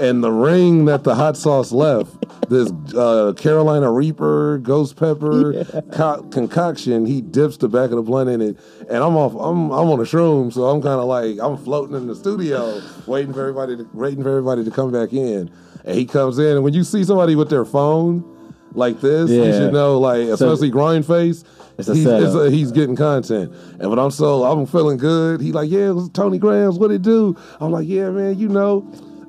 and 0.01 0.23
the 0.23 0.31
ring 0.31 0.85
that 0.87 1.05
the 1.05 1.15
hot 1.15 1.37
sauce 1.37 1.73
left, 1.73 2.25
this 2.49 2.71
uh, 2.95 3.33
Carolina 3.37 3.91
Reaper, 3.91 4.59
ghost 4.59 4.97
pepper 4.97 5.65
co- 5.93 6.23
concoction, 6.31 7.07
he 7.07 7.21
dips 7.21 7.57
the 7.57 7.69
back 7.69 7.91
of 7.91 7.97
the 7.97 8.03
blunt 8.03 8.31
in 8.31 8.41
it, 8.41 8.59
and 8.89 8.99
I'm 8.99 9.17
off. 9.17 9.33
I'm 9.33 9.71
I'm 9.71 9.91
on 9.91 10.01
a 10.01 10.05
shroom, 10.05 10.53
so 10.53 10.65
I'm 10.65 10.81
kind 10.81 11.01
of 11.01 11.07
like 11.07 11.39
I'm 11.41 11.57
floating 11.57 11.97
in 11.97 12.07
the 12.07 12.15
studio, 12.15 12.81
waiting 13.07 13.33
for 13.33 13.41
everybody, 13.41 13.77
to, 13.77 13.89
waiting 13.93 14.23
for 14.23 14.31
everybody 14.31 14.65
to 14.65 14.71
come 14.71 14.93
back 14.93 15.13
in, 15.13 15.51
and 15.85 15.95
he 15.97 16.07
comes 16.07 16.39
in, 16.39 16.57
and 16.57 16.65
when 16.65 16.75
you 16.75 16.85
see 16.85 17.05
somebody 17.05 17.35
with 17.35 17.51
their 17.51 17.65
phone 17.65 18.25
like 18.73 19.01
this, 19.01 19.31
you 19.31 19.45
should 19.53 19.73
know, 19.73 19.99
like 19.99 20.27
So- 20.29 20.35
especially 20.35 20.71
grind 20.71 21.07
face. 21.07 21.45
It's 21.79 21.89
a 21.89 21.95
he's, 21.95 22.07
it's 22.07 22.35
a- 22.35 22.51
he's 22.51 22.73
getting 22.73 22.97
content, 22.97 23.53
and 23.79 23.89
when 23.89 24.01
I'm 24.01 24.11
so 24.11 24.43
I'm 24.45 24.67
feeling 24.67 24.97
good, 24.97 25.41
he 25.41 25.53
like, 25.53 25.71
yeah, 25.71 25.91
it 25.91 25.95
was 25.95 26.09
Tony 26.11 26.39
Grams, 26.39 26.77
what 26.77 26.91
it 26.91 27.03
do? 27.03 27.37
I'm 27.61 27.71
like, 27.71 27.87
yeah, 27.87 28.11
man, 28.11 28.37
you 28.39 28.49
know. 28.49 28.85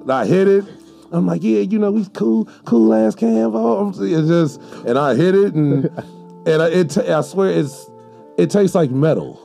I 0.09 0.25
hit 0.25 0.47
it. 0.47 0.65
I'm 1.11 1.27
like, 1.27 1.43
yeah, 1.43 1.59
you 1.59 1.77
know, 1.77 1.93
he's 1.95 2.07
cool, 2.09 2.45
cool 2.65 2.91
ass 2.93 3.13
cam. 3.13 3.51
Oh, 3.55 3.89
it's 3.89 4.27
just, 4.27 4.59
and 4.87 4.97
I 4.97 5.13
hit 5.15 5.35
it, 5.35 5.53
and 5.53 5.85
and 6.47 6.61
I, 6.63 6.69
it, 6.69 6.97
I 6.97 7.21
swear, 7.21 7.51
it's 7.51 7.87
it 8.39 8.49
tastes 8.49 8.73
like 8.75 8.89
metal. 8.89 9.39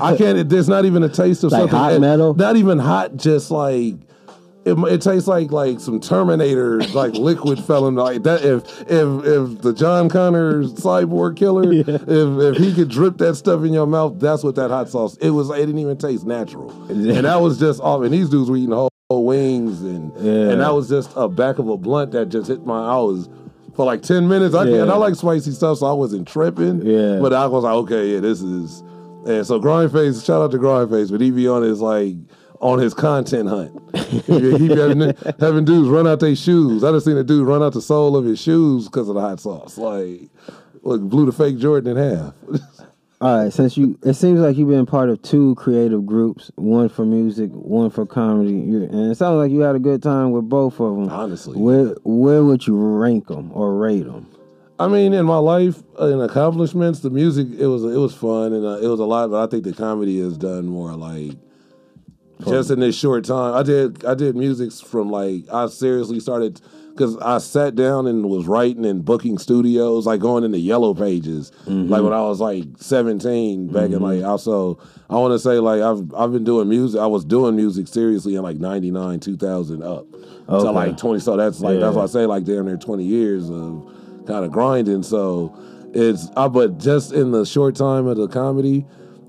I 0.00 0.16
can't. 0.16 0.38
It, 0.38 0.48
there's 0.48 0.68
not 0.68 0.84
even 0.84 1.02
a 1.02 1.08
taste 1.08 1.42
of 1.42 1.50
Like 1.50 1.62
something. 1.62 1.76
hot 1.78 2.00
metal? 2.00 2.34
Not 2.34 2.54
even 2.56 2.78
hot. 2.78 3.16
Just 3.16 3.50
like 3.50 3.94
it, 4.68 4.78
it 4.92 5.02
tastes 5.02 5.26
like 5.28 5.50
like 5.52 5.80
some 5.80 6.00
Terminator 6.00 6.80
like 6.94 7.14
liquid 7.28 7.62
fell 7.64 7.86
in 7.88 7.94
like 7.94 8.22
that. 8.24 8.44
If 8.44 8.64
if 8.82 9.24
if 9.24 9.62
the 9.62 9.72
John 9.72 10.08
Connor 10.08 10.64
cyborg 10.64 11.36
killer, 11.36 11.72
if 11.72 11.88
if 12.08 12.56
he 12.56 12.74
could 12.74 12.88
drip 12.88 13.18
that 13.18 13.34
stuff 13.36 13.64
in 13.64 13.72
your 13.72 13.86
mouth, 13.86 14.18
that's 14.20 14.42
what 14.44 14.54
that 14.56 14.70
hot 14.70 14.88
sauce. 14.88 15.16
It 15.18 15.30
was. 15.30 15.50
It 15.50 15.56
didn't 15.66 15.78
even 15.78 15.96
taste 15.96 16.24
natural, 16.26 16.70
and 16.90 17.06
that 17.24 17.40
was 17.40 17.58
just 17.58 17.80
off. 17.80 18.02
And 18.02 18.12
these 18.12 18.28
dudes 18.28 18.50
were 18.50 18.56
eating 18.56 18.72
whole, 18.72 18.90
whole 19.10 19.24
wings, 19.26 19.80
and 19.82 20.12
Yeah. 20.18 20.50
and 20.52 20.60
that 20.60 20.74
was 20.74 20.88
just 20.88 21.10
a 21.16 21.28
back 21.28 21.58
of 21.58 21.68
a 21.68 21.76
blunt 21.76 22.12
that 22.12 22.28
just 22.28 22.48
hit 22.48 22.64
my. 22.66 22.78
I 22.92 22.96
was. 22.98 23.28
For 23.74 23.84
like 23.84 24.02
ten 24.02 24.26
minutes, 24.26 24.56
I 24.56 24.64
Yeah. 24.64 24.82
and 24.82 24.90
I 24.90 24.96
like 24.96 25.14
spicy 25.14 25.52
stuff, 25.52 25.78
so 25.78 25.86
I 25.86 25.92
wasn't 25.92 26.26
tripping. 26.26 26.82
Yeah. 26.84 27.20
but 27.20 27.32
I 27.32 27.46
was 27.46 27.62
like, 27.62 27.74
okay, 27.74 28.14
yeah, 28.14 28.18
this 28.20 28.42
is. 28.42 28.80
And 29.24 29.46
so 29.46 29.60
Grindface, 29.60 30.24
shout 30.24 30.42
out 30.42 30.50
to 30.50 30.58
Grindface, 30.58 31.12
but 31.12 31.20
he 31.20 31.30
be 31.30 31.46
on 31.46 31.62
his 31.62 31.80
like 31.80 32.16
on 32.60 32.78
his 32.78 32.94
content 32.94 33.48
hunt. 33.48 33.96
he 34.26 34.68
having, 34.68 35.14
having 35.38 35.64
dudes 35.64 35.88
run 35.88 36.06
out 36.06 36.20
their 36.20 36.36
shoes. 36.36 36.84
I 36.84 36.90
just 36.92 37.06
seen 37.06 37.16
a 37.16 37.24
dude 37.24 37.46
run 37.46 37.62
out 37.62 37.72
the 37.72 37.82
sole 37.82 38.16
of 38.16 38.24
his 38.24 38.40
shoes 38.40 38.86
because 38.86 39.08
of 39.08 39.14
the 39.14 39.20
hot 39.20 39.40
sauce. 39.40 39.78
Like, 39.78 40.28
like 40.82 41.00
blew 41.00 41.26
the 41.26 41.32
fake 41.32 41.58
Jordan 41.58 41.96
in 41.96 42.16
half. 42.16 42.34
All 43.20 43.42
right, 43.42 43.52
since 43.52 43.76
you, 43.76 43.98
it 44.04 44.14
seems 44.14 44.38
like 44.38 44.56
you've 44.56 44.68
been 44.68 44.86
part 44.86 45.08
of 45.08 45.20
two 45.22 45.56
creative 45.56 46.06
groups, 46.06 46.52
one 46.54 46.88
for 46.88 47.04
music, 47.04 47.50
one 47.50 47.90
for 47.90 48.06
comedy, 48.06 48.52
you 48.52 48.84
and 48.84 49.10
it 49.10 49.16
sounds 49.16 49.38
like 49.38 49.50
you 49.50 49.58
had 49.60 49.74
a 49.74 49.80
good 49.80 50.00
time 50.04 50.30
with 50.30 50.48
both 50.48 50.78
of 50.78 50.94
them. 50.94 51.08
Honestly, 51.08 51.56
where 51.56 51.96
where 52.04 52.44
would 52.44 52.64
you 52.64 52.76
rank 52.76 53.26
them 53.26 53.50
or 53.52 53.74
rate 53.74 54.04
them? 54.04 54.28
I 54.78 54.86
mean, 54.86 55.12
in 55.14 55.26
my 55.26 55.38
life, 55.38 55.82
in 55.98 56.20
accomplishments, 56.20 57.00
the 57.00 57.10
music 57.10 57.48
it 57.58 57.66
was 57.66 57.82
it 57.82 57.98
was 57.98 58.14
fun 58.14 58.52
and 58.52 58.64
uh, 58.64 58.78
it 58.78 58.86
was 58.86 59.00
a 59.00 59.04
lot. 59.04 59.30
But 59.30 59.42
I 59.42 59.50
think 59.50 59.64
the 59.64 59.72
comedy 59.72 60.20
has 60.20 60.38
done 60.38 60.66
more. 60.66 60.94
Like 60.94 61.32
just 62.46 62.70
in 62.70 62.80
this 62.80 62.96
short 62.98 63.24
time, 63.24 63.54
I 63.54 63.62
did 63.62 64.04
I 64.04 64.14
did 64.14 64.36
music 64.36 64.72
from 64.72 65.10
like 65.10 65.44
I 65.52 65.66
seriously 65.66 66.20
started 66.20 66.60
because 66.92 67.16
I 67.18 67.38
sat 67.38 67.76
down 67.76 68.06
and 68.06 68.28
was 68.28 68.46
writing 68.46 68.84
and 68.84 69.04
booking 69.04 69.38
studios, 69.38 70.06
like 70.06 70.20
going 70.20 70.42
into 70.44 70.58
yellow 70.58 70.94
pages, 70.94 71.52
mm-hmm. 71.66 71.88
like 71.88 72.02
when 72.02 72.12
I 72.12 72.22
was 72.22 72.40
like 72.40 72.64
seventeen 72.76 73.68
back 73.72 73.90
in 73.90 74.00
like 74.00 74.22
also. 74.22 74.78
I 75.10 75.14
want 75.14 75.32
to 75.32 75.38
say 75.38 75.58
like 75.58 75.80
I've 75.80 76.12
I've 76.14 76.32
been 76.32 76.44
doing 76.44 76.68
music. 76.68 77.00
I 77.00 77.06
was 77.06 77.24
doing 77.24 77.56
music 77.56 77.88
seriously 77.88 78.34
in 78.34 78.42
like 78.42 78.58
ninety 78.58 78.90
nine, 78.90 79.20
two 79.20 79.38
thousand 79.38 79.82
up 79.82 80.06
Okay. 80.14 80.64
to 80.64 80.70
like 80.70 80.98
twenty. 80.98 81.20
So 81.20 81.36
that's 81.36 81.60
like 81.60 81.80
that's 81.80 81.94
Yeah. 81.94 81.98
why 81.98 82.02
I 82.02 82.06
say 82.06 82.26
like 82.26 82.44
damn 82.44 82.66
near 82.66 82.76
twenty 82.76 83.04
years 83.04 83.48
of 83.48 83.90
kind 84.26 84.44
of 84.44 84.52
grinding. 84.52 85.02
So 85.02 85.56
it's 85.94 86.28
I 86.36 86.48
but 86.48 86.76
just 86.76 87.12
in 87.12 87.30
the 87.30 87.46
short 87.46 87.74
time 87.74 88.06
of 88.06 88.18
the 88.18 88.28
comedy 88.28 88.84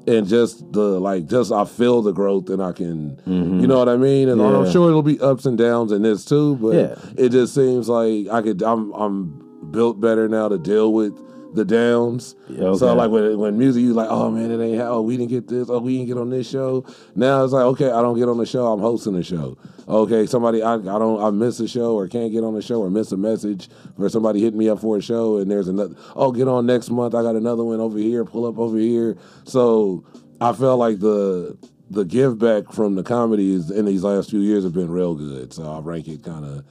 and 0.08 0.28
just 0.28 0.72
the 0.72 1.00
like 1.00 1.28
just 1.28 1.52
I 1.52 1.66
feel 1.66 2.02
the 2.02 2.12
growth 2.12 2.50
and 2.50 2.62
I 2.62 2.72
can 2.72 3.22
you 3.26 3.34
mm-hmm. 3.34 3.66
know 3.66 3.80
what 3.80 3.90
I 3.90 3.98
mean? 3.98 4.30
And 4.30 4.42
I'm 4.42 4.70
sure 4.72 4.90
it'll 4.90 5.04
be 5.04 5.20
ups 5.20 5.46
and 5.46 5.58
downs 5.58 5.92
in 5.92 6.02
this 6.02 6.26
too, 6.26 6.56
but 6.56 6.74
Yeah. 6.74 6.96
it 7.18 7.30
just 7.30 7.54
seems 7.54 7.90
like 7.90 8.28
I 8.28 8.42
could 8.42 8.62
I'm 8.62 8.92
I'm 8.94 9.72
built 9.72 10.00
better 10.02 10.28
now 10.28 10.48
to 10.48 10.58
deal 10.58 10.94
with 10.94 11.14
the 11.54 11.66
downs. 11.66 12.36
okay. 12.50 12.78
So 12.78 12.94
like 12.94 13.10
when 13.10 13.38
when 13.38 13.58
music 13.58 13.82
you 13.82 13.94
like, 13.94 14.10
oh 14.10 14.30
man, 14.30 14.52
it 14.52 14.64
ain't 14.64 14.82
oh 14.82 15.02
we 15.02 15.18
didn't 15.18 15.30
get 15.30 15.48
this, 15.48 15.70
oh 15.70 15.80
we 15.80 15.98
didn't 15.98 16.08
get 16.08 16.18
on 16.18 16.30
this 16.30 16.50
show. 16.50 16.86
Now 17.16 17.44
it's 17.44 17.54
like, 17.54 17.64
okay, 17.66 17.90
I 17.90 18.02
don't 18.02 18.18
get 18.18 18.30
on 18.30 18.38
the 18.38 18.46
show, 18.46 18.68
I'm 18.68 18.80
hosting 18.80 19.14
the 19.14 19.24
show. 19.24 19.58
Okay, 19.88 20.26
somebody 20.26 20.62
I, 20.62 20.76
I 20.76 20.78
don't 20.78 21.22
I 21.22 21.30
miss 21.32 21.60
a 21.60 21.68
show 21.68 21.96
or 21.96 22.08
can't 22.08 22.32
get 22.32 22.44
on 22.44 22.54
the 22.54 22.62
show 22.62 22.82
or 22.82 22.90
miss 22.90 23.12
a 23.12 23.18
message 23.18 23.70
or 23.98 24.10
somebody 24.10 24.42
hitting 24.42 24.60
me 24.60 24.70
up 24.70 24.80
for 24.80 24.98
a 24.98 25.02
show 25.02 25.38
and 25.38 25.50
there's 25.50 25.68
another 25.68 25.96
oh 26.16 26.32
get 26.32 26.48
on 26.48 26.66
next 26.66 26.90
month, 26.90 27.16
I 27.16 27.22
got 27.22 27.36
another 27.36 27.64
one 27.64 27.80
over 27.80 27.98
here, 27.98 28.26
pull 28.26 28.46
up 28.46 28.58
over 28.58 28.78
here. 28.78 29.18
So 29.46 30.04
I 30.42 30.54
felt 30.54 30.80
like 30.80 31.00
the 31.00 31.58
the 31.90 32.06
give 32.06 32.38
back 32.38 32.72
from 32.72 32.96
the 32.96 33.04
comedies 33.04 33.72
in 33.72 33.86
these 33.86 34.04
last 34.04 34.30
few 34.30 34.42
years 34.42 34.64
have 34.64 34.74
been 34.74 34.92
real 34.92 35.16
good. 35.16 35.54
So 35.54 35.64
I 35.64 35.80
rank 35.80 36.08
it 36.08 36.24
kind 36.24 36.46
of 36.46 36.64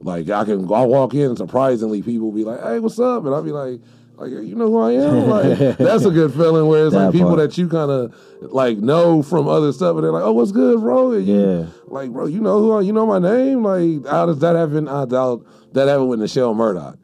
like 0.00 0.28
I 0.28 0.44
can 0.44 0.64
I 0.72 0.84
walk 0.84 1.14
in 1.14 1.28
and 1.28 1.38
surprisingly 1.38 2.02
people 2.02 2.32
be 2.32 2.44
like, 2.44 2.60
"Hey, 2.62 2.78
what's 2.78 2.98
up?" 2.98 3.24
and 3.24 3.34
I'll 3.34 3.42
be 3.42 3.52
like, 3.52 3.80
"Like 4.16 4.30
you 4.30 4.54
know 4.54 4.66
who 4.70 4.78
I 4.78 4.92
am?" 4.92 5.28
Like 5.28 5.58
that's 5.78 6.04
a 6.04 6.10
good 6.10 6.32
feeling. 6.32 6.66
Where 6.68 6.84
it's 6.86 6.94
That 6.94 7.06
like 7.06 7.12
people 7.12 7.28
part. 7.34 7.40
that 7.50 7.58
you 7.58 7.68
kind 7.68 7.90
of 7.90 8.14
like 8.40 8.78
know 8.78 9.22
from 9.22 9.48
other 9.48 9.72
stuff, 9.72 9.94
and 9.96 10.04
they're 10.04 10.12
like, 10.12 10.22
"Oh, 10.24 10.32
what's 10.32 10.52
good, 10.52 10.80
bro?" 10.80 11.12
And 11.12 11.26
you- 11.26 11.40
Yeah. 11.40 11.66
like 11.88 12.10
bro, 12.10 12.26
you 12.26 12.40
know 12.40 12.58
who 12.60 12.72
I, 12.72 12.80
you 12.82 12.92
know 12.92 13.06
my 13.06 13.18
name? 13.18 13.62
Like 13.64 14.06
how 14.06 14.26
does 14.26 14.38
that 14.40 14.56
happen? 14.56 14.88
I 14.88 15.04
doubt 15.04 15.44
that 15.72 15.88
happened 15.88 16.08
with 16.08 16.20
Michelle 16.20 16.54
Murdoch. 16.54 16.96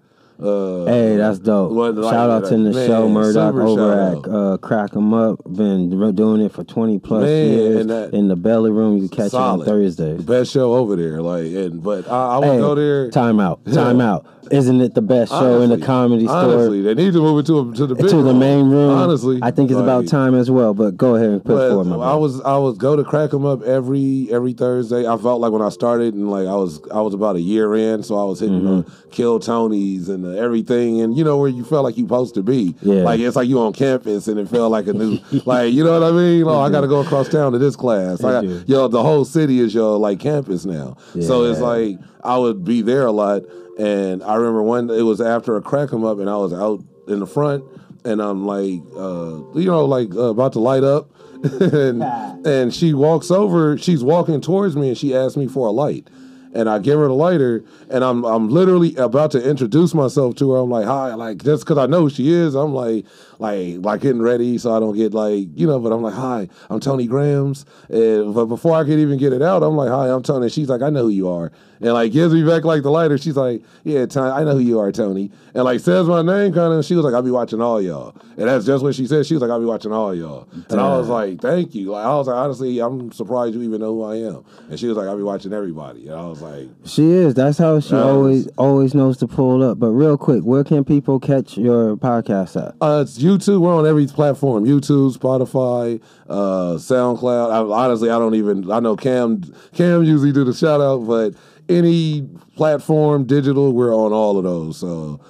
Uh, 0.43 0.87
Hey, 0.87 1.17
that's 1.17 1.39
dope. 1.39 1.71
what, 1.73 1.95
like, 1.97 2.15
shout 2.15 2.31
out 2.31 2.47
to 2.47 2.57
man, 2.57 2.73
Michelle 2.73 3.11
Murdoch 3.11 3.55
over 3.55 4.15
shout 4.15 4.27
at 4.27 4.33
uh, 4.35 4.57
Crack 4.57 4.97
'em 4.97 5.13
Up. 5.13 5.39
Been 5.47 5.91
doing 6.15 6.41
it 6.41 6.51
for 6.51 6.65
twenty 6.65 6.99
plus 6.99 7.25
Man, 7.25 7.49
years. 7.53 7.87
that- 7.89 8.15
in 8.15 8.29
the 8.29 8.37
belly 8.37 8.71
room, 8.71 8.97
you 8.97 9.07
can 9.11 9.19
catch 9.19 9.35
it 9.35 9.35
on 9.35 9.63
Thursdays. 9.63 10.23
Best 10.23 10.51
show 10.51 10.73
over 10.73 10.97
there, 10.97 11.21
like, 11.21 11.45
and 11.45 11.83
but 11.83 12.09
I, 12.11 12.37
I 12.37 12.39
would 12.39 12.47
Hey, 12.49 12.59
go 12.59 12.75
there. 12.75 13.11
Time 13.11 13.39
out. 13.39 13.61
Time 13.71 14.01
out. 14.01 14.25
Isn't 14.51 14.81
it 14.81 14.95
the 14.95 15.03
best 15.03 15.31
show 15.31 15.61
in 15.63 15.69
the 15.69 15.75
Honestly, 15.75 15.87
comedy 15.87 16.25
store? 16.27 16.37
Honestly, 16.37 16.83
they 16.83 16.95
need 16.95 17.13
to 17.13 17.21
move 17.21 17.39
it 17.41 17.47
to 17.47 17.61
a, 17.61 17.75
to 17.75 17.87
the 17.87 17.95
to 18.09 18.23
the 18.23 18.35
main 18.35 18.69
room. 18.69 18.91
Honestly, 18.91 19.39
I 19.43 19.51
think 19.51 19.71
it's 19.71 19.79
about 19.81 20.07
time 20.09 20.35
as 20.35 20.51
well. 20.51 20.75
But 20.75 20.97
go 20.97 21.15
ahead 21.15 21.31
and 21.31 21.45
put 21.45 21.55
But 21.55 21.71
forward 21.71 22.03
I 22.05 22.15
was 22.17 22.41
I 22.43 22.57
was 22.57 22.77
go 22.77 22.97
to 22.97 23.05
crack 23.05 23.33
'em 23.33 23.45
up 23.47 23.63
every 23.63 24.29
every 24.31 24.53
Thursday. 24.53 25.07
I 25.07 25.17
felt 25.17 25.41
like 25.41 25.53
when 25.53 25.63
I 25.63 25.69
started 25.69 26.15
and 26.15 26.31
like 26.31 26.47
I 26.49 26.55
was 26.57 26.81
I 26.93 27.01
was 27.01 27.15
about 27.15 27.37
a 27.37 27.41
year 27.41 27.75
in, 27.77 28.03
so 28.03 28.19
I 28.19 28.25
was 28.25 28.41
hitting 28.41 28.61
Mm-hmm. 28.61 28.91
the 28.91 29.07
kill 29.11 29.39
Tonys 29.41 30.09
and 30.09 30.27
everything, 30.37 31.01
and 31.01 31.17
you 31.17 31.23
know 31.25 31.37
where 31.39 31.49
you 31.49 31.65
felt 31.65 31.85
like 31.85 31.97
you 31.97 32.05
supposed 32.05 32.35
to 32.35 32.43
be. 32.43 32.75
Yeah. 32.83 33.03
Like 33.05 33.21
it's 33.21 33.37
like 33.37 33.49
you 33.49 33.59
on 33.61 33.73
campus 33.73 34.27
and 34.29 34.39
it 34.39 34.49
felt 34.49 34.71
like 34.73 34.87
a 34.89 34.93
new 34.93 35.19
like 35.47 35.73
you 35.73 35.85
know 35.85 35.99
what 35.99 36.09
I 36.09 36.13
mean. 36.13 36.45
Oh, 36.45 36.59
I 36.61 36.71
got 36.71 36.81
to 36.83 36.89
go 36.89 37.01
across 37.01 37.29
town 37.29 37.53
to 37.53 37.59
this 37.59 37.77
class. 37.77 38.23
I 38.25 38.33
got, 38.43 38.69
yo, 38.69 38.89
the 38.89 39.03
whole 39.03 39.25
city 39.25 39.61
is 39.61 39.73
your 39.75 39.97
like 39.99 40.19
campus 40.19 40.65
now. 40.65 40.97
So 41.21 41.45
it's 41.45 41.61
like 41.61 41.99
I 42.25 42.37
would 42.37 42.65
be 42.65 42.83
there 42.83 43.07
a 43.07 43.13
lot, 43.13 43.43
and 43.81 44.23
I 44.23 44.35
remember 44.35 44.63
one 44.63 44.91
it 44.91 45.03
was 45.03 45.21
after 45.21 45.57
a 45.57 45.63
crack 45.63 45.93
'em 45.93 46.05
up, 46.05 46.19
and 46.19 46.29
I 46.29 46.37
was 46.37 46.53
out 46.53 46.83
in 47.09 47.21
the 47.21 47.27
front, 47.27 47.65
and 48.05 48.21
I'm 48.21 48.47
like, 48.47 48.81
uh, 48.97 49.41
you 49.55 49.67
know, 49.67 49.85
like 49.85 50.15
uh, 50.15 50.31
about 50.31 50.53
to 50.55 50.61
light 50.61 50.85
up. 50.85 51.11
and, 51.43 52.03
and 52.47 52.75
she 52.75 52.93
walks 52.93 53.31
over, 53.31 53.79
she's 53.79 54.05
walking 54.05 54.43
towards 54.43 54.77
me 54.77 54.89
and 54.89 54.99
she 54.99 55.17
asks 55.17 55.39
me 55.39 55.47
for 55.47 55.69
a 55.69 55.71
light. 55.71 56.07
And 56.53 56.69
I 56.69 56.79
give 56.81 56.99
her 56.99 57.07
the 57.07 57.15
lighter 57.15 57.65
and 57.89 58.05
I'm 58.05 58.25
I'm 58.25 58.51
literally 58.51 58.95
about 58.97 59.31
to 59.31 59.49
introduce 59.49 59.95
myself 59.95 60.35
to 60.37 60.51
her. 60.51 60.59
I'm 60.59 60.69
like, 60.69 60.85
hi, 60.85 61.15
like 61.15 61.43
just 61.43 61.65
cause 61.65 61.79
I 61.79 61.87
know 61.87 62.03
who 62.03 62.11
she 62.11 62.31
is, 62.31 62.55
I'm 62.55 62.75
like 62.75 63.07
like 63.41 63.77
like 63.79 64.03
getting 64.03 64.23
ready 64.23 64.59
so 64.59 64.73
I 64.73 64.81
don't 64.81 64.95
get 64.95 65.15
like, 65.15 65.49
you 65.55 65.67
know, 65.67 65.81
but 65.81 65.93
I'm 65.93 66.03
like, 66.03 66.15
hi, 66.15 66.49
I'm 66.69 66.79
Tony 66.79 67.07
Grams. 67.07 67.65
And 67.89 68.35
but 68.35 68.47
before 68.47 68.77
I 68.77 68.85
could 68.85 68.99
even 68.99 69.19
get 69.19 69.33
it 69.33 69.43
out, 69.43 69.63
I'm 69.63 69.77
like, 69.77 69.89
hi, 69.89 70.09
I'm 70.09 70.23
Tony. 70.23 70.49
She's 70.51 70.69
like, 70.69 70.83
I 70.83 70.91
know 70.91 71.05
who 71.05 71.09
you 71.09 71.29
are. 71.29 71.51
And 71.81 71.95
like 71.95 72.13
gives 72.13 72.35
me 72.35 72.45
back 72.45 72.65
like 72.65 72.83
the 72.83 72.91
lighter. 72.91 73.17
She's 73.17 73.37
like, 73.37 73.63
Yeah, 73.85 74.05
Tony, 74.05 74.31
I 74.31 74.45
know 74.45 74.53
who 74.53 74.59
you 74.59 74.79
are, 74.79 74.93
Tony. 74.93 75.31
And 75.55 75.65
like 75.65 75.81
says 75.81 76.07
my 76.07 76.21
name 76.21 76.53
kind 76.53 76.75
of 76.75 76.85
she 76.85 76.95
was 76.95 77.05
like, 77.05 77.15
I'll 77.15 77.23
be 77.23 77.31
watching 77.31 77.63
all 77.63 77.81
y'all. 77.81 78.15
And 78.37 78.49
that's 78.49 78.67
just 78.67 78.85
what 78.85 78.95
she 78.95 79.07
said. 79.07 79.25
She 79.25 79.35
was 79.35 79.41
like, 79.41 79.51
I'll 79.51 79.59
be 79.61 79.65
watching 79.65 79.91
all 79.91 80.15
y'all. 80.15 80.47
And 80.69 80.79
I 80.79 80.99
was 80.99 81.09
like, 81.09 81.41
thank 81.41 81.75
you. 81.75 81.93
Like 81.93 82.05
I 82.05 82.15
was 82.17 82.27
like, 82.27 82.37
honestly, 82.37 82.79
I'm 82.81 83.11
surprised 83.13 83.55
you 83.55 83.63
even 83.63 83.81
know 83.81 83.95
who 83.95 84.03
I 84.03 84.17
am. 84.17 84.45
And 84.69 84.79
she 84.79 84.87
was 84.89 84.97
like, 84.99 85.09
I'll 85.09 85.17
be 85.17 85.23
watching 85.23 85.55
everybody. 85.55 86.09
And 86.09 86.17
I 86.17 86.27
was 86.27 86.43
like, 86.43 86.69
She 86.85 87.11
is. 87.11 87.33
That's 87.33 87.57
how 87.57 87.81
she 87.81 87.93
That 87.93 88.03
always 88.05 88.47
always 88.59 88.95
knows 88.95 89.17
to 89.19 89.27
pull 89.27 89.63
up. 89.63 89.79
But 89.79 89.89
real 89.93 90.19
quick, 90.19 90.43
where 90.45 90.65
can 90.65 90.85
people 90.85 91.19
catch 91.19 91.57
your 91.57 91.97
podcast 91.97 92.63
at? 92.63 92.75
Uh, 92.83 93.01
it's 93.01 93.17
YouTube. 93.31 93.61
We're 93.61 93.75
on 93.75 93.87
every 93.87 94.07
platform: 94.07 94.65
YouTube, 94.65 95.17
Spotify, 95.17 96.03
uh, 96.29 96.75
SoundCloud. 96.77 97.51
I, 97.51 97.85
honestly, 97.85 98.11
I 98.11 98.19
don't 98.19 98.35
even. 98.35 98.71
I 98.71 98.81
know 98.81 98.97
Cam. 98.97 99.43
Cam 99.75 100.05
usually 100.05 100.33
do 100.33 100.45
the 100.45 100.55
shout 100.55 100.81
out, 100.81 101.07
but 101.07 101.35
any 101.69 102.29
platform, 102.57 103.25
digital, 103.25 103.73
we're 103.73 103.95
on 103.95 104.13
all 104.13 104.37
of 104.39 104.45
those. 104.45 104.79
So, 104.79 105.21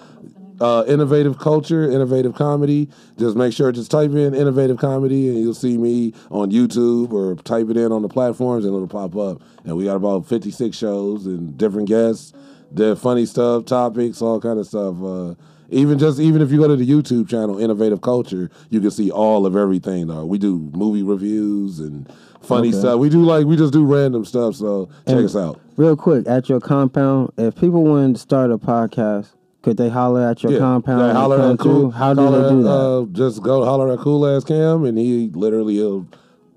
uh, 0.61 0.85
innovative 0.87 1.39
culture, 1.39 1.91
innovative 1.91 2.35
comedy. 2.35 2.89
Just 3.19 3.37
make 3.37 3.53
sure 3.53 3.71
just 3.73 3.91
type 3.91 4.11
in 4.11 4.35
innovative 4.35 4.79
comedy, 4.79 5.29
and 5.29 5.39
you'll 5.39 5.55
see 5.55 5.77
me 5.79 6.15
on 6.31 6.51
YouTube, 6.51 7.13
or 7.13 7.35
type 7.37 7.69
it 7.71 7.77
in 7.77 7.93
on 7.93 8.03
the 8.03 8.09
platforms, 8.09 8.65
and 8.65 8.75
it'll 8.75 8.89
pop 8.89 9.17
up. 9.17 9.43
And 9.65 9.77
we 9.77 9.85
got 9.85 9.97
about 9.97 10.27
fifty 10.27 10.51
six 10.51 10.77
shows 10.77 11.27
and 11.27 11.57
different 11.57 11.89
guests, 11.89 12.33
the 12.73 12.97
funny 12.97 13.27
stuff, 13.27 13.65
topics, 13.65 14.23
all 14.23 14.41
kind 14.41 14.59
of 14.59 14.67
stuff. 14.67 14.97
Uh, 15.03 15.35
even 15.71 15.99
just 15.99 16.19
even 16.19 16.43
if 16.43 16.51
you 16.51 16.59
go 16.59 16.67
to 16.69 16.77
the 16.77 16.89
YouTube 16.89 17.29
channel, 17.29 17.59
Innovative 17.59 18.01
Culture, 18.01 18.51
you 18.71 18.81
can 18.81 18.91
see 18.91 19.11
all 19.11 19.47
of 19.47 19.57
everything. 19.57 20.09
Though 20.09 20.25
we 20.27 20.39
do 20.39 20.59
movie 20.73 21.03
reviews 21.03 21.79
and 21.81 22.11
funny 22.41 22.69
Okay. 22.69 22.79
stuff. 22.79 22.99
We 22.99 23.09
do 23.09 23.23
like 23.23 23.47
we 23.47 23.57
just 23.57 23.73
do 23.73 23.85
random 23.85 24.25
stuff. 24.25 24.57
So 24.57 24.87
check 25.07 25.17
And 25.17 25.25
us 25.27 25.37
out. 25.37 25.61
Real 25.77 25.97
quick, 25.97 26.27
at 26.29 26.49
your 26.49 26.61
compound, 26.61 27.33
if 27.37 27.55
people 27.57 27.85
wanted 27.85 28.15
to 28.17 28.21
start 28.21 28.51
a 28.51 28.59
podcast, 28.59 29.29
could 29.63 29.77
they 29.77 29.89
holler 29.89 30.23
at 30.23 30.43
your 30.43 30.53
Yeah. 30.53 30.59
compound? 30.59 31.01
Yeah, 31.01 31.13
holler 31.13 31.41
at 31.41 31.59
cool. 31.59 31.91
How 31.91 32.15
do 32.15 32.23
they 32.31 32.49
do 32.49 32.63
that? 32.65 32.71
Uh, 32.71 33.05
just 33.13 33.43
go 33.43 33.65
holler 33.65 33.93
at 33.93 34.01
cool 34.01 34.27
ass 34.27 34.43
Cam, 34.45 34.85
and 34.85 34.99
he 34.99 35.31
literally 35.35 35.75
he'll 35.75 36.07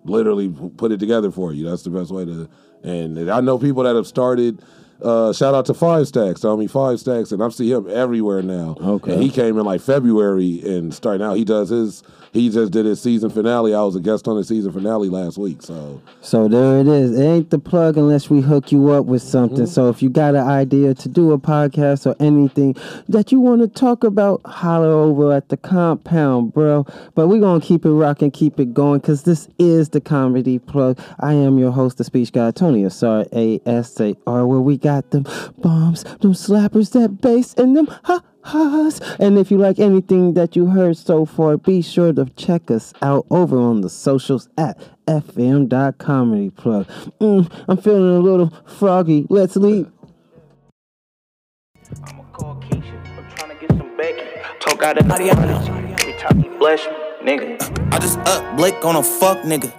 literally 0.06 0.50
put 0.78 0.92
it 0.92 1.00
together 1.00 1.30
for 1.32 1.54
you. 1.54 1.66
That's 1.70 1.84
the 1.84 1.90
best 1.90 2.12
way 2.12 2.26
to. 2.26 2.50
And 2.84 3.30
I 3.32 3.40
know 3.42 3.58
people 3.58 3.84
that 3.84 3.96
have 3.96 4.08
started 4.08 4.60
Uh, 5.04 5.34
shout 5.34 5.54
out 5.54 5.66
to 5.66 5.74
Five 5.74 6.08
Stacks, 6.08 6.42
homie 6.42 6.70
Five 6.70 7.00
Stacks, 7.00 7.32
and 7.32 7.44
I 7.44 7.50
see 7.50 7.72
him 7.72 7.90
everywhere 7.90 8.42
now. 8.42 8.76
Okay. 8.80 9.14
And 9.14 9.24
he 9.24 9.30
came 9.30 9.58
in 9.58 9.66
like 9.66 9.82
February 9.82 10.62
and 10.66 10.94
starting 10.94 11.26
out. 11.26 11.36
He 11.36 11.44
does 11.46 11.70
his. 11.70 12.04
He 12.32 12.50
just 12.50 12.72
did 12.72 12.88
his 12.88 13.00
season 13.00 13.30
finale. 13.30 13.76
I 13.76 13.84
was 13.84 13.96
a 13.96 14.00
guest 14.00 14.28
on 14.28 14.36
the 14.38 14.44
season 14.44 14.72
finale 14.72 15.08
last 15.08 15.38
week. 15.38 15.62
So 15.62 16.02
So 16.22 16.48
there 16.48 16.80
it 16.80 16.88
is. 16.88 17.20
It 17.20 17.24
ain't 17.24 17.52
the 17.52 17.60
plug 17.60 17.96
unless 17.96 18.28
we 18.28 18.42
hook 18.42 18.72
you 18.72 18.90
up 18.90 19.06
with 19.06 19.22
something. 19.22 19.68
So 19.68 19.90
if 19.90 20.02
you 20.02 20.10
got 20.10 20.34
an 20.34 20.48
idea 20.48 20.96
to 20.96 21.10
do 21.10 21.32
a 21.32 21.38
podcast 21.38 22.08
or 22.08 22.16
anything 22.20 22.76
that 23.08 23.32
you 23.32 23.40
want 23.40 23.62
to 23.62 23.68
talk 23.68 24.04
about, 24.04 24.42
holler 24.46 24.90
over 24.90 25.32
at 25.32 25.50
the 25.50 25.58
compound, 25.58 26.54
bro. 26.54 26.88
But 27.14 27.28
we're 27.28 27.40
gonna 27.40 27.62
keep 27.62 27.86
it 27.86 27.92
rocking, 27.92 28.32
keep 28.32 28.60
it 28.60 28.74
going, 28.74 29.02
cause 29.02 29.24
this 29.24 29.48
is 29.60 29.90
the 29.90 30.02
comedy 30.02 30.58
plug. 30.58 31.00
I 31.20 31.34
am 31.34 31.60
your 31.60 31.72
host, 31.72 32.00
the 32.00 32.04
speech 32.04 32.32
guy, 32.32 32.50
Tony 32.50 32.84
Asar, 32.84 33.28
A 33.34 33.62
S 33.68 34.00
A 34.02 34.16
R, 34.26 34.48
where 34.48 34.60
we 34.60 34.80
got 34.80 34.93
them 35.02 35.26
bombs, 35.58 36.04
them 36.04 36.34
slappers, 36.34 36.92
that 36.94 37.22
bass, 37.22 37.54
and 37.56 37.76
them 37.76 37.88
ha 38.04 38.22
Haas. 38.44 39.00
And 39.20 39.38
if 39.38 39.50
you 39.52 39.58
like 39.58 39.80
anything 39.80 40.34
that 40.34 40.56
you 40.56 40.68
heard 40.68 40.98
so 40.98 41.26
far, 41.26 41.58
be 41.58 41.82
sure 41.82 42.12
to 42.14 42.26
check 42.36 42.70
us 42.70 42.94
out 43.02 43.26
over 43.30 43.58
on 43.58 43.82
the 43.82 43.90
socials 43.90 44.50
at 44.58 44.78
fm.comedyplug. 45.08 46.86
Mm, 47.20 47.64
I'm 47.68 47.78
feeling 47.78 48.18
a 48.18 48.20
little 48.20 48.54
froggy. 48.66 49.26
Let's 49.30 49.56
leave. 49.56 49.90
Talk 54.60 54.84
out 54.84 54.98
of 54.98 55.06
Mariana. 55.08 55.96
Every 56.00 56.14
time 56.14 56.42
he 56.42 56.50
bless 56.58 56.86
me, 56.86 57.38
nigga. 57.38 57.94
I 57.94 58.00
just 58.00 58.18
up 58.20 58.58
Blake 58.58 58.84
on 58.86 58.96
a 58.96 59.04
fuck 59.04 59.40
nigga. 59.40 59.72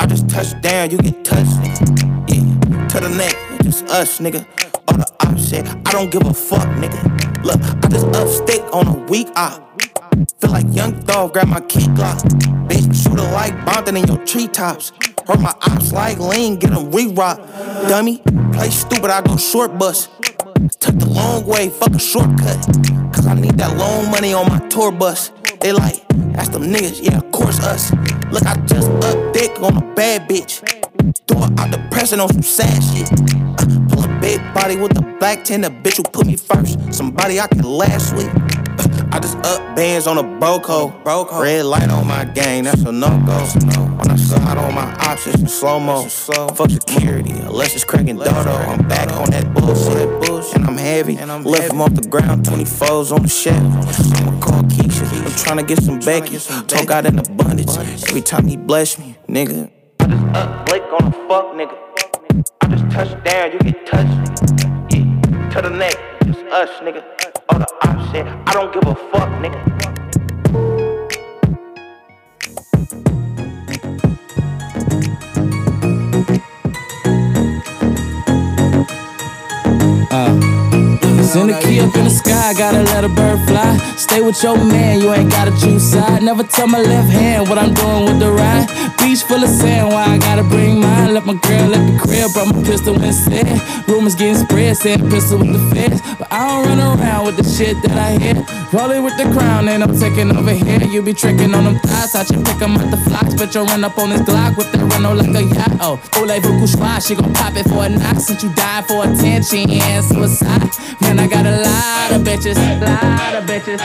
I 0.00 0.06
just 0.06 0.28
touch 0.28 0.60
down, 0.60 0.90
you 0.90 0.98
get 0.98 1.24
touched, 1.24 1.50
nigga. 1.50 2.28
Yeah, 2.28 2.88
to 2.88 3.00
the 3.00 3.08
neck, 3.08 3.36
just 3.62 3.84
us, 3.86 4.18
nigga. 4.18 4.46
All 4.88 4.96
the 4.96 5.06
ops 5.20 5.48
shit, 5.48 5.66
I 5.66 5.74
don't 5.92 6.10
give 6.10 6.26
a 6.26 6.34
fuck, 6.34 6.68
nigga. 6.78 7.44
Look, 7.44 7.60
I 7.62 7.88
just 7.88 8.06
up 8.06 8.28
steak 8.28 8.62
on 8.72 8.86
a 8.86 8.96
week 9.06 9.28
op. 9.36 9.80
Feel 10.40 10.50
like 10.50 10.66
young 10.70 11.00
dog, 11.04 11.32
grab 11.32 11.48
my 11.48 11.60
key 11.60 11.86
glock. 11.98 12.20
Bitch, 12.68 13.02
shoot 13.02 13.18
it 13.18 13.32
like 13.32 13.64
bonding 13.64 13.96
in 13.96 14.06
your 14.06 14.24
treetops. 14.24 14.92
Hurt 15.26 15.40
my 15.40 15.54
ops 15.62 15.92
like 15.92 16.18
lean, 16.18 16.56
get 16.56 16.70
them 16.70 16.90
re-rock. 16.90 17.38
Dummy, 17.88 18.18
play 18.52 18.70
stupid, 18.70 19.10
I 19.10 19.22
go 19.22 19.36
short 19.36 19.78
bus. 19.78 20.08
Took 20.80 20.98
the 20.98 21.06
long 21.06 21.46
way, 21.46 21.68
fuck 21.68 21.92
a 21.92 21.98
shortcut. 21.98 22.58
Cause 23.12 23.26
I 23.26 23.34
need 23.34 23.58
that 23.58 23.76
loan 23.76 24.10
money 24.10 24.32
on 24.32 24.48
my 24.48 24.60
tour 24.68 24.92
bus. 24.92 25.32
They 25.60 25.72
like, 25.72 26.06
that's 26.34 26.48
them 26.48 26.64
niggas, 26.64 27.02
yeah, 27.02 27.18
of 27.18 27.30
course 27.32 27.60
us. 27.60 27.92
Look, 28.30 28.46
I 28.46 28.54
just 28.66 28.88
up 29.04 29.32
dick 29.32 29.60
on 29.60 29.76
a 29.76 29.94
bad 29.94 30.28
bitch. 30.28 30.62
Throw 31.26 31.44
it 31.44 31.58
out 31.58 31.70
the 31.70 31.78
pressing 31.90 32.20
on 32.20 32.28
some 32.32 32.42
sad 32.42 32.82
shit. 32.82 33.10
Uh, 33.12 33.88
pull 33.88 34.04
a 34.04 34.20
big 34.20 34.40
body 34.54 34.76
with 34.76 34.96
a 34.98 35.02
black 35.18 35.44
tin, 35.44 35.64
a 35.64 35.70
bitch 35.70 35.96
who 35.96 36.02
put 36.02 36.26
me 36.26 36.36
first. 36.36 36.92
Somebody 36.92 37.40
I 37.40 37.46
can 37.46 37.62
last 37.62 38.14
with. 38.14 38.28
Uh, 38.78 39.08
I 39.12 39.20
just 39.20 39.36
up 39.38 39.76
bands 39.76 40.06
on 40.06 40.18
a 40.18 40.22
Boco. 40.22 40.92
Red 41.40 41.64
light 41.66 41.90
on 41.90 42.06
my 42.06 42.24
gang, 42.24 42.64
that's 42.64 42.82
a 42.82 42.92
no 42.92 43.08
go. 43.26 43.38
When 43.98 44.10
I 44.10 44.16
slide 44.16 44.58
on 44.58 44.74
my 44.74 44.92
options 45.00 45.40
in 45.40 45.48
slow 45.48 45.80
mo. 45.80 46.04
Fuck 46.04 46.70
security, 46.70 47.32
unless 47.32 47.74
it's 47.74 47.84
cracking 47.84 48.16
dodo. 48.16 48.50
I'm 48.50 48.86
back 48.88 49.10
on 49.12 49.30
that 49.30 49.52
bullshit. 49.54 50.08
Bush. 50.20 50.54
And 50.54 50.64
I'm 50.64 50.76
heavy. 50.76 51.16
Lift 51.16 51.72
him 51.72 51.80
off 51.80 51.94
the 51.94 52.08
ground, 52.08 52.44
24s 52.44 53.12
on 53.12 53.22
the 53.22 53.28
shelf. 53.28 53.56
I'ma 53.56 54.40
call 54.40 54.62
Keisha. 54.64 55.04
I'm 55.04 55.32
tryna 55.32 55.66
get 55.66 55.82
some 55.82 55.98
Becky. 56.00 56.38
Talk 56.66 56.90
out 56.90 57.06
in 57.06 57.18
abundance. 57.18 57.76
Every 57.76 58.22
time 58.22 58.46
he 58.46 58.56
bless 58.56 58.98
me, 58.98 59.16
nigga. 59.28 59.70
I 60.00 60.06
just 60.06 60.24
up 60.34 60.66
Blake 60.66 60.82
on 60.92 61.04
a 61.08 61.12
fuck 61.28 61.46
nigga. 61.54 61.76
I 62.62 62.66
just 62.68 62.90
touch 62.90 63.24
down, 63.24 63.52
you 63.52 63.58
get 63.58 63.86
touched. 63.86 64.40
Yeah, 64.92 65.50
to 65.50 65.62
the 65.62 65.70
neck, 65.70 65.96
just 66.24 66.40
us, 66.46 66.70
nigga. 66.80 67.04
All 67.50 67.58
the 67.58 68.10
shit, 68.10 68.26
I 68.26 68.52
don't 68.54 68.72
give 68.72 68.86
a 68.86 68.94
fuck, 68.94 69.28
nigga. 69.42 69.60
Send 81.30 81.50
a 81.50 81.60
key 81.60 81.78
up 81.80 81.94
in 81.94 82.04
the 82.04 82.10
sky, 82.10 82.54
gotta 82.54 82.82
let 82.82 83.04
a 83.04 83.08
bird 83.08 83.38
fly. 83.46 83.76
Stay 83.96 84.20
with 84.20 84.42
your 84.42 84.56
man, 84.56 85.00
you 85.00 85.12
ain't 85.12 85.30
gotta 85.30 85.52
choose 85.60 85.92
side. 85.92 86.22
Never 86.22 86.42
tell 86.42 86.66
my 86.66 86.80
left 86.80 87.08
hand 87.08 87.48
what 87.48 87.58
I'm 87.58 87.72
doing 87.72 88.04
with 88.06 88.18
the 88.18 88.30
right. 88.32 88.66
Beach 88.98 89.22
full 89.22 89.42
of 89.42 89.48
sand, 89.48 89.88
why 89.88 90.04
I 90.14 90.18
gotta 90.18 90.42
bring 90.42 90.80
mine? 90.80 91.14
Left 91.14 91.26
my 91.26 91.34
girl 91.34 91.74
at 91.74 91.82
the 91.86 91.98
crib, 92.02 92.32
brought 92.32 92.54
my 92.54 92.62
pistol 92.64 93.00
instead. 93.02 93.46
Rumors 93.88 94.14
getting 94.14 94.36
spread, 94.36 94.76
saying 94.76 95.08
pistol 95.08 95.38
with 95.38 95.52
the 95.52 95.62
feds. 95.74 96.00
But 96.18 96.28
I 96.32 96.40
don't 96.48 96.66
run 96.68 96.80
around 96.80 97.26
with 97.26 97.36
the 97.36 97.44
shit 97.44 97.76
that 97.82 97.96
I 97.96 98.18
hear. 98.18 98.44
Rolling 98.72 99.02
with 99.04 99.16
the 99.16 99.26
crown, 99.32 99.68
and 99.68 99.82
I'm 99.82 99.98
taking 99.98 100.34
over 100.36 100.52
here. 100.52 100.82
You 100.82 101.02
be 101.02 101.14
tricking 101.14 101.54
on 101.54 101.64
them 101.64 101.78
thighs, 101.78 102.14
I 102.14 102.24
just 102.24 102.44
pick 102.44 102.60
'em 102.60 102.76
out 102.76 102.90
the 102.90 102.98
flocks. 103.06 103.34
But 103.34 103.54
you 103.54 103.62
run 103.62 103.84
up 103.84 103.98
on 103.98 104.10
this 104.10 104.22
Glock 104.22 104.56
with 104.56 104.70
that 104.72 104.82
Renault 104.92 105.14
like 105.14 105.34
a 105.34 105.42
yacht. 105.42 105.72
Oh, 105.80 105.98
voulez-vous 106.12 106.58
coucher? 106.60 107.00
She 107.06 107.14
gon' 107.14 107.32
pop 107.32 107.56
it 107.56 107.68
for 107.68 107.84
a 107.84 107.88
knock. 107.88 108.18
Since 108.18 108.42
you 108.42 108.50
died 108.50 108.84
for 108.86 109.04
attention 109.04 109.70
suicide. 110.02 110.70
Man, 111.00 111.19
I 111.20 111.26
got 111.26 111.44
a 111.44 111.52
lot 111.52 112.12
of 112.16 112.22
bitches, 112.24 112.56
lot 112.80 113.34
of 113.36 113.44
bitches. 113.44 113.78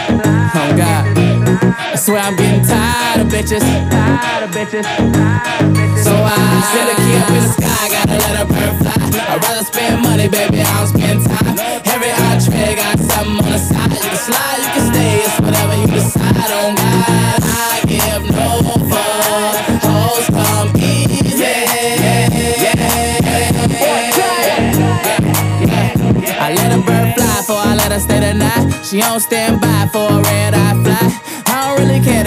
Oh 0.55 0.71
God, 0.79 1.03
I 1.67 1.95
swear 1.97 2.19
I'm 2.23 2.38
getting 2.38 2.63
tired 2.63 3.19
of 3.19 3.27
bitches, 3.27 3.59
tired 3.91 4.43
of 4.47 4.51
bitches. 4.55 4.86
So 5.99 6.15
I 6.15 6.31
set 6.71 6.88
a 6.88 6.95
key 6.95 7.15
up 7.19 7.27
in 7.36 7.43
the 7.43 7.51
sky, 7.51 7.89
gotta 7.91 8.15
let 8.23 8.39
a 8.39 8.45
bird 8.47 8.73
fly. 8.79 8.95
I'd 9.27 9.43
rather 9.43 9.65
spend 9.65 10.01
money, 10.01 10.29
baby, 10.29 10.61
I 10.61 10.79
don't 10.79 10.88
spend 10.88 11.27
time. 11.27 11.59
Every 11.91 12.11
entree 12.31 12.75
got 12.79 12.99
something 13.03 13.43
on 13.43 13.51
the 13.51 13.59
side. 13.59 13.91
You 13.91 13.99
can 13.99 14.15
slide, 14.15 14.59
you 14.63 14.69
can 14.71 14.93
stay, 14.93 15.19
it's 15.27 15.39
whatever 15.41 15.75
you 15.75 15.88
decide 15.88 16.51
on. 16.55 16.75
God, 16.75 17.44
She 28.86 28.99
don't 28.99 29.19
stand 29.19 29.61
by 29.61 29.89
for 29.91 30.07
a 30.11 30.21
red 30.21 30.53
eye 30.53 30.83
fly. 30.83 31.24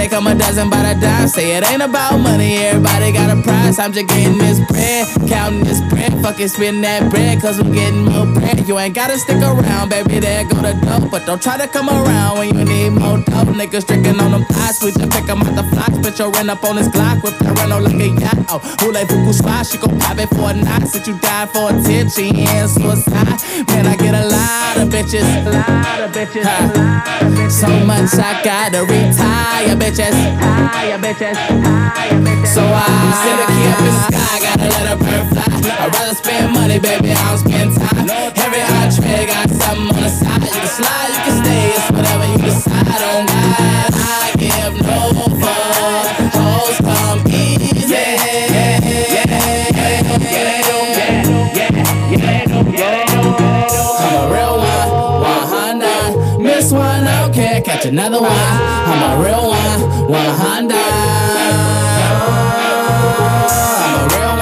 I 0.08 0.20
don't 0.20 0.24
really 0.24 0.38
care, 0.38 0.48
they 0.56 0.56
come 0.56 0.62
a 0.62 0.68
dozen 0.68 0.70
by 0.70 0.94
the 0.94 1.00
dime. 1.00 1.28
Say 1.28 1.56
it 1.56 1.70
ain't 1.70 1.82
about 1.82 2.18
money, 2.18 2.56
everybody 2.56 3.12
got 3.12 3.30
a 3.30 3.42
price. 3.42 3.78
I'm 3.78 3.92
just 3.92 4.08
getting 4.08 4.38
this 4.38 4.60
bread, 4.66 5.06
counting 5.28 5.64
this 5.64 5.80
bread. 5.88 6.12
Fucking 6.22 6.48
spending 6.48 6.82
that 6.82 7.10
bread, 7.10 7.40
cause 7.40 7.62
we 7.62 7.72
getting 7.74 8.04
more 8.04 8.26
bread. 8.26 8.66
You 8.66 8.78
ain't 8.78 8.94
gotta 8.94 9.18
stick 9.18 9.42
around, 9.42 9.90
baby, 9.90 10.20
there 10.20 10.44
go 10.44 10.56
the 10.62 10.74
dope. 10.74 11.10
But 11.10 11.26
don't 11.26 11.42
try 11.42 11.58
to 11.58 11.68
come 11.68 11.88
around 11.88 12.38
when 12.38 12.56
you 12.56 12.64
need 12.64 12.90
more 12.90 13.18
dope. 13.18 13.48
Niggas 13.48 13.86
tricking 13.86 14.20
on 14.20 14.32
them 14.32 14.44
thighs, 14.44 14.82
we 14.82 14.92
just 14.92 15.10
pick 15.10 15.28
'em 15.28 15.42
out 15.42 15.54
the 15.54 15.64
flocks. 15.74 15.98
But 15.98 16.18
you 16.18 16.26
run 16.30 16.50
up 16.50 16.64
on 16.64 16.76
this 16.76 16.88
Glock 16.88 17.22
with 17.22 17.38
that 17.40 17.58
Renault 17.58 17.80
like 17.80 18.00
a 18.00 18.08
yacht. 18.08 18.38
Oh, 18.50 18.58
who 18.80 18.92
like 18.92 19.08
Fuku 19.08 19.32
spot, 19.32 19.66
she 19.66 19.78
gon' 19.78 19.98
pop 19.98 20.18
it 20.18 20.28
for 20.30 20.50
a 20.50 20.54
night. 20.54 20.88
Since 20.88 21.06
you 21.08 21.18
died 21.18 21.50
for 21.50 21.70
attention 21.70 22.36
and 22.36 22.70
suicide. 22.70 23.38
Man, 23.68 23.86
I 23.86 23.96
get 23.96 24.14
a 24.14 24.26
lot 24.26 24.76
of 24.78 24.88
bitches, 24.88 25.26
a 25.46 25.50
lot 25.50 26.00
of 26.00 26.12
bitches. 26.12 26.44
a 26.44 26.78
lot 26.78 27.22
of 27.22 27.32
bitches. 27.32 27.50
So 27.50 27.68
much 27.84 28.14
I 28.14 28.40
gotta 28.42 28.82
retire, 28.84 29.76
bitches. 29.98 30.14
Retire, 30.14 30.98
bitches. 30.98 31.36
So 32.46 32.62
I 32.62 32.86
set 33.22 33.38
a 33.42 33.46
key 33.50 33.66
up 33.68 33.78
in 33.78 33.84
the 33.86 33.92
sky, 34.06 34.34
gotta 34.46 34.68
let 34.70 34.86
a 34.92 34.96
bird 34.96 35.24
fly. 35.28 35.42
I'd 35.78 35.92
rather 35.92 36.14
spend 36.14 36.52
money, 36.52 36.78
baby, 36.78 37.10
I 37.10 37.14
don't 37.28 37.38
spend 37.38 37.74
time. 37.74 38.10
Every 38.38 38.62
entree 38.62 39.26
got 39.26 39.50
something 39.50 39.96
on 39.96 40.02
the 40.02 40.08
side. 40.08 40.42
You 40.42 40.50
can 40.50 40.66
slide, 40.68 41.10
you 41.14 41.20
can 41.26 41.44
stay, 41.44 41.74
it's 41.74 41.90
whatever 41.90 42.26
you 42.30 42.38
decide 42.38 43.02
on. 43.10 43.26
God, 43.26 44.22
I 44.22 44.32
give 44.38 44.74
no 44.86 45.00
fuck. 45.42 46.06
Hoes 46.38 46.78
come 46.78 47.20
easy. 47.26 47.92
Yeah, 47.92 48.14
yeah, 48.14 48.54
yeah. 48.54 48.86
yeah, 48.98 49.26
yeah, 49.58 49.98
yeah. 52.70 53.18
I'm 54.00 54.14
a 54.14 54.30
real 54.32 54.54
one, 54.58 54.90
100. 55.22 56.38
Miss 56.38 56.72
one, 56.72 57.04
care, 57.32 57.60
catch 57.62 57.86
another 57.86 58.20
one. 58.20 58.32
I'm 58.32 59.20
a 59.20 59.24
real 59.24 59.47
one, 60.08 60.24
100. 60.24 60.72
I'm 60.72 61.92
a 63.92 64.08
real 64.08 64.40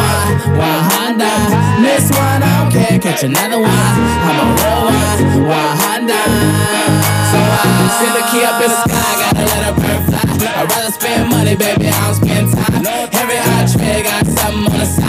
one, 0.54 0.82
100. 1.18 1.82
Miss 1.82 2.06
one, 2.14 2.38
I 2.38 2.62
don't 2.62 2.70
care, 2.70 2.98
catch 3.00 3.24
another 3.24 3.58
one. 3.58 3.66
I'm 3.66 4.38
a 4.38 4.54
real 4.54 4.86
one, 4.86 5.02
100. 5.50 6.14
So 7.30 7.38
I 7.42 7.66
send 7.98 8.14
the 8.14 8.22
key 8.30 8.46
up 8.46 8.62
in 8.62 8.70
the 8.70 8.78
sky, 8.86 9.10
gotta 9.26 9.42
let 9.42 9.66
a 9.66 9.74
bird 9.74 10.06
fly. 10.06 10.22
I'd 10.54 10.70
rather 10.70 10.92
spend 10.92 11.30
money, 11.30 11.56
baby, 11.56 11.88
I 11.88 11.98
don't 12.06 12.14
spend 12.14 12.46
time. 12.54 12.86
Every 13.10 13.38
entree 13.38 14.06
got 14.06 14.22
something 14.22 14.70
on 14.70 14.78
the 14.78 14.86
side. 14.86 15.05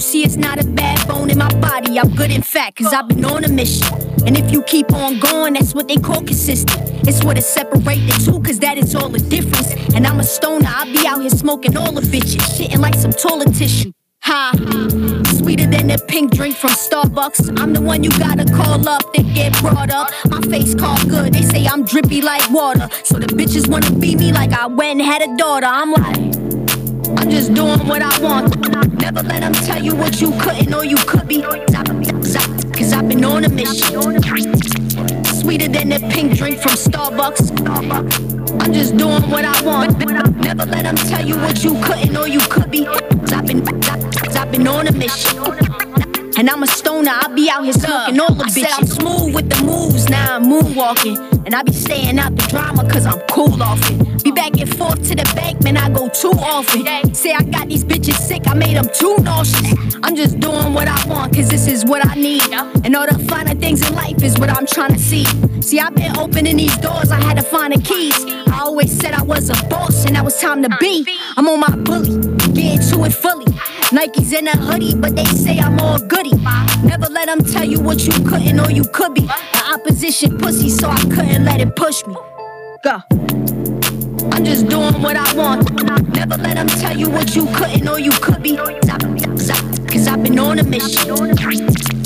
See, 0.00 0.24
it's 0.24 0.36
not 0.36 0.62
a 0.62 0.66
bad 0.66 1.06
bone 1.06 1.30
in 1.30 1.38
my 1.38 1.52
body. 1.60 1.98
I'm 1.98 2.14
good 2.14 2.30
in 2.30 2.42
fact, 2.42 2.78
cause 2.78 2.92
I've 2.92 3.08
been 3.08 3.24
on 3.24 3.44
a 3.44 3.48
mission. 3.48 3.86
And 4.26 4.36
if 4.36 4.50
you 4.50 4.62
keep 4.62 4.92
on 4.92 5.18
going, 5.18 5.54
that's 5.54 5.74
what 5.74 5.88
they 5.88 5.96
call 5.96 6.22
consistent. 6.22 6.80
It's 7.08 7.24
what 7.24 7.38
it 7.38 7.42
separate 7.42 7.82
the 8.06 8.22
two, 8.24 8.40
cause 8.42 8.58
that 8.60 8.78
is 8.78 8.94
all 8.94 9.08
the 9.08 9.18
difference. 9.18 9.72
And 9.94 10.06
I'm 10.06 10.20
a 10.20 10.24
stoner, 10.24 10.68
I 10.68 10.84
be 10.84 11.06
out 11.06 11.20
here 11.20 11.30
smoking 11.30 11.76
all 11.76 11.92
the 11.92 12.02
bitches, 12.02 12.40
shitting 12.56 12.78
like 12.78 12.94
some 12.94 13.12
toilet 13.12 13.54
tissue. 13.54 13.92
Ha, 14.22 14.52
sweeter 15.38 15.66
than 15.66 15.88
the 15.88 16.02
pink 16.06 16.32
drink 16.32 16.54
from 16.54 16.70
Starbucks. 16.70 17.58
I'm 17.58 17.72
the 17.72 17.80
one 17.80 18.04
you 18.04 18.10
gotta 18.10 18.44
call 18.44 18.86
up 18.86 19.12
to 19.14 19.22
get 19.22 19.58
brought 19.60 19.90
up. 19.90 20.10
My 20.28 20.40
face 20.42 20.74
called 20.74 21.08
good, 21.08 21.32
they 21.32 21.42
say 21.42 21.66
I'm 21.66 21.84
drippy 21.84 22.20
like 22.20 22.48
water. 22.50 22.88
So 23.02 23.18
the 23.18 23.26
bitches 23.26 23.66
wanna 23.68 23.90
be 23.98 24.16
me 24.16 24.32
like 24.32 24.52
I 24.52 24.66
went 24.66 25.00
and 25.00 25.08
had 25.08 25.22
a 25.22 25.36
daughter. 25.36 25.66
I'm 25.66 25.92
like, 25.92 26.49
I'm 27.30 27.36
just 27.36 27.54
doing 27.54 27.86
what 27.86 28.02
I 28.02 28.20
want. 28.20 28.58
Never 29.00 29.22
let 29.22 29.42
them 29.42 29.52
tell 29.52 29.80
you 29.80 29.94
what 29.94 30.20
you 30.20 30.32
couldn't 30.40 30.74
or 30.74 30.84
you 30.84 30.96
could 30.96 31.28
be. 31.28 31.42
Cause 31.42 32.92
I've 32.92 33.08
been 33.08 33.24
on 33.24 33.44
a 33.44 33.48
mission. 33.48 34.20
Sweeter 35.40 35.68
than 35.68 35.90
the 35.90 36.08
pink 36.10 36.36
drink 36.36 36.58
from 36.58 36.72
Starbucks. 36.72 37.52
I'm 38.60 38.72
just 38.72 38.96
doing 38.96 39.22
what 39.30 39.44
I 39.44 39.62
want. 39.62 39.96
Never 40.38 40.66
let 40.66 40.82
them 40.82 40.96
tell 40.96 41.24
you 41.24 41.36
what 41.36 41.62
you 41.62 41.80
couldn't 41.84 42.16
or 42.16 42.26
you 42.26 42.40
could 42.40 42.68
be. 42.68 42.84
Cause 42.84 43.32
I've 43.32 43.46
been, 43.46 43.62
I've 44.36 44.50
been 44.50 44.66
on 44.66 44.88
a 44.88 44.92
mission. 44.92 46.09
And 46.40 46.48
I'm 46.48 46.62
a 46.62 46.66
stoner, 46.66 47.10
I 47.10 47.28
be 47.34 47.50
out 47.50 47.64
here 47.64 47.74
smoking 47.74 48.18
all 48.18 48.32
the 48.32 48.44
bitches. 48.44 48.72
I'm 48.78 48.86
smooth 48.86 49.34
with 49.34 49.50
the 49.50 49.62
moves, 49.62 50.08
now 50.08 50.36
I'm 50.36 50.44
moonwalking. 50.44 51.44
And 51.44 51.54
I 51.54 51.62
be 51.62 51.72
staying 51.72 52.18
out 52.18 52.34
the 52.34 52.46
drama 52.46 52.88
cause 52.88 53.04
I'm 53.04 53.20
cool 53.28 53.62
off 53.62 53.78
it. 53.90 54.24
Be 54.24 54.32
back 54.32 54.58
and 54.58 54.74
forth 54.78 55.06
to 55.08 55.14
the 55.14 55.30
bank, 55.36 55.62
man, 55.62 55.76
I 55.76 55.90
go 55.90 56.08
too 56.08 56.32
often. 56.32 57.12
Say 57.12 57.34
I 57.34 57.42
got 57.42 57.68
these 57.68 57.84
bitches 57.84 58.14
sick, 58.14 58.48
I 58.48 58.54
made 58.54 58.74
them 58.74 58.88
too 58.94 59.18
nauseous. 59.18 59.70
I'm 60.02 60.16
just 60.16 60.40
doing 60.40 60.72
what 60.72 60.88
I 60.88 61.06
want 61.08 61.36
cause 61.36 61.50
this 61.50 61.66
is 61.66 61.84
what 61.84 62.06
I 62.06 62.14
need. 62.14 62.50
And 62.84 62.96
all 62.96 63.06
the 63.06 63.18
finer 63.28 63.54
things 63.54 63.86
in 63.86 63.94
life 63.94 64.22
is 64.22 64.38
what 64.38 64.48
I'm 64.48 64.64
trying 64.64 64.94
to 64.94 64.98
see. 64.98 65.26
See, 65.60 65.78
I've 65.78 65.94
been 65.94 66.16
opening 66.16 66.56
these 66.56 66.78
doors, 66.78 67.10
I 67.10 67.22
had 67.22 67.36
to 67.36 67.42
find 67.42 67.74
the 67.74 67.82
keys. 67.82 68.16
I 68.48 68.60
always 68.60 68.98
said 68.98 69.12
I 69.12 69.22
was 69.22 69.50
a 69.50 69.68
boss 69.68 70.06
and 70.06 70.16
that 70.16 70.24
was 70.24 70.40
time 70.40 70.62
to 70.62 70.74
be. 70.80 71.06
I'm 71.36 71.46
on 71.48 71.60
my 71.60 71.76
bully, 71.76 72.16
getting 72.54 72.80
to 72.88 73.04
it 73.04 73.12
fully. 73.12 73.44
Nikes 73.90 74.32
in 74.32 74.46
a 74.46 74.56
hoodie, 74.56 74.94
but 74.94 75.16
they 75.16 75.24
say 75.24 75.58
I'm 75.58 75.80
all 75.80 75.98
goody. 75.98 76.29
Never 76.84 77.06
let 77.06 77.26
them 77.26 77.42
tell 77.44 77.64
you 77.64 77.80
what 77.80 78.00
you 78.00 78.12
couldn't 78.24 78.60
or 78.60 78.70
you 78.70 78.84
could 78.84 79.14
be. 79.14 79.22
The 79.22 79.62
opposition 79.74 80.38
pussy, 80.38 80.70
so 80.70 80.88
I 80.88 81.00
couldn't 81.00 81.44
let 81.44 81.60
it 81.60 81.74
push 81.76 82.04
me. 82.06 82.14
Go. 82.82 83.02
I'm 84.32 84.44
just 84.44 84.68
doing 84.68 85.00
what 85.02 85.16
I 85.16 85.32
want. 85.34 85.70
Never 86.14 86.36
let 86.36 86.56
them 86.56 86.68
tell 86.68 86.96
you 86.96 87.10
what 87.10 87.34
you 87.34 87.46
couldn't 87.54 87.88
or 87.88 87.98
you 87.98 88.12
could 88.12 88.42
be. 88.42 88.56
Cause 88.56 90.06
I've 90.06 90.22
been 90.22 90.38
on 90.38 90.58
a 90.58 90.64
mission. 90.64 91.99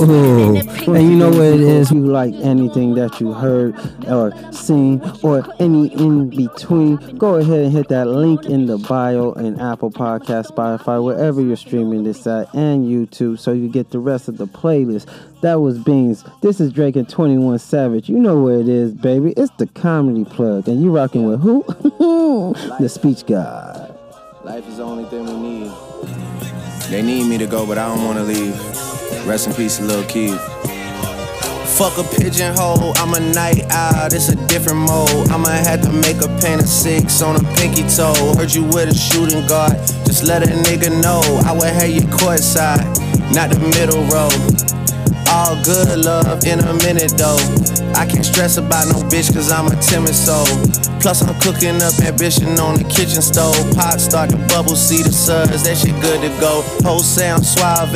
Ooh, 0.00 0.56
and 0.56 1.10
you 1.10 1.16
know 1.16 1.28
what 1.28 1.42
it 1.42 1.60
is. 1.60 1.90
You 1.90 2.06
like 2.06 2.32
anything 2.36 2.94
that 2.94 3.20
you 3.20 3.34
heard 3.34 3.74
or 4.08 4.32
seen 4.52 5.02
or 5.22 5.44
any 5.60 5.92
in 5.92 6.30
between? 6.30 6.96
Go 7.18 7.34
ahead 7.34 7.60
and 7.60 7.72
hit 7.72 7.88
that 7.88 8.06
link 8.06 8.46
in 8.46 8.66
the 8.66 8.78
bio 8.78 9.32
in 9.32 9.60
Apple 9.60 9.90
Podcast, 9.90 10.46
Spotify, 10.46 11.04
wherever 11.04 11.42
you're 11.42 11.56
streaming 11.56 12.04
this 12.04 12.26
at, 12.26 12.52
and 12.54 12.86
YouTube, 12.86 13.38
so 13.38 13.52
you 13.52 13.68
get 13.68 13.90
the 13.90 13.98
rest 13.98 14.28
of 14.28 14.38
the 14.38 14.46
playlist. 14.46 15.06
That 15.42 15.60
was 15.60 15.78
Beans. 15.78 16.24
This 16.40 16.60
is 16.60 16.72
Drake 16.72 16.96
and 16.96 17.08
21 17.08 17.58
Savage. 17.58 18.08
You 18.08 18.18
know 18.18 18.38
what 18.38 18.54
it 18.54 18.68
is, 18.68 18.92
baby. 18.92 19.32
It's 19.36 19.52
the 19.58 19.66
comedy 19.66 20.24
plug, 20.24 20.68
and 20.68 20.82
you 20.82 20.90
rocking 20.90 21.26
with 21.26 21.40
who? 21.40 21.62
the 22.80 22.88
speech 22.88 23.26
god. 23.26 23.98
Life 24.44 24.66
is 24.66 24.78
the 24.78 24.84
only 24.84 25.04
thing 25.10 25.26
we 25.26 25.36
need. 25.36 25.72
They 26.88 27.02
need 27.02 27.24
me 27.28 27.36
to 27.36 27.46
go, 27.46 27.66
but 27.66 27.76
I 27.76 27.94
don't 27.94 28.04
wanna 28.04 28.24
leave. 28.24 28.89
Rest 29.26 29.46
in 29.46 29.54
peace, 29.54 29.80
Lil 29.80 30.04
Keed. 30.04 30.38
Fuck 31.78 31.96
a 31.98 32.04
pigeonhole, 32.04 32.92
I'm 32.96 33.14
a 33.14 33.20
night 33.32 33.64
owl, 33.70 34.12
it's 34.12 34.28
a 34.28 34.36
different 34.46 34.80
mode. 34.80 35.30
I'ma 35.30 35.48
have 35.48 35.80
to 35.82 35.92
make 35.92 36.20
a 36.20 36.28
paint 36.40 36.60
of 36.60 36.68
six 36.68 37.22
on 37.22 37.36
a 37.36 37.44
pinky 37.56 37.88
toe. 37.88 38.12
Heard 38.36 38.52
you 38.52 38.64
with 38.64 38.90
a 38.90 38.94
shooting 38.94 39.46
guard, 39.46 39.72
just 40.04 40.24
let 40.24 40.42
a 40.42 40.52
nigga 40.52 40.90
know. 41.00 41.22
I 41.46 41.52
would 41.52 41.72
have 41.72 41.88
you 41.88 42.02
courtside, 42.02 42.84
not 43.34 43.50
the 43.50 43.60
middle 43.72 44.04
row. 44.12 44.28
All 45.32 45.56
good 45.64 46.04
love 46.04 46.44
in 46.44 46.60
a 46.60 46.74
minute 46.84 47.14
though. 47.16 47.38
I 47.94 48.04
can't 48.04 48.26
stress 48.26 48.58
about 48.58 48.88
no 48.88 49.00
bitch 49.08 49.32
cause 49.32 49.50
I'm 49.50 49.66
a 49.66 49.76
timid 49.80 50.14
soul. 50.14 50.44
Plus 51.00 51.22
I'm 51.22 51.38
cooking 51.40 51.80
up 51.80 51.94
ambition 52.00 52.58
on 52.58 52.76
the 52.76 52.84
kitchen 52.84 53.22
stove. 53.22 53.56
Pot 53.74 54.00
start 54.00 54.30
to 54.30 54.36
bubble, 54.48 54.76
see 54.76 55.02
the 55.02 55.12
suds, 55.12 55.62
that 55.64 55.78
shit 55.78 55.98
good 56.02 56.20
to 56.20 56.28
go. 56.40 56.62
Whole 56.82 57.00
sound 57.00 57.46
suave, 57.46 57.94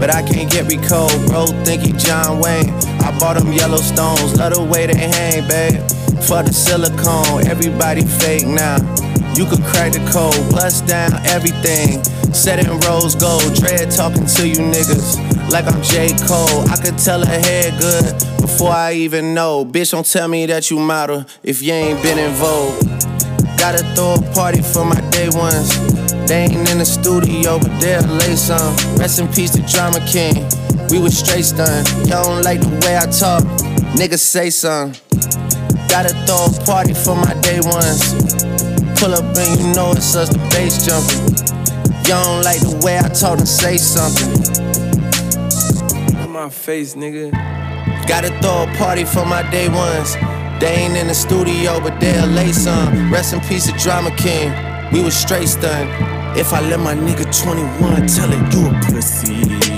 but 0.00 0.10
I 0.12 0.22
can't 0.22 0.50
get 0.50 0.66
recalled. 0.66 1.14
Bro, 1.28 1.46
think 1.64 1.82
he 1.82 1.92
John 1.92 2.40
Wayne. 2.40 2.72
I 3.04 3.16
bought 3.20 3.36
them 3.36 3.52
Yellowstones, 3.52 4.36
love 4.38 4.54
the 4.54 4.64
way 4.64 4.86
they 4.86 4.96
hang, 4.96 5.46
babe. 5.46 5.78
For 6.24 6.42
the 6.42 6.52
silicone, 6.52 7.46
everybody 7.46 8.02
fake 8.02 8.46
now. 8.46 8.76
You 9.36 9.46
could 9.46 9.62
crack 9.62 9.92
the 9.92 10.02
code, 10.10 10.34
bust 10.50 10.86
down 10.86 11.12
everything. 11.26 12.02
Set 12.32 12.58
it 12.58 12.66
in 12.66 12.80
rose 12.80 13.14
gold, 13.14 13.54
dread 13.54 13.90
talking 13.90 14.26
to 14.26 14.48
you 14.48 14.56
niggas 14.56 15.20
like 15.50 15.66
I'm 15.66 15.80
J. 15.82 16.16
Cole. 16.26 16.68
I 16.70 16.76
could 16.76 16.98
tell 16.98 17.24
her 17.24 17.38
head 17.38 17.80
good 17.80 18.40
before 18.40 18.70
I 18.72 18.94
even 18.94 19.34
know. 19.34 19.64
Bitch, 19.64 19.92
don't 19.92 20.06
tell 20.06 20.28
me 20.28 20.46
that 20.46 20.70
you 20.70 20.78
model 20.78 21.24
if 21.42 21.62
you 21.62 21.72
ain't 21.72 22.02
been 22.02 22.18
in 22.18 22.32
vogue. 22.34 22.89
Gotta 23.60 23.84
throw 23.94 24.14
a 24.14 24.22
party 24.32 24.62
for 24.62 24.86
my 24.86 24.98
day 25.10 25.28
ones. 25.28 25.68
They 26.26 26.44
ain't 26.44 26.70
in 26.70 26.78
the 26.78 26.86
studio, 26.86 27.58
but 27.58 27.78
they'll 27.78 28.00
lay 28.08 28.34
some. 28.34 28.74
Rest 28.96 29.20
in 29.20 29.28
peace 29.28 29.50
to 29.50 29.60
Drama 29.60 30.00
King. 30.08 30.48
We 30.88 30.98
was 30.98 31.18
straight 31.18 31.44
stunned. 31.44 31.86
Y'all 32.08 32.24
don't 32.24 32.42
like 32.42 32.60
the 32.62 32.72
way 32.86 32.96
I 32.96 33.04
talk. 33.04 33.44
Niggas 34.00 34.20
say 34.20 34.48
something. 34.48 34.98
Gotta 35.90 36.14
throw 36.24 36.46
a 36.46 36.64
party 36.64 36.94
for 36.94 37.14
my 37.14 37.34
day 37.42 37.60
ones. 37.60 38.16
Pull 38.98 39.12
up 39.12 39.36
and 39.36 39.60
you 39.60 39.74
know 39.74 39.92
it's 39.92 40.16
us, 40.16 40.30
the 40.30 40.38
bass 40.48 40.80
jumping. 40.86 41.20
Y'all 42.08 42.24
don't 42.24 42.42
like 42.42 42.60
the 42.60 42.80
way 42.82 42.96
I 42.96 43.08
talk 43.10 43.38
and 43.38 43.46
say 43.46 43.76
something. 43.76 44.40
In 46.24 46.30
my 46.30 46.48
face, 46.48 46.94
nigga. 46.94 47.30
Gotta 48.08 48.30
throw 48.40 48.64
a 48.64 48.74
party 48.78 49.04
for 49.04 49.26
my 49.26 49.42
day 49.50 49.68
ones. 49.68 50.16
They 50.60 50.74
ain't 50.74 50.94
in 50.94 51.06
the 51.06 51.14
studio, 51.14 51.80
but 51.80 51.98
they'll 52.00 52.26
lay 52.26 52.52
some. 52.52 53.10
Rest 53.10 53.32
in 53.32 53.40
peace 53.40 53.66
to 53.66 53.72
Drama 53.78 54.10
King. 54.16 54.52
We 54.92 55.02
was 55.02 55.16
straight 55.16 55.48
stunned. 55.48 55.88
If 56.38 56.52
I 56.52 56.60
let 56.60 56.80
my 56.80 56.94
nigga 56.94 57.24
21 57.42 58.06
tell 58.06 58.30
it, 58.30 58.54
you 58.54 58.68
a 58.68 58.80
pussy. 58.84 59.69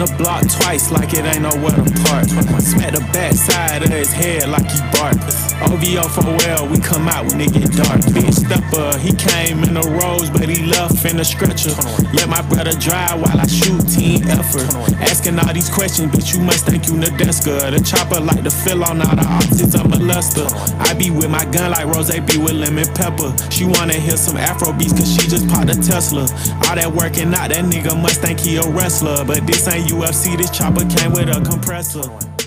A 0.00 0.06
block 0.16 0.48
twice 0.48 0.90
like 0.90 1.12
it 1.12 1.26
ain't 1.26 1.42
nowhere 1.42 1.76
to 1.76 1.92
park. 2.08 2.24
Smack 2.64 2.94
the 2.96 3.06
backside 3.12 3.82
of 3.82 3.90
his 3.90 4.10
head 4.10 4.48
like 4.48 4.64
he 4.64 4.80
bark. 4.96 5.12
OVO 5.60 6.08
for 6.08 6.24
well, 6.40 6.66
we 6.66 6.80
come 6.80 7.06
out 7.06 7.28
when 7.28 7.42
it 7.42 7.52
get 7.52 7.68
dark. 7.76 8.00
Big 8.14 8.32
stepper, 8.32 8.96
he 8.96 9.12
came 9.12 9.62
in 9.62 9.74
the 9.74 9.84
rose, 10.00 10.30
but 10.30 10.48
he 10.48 10.64
left 10.64 11.04
in 11.04 11.18
the 11.18 11.24
stretcher. 11.24 11.76
Let 12.16 12.30
my 12.32 12.40
brother 12.48 12.72
drive 12.80 13.20
while 13.20 13.36
I 13.36 13.44
shoot 13.44 13.84
team 13.92 14.24
effort. 14.32 14.72
Asking 15.04 15.38
all 15.38 15.52
these 15.52 15.68
questions, 15.68 16.08
bitch, 16.16 16.32
you 16.32 16.40
must 16.40 16.64
think 16.64 16.88
you 16.88 16.96
Nadeska. 16.96 17.68
The 17.68 17.80
chopper 17.84 18.20
like 18.20 18.42
to 18.44 18.50
fill 18.50 18.82
on 18.84 19.04
all 19.04 19.14
the 19.14 19.26
optics 19.28 19.74
of 19.76 19.84
molester. 19.84 20.48
I 20.80 20.94
be 20.94 21.10
with 21.10 21.28
my 21.28 21.44
gun 21.52 21.72
like 21.72 21.84
Ross 21.84 22.08
be 22.08 22.38
with 22.38 22.56
lemon 22.56 22.88
pepper. 22.96 23.36
She 23.50 23.66
wanna 23.66 24.00
hear 24.00 24.16
some 24.16 24.38
Afro 24.38 24.72
beats 24.72 24.96
cause 24.96 25.12
she 25.12 25.28
just 25.28 25.46
popped 25.48 25.68
a 25.68 25.76
Tesla. 25.76 26.24
All 26.64 26.74
that 26.80 26.88
working 26.88 27.34
out, 27.36 27.52
that 27.52 27.68
nigga 27.68 28.00
must 28.00 28.22
think 28.22 28.40
he 28.40 28.56
a 28.56 28.64
wrestler. 28.64 29.24
But 29.26 29.46
this 29.46 29.68
ain't 29.68 29.89
UFC, 29.90 30.36
this 30.36 30.50
chopper 30.50 30.84
came 30.96 31.10
with 31.10 31.28
a 31.28 31.40
compressor. 31.50 32.02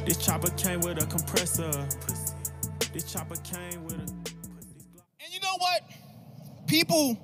This 0.06 0.18
chopper 0.18 0.50
came 0.52 0.80
with 0.80 1.04
a 1.04 1.06
compressor. 1.06 1.70
This 2.94 3.12
chopper 3.12 3.36
came 3.44 3.84
with 3.84 3.96
a. 3.96 4.06
And 5.20 5.30
you 5.30 5.42
know 5.42 5.58
what? 5.58 5.82
People 6.68 7.18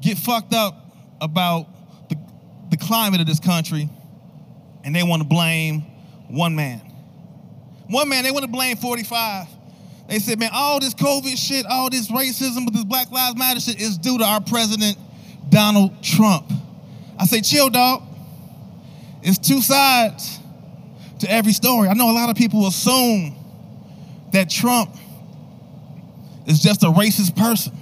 get 0.00 0.18
fucked 0.18 0.52
up 0.52 0.74
about 1.20 2.08
the, 2.08 2.16
the 2.70 2.76
climate 2.76 3.20
of 3.20 3.28
this 3.28 3.38
country 3.38 3.88
and 4.82 4.94
they 4.94 5.04
want 5.04 5.22
to 5.22 5.28
blame 5.28 5.82
one 6.26 6.56
man. 6.56 6.80
One 7.88 8.08
man, 8.08 8.24
they 8.24 8.32
want 8.32 8.44
to 8.44 8.50
blame 8.50 8.76
45. 8.76 9.46
They 10.08 10.18
said, 10.18 10.40
man, 10.40 10.50
all 10.52 10.80
this 10.80 10.94
COVID 10.94 11.36
shit, 11.38 11.66
all 11.66 11.88
this 11.88 12.10
racism 12.10 12.64
with 12.64 12.74
this 12.74 12.84
Black 12.84 13.12
Lives 13.12 13.36
Matter 13.36 13.60
shit 13.60 13.80
is 13.80 13.96
due 13.96 14.18
to 14.18 14.24
our 14.24 14.40
president, 14.40 14.98
Donald 15.48 16.02
Trump. 16.02 16.50
I 17.16 17.26
say, 17.26 17.42
chill, 17.42 17.70
dog. 17.70 18.02
It's 19.26 19.38
two 19.38 19.60
sides 19.60 20.38
to 21.18 21.28
every 21.28 21.52
story. 21.52 21.88
I 21.88 21.94
know 21.94 22.08
a 22.08 22.14
lot 22.14 22.30
of 22.30 22.36
people 22.36 22.64
assume 22.68 23.34
that 24.30 24.48
Trump 24.48 24.94
is 26.46 26.60
just 26.60 26.84
a 26.84 26.86
racist 26.86 27.34
person. 27.36 27.72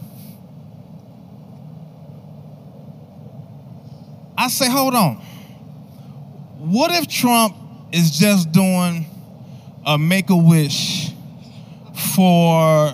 I 4.39 4.49
say, 4.49 4.71
hold 4.71 4.95
on. 4.95 5.17
What 6.61 6.91
if 6.93 7.09
Trump 7.09 7.55
is 7.93 8.19
just 8.19 8.51
doing 8.51 9.05
a 9.85 9.99
make 9.99 10.31
a 10.31 10.37
wish 10.37 11.13
for 12.15 12.91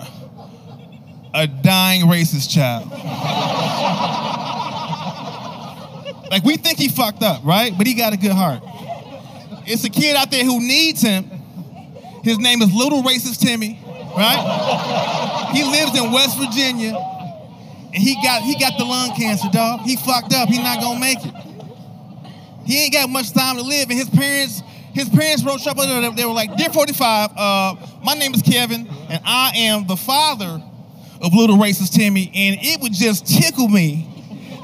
a 1.33 1.47
dying 1.47 2.01
racist 2.01 2.49
child? 2.49 2.89
Like 6.31 6.45
we 6.45 6.55
think 6.55 6.77
he 6.77 6.87
fucked 6.87 7.23
up, 7.23 7.43
right? 7.43 7.77
But 7.77 7.85
he 7.85 7.93
got 7.93 8.13
a 8.13 8.17
good 8.17 8.31
heart. 8.31 8.63
It's 9.67 9.83
a 9.83 9.89
kid 9.89 10.15
out 10.15 10.31
there 10.31 10.45
who 10.45 10.61
needs 10.61 11.01
him. 11.01 11.25
His 12.23 12.39
name 12.39 12.61
is 12.61 12.73
Little 12.73 13.03
Racist 13.03 13.41
Timmy, 13.41 13.77
right? 14.15 15.51
He 15.53 15.63
lives 15.63 15.99
in 15.99 16.09
West 16.13 16.37
Virginia, 16.39 16.95
and 17.93 18.01
he 18.01 18.15
got 18.23 18.43
he 18.43 18.57
got 18.57 18.77
the 18.77 18.85
lung 18.85 19.13
cancer, 19.13 19.49
dog. 19.51 19.81
He 19.81 19.97
fucked 19.97 20.33
up. 20.33 20.47
He's 20.47 20.63
not 20.63 20.79
gonna 20.79 21.01
make 21.01 21.17
it. 21.19 21.33
He 22.65 22.85
ain't 22.85 22.93
got 22.93 23.09
much 23.09 23.33
time 23.33 23.57
to 23.57 23.61
live, 23.61 23.89
and 23.89 23.99
his 23.99 24.09
parents 24.09 24.63
his 24.93 25.09
parents 25.09 25.43
wrote 25.43 25.65
up. 25.67 26.15
They 26.15 26.25
were 26.25 26.31
like, 26.31 26.55
"Dear 26.55 26.69
45, 26.69 27.31
uh, 27.35 27.75
my 28.05 28.13
name 28.13 28.33
is 28.33 28.41
Kevin, 28.41 28.87
and 29.09 29.21
I 29.25 29.51
am 29.55 29.85
the 29.85 29.97
father 29.97 30.63
of 31.21 31.33
Little 31.33 31.57
Racist 31.57 31.93
Timmy, 31.93 32.31
and 32.33 32.57
it 32.61 32.79
would 32.79 32.93
just 32.93 33.27
tickle 33.27 33.67
me 33.67 34.07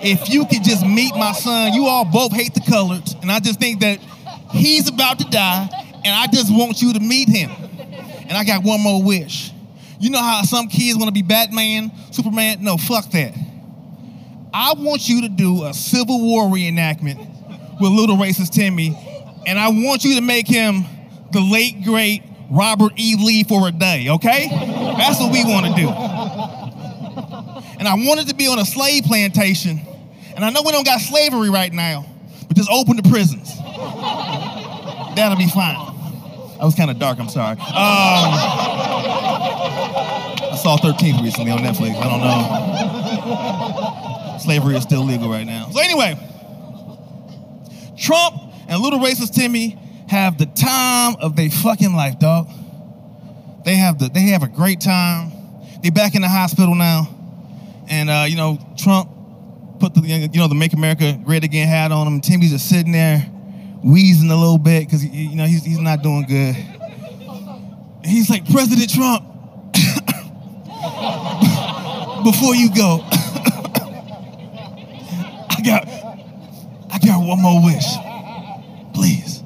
if 0.01 0.29
you 0.29 0.45
could 0.45 0.63
just 0.63 0.85
meet 0.85 1.15
my 1.15 1.31
son. 1.31 1.73
You 1.73 1.85
all 1.85 2.05
both 2.05 2.31
hate 2.31 2.53
the 2.53 2.61
colors, 2.61 3.15
and 3.21 3.31
I 3.31 3.39
just 3.39 3.59
think 3.59 3.81
that 3.81 3.99
he's 4.51 4.89
about 4.89 5.19
to 5.19 5.25
die, 5.25 5.69
and 6.05 6.13
I 6.13 6.27
just 6.27 6.51
want 6.51 6.81
you 6.81 6.93
to 6.93 6.99
meet 6.99 7.29
him. 7.29 7.51
And 8.29 8.33
I 8.33 8.43
got 8.43 8.63
one 8.63 8.81
more 8.81 9.01
wish. 9.01 9.51
You 9.99 10.09
know 10.09 10.21
how 10.21 10.43
some 10.43 10.67
kids 10.67 10.97
want 10.97 11.07
to 11.07 11.13
be 11.13 11.21
Batman, 11.21 11.91
Superman? 12.11 12.63
No, 12.63 12.77
fuck 12.77 13.09
that. 13.11 13.33
I 14.53 14.73
want 14.77 15.07
you 15.07 15.21
to 15.21 15.29
do 15.29 15.65
a 15.65 15.73
Civil 15.73 16.21
War 16.21 16.43
reenactment 16.43 17.17
with 17.79 17.91
Little 17.91 18.17
Racist 18.17 18.51
Timmy, 18.51 18.95
and 19.45 19.57
I 19.57 19.69
want 19.69 20.03
you 20.03 20.15
to 20.15 20.21
make 20.21 20.47
him 20.47 20.83
the 21.31 21.41
late 21.41 21.83
great 21.83 22.23
Robert 22.49 22.93
E. 22.97 23.15
Lee 23.19 23.43
for 23.43 23.67
a 23.67 23.71
day, 23.71 24.07
okay? 24.09 24.47
That's 24.97 25.19
what 25.19 25.31
we 25.31 25.43
want 25.43 25.65
to 25.65 25.73
do. 25.81 25.89
And 27.79 27.87
I 27.87 27.93
wanted 27.95 28.29
to 28.29 28.35
be 28.35 28.47
on 28.47 28.59
a 28.59 28.65
slave 28.65 29.03
plantation. 29.03 29.81
And 30.37 30.45
I 30.45 30.51
know 30.51 30.61
we 30.63 30.71
don't 30.71 30.85
got 30.85 31.01
slavery 31.01 31.49
right 31.49 31.73
now, 31.73 32.05
but 32.47 32.55
just 32.55 32.69
open 32.69 32.95
the 32.95 33.01
prisons. 33.09 33.57
That'll 35.15 35.35
be 35.35 35.47
fine. 35.47 35.95
That 36.59 36.63
was 36.63 36.75
kind 36.75 36.91
of 36.91 36.99
dark, 36.99 37.19
I'm 37.19 37.27
sorry. 37.27 37.53
Um, 37.53 37.57
I 40.53 40.59
saw 40.61 40.77
13th 40.77 41.23
recently 41.23 41.49
on 41.49 41.57
Netflix. 41.57 41.95
I 41.95 42.03
don't 42.03 42.21
know. 44.31 44.37
Slavery 44.37 44.75
is 44.75 44.83
still 44.83 45.03
legal 45.03 45.27
right 45.27 45.47
now. 45.47 45.69
So, 45.71 45.79
anyway, 45.81 46.15
Trump 47.97 48.35
and 48.69 48.79
Little 48.79 48.99
Racist 48.99 49.33
Timmy 49.33 49.75
have 50.07 50.37
the 50.37 50.45
time 50.45 51.15
of 51.19 51.35
their 51.35 51.49
fucking 51.49 51.95
life, 51.95 52.19
dog. 52.19 52.47
They 53.65 53.73
have 53.73 53.97
the 53.97 54.09
they 54.09 54.27
have 54.27 54.43
a 54.43 54.47
great 54.47 54.81
time. 54.81 55.31
They 55.81 55.89
back 55.89 56.13
in 56.13 56.21
the 56.21 56.29
hospital 56.29 56.75
now, 56.75 57.07
and 57.89 58.07
uh, 58.07 58.25
you 58.27 58.35
know 58.35 58.59
Trump 58.77 59.16
put 59.79 59.93
the 59.93 60.01
you 60.01 60.39
know 60.39 60.47
the 60.47 60.55
Make 60.55 60.73
America 60.73 61.13
Great 61.23 61.43
Again 61.43 61.67
hat 61.67 61.91
on 61.91 62.07
him. 62.07 62.21
Timmy's 62.21 62.49
just 62.51 62.69
sitting 62.69 62.91
there, 62.91 63.19
wheezing 63.83 64.31
a 64.31 64.35
little 64.35 64.57
bit 64.57 64.85
because 64.85 65.05
you 65.05 65.35
know 65.35 65.45
he's 65.45 65.63
he's 65.63 65.79
not 65.79 66.01
doing 66.01 66.25
good. 66.25 66.55
He's 68.03 68.29
like 68.29 68.49
President 68.49 68.93
Trump, 68.93 69.23
before 72.23 72.55
you 72.55 72.73
go, 72.73 73.03
I 75.49 75.61
got 75.63 75.87
I 76.89 76.99
got 77.05 77.25
one 77.25 77.41
more 77.41 77.63
wish, 77.63 77.85
please. 78.93 79.43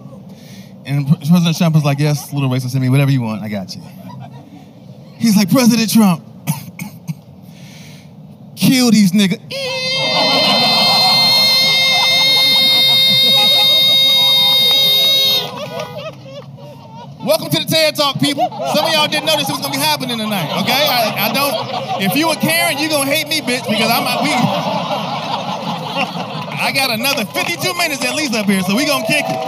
And 0.85 1.07
President 1.07 1.57
Trump 1.57 1.75
was 1.75 1.83
like, 1.83 1.99
yes, 1.99 2.33
little 2.33 2.49
racist 2.49 2.79
me, 2.79 2.89
whatever 2.89 3.11
you 3.11 3.21
want, 3.21 3.41
I 3.41 3.49
got 3.49 3.75
you. 3.75 3.81
He's 5.17 5.37
like, 5.37 5.51
President 5.51 5.91
Trump, 5.91 6.23
kill 8.55 8.91
these 8.91 9.11
niggas. 9.11 9.39
Welcome 17.21 17.49
to 17.49 17.59
the 17.59 17.65
TED 17.69 17.95
Talk, 17.95 18.19
people. 18.19 18.47
Some 18.73 18.85
of 18.85 18.91
y'all 18.93 19.07
didn't 19.07 19.25
know 19.25 19.37
this 19.37 19.49
was 19.49 19.59
gonna 19.61 19.73
be 19.73 19.79
happening 19.79 20.17
tonight, 20.17 20.51
okay? 20.61 20.87
I, 20.89 21.29
I 21.29 21.33
don't. 21.33 22.01
If 22.01 22.15
you 22.15 22.29
a 22.31 22.35
Karen, 22.35 22.77
you 22.77 22.89
gonna 22.89 23.09
hate 23.09 23.27
me, 23.27 23.41
bitch, 23.41 23.67
because 23.69 23.89
I'm. 23.89 24.05
We, 24.23 24.31
I 26.61 26.71
got 26.73 26.89
another 26.91 27.25
52 27.25 27.73
minutes 27.73 28.05
at 28.05 28.15
least 28.15 28.33
up 28.33 28.45
here, 28.45 28.61
so 28.61 28.75
we 28.75 28.85
gonna 28.85 29.05
kick 29.05 29.25
it. 29.27 29.39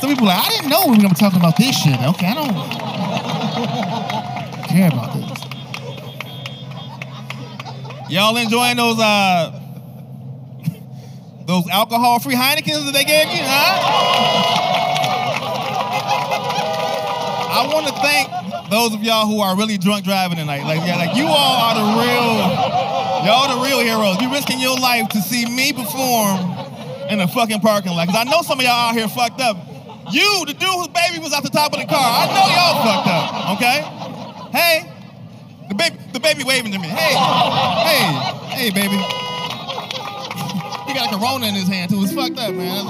Some 0.00 0.10
people 0.10 0.24
are 0.28 0.34
like, 0.36 0.46
I 0.46 0.48
didn't 0.50 0.68
know 0.70 0.84
we 0.86 0.90
were 0.92 0.96
gonna 0.96 1.08
be 1.10 1.14
talking 1.14 1.38
about 1.40 1.56
this 1.56 1.76
shit. 1.76 2.00
Okay, 2.00 2.26
I 2.28 2.34
don't 2.34 2.54
care 4.68 4.88
about 4.88 5.12
this. 5.14 5.27
Y'all 8.08 8.36
enjoying 8.36 8.76
those 8.76 8.98
uh 8.98 9.52
those 11.46 11.68
alcohol-free 11.68 12.34
Heinekens 12.34 12.84
that 12.84 12.92
they 12.92 13.04
gave 13.04 13.28
you, 13.28 13.40
huh? 13.40 14.68
I 17.50 17.66
want 17.72 17.86
to 17.86 17.92
thank 18.00 18.70
those 18.70 18.94
of 18.94 19.02
y'all 19.02 19.26
who 19.26 19.40
are 19.40 19.56
really 19.56 19.78
drunk 19.78 20.04
driving 20.04 20.36
tonight. 20.36 20.64
Like, 20.64 20.86
yeah, 20.86 20.96
like 20.96 21.16
you 21.16 21.26
all 21.26 21.56
are 21.56 21.74
the 21.74 21.86
real, 22.00 23.24
y'all 23.24 23.48
the 23.48 23.64
real 23.64 23.80
heroes. 23.80 24.20
You 24.20 24.30
risking 24.30 24.60
your 24.60 24.78
life 24.78 25.08
to 25.08 25.20
see 25.20 25.44
me 25.44 25.72
perform 25.72 26.38
in 27.08 27.20
a 27.20 27.28
fucking 27.28 27.60
parking 27.60 27.92
lot. 27.92 28.06
Cause 28.08 28.16
I 28.16 28.24
know 28.24 28.42
some 28.42 28.58
of 28.58 28.64
y'all 28.64 28.88
out 28.90 28.94
here 28.94 29.08
fucked 29.08 29.40
up. 29.40 29.56
You, 30.12 30.44
the 30.46 30.54
dude 30.54 30.68
whose 30.68 30.88
baby 30.88 31.18
was 31.18 31.32
at 31.34 31.42
the 31.42 31.50
top 31.50 31.72
of 31.72 31.80
the 31.80 31.86
car, 31.86 31.96
I 32.00 32.26
know 32.32 32.46
y'all 32.56 32.76
fucked 32.84 33.08
up. 33.08 33.56
Okay? 33.56 33.78
Hey, 34.56 34.97
the 35.68 35.74
baby, 35.74 35.96
the 36.12 36.20
baby 36.20 36.44
waving 36.44 36.72
to 36.72 36.78
me. 36.78 36.88
Hey, 36.88 37.14
hey, 37.14 38.10
hey, 38.56 38.70
baby. 38.70 38.98
He 40.88 40.94
got 40.94 41.12
a 41.12 41.18
corona 41.18 41.48
in 41.48 41.54
his 41.54 41.68
hand 41.68 41.90
too. 41.90 42.02
It's 42.02 42.14
fucked 42.14 42.38
up, 42.38 42.54
man. 42.54 42.86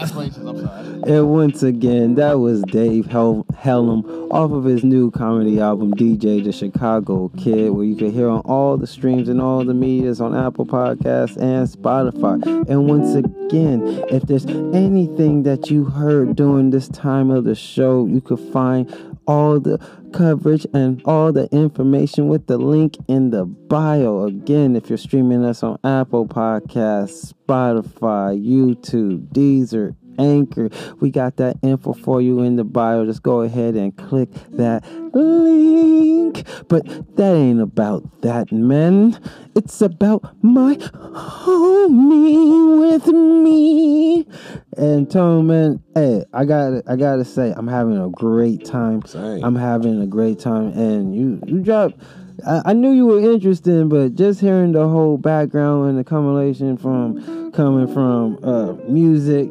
That's, 0.00 0.10
racist. 0.10 0.48
I'm 0.48 0.58
sorry. 0.66 1.14
And 1.14 1.30
once 1.30 1.62
again, 1.62 2.16
that 2.16 2.40
was 2.40 2.62
Dave 2.62 3.06
Hel- 3.06 3.46
Hellum 3.56 4.04
off 4.32 4.50
of 4.50 4.64
his 4.64 4.82
new 4.82 5.12
comedy 5.12 5.60
album, 5.60 5.94
DJ 5.94 6.42
the 6.42 6.50
Chicago 6.50 7.30
Kid, 7.36 7.70
where 7.70 7.84
you 7.84 7.94
can 7.94 8.10
hear 8.10 8.28
on 8.28 8.40
all 8.40 8.76
the 8.76 8.88
streams 8.88 9.28
and 9.28 9.40
all 9.40 9.64
the 9.64 9.74
medias 9.74 10.20
on 10.20 10.34
Apple 10.34 10.66
Podcasts 10.66 11.36
and 11.36 11.68
Spotify. 11.68 12.42
And 12.68 12.88
once 12.88 13.14
again, 13.14 13.82
if 14.10 14.24
there's 14.24 14.46
anything 14.46 15.44
that 15.44 15.70
you 15.70 15.84
heard 15.84 16.34
during 16.34 16.70
this 16.70 16.88
time 16.88 17.30
of 17.30 17.44
the 17.44 17.54
show, 17.54 18.06
you 18.06 18.20
could 18.20 18.40
find 18.52 18.92
all 19.26 19.60
the 19.60 19.78
coverage 20.12 20.66
and 20.74 21.00
all 21.04 21.32
the 21.32 21.48
information 21.52 22.28
with 22.28 22.46
the 22.46 22.58
link 22.58 22.96
in 23.08 23.30
the 23.30 23.44
bio. 23.44 24.24
Again, 24.24 24.76
if 24.76 24.88
you're 24.88 24.98
streaming 24.98 25.44
us 25.44 25.62
on 25.62 25.78
Apple 25.84 26.26
Podcasts, 26.26 27.32
Spotify, 27.32 28.38
YouTube, 28.40 29.28
Deezer, 29.32 29.94
Anchor. 30.20 30.68
We 31.00 31.10
got 31.10 31.36
that 31.36 31.56
info 31.62 31.94
for 31.94 32.20
you 32.20 32.42
in 32.42 32.56
the 32.56 32.64
bio. 32.64 33.06
Just 33.06 33.22
go 33.22 33.40
ahead 33.40 33.74
and 33.74 33.96
click 33.96 34.28
that 34.52 34.84
link. 35.14 36.44
But 36.68 37.16
that 37.16 37.34
ain't 37.34 37.60
about 37.60 38.22
that, 38.22 38.52
man. 38.52 39.18
It's 39.56 39.80
about 39.80 40.36
my 40.42 40.76
homie 40.76 42.80
with 42.80 43.06
me. 43.08 44.26
And 44.76 45.10
Tone, 45.10 45.46
man, 45.46 45.82
hey, 45.94 46.24
I 46.32 46.44
got 46.44 46.82
I 46.86 46.96
gotta 46.96 47.24
say, 47.24 47.52
I'm 47.56 47.66
having 47.66 47.98
a 47.98 48.08
great 48.08 48.64
time. 48.64 49.02
Same. 49.06 49.44
I'm 49.44 49.56
having 49.56 50.00
a 50.00 50.06
great 50.06 50.38
time, 50.38 50.68
and 50.68 51.14
you 51.14 51.40
you 51.46 51.60
dropped. 51.60 52.00
I, 52.46 52.62
I 52.66 52.72
knew 52.72 52.92
you 52.92 53.06
were 53.06 53.20
interested, 53.20 53.88
but 53.88 54.14
just 54.14 54.40
hearing 54.40 54.72
the 54.72 54.88
whole 54.88 55.18
background 55.18 55.90
and 55.90 55.98
the 55.98 56.04
culmination 56.04 56.76
from 56.76 57.52
coming 57.52 57.92
from 57.92 58.38
uh, 58.42 58.72
music, 58.88 59.50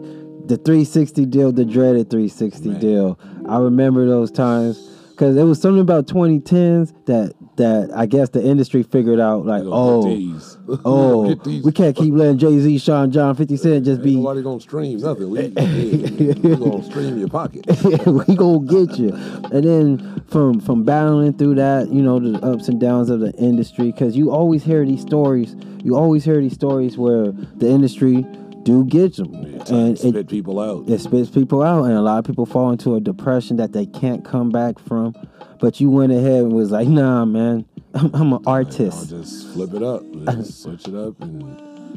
the 0.50 0.58
360 0.58 1.28
deal, 1.28 1.52
the 1.52 1.64
dreaded 1.64 2.10
360 2.10 2.80
deal. 2.80 3.20
I 3.48 3.60
remember 3.60 4.08
those 4.08 4.32
times 4.32 4.80
because 5.12 5.38
it 5.38 5.44
was 5.44 5.62
something 5.62 5.80
about 5.82 6.08
2010s 6.08 7.06
that 7.06 7.34
that 7.58 7.92
I 7.94 8.06
guess 8.06 8.30
the 8.30 8.44
industry 8.44 8.84
figured 8.84 9.20
out 9.20 9.46
like, 9.46 9.64
oh, 9.66 10.06
these. 10.06 10.58
oh, 10.86 11.36
we 11.46 11.72
can't 11.72 11.96
keep 11.96 12.14
letting 12.14 12.40
Jay 12.40 12.58
Z, 12.58 12.80
Sean 12.80 13.12
John, 13.12 13.36
50 13.36 13.58
Cent 13.58 13.86
just 13.86 13.98
Ain't 14.00 14.04
be. 14.04 14.16
nobody 14.16 14.42
gonna 14.42 14.60
stream 14.60 14.98
nothing. 15.00 15.30
We, 15.30 15.50
we, 15.50 16.34
we 16.34 16.56
gonna 16.56 16.84
stream 16.90 17.20
your 17.20 17.28
pocket. 17.28 17.66
we 18.08 18.36
gonna 18.36 18.66
get 18.66 18.98
you. 18.98 19.14
And 19.52 19.64
then 19.64 20.24
from 20.30 20.60
from 20.60 20.84
battling 20.84 21.38
through 21.38 21.56
that, 21.56 21.90
you 21.90 22.02
know, 22.02 22.20
the 22.20 22.40
ups 22.44 22.70
and 22.70 22.80
downs 22.82 23.12
of 23.12 23.20
the 23.20 23.34
industry, 23.34 23.92
because 23.92 24.18
you 24.18 24.32
always 24.32 24.64
hear 24.64 24.84
these 24.84 25.02
stories. 25.02 25.56
You 25.84 25.96
always 25.96 26.26
hear 26.26 26.42
these 26.42 26.56
stories 26.56 26.98
where 26.98 27.32
the 27.32 27.70
industry 27.70 28.26
do 28.64 28.84
get 28.86 29.16
them, 29.16 29.34
and 29.36 29.98
it 29.98 30.00
spit 30.00 30.28
people 30.28 30.60
out. 30.60 30.90
It 30.90 31.00
spits 31.00 31.30
people 31.30 31.64
out, 31.64 31.86
and 31.86 31.94
a 31.94 32.02
lot 32.02 32.20
of 32.20 32.26
people 32.26 32.46
fall 32.46 32.72
into 32.72 32.96
a 32.96 33.00
depression 33.00 33.58
that 33.58 33.74
they 33.74 33.86
can't 33.86 34.24
come 34.26 34.50
back 34.50 34.80
from. 34.80 35.14
But 35.60 35.80
you 35.82 35.90
went 35.90 36.12
ahead 36.12 36.44
and 36.44 36.54
was 36.54 36.72
like, 36.72 36.88
Nah, 36.88 37.26
man, 37.26 37.66
I'm, 37.94 38.14
I'm 38.14 38.34
an 38.34 38.44
artist, 38.46 39.10
Just 39.10 39.50
flip 39.54 39.74
it 39.74 39.84
up, 39.84 40.04
just 40.26 40.62
switch 40.64 40.88
it 40.88 40.96
up, 40.96 41.20
and 41.22 41.44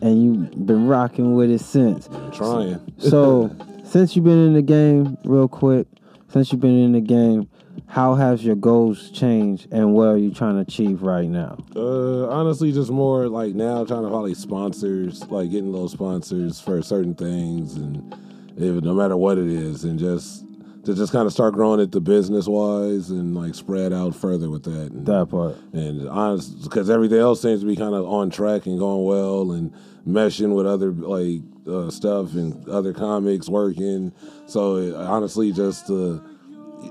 and 0.03 0.25
you've 0.25 0.67
been 0.67 0.89
rocking 0.89 1.35
with 1.35 1.51
it 1.51 1.61
since. 1.61 2.09
trying. 2.33 2.81
So, 2.99 3.55
since 3.85 4.17
you've 4.17 4.25
been 4.25 4.47
in 4.47 4.55
the 4.55 4.63
game, 4.63 5.17
real 5.25 5.49
quick, 5.49 5.87
since 6.29 6.51
you've 6.51 6.61
been 6.61 6.79
in 6.79 6.93
the 6.93 7.01
game, 7.01 7.49
how 7.93 8.15
has 8.15 8.43
your 8.43 8.57
goals 8.57 9.11
changed, 9.11 9.71
and 9.71 9.93
what 9.93 10.07
are 10.07 10.17
you 10.17 10.33
trying 10.33 10.55
to 10.55 10.63
achieve 10.63 11.03
right 11.03 11.29
now? 11.29 11.59
Uh, 11.77 12.27
honestly, 12.29 12.73
just 12.73 12.91
more 12.91 13.29
like 13.29 13.55
now 13.55 13.85
trying 13.85 14.03
to 14.03 14.09
find 14.09 14.35
sponsors, 14.35 15.23
like 15.29 15.51
getting 15.51 15.73
those 15.73 15.93
sponsors 15.93 16.59
for 16.59 16.81
certain 16.81 17.15
things, 17.15 17.75
and 17.75 18.17
if, 18.57 18.83
no 18.83 18.95
matter 18.95 19.15
what 19.15 19.37
it 19.37 19.47
is, 19.47 19.85
and 19.85 19.99
just 19.99 20.47
to 20.85 20.95
just 20.95 21.13
kind 21.13 21.27
of 21.27 21.35
start 21.35 21.53
growing 21.53 21.81
it 21.81 21.93
the 21.93 22.01
business 22.01 22.49
wise 22.49 23.11
and 23.11 23.35
like 23.35 23.55
spread 23.55 23.93
out 23.93 24.17
further 24.17 24.49
with 24.49 24.63
that. 24.63 24.91
And, 24.91 25.05
that 25.05 25.27
part. 25.27 25.59
And 25.75 26.09
honest, 26.09 26.63
because 26.63 26.89
everything 26.89 27.19
else 27.19 27.43
seems 27.43 27.61
to 27.61 27.67
be 27.67 27.77
kind 27.77 27.95
of 27.95 28.07
on 28.07 28.31
track 28.31 28.65
and 28.65 28.79
going 28.79 29.05
well, 29.05 29.53
and 29.53 29.71
meshing 30.09 30.55
with 30.57 30.67
other 30.67 30.93
like 30.93 31.43
uh, 31.69 31.91
stuff 31.91 32.33
and 32.33 32.67
other 32.71 32.95
comics 32.95 33.51
working. 33.51 34.15
So 34.47 34.77
it, 34.77 34.95
honestly, 34.95 35.53
just 35.53 35.91
uh, 35.91 36.15
it's 36.15 36.32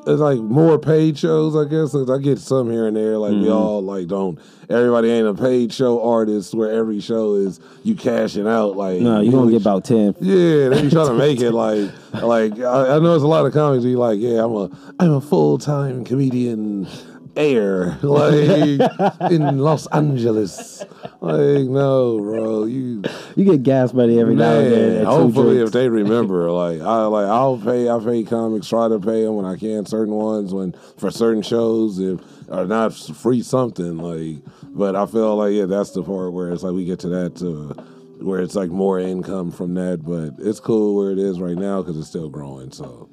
like 0.06 0.40
more 0.40 0.78
paid 0.80 1.18
shows, 1.18 1.56
I 1.56 1.70
guess. 1.70 1.94
I 1.96 2.18
get 2.18 2.40
some 2.40 2.70
here 2.72 2.88
and 2.88 2.96
there. 2.96 3.18
Like 3.18 3.32
we 3.32 3.46
Mhm. 3.48 3.54
all 3.54 3.82
like 3.82 4.08
don't. 4.08 4.38
Everybody 4.70 5.10
ain't 5.10 5.28
a 5.28 5.34
paid 5.34 5.74
show 5.74 6.02
artist 6.02 6.54
where 6.54 6.72
every 6.72 7.02
show 7.02 7.34
is 7.36 7.60
you 7.84 7.94
cashing 7.96 8.48
out. 8.48 8.78
Like 8.78 9.02
No, 9.02 9.20
you 9.22 9.32
gonna 9.32 9.52
get 9.52 9.62
about 9.62 9.84
ten. 9.84 10.16
yeah, 10.22 10.70
they 10.70 10.82
be 10.84 10.90
trying 10.90 11.08
to 11.10 11.14
make 11.14 11.42
it 11.42 11.52
like 11.52 11.90
like 12.22 12.58
I, 12.60 12.96
I 12.96 13.00
know 13.00 13.14
it's 13.16 13.24
a 13.24 13.28
lot 13.28 13.46
of 13.46 13.54
comics 13.54 13.84
be 13.84 13.96
like, 13.96 14.20
yeah, 14.20 14.44
I'm 14.46 14.56
a 14.56 14.70
I'm 15.00 15.12
a 15.12 15.22
full 15.22 15.58
time 15.58 16.04
comedian 16.06 16.88
air 17.36 17.98
like 18.02 18.34
in 19.32 19.58
Los 19.60 19.88
Angeles. 19.88 20.84
Like 21.22 21.66
no, 21.68 22.20
bro, 22.20 22.66
you 22.66 23.04
You 23.36 23.46
get 23.46 23.64
gas 23.64 23.94
money 23.94 24.20
every 24.20 24.36
now 24.36 24.54
and 24.54 24.72
then. 24.72 24.94
Man, 24.96 25.06
hopefully 25.06 25.60
if 25.62 25.72
they 25.72 25.88
remember, 25.90 26.52
like 26.64 26.82
I 26.82 27.06
like 27.06 27.28
I'll 27.28 27.58
pay 27.58 27.90
I 27.90 28.00
pay 28.00 28.24
comics, 28.24 28.68
try 28.68 28.88
to 28.88 29.00
pay 29.00 29.24
them 29.24 29.36
when 29.36 29.46
I 29.46 29.56
can. 29.56 29.86
Certain 29.86 30.14
ones 30.14 30.54
when 30.54 30.74
for 30.98 31.12
certain 31.12 31.42
shows 31.44 32.00
if 32.00 32.20
or 32.50 32.66
not 32.66 32.94
free 32.94 33.42
something 33.42 33.98
like. 33.98 34.44
But 34.74 34.96
I 34.96 35.06
feel 35.06 35.36
like 35.36 35.54
yeah, 35.54 35.66
that's 35.66 35.92
the 35.92 36.04
part 36.04 36.34
where 36.34 36.52
it's 36.52 36.64
like 36.64 36.74
we 36.74 36.86
get 36.86 37.00
to 37.00 37.10
that 37.10 37.42
uh, 37.42 37.82
where 38.24 38.42
it's 38.42 38.56
like 38.56 38.70
more 38.70 39.00
income 39.00 39.52
from 39.52 39.74
that. 39.76 40.02
But 40.04 40.44
it's 40.44 40.60
cool 40.60 40.96
where 40.96 41.12
it 41.12 41.20
is 41.20 41.40
right 41.40 41.58
now 41.58 41.82
because 41.82 41.98
it's 41.98 42.08
still 42.08 42.30
growing. 42.30 42.72
So 42.72 43.10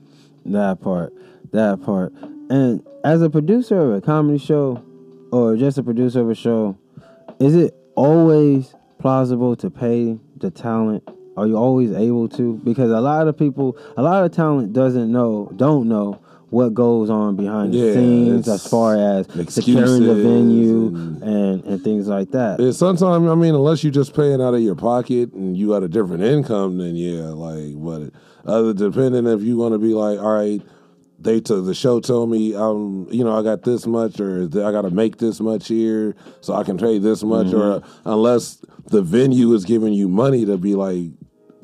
That 0.46 0.80
part, 0.80 1.12
that 1.52 1.82
part. 1.82 2.12
And 2.50 2.84
as 3.04 3.22
a 3.22 3.30
producer 3.30 3.78
of 3.80 3.92
a 3.92 4.00
comedy 4.00 4.38
show, 4.38 4.82
or 5.32 5.56
just 5.56 5.78
a 5.78 5.82
producer 5.82 6.20
of 6.20 6.30
a 6.30 6.34
show, 6.34 6.76
is 7.38 7.54
it 7.54 7.74
always 7.94 8.74
plausible 8.98 9.56
to 9.56 9.70
pay 9.70 10.18
the 10.38 10.50
talent? 10.50 11.06
Are 11.36 11.46
you 11.46 11.56
always 11.56 11.92
able 11.92 12.28
to? 12.30 12.54
Because 12.64 12.90
a 12.90 13.00
lot 13.00 13.28
of 13.28 13.36
people, 13.36 13.76
a 13.96 14.02
lot 14.02 14.24
of 14.24 14.32
talent 14.32 14.72
doesn't 14.72 15.12
know, 15.12 15.52
don't 15.56 15.88
know 15.88 16.20
what 16.50 16.72
goes 16.72 17.10
on 17.10 17.36
behind 17.36 17.74
the 17.74 17.78
Yeah, 17.78 17.92
scenes 17.92 18.48
as 18.48 18.66
far 18.66 18.96
as 18.96 19.26
securing 19.52 20.06
the 20.06 20.14
venue 20.14 20.86
and, 21.22 21.62
and 21.64 21.84
things 21.84 22.08
like 22.08 22.30
that. 22.30 22.58
Yeah, 22.58 22.70
sometimes 22.70 23.28
I 23.28 23.34
mean, 23.34 23.54
unless 23.54 23.84
you're 23.84 23.92
just 23.92 24.16
paying 24.16 24.40
out 24.40 24.54
of 24.54 24.60
your 24.60 24.74
pocket 24.74 25.32
and 25.34 25.56
you 25.56 25.68
got 25.68 25.82
a 25.82 25.88
different 25.88 26.22
income, 26.22 26.78
then 26.78 26.96
yeah, 26.96 27.24
like 27.26 27.74
but 27.76 28.12
other 28.50 28.72
depending 28.72 29.26
if 29.26 29.42
you 29.42 29.58
want 29.58 29.74
to 29.74 29.78
be 29.78 29.92
like, 29.92 30.18
all 30.18 30.32
right, 30.32 30.62
they 31.18 31.40
took 31.40 31.64
the 31.64 31.74
show 31.74 32.00
told 32.00 32.30
me 32.30 32.54
um 32.54 33.08
you 33.10 33.24
know 33.24 33.36
I 33.36 33.42
got 33.42 33.62
this 33.62 33.86
much 33.86 34.20
or 34.20 34.44
I 34.44 34.70
got 34.72 34.82
to 34.82 34.90
make 34.90 35.18
this 35.18 35.40
much 35.40 35.68
here 35.68 36.14
so 36.40 36.54
I 36.54 36.62
can 36.62 36.78
pay 36.78 36.98
this 36.98 37.22
much 37.22 37.52
or 37.52 37.82
unless 38.04 38.62
the 38.86 39.02
venue 39.02 39.52
is 39.52 39.64
giving 39.64 39.92
you 39.92 40.08
money 40.08 40.44
to 40.46 40.56
be 40.56 40.74
like 40.74 41.10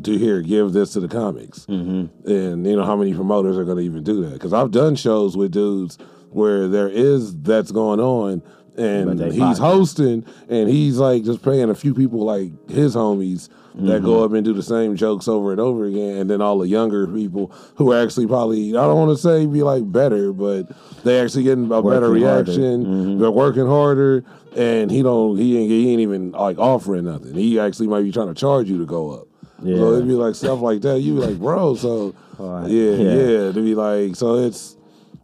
to 0.03 0.19
here 0.19 0.43
give 0.43 0.73
this 0.73 0.93
to 0.95 1.01
the 1.01 1.09
comics. 1.09 1.67
Mm-hmm. 1.67 2.29
and 2.29 2.67
you 2.67 2.77
know 2.77 2.85
how 2.85 2.97
many 2.97 3.15
promoters 3.15 3.57
are 3.57 3.65
going 3.65 3.79
to 3.79 3.85
even 3.85 4.03
do 4.03 4.23
that? 4.25 4.33
Because 4.35 4.53
I've 4.53 4.73
done 4.73 4.97
shows 4.97 5.37
with 5.37 5.53
dudes 5.53 5.99
where 6.31 6.67
there 6.67 6.89
is 6.89 7.41
that's 7.43 7.71
going 7.71 8.01
on 8.01 8.43
and 8.77 9.21
he's 9.33 9.59
hosting 9.59 10.27
and 10.49 10.69
he's 10.69 10.99
like 10.99 11.23
just 11.23 11.43
paying 11.43 11.71
a 11.71 11.75
few 11.77 11.95
people 11.95 12.25
like 12.25 12.51
his 12.69 12.97
homies 12.97 13.49
that 13.75 13.81
Mm-hmm. 13.83 14.05
go 14.07 14.23
up 14.25 14.33
and 14.33 14.45
do 14.45 14.53
the 14.53 14.63
same 14.63 14.95
jokes 14.95 15.27
over 15.27 15.51
and 15.51 15.61
over 15.61 15.85
again 15.87 16.19
and 16.19 16.31
then 16.31 16.41
all 16.41 16.59
the 16.59 16.69
younger 16.69 17.09
people 17.09 17.51
who 17.75 17.91
are 17.93 18.01
actually 18.01 18.27
probably 18.29 18.71
I 18.71 18.83
don't 18.83 18.97
want 18.97 19.11
to 19.17 19.21
say 19.21 19.47
be 19.47 19.63
like 19.65 19.91
better 19.91 20.33
but 20.33 20.69
they 21.03 21.19
actually 21.21 21.43
getting 21.43 21.65
a 21.65 21.69
better 21.83 21.83
Working 21.83 22.23
harder. 22.23 22.45
reaction 22.53 22.87
Mhm. 22.87 23.19
they're 23.19 23.31
working 23.33 23.67
harder 23.67 24.25
and 24.57 24.93
he 24.93 25.03
don't 25.03 25.37
he 25.39 25.59
ain't, 25.59 25.71
he 25.71 25.91
ain't 25.91 26.01
even 26.03 26.31
like 26.31 26.57
offering 26.59 27.07
nothing 27.07 27.35
he 27.35 27.59
actually 27.59 27.89
might 27.89 28.03
be 28.05 28.13
trying 28.13 28.29
to 28.29 28.35
charge 28.35 28.71
you 28.71 28.79
to 28.79 28.87
go 28.87 29.11
up 29.11 29.27
so 29.61 29.69
Yeah. 29.69 29.93
it'd 29.97 30.07
be 30.07 30.15
like 30.15 30.35
stuff 30.37 30.61
like 30.61 30.83
that. 30.83 31.01
You 31.01 31.15
be 31.15 31.21
like, 31.27 31.39
bro, 31.41 31.75
so 31.75 32.15
yeah, 32.39 32.67
Yeah. 32.67 33.15
yeah, 33.15 33.53
To 33.53 33.61
be 33.63 33.75
like, 33.75 34.15
so 34.15 34.35
it's 34.37 34.77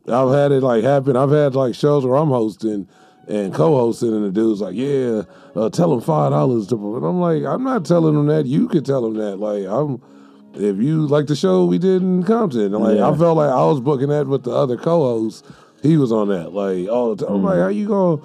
I've 0.08 0.30
had 0.32 0.50
it 0.50 0.62
like 0.62 0.82
happen. 0.82 1.14
I've 1.14 1.30
had 1.30 1.54
like 1.54 1.74
shows 1.74 2.04
where 2.06 2.16
I'm 2.16 2.30
hosting 2.30 2.88
and 3.30 3.54
co-hosting, 3.54 4.12
and 4.12 4.24
the 4.24 4.30
dude's 4.30 4.60
like, 4.60 4.74
yeah, 4.74 5.22
uh, 5.54 5.70
tell 5.70 5.92
him 5.94 6.00
five 6.00 6.32
dollars 6.32 6.66
to. 6.68 6.96
And 6.96 7.04
I'm 7.04 7.20
like, 7.20 7.44
I'm 7.44 7.62
not 7.64 7.84
telling 7.84 8.14
him 8.14 8.26
that. 8.26 8.46
You 8.46 8.68
could 8.68 8.84
tell 8.84 9.06
him 9.06 9.14
that. 9.14 9.36
Like, 9.36 9.64
I'm. 9.66 10.02
If 10.52 10.78
you 10.78 11.06
like 11.06 11.28
the 11.28 11.36
show 11.36 11.64
we 11.64 11.78
did 11.78 12.02
in 12.02 12.24
Compton, 12.24 12.72
like 12.72 12.96
Yeah. 12.96 13.08
I 13.08 13.16
felt 13.16 13.36
like 13.36 13.50
I 13.50 13.64
was 13.66 13.80
booking 13.80 14.08
that 14.08 14.26
with 14.26 14.42
the 14.42 14.50
other 14.50 14.76
co-hosts. 14.76 15.44
He 15.80 15.96
was 15.96 16.10
on 16.10 16.28
that 16.28 16.52
like 16.52 16.88
all 16.88 17.14
the 17.14 17.24
time. 17.24 17.36
I'm 17.36 17.44
like, 17.44 17.58
how 17.58 17.68
you 17.68 17.86
gonna 17.86 18.20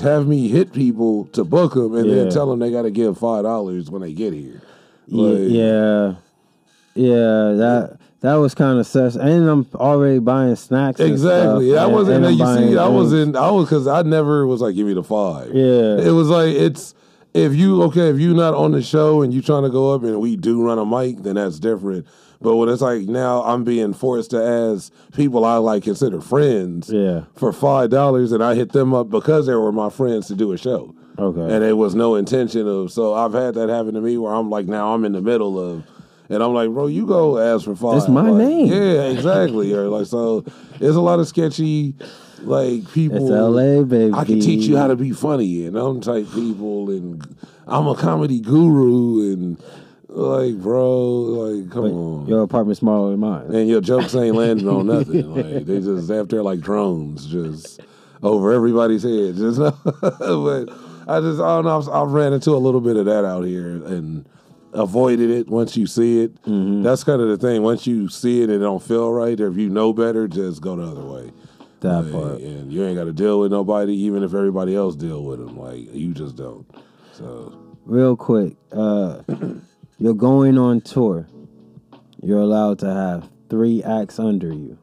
have 0.00 0.26
me 0.26 0.48
hit 0.48 0.72
people 0.72 1.26
to 1.26 1.44
book 1.44 1.74
them 1.74 1.94
and 1.94 2.10
then 2.10 2.30
tell 2.30 2.48
them 2.48 2.58
they 2.58 2.70
got 2.70 2.82
to 2.82 2.90
give 2.90 3.18
five 3.18 3.42
dollars 3.44 3.90
when 3.90 4.00
they 4.00 4.14
get 4.14 4.32
here? 4.32 4.62
Like- 5.08 5.50
yeah, 5.50 6.14
yeah, 6.94 7.52
that 7.52 7.97
that 8.20 8.34
was 8.34 8.54
kind 8.54 8.78
of 8.78 8.86
sus. 8.86 9.14
And 9.16 9.48
I'm 9.48 9.66
already 9.74 10.18
buying 10.18 10.56
snacks. 10.56 11.00
Exactly. 11.00 11.70
stuff, 11.70 11.76
That 11.76 11.84
and- 11.86 11.92
wasn't 11.94 12.24
and 12.26 12.38
you 12.38 12.46
see. 12.72 12.78
I 12.78 12.88
wasn't. 12.88 13.36
I 13.36 13.50
was 13.50 13.68
because 13.68 13.86
I 13.86 14.02
never 14.02 14.46
was 14.46 14.60
like, 14.60 14.74
give 14.74 14.86
me 14.86 14.94
the 14.94 15.02
five. 15.04 15.50
Yeah. 15.54 15.98
It 15.98 16.12
was 16.12 16.28
like 16.28 16.48
it's 16.54 16.94
if 17.34 17.54
you 17.54 17.82
okay 17.84 18.08
if 18.08 18.18
you're 18.18 18.34
not 18.34 18.54
on 18.54 18.72
the 18.72 18.82
show 18.82 19.22
and 19.22 19.32
you're 19.32 19.42
trying 19.42 19.62
to 19.64 19.70
go 19.70 19.94
up 19.94 20.02
and 20.02 20.20
we 20.20 20.36
do 20.36 20.62
run 20.62 20.78
a 20.78 20.86
mic, 20.86 21.22
then 21.22 21.34
that's 21.36 21.58
different. 21.58 22.06
But 22.40 22.56
when 22.56 22.68
it's 22.68 22.80
like 22.82 23.02
now 23.02 23.42
I'm 23.42 23.64
being 23.64 23.92
forced 23.92 24.30
to 24.30 24.42
ask 24.42 24.92
people 25.12 25.44
I 25.44 25.56
like 25.56 25.82
consider 25.82 26.20
friends 26.20 26.88
Yeah. 26.90 27.22
for 27.34 27.52
five 27.52 27.90
dollars 27.90 28.32
and 28.32 28.42
I 28.44 28.54
hit 28.54 28.72
them 28.72 28.94
up 28.94 29.10
because 29.10 29.46
they 29.46 29.54
were 29.54 29.72
my 29.72 29.90
friends 29.90 30.28
to 30.28 30.34
do 30.36 30.52
a 30.52 30.58
show. 30.58 30.94
Okay. 31.18 31.40
And 31.54 31.64
it 31.64 31.76
was 31.76 31.94
no 31.96 32.14
intention 32.14 32.66
of 32.68 32.92
so 32.92 33.12
I've 33.12 33.32
had 33.32 33.54
that 33.54 33.68
happen 33.68 33.94
to 33.94 34.00
me 34.00 34.16
where 34.18 34.32
I'm 34.32 34.50
like 34.50 34.66
now 34.66 34.94
I'm 34.94 35.04
in 35.04 35.12
the 35.12 35.20
middle 35.20 35.58
of 35.58 35.82
and 36.28 36.42
I'm 36.42 36.52
like, 36.54 36.70
bro, 36.70 36.86
you 36.86 37.06
go 37.06 37.38
ask 37.38 37.64
for 37.64 37.74
five. 37.76 37.96
It's 37.98 38.08
my 38.08 38.28
Like, 38.30 38.46
name. 38.46 38.66
Yeah, 38.66 39.02
exactly. 39.10 39.72
or 39.74 39.88
like 39.88 40.06
so 40.06 40.40
there's 40.78 40.96
a 40.96 41.00
lot 41.00 41.18
of 41.20 41.28
sketchy 41.28 41.94
like 42.42 42.90
people 42.92 43.16
It's 43.18 43.30
LA, 43.30 43.82
baby. 43.82 44.12
I 44.14 44.24
can 44.24 44.40
teach 44.40 44.64
you 44.66 44.76
how 44.76 44.86
to 44.88 44.96
be 44.96 45.10
funny 45.12 45.66
and 45.66 45.74
them 45.76 46.00
type 46.00 46.26
people 46.32 46.90
and 46.90 47.36
I'm 47.66 47.86
a 47.86 47.94
comedy 47.96 48.40
guru 48.40 49.32
and 49.32 49.62
like 50.08 50.54
bro, 50.56 51.10
like 51.10 51.70
come 51.70 51.84
on. 51.84 52.26
Your 52.26 52.42
apartment's 52.42 52.80
smaller 52.80 53.10
than 53.10 53.20
mine. 53.20 53.54
And 53.54 53.68
your 53.68 53.80
jokes 53.80 54.14
ain't 54.14 54.36
landing 54.36 54.68
on 54.68 54.86
nothing. 54.86 55.34
Like 55.34 55.66
they 55.66 55.80
just 55.80 56.08
there 56.08 56.42
like 56.42 56.60
drones, 56.60 57.26
just 57.26 57.80
over 58.22 58.52
everybody's 58.52 59.02
head. 59.02 59.36
Just 59.36 59.58
but 59.90 60.68
I 61.08 61.20
just 61.20 61.40
I 61.40 61.60
don't 61.60 61.64
know. 61.64 61.78
I've, 61.78 61.88
I've 61.88 62.12
ran 62.12 62.32
into 62.32 62.52
a 62.52 62.58
little 62.58 62.80
bit 62.80 62.96
of 62.96 63.06
that 63.06 63.24
out 63.24 63.42
here 63.44 63.68
and 63.68 64.26
avoided 64.72 65.30
it 65.30 65.48
once 65.48 65.76
you 65.76 65.86
see 65.86 66.20
it. 66.22 66.34
Mm-hmm. 66.42 66.82
That's 66.82 67.04
kind 67.04 67.20
of 67.20 67.28
the 67.28 67.36
thing. 67.38 67.62
Once 67.62 67.86
you 67.86 68.08
see 68.08 68.40
it 68.40 68.44
and 68.44 68.54
it 68.54 68.58
don't 68.58 68.82
feel 68.82 69.12
right, 69.12 69.38
or 69.40 69.48
if 69.48 69.56
you 69.56 69.68
know 69.68 69.92
better, 69.92 70.28
just 70.28 70.60
go 70.60 70.76
the 70.76 70.82
other 70.84 71.04
way. 71.04 71.32
That 71.80 72.02
Like, 72.02 72.12
part. 72.12 72.40
and 72.40 72.72
you 72.72 72.84
ain't 72.84 72.96
got 72.96 73.04
to 73.04 73.12
deal 73.12 73.38
with 73.40 73.52
nobody, 73.52 73.94
even 73.94 74.22
if 74.24 74.34
everybody 74.34 74.74
else 74.74 74.96
deal 74.96 75.22
with 75.24 75.38
them. 75.38 75.56
Like 75.58 75.94
you 75.94 76.12
just 76.12 76.36
don't. 76.36 76.66
So 77.12 77.56
Real 77.84 78.16
quick, 78.16 78.56
uh, 78.72 79.22
you're 79.98 80.14
going 80.14 80.58
on 80.58 80.80
tour. 80.80 81.26
You're 82.22 82.40
allowed 82.40 82.80
to 82.80 82.92
have 82.92 83.28
three 83.48 83.82
acts 83.84 84.18
under 84.18 84.52
you, 84.52 84.76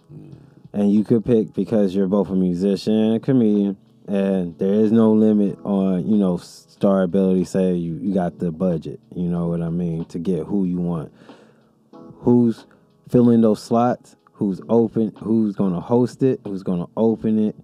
and 0.74 0.91
you 0.91 1.03
could 1.03 1.26
pick 1.26 1.53
because 1.53 1.94
you're 1.94 2.07
both 2.07 2.30
a 2.30 2.34
musician 2.36 2.94
and 2.94 3.16
a 3.18 3.20
comedian, 3.20 3.78
and 4.07 4.57
there 4.57 4.74
is 4.74 4.91
no 4.94 5.12
limit 5.12 5.60
on 5.66 6.07
you 6.10 6.16
know 6.18 6.38
star 6.86 7.02
ability. 7.02 7.44
Say 7.45 7.74
you 7.74 7.95
you 7.95 8.14
got 8.14 8.38
the 8.38 8.52
budget, 8.52 8.99
you 9.16 9.28
know 9.28 9.48
what 9.48 9.62
I 9.62 9.70
mean, 9.70 10.06
to 10.06 10.20
get 10.20 10.45
who 10.45 10.66
you 10.66 10.78
want. 10.78 11.12
Who's 12.20 12.68
filling 13.10 13.41
those 13.41 13.62
slots? 13.62 14.16
Who's 14.34 14.62
open? 14.70 15.12
Who's 15.18 15.56
gonna 15.56 15.82
host 15.82 16.22
it? 16.22 16.41
Who's 16.44 16.62
gonna 16.62 16.86
open 16.95 17.40
it? 17.40 17.56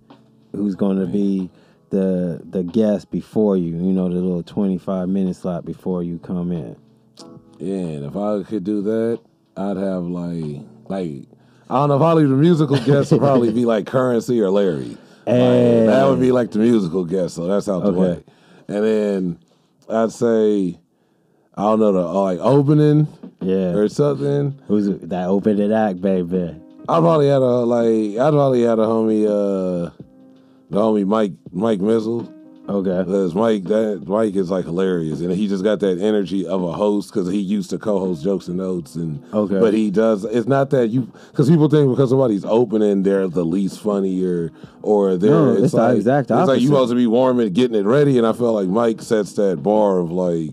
Who's 0.54 0.76
gonna 0.76 1.06
be 1.06 1.52
the 1.92 2.42
the 2.50 2.64
guest 2.64 3.12
before 3.12 3.58
you? 3.58 3.74
You 3.76 3.94
know, 3.94 4.10
the 4.10 4.16
little 4.16 4.42
twenty 4.42 4.80
five 4.80 5.08
minute 5.08 5.36
slot 5.36 5.66
before 5.66 6.02
you 6.02 6.18
come 6.18 6.52
in. 6.52 6.76
Yeah, 7.60 7.76
and 7.76 8.06
if 8.06 8.16
I 8.16 8.42
could 8.42 8.64
do 8.64 8.82
that, 8.82 9.20
I'd 9.56 9.78
have 9.78 10.04
like 10.06 10.62
like 10.90 11.28
I 11.70 11.76
don't 11.76 11.90
know 11.90 11.96
if 11.98 12.02
I'll 12.02 12.16
the 12.16 12.24
musical 12.24 12.84
guest 12.84 13.12
would 13.12 13.22
probably 13.22 13.52
be 13.52 13.66
like 13.66 13.86
Curren$y 13.86 14.38
or 14.40 14.50
Larry. 14.50 14.98
Like, 15.28 15.86
that 15.86 16.06
would 16.10 16.20
be 16.20 16.32
like 16.32 16.50
the 16.50 16.58
musical 16.60 17.06
guest, 17.06 17.36
so 17.36 17.46
that's 17.46 17.70
out 17.70 17.84
the 17.84 17.90
Okay. 17.92 18.00
way. 18.00 18.24
And 18.72 18.86
then 18.86 19.40
I'd 19.90 20.12
say 20.12 20.80
I 21.56 21.62
don't 21.64 21.80
know 21.82 21.92
the 21.92 22.08
uh, 22.08 22.22
like 22.22 22.40
opening 22.40 23.08
Yeah. 23.42 23.74
or 23.74 23.90
something. 23.90 24.58
Who's 24.68 24.88
that 25.10 25.28
open 25.28 25.60
it 25.60 25.72
act, 25.72 26.02
baby? 26.02 26.56
I 26.88 27.00
probably 27.00 27.28
had 27.28 27.42
a 27.42 27.66
like. 27.66 28.18
I 28.18 28.32
probably 28.32 28.62
had 28.64 28.80
a 28.80 28.84
homie, 28.86 29.26
uh, 29.26 29.92
the 30.70 30.78
homie 30.80 31.06
Mike 31.06 31.34
Mike 31.52 31.80
Missile. 31.82 32.32
Okay. 32.70 33.04
Because 33.04 33.34
Mike, 33.36 33.64
that 33.66 34.04
Mike 34.08 34.36
is 34.36 34.50
like 34.52 34.66
hilarious, 34.66 35.20
and 35.20 35.32
he 35.32 35.48
just 35.48 35.64
got 35.64 35.80
that 35.82 36.00
energy 36.00 36.46
of 36.48 36.64
a 36.64 36.72
host 36.72 37.12
because 37.12 37.28
he 37.30 37.40
used 37.40 37.70
to 37.72 37.78
co-host 37.80 38.24
jokes 38.24 38.48
and 38.48 38.58
notes, 38.58 38.96
and 38.96 39.22
Okay. 39.34 39.60
But 39.60 39.74
he 39.74 39.90
does. 39.92 40.24
It's 40.26 40.48
not 40.48 40.70
that 40.70 40.88
you 40.90 41.12
because 41.32 41.50
people 41.50 41.68
think 41.70 41.90
because 41.90 42.10
somebody's 42.12 42.46
opening, 42.46 43.04
they're 43.04 43.28
the 43.28 43.44
least 43.44 43.82
funny 43.82 44.24
or 44.24 44.52
or 44.84 45.18
they're. 45.18 45.32
No, 45.32 45.54
it's, 45.54 45.64
it's 45.64 45.72
the 45.74 45.78
like 45.82 45.98
exact 45.98 46.32
It's 46.32 46.48
like 46.48 46.62
you 46.62 46.68
supposed 46.68 46.92
to 46.92 46.96
be 46.96 47.08
warming, 47.08 47.52
getting 47.52 47.76
it 47.76 47.86
ready, 47.86 48.18
and 48.18 48.26
I 48.28 48.32
feel 48.34 48.54
like 48.54 48.68
Mike 48.70 49.02
sets 49.02 49.34
that 49.34 49.62
bar 49.64 49.98
of 50.00 50.12
like 50.12 50.52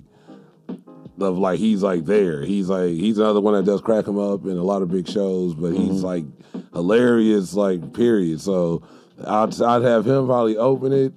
of 1.21 1.37
like 1.39 1.59
he's 1.59 1.83
like 1.83 2.05
there. 2.07 2.43
He's 2.43 2.69
like 2.69 2.91
he's 2.93 3.19
another 3.19 3.41
one 3.41 3.55
that 3.55 3.65
does 3.65 3.81
Crack 3.81 4.09
'em 4.09 4.19
Up 4.19 4.45
in 4.45 4.57
a 4.57 4.65
lot 4.65 4.83
of 4.83 4.91
big 4.91 5.09
shows, 5.09 5.55
but 5.55 5.73
Mm-hmm. 5.73 5.93
he's 5.93 6.03
like 6.03 6.25
hilarious, 6.73 7.55
like 7.55 7.93
period. 7.93 8.41
So 8.41 8.83
I'd 9.25 9.61
I'd 9.61 9.83
have 9.83 10.07
him 10.07 10.27
probably 10.27 10.57
open 10.57 10.93
it, 10.93 11.13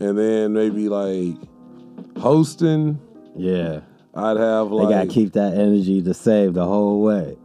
and 0.00 0.18
then 0.18 0.52
maybe 0.52 0.88
like 0.88 1.36
hosting. 2.18 2.98
Yeah. 3.36 3.80
I'd 4.14 4.36
have 4.36 4.70
They 4.70 4.74
like 4.76 4.88
gotta 4.88 5.06
keep 5.08 5.32
that 5.34 5.54
energy 5.54 6.02
to 6.02 6.14
save 6.14 6.54
the 6.54 6.64
whole 6.64 7.02
way. 7.02 7.36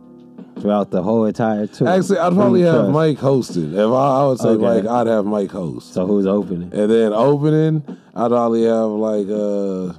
Throughout 0.60 0.92
the 0.92 1.02
whole 1.02 1.26
entire 1.26 1.66
tour. 1.68 1.88
Actually, 1.88 2.20
I'd 2.20 2.34
probably 2.34 2.62
have 2.62 2.76
trust? 2.76 2.92
Mike 2.92 3.18
hosting. 3.18 3.74
If 3.74 3.80
I, 3.80 4.22
I 4.22 4.28
would 4.28 4.40
say 4.40 4.50
Okay. 4.50 4.64
Mike, 4.82 4.86
I'd 4.86 5.08
have 5.08 5.26
Mike 5.26 5.52
host. 5.52 5.94
So 5.94 6.06
who's 6.06 6.26
opening? 6.28 6.72
And 6.74 6.90
then 6.92 7.12
opening, 7.12 7.84
I'd 8.16 8.30
probably 8.30 8.64
have 8.64 8.90
like 8.92 9.28
uh 9.30 9.94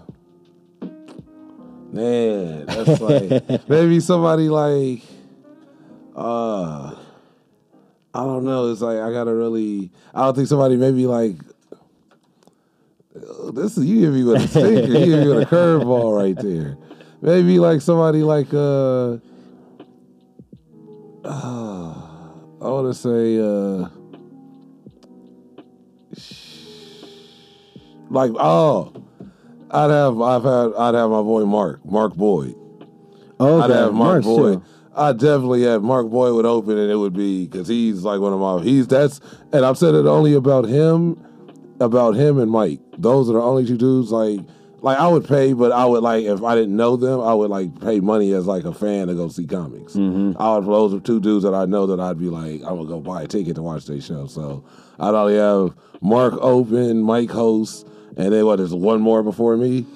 man, 1.93 2.67
that's 2.67 3.01
like 3.01 3.69
maybe 3.69 4.01
somebody 4.01 4.49
like 4.49 5.03
uh 6.17 6.95
I 8.17 8.25
don't 8.25 8.45
know. 8.45 8.71
It's 8.71 8.81
like 8.81 8.99
I 8.99 9.11
gotta 9.13 9.35
really 9.35 9.91
I 10.15 10.25
don't 10.25 10.35
think 10.37 10.49
somebody 10.49 10.77
maybe 10.77 11.07
like 11.07 11.37
this 13.53 13.79
is 13.79 13.85
you 13.85 14.01
give 14.01 14.15
me 14.15 14.25
with 14.25 14.43
a 14.43 14.49
stinker, 14.49 14.93
you 14.93 15.07
give 15.07 15.21
me 15.21 15.29
with 15.29 15.43
a 15.43 15.47
curveball 15.47 16.17
right 16.17 16.37
there. 16.37 16.77
Maybe 17.23 17.59
like 17.59 17.81
somebody 17.81 18.23
like 18.23 18.53
uh 18.53 19.19
uh, 21.25 21.95
I 22.61 22.69
want 22.69 22.93
to 22.93 22.95
say, 22.95 23.39
uh, 23.41 23.89
like, 28.11 28.33
oh, 28.39 28.93
I'd 29.71 29.91
have, 29.91 30.21
I've 30.21 30.45
had, 30.45 30.75
I'd 30.77 30.95
have 30.95 31.11
my 31.11 31.23
boy 31.23 31.45
Mark, 31.45 31.85
Mark 31.85 32.15
Boyd. 32.15 32.55
Okay, 33.41 33.65
I'd 33.65 33.71
have 33.71 33.95
Mark 33.95 34.25
Mark's 34.25 34.27
Boyd. 34.27 34.63
too. 34.63 34.65
I 34.97 35.13
definitely 35.13 35.63
have 35.63 35.83
Mark 35.83 36.09
Boyd 36.09 36.35
would 36.35 36.47
open, 36.47 36.79
and 36.79 36.91
it 36.91 36.97
would 36.97 37.15
be 37.15 37.47
because 37.47 37.67
he's 37.67 38.05
like 38.05 38.21
one 38.21 38.33
of 38.33 38.39
my, 38.39 38.63
he's 38.63 38.87
that's, 38.87 39.21
and 39.53 39.65
I've 39.65 39.79
said 39.79 39.95
it 39.95 40.07
only 40.07 40.35
about 40.35 40.67
him, 40.67 41.15
about 41.81 42.13
him 42.13 42.39
and 42.39 42.51
Mike. 42.51 42.81
Those 42.99 43.29
are 43.31 43.35
the 43.35 43.43
only 43.43 43.67
two 43.67 43.77
dudes. 43.77 44.11
Like, 44.11 44.41
like 44.81 44.99
I 44.99 45.09
would 45.09 45.27
pay, 45.27 45.55
but 45.55 45.73
I 45.73 45.87
would 45.87 46.03
like 46.03 46.25
if 46.25 46.43
I 46.43 46.55
didn't 46.55 46.77
know 46.77 46.97
them, 46.97 47.21
I 47.21 47.33
would 47.35 47.51
like 47.51 47.81
pay 47.81 48.01
money 48.01 48.33
as 48.33 48.47
like 48.47 48.65
a 48.65 48.75
fan 48.75 49.09
to 49.09 49.15
go 49.15 49.29
see 49.29 49.47
comics. 49.47 49.95
Mm-hmm. 49.95 50.41
I 50.41 50.59
would 50.59 50.67
those 50.67 50.95
are 50.95 51.01
two 51.01 51.21
dudes 51.21 51.45
that 51.45 51.55
I 51.55 51.65
know 51.65 51.87
that 51.87 52.01
I'd 52.01 52.19
be 52.19 52.29
like, 52.29 52.61
I'm 52.63 52.77
gonna 52.77 52.87
go 52.87 53.01
buy 53.01 53.23
a 53.23 53.27
ticket 53.27 53.57
to 53.57 53.63
watch 53.63 53.87
their 53.87 54.01
show. 54.01 54.27
So 54.27 54.65
I'd 54.99 55.15
only 55.15 55.37
have 55.37 55.75
Mark 56.03 56.35
open, 56.35 57.03
Mike 57.03 57.31
host, 57.31 57.87
and 58.17 58.33
then 58.33 58.45
what? 58.45 58.57
There's 58.57 58.75
one 58.75 59.01
more 59.01 59.23
before 59.23 59.57
me. 59.57 59.87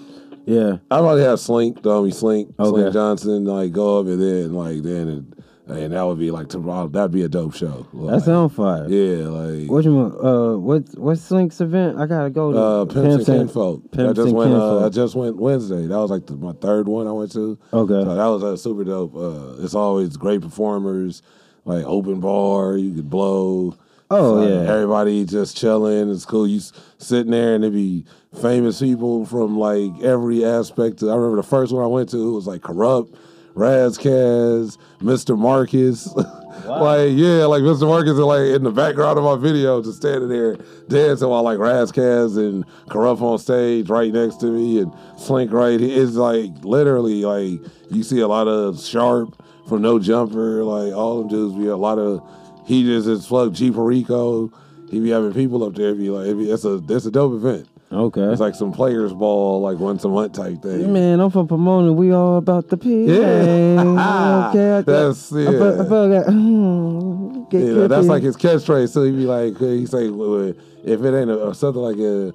Yeah, 0.47 0.79
I'd 0.91 1.01
probably 1.01 1.23
have 1.25 1.39
Slink, 1.39 1.83
homie 1.83 2.15
Slink, 2.15 2.55
Okay. 2.59 2.71
Slink 2.71 2.93
Johnson, 2.95 3.45
like 3.45 3.71
go 3.73 4.01
up 4.01 4.07
and 4.07 4.21
then 4.21 4.55
like 4.55 4.83
then 4.83 5.35
and 5.69 5.93
that 5.93 6.03
would 6.03 6.19
be 6.19 6.31
like 6.31 6.49
tomorrow. 6.49 6.89
that'd 6.89 7.11
be 7.11 7.23
a 7.23 7.29
dope 7.29 7.55
show. 7.55 7.87
That 7.93 8.23
sound 8.23 8.55
fire. 8.55 8.89
Yeah, 8.89 9.29
like 9.29 9.71
What 9.71 9.85
you 9.85 9.95
want? 9.95 10.15
Uh, 10.15 10.59
what 10.59 10.85
what's 10.97 11.31
Link's 11.31 11.61
event? 11.61 11.99
I 11.99 12.07
gotta 12.07 12.31
go 12.31 12.53
to 12.53 12.59
uh, 12.59 12.85
Pimps, 12.87 13.29
and 13.29 13.49
Kinfolk. 13.49 13.83
I 13.93 14.13
just 14.13 14.19
and 14.19 14.33
went. 14.33 14.55
Uh, 14.55 14.87
I 14.87 14.89
just 14.89 15.15
went 15.15 15.37
Wednesday. 15.37 15.87
That 15.87 15.99
was 15.99 16.11
like 16.11 16.27
the, 16.27 16.37
my 16.37 16.53
third 16.53 16.89
one 16.89 17.07
I 17.07 17.13
went 17.13 17.33
to. 17.33 17.59
Okay. 17.73 18.03
so 18.03 18.15
that 18.15 18.27
was 18.27 18.43
uh, 18.43 18.57
super 18.57 18.85
dope. 18.85 19.15
Uh, 19.15 19.63
it's 19.63 19.75
always 19.75 20.17
great 20.17 20.41
performers, 20.41 21.23
like 21.65 21.85
open 21.85 22.21
bar. 22.21 22.77
You 22.77 22.95
could 22.95 23.11
blow. 23.11 23.77
Oh, 24.11 24.47
yeah. 24.47 24.73
everybody 24.73 25.27
just 25.27 25.55
chilling. 25.55 26.11
It's 26.11 26.25
cool. 26.25 26.49
You 26.49 26.61
sitting 26.97 27.31
there 27.31 27.55
and 27.55 27.63
there 27.63 27.71
be 27.71 28.07
famous 28.41 28.81
people 28.81 29.27
from 29.27 29.59
like 29.59 29.91
every 30.03 30.45
aspect. 30.47 31.03
I 31.03 31.15
remember 31.15 31.37
the 31.37 31.43
first 31.43 31.73
one 31.73 31.85
I 31.85 31.89
went 31.89 32.09
to 32.11 32.29
it 32.29 32.33
was 32.33 32.47
like 32.47 32.63
corrupt. 32.63 33.15
Razkaz, 33.59 34.79
Mr. 35.01 35.37
Marcus, 35.37 36.15
like 36.65 37.11
yeah, 37.13 37.45
like 37.45 37.63
Mr. 37.63 37.89
Marcus 37.89 38.13
is 38.13 38.19
like 38.19 38.43
in 38.43 38.63
the 38.63 38.71
background 38.71 39.19
of 39.19 39.25
my 39.25 39.37
video, 39.37 39.83
just 39.83 39.99
standing 39.99 40.29
there 40.29 40.57
dancing 40.89 41.29
while 41.29 41.43
like 41.43 41.59
Razkaz 41.59 42.39
and 42.39 42.65
Corrupt 42.89 43.21
on 43.21 43.37
stage 43.39 43.91
right 43.91 44.13
next 44.13 44.37
to 44.37 44.47
me, 44.47 44.81
and 44.81 44.93
Slink 45.17 45.53
right. 45.53 45.81
here. 45.81 46.03
It's 46.03 46.15
like 46.15 46.51
literally 46.63 47.23
like 47.25 47.61
you 47.91 48.05
see 48.05 48.21
a 48.21 48.29
lot 48.29 48.47
of 48.47 48.81
Sharp 48.81 49.43
from 49.69 49.83
No 49.83 49.99
Jumper, 49.99 50.63
like 50.63 50.95
all 50.95 51.19
them 51.19 51.29
dudes. 51.29 51.55
Be 51.57 51.67
a 51.67 51.77
lot 51.77 51.99
of 51.99 52.23
he 52.65 52.85
just 52.85 53.09
is 53.09 53.27
plugged 53.27 53.57
G 53.57 53.73
Perico. 53.73 54.53
He 54.89 55.01
be 55.01 55.11
having 55.11 55.35
people 55.35 55.65
up 55.65 55.75
there. 55.75 55.97
Be 55.97 56.11
like, 56.11 56.29
it's 56.29 56.65
a 56.65 56.81
it's 56.89 57.07
a 57.07 57.11
dope 57.11 57.33
event. 57.33 57.69
Okay. 57.91 58.21
It's 58.21 58.41
like 58.41 58.55
some 58.55 58.71
players 58.73 59.15
ball, 59.15 59.63
like 59.63 59.79
once 59.79 60.05
a 60.05 60.09
month 60.09 60.35
type 60.35 60.61
thing. 60.63 60.93
Man, 60.93 61.21
I'm 61.21 61.31
from 61.31 61.49
Pomona. 61.49 61.91
We 61.93 62.13
all 62.13 62.37
about 62.37 62.69
the 62.69 62.77
P. 62.77 63.07
Yeah. 63.07 63.15
okay. 63.21 63.81
I 63.81 64.83
got- 64.83 64.87
That's- 64.87 65.33
I 65.33 65.45
feel- 65.47 65.81
I 65.81 65.89
feel 65.89 66.09
like, 66.09 66.27
hmm, 66.27 67.45
get 67.49 67.63
know, 67.63 67.89
that's 67.89 68.07
like 68.07 68.23
his 68.23 68.37
catchphrase. 68.37 68.91
So 68.91 69.05
he'd 69.05 69.13
be 69.13 69.25
like, 69.25 69.57
he 69.59 69.87
say, 69.87 70.11
well, 70.11 70.53
if 70.85 71.03
it 71.03 71.15
ain't 71.19 71.31
a, 71.31 71.55
something 71.55 71.83
like 71.83 71.97
a, 71.97 72.29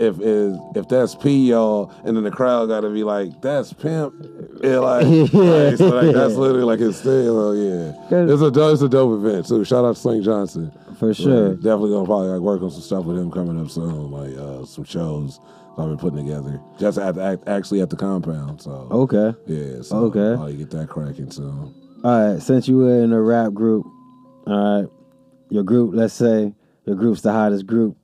if 0.00 0.20
is 0.20 0.56
if 0.76 0.88
that's 0.88 1.14
P, 1.14 1.48
y'all, 1.48 1.90
and 2.04 2.14
then 2.16 2.24
the 2.24 2.30
crowd 2.30 2.66
got 2.68 2.80
to 2.80 2.90
be 2.90 3.02
like, 3.02 3.40
that's 3.40 3.72
pimp. 3.72 4.14
Yeah, 4.62 4.78
like, 4.78 5.04
Yeah. 5.06 5.74
so 5.76 5.88
like, 5.88 6.14
that's 6.14 6.34
literally 6.34 6.64
like 6.64 6.80
his 6.80 7.00
thing. 7.00 7.24
So 7.26 7.52
yeah, 7.52 7.92
it's 8.10 8.42
a 8.42 8.70
it's 8.72 8.82
a 8.82 8.88
dope 8.88 9.24
event. 9.24 9.46
So 9.46 9.64
shout 9.64 9.84
out 9.86 9.96
to 9.96 10.00
Slink 10.00 10.22
Johnson 10.24 10.70
For 10.98 11.14
sure. 11.14 11.50
Like, 11.50 11.58
definitely 11.60 11.90
gonna 11.90 12.06
probably 12.06 12.28
like 12.28 12.40
work 12.40 12.62
on 12.62 12.70
some 12.70 12.80
stuff 12.82 13.04
with 13.04 13.18
him 13.18 13.30
coming 13.30 13.60
up 13.60 13.70
soon, 13.70 14.10
like 14.10 14.36
uh, 14.36 14.64
some 14.64 14.84
shows 14.84 15.38
I've 15.78 15.88
been 15.88 15.96
putting 15.98 16.26
together. 16.26 16.60
Just 16.78 16.98
at 16.98 17.14
the, 17.14 17.40
actually 17.46 17.80
at 17.82 17.90
the 17.90 17.96
compound. 17.96 18.60
So 18.62 18.88
Okay. 18.90 19.36
yeah, 19.46 19.82
so 19.82 19.96
Okay. 20.06 20.40
I'll 20.42 20.52
get 20.52 20.70
that 20.70 20.88
cracking 20.88 21.30
soon. 21.30 21.74
All 22.04 22.32
right, 22.32 22.42
since 22.42 22.66
you 22.68 22.78
were 22.78 23.02
in 23.02 23.12
a 23.12 23.20
rap 23.22 23.52
group, 23.52 23.86
all 24.46 24.80
right, 24.82 24.88
your 25.50 25.62
group, 25.64 25.92
let's 25.94 26.14
say 26.14 26.54
your 26.84 26.96
group's 26.96 27.22
the 27.22 27.32
hottest 27.32 27.66
group. 27.66 27.96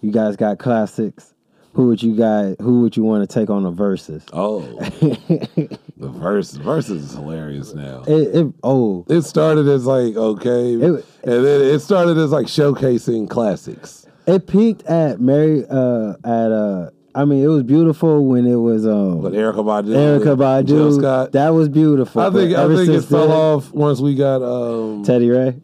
You 0.00 0.12
guys 0.12 0.36
got 0.36 0.58
classics. 0.58 1.32
Who 1.76 1.88
would 1.88 2.02
you 2.02 2.16
guys? 2.16 2.56
Who 2.60 2.80
would 2.80 2.96
you 2.96 3.02
want 3.04 3.28
to 3.28 3.32
take 3.32 3.50
on 3.50 3.62
the 3.64 3.70
verses? 3.70 4.24
Oh, 4.32 4.60
the 4.60 5.78
verse 5.98 6.52
verses 6.52 7.04
is 7.04 7.12
hilarious 7.12 7.74
now. 7.74 8.02
It, 8.06 8.34
it, 8.34 8.52
oh, 8.62 9.04
It 9.10 9.20
started 9.22 9.68
as 9.68 9.84
like 9.84 10.16
okay, 10.16 10.72
and 10.72 11.02
then 11.22 11.60
it 11.74 11.80
started 11.80 12.16
as 12.16 12.32
like 12.32 12.46
showcasing 12.46 13.28
classics. 13.28 14.06
it 14.26 14.46
peaked 14.46 14.84
at 14.86 15.20
Mary. 15.20 15.66
Uh, 15.68 16.14
at 16.24 16.50
uh, 16.50 16.90
I 17.14 17.26
mean, 17.26 17.44
it 17.44 17.48
was 17.48 17.62
beautiful 17.62 18.26
when 18.26 18.46
it 18.46 18.56
was 18.56 18.86
um, 18.86 19.20
But 19.20 19.32
Erykah 19.32 19.56
Badu, 19.56 19.88
Erykah 20.20 20.36
Badu. 20.36 20.66
Jill 20.66 20.98
Scott. 20.98 21.32
That 21.32 21.50
was 21.50 21.68
beautiful. 21.68 22.22
I 22.22 22.30
think 22.30 22.56
I 22.56 22.66
think 22.74 22.88
it 22.88 23.02
fell 23.02 23.28
then- 23.28 23.36
off 23.36 23.70
once 23.72 24.00
we 24.00 24.14
got 24.14 24.42
um 24.42 25.04
Teddy 25.04 25.28
Ray. 25.28 25.60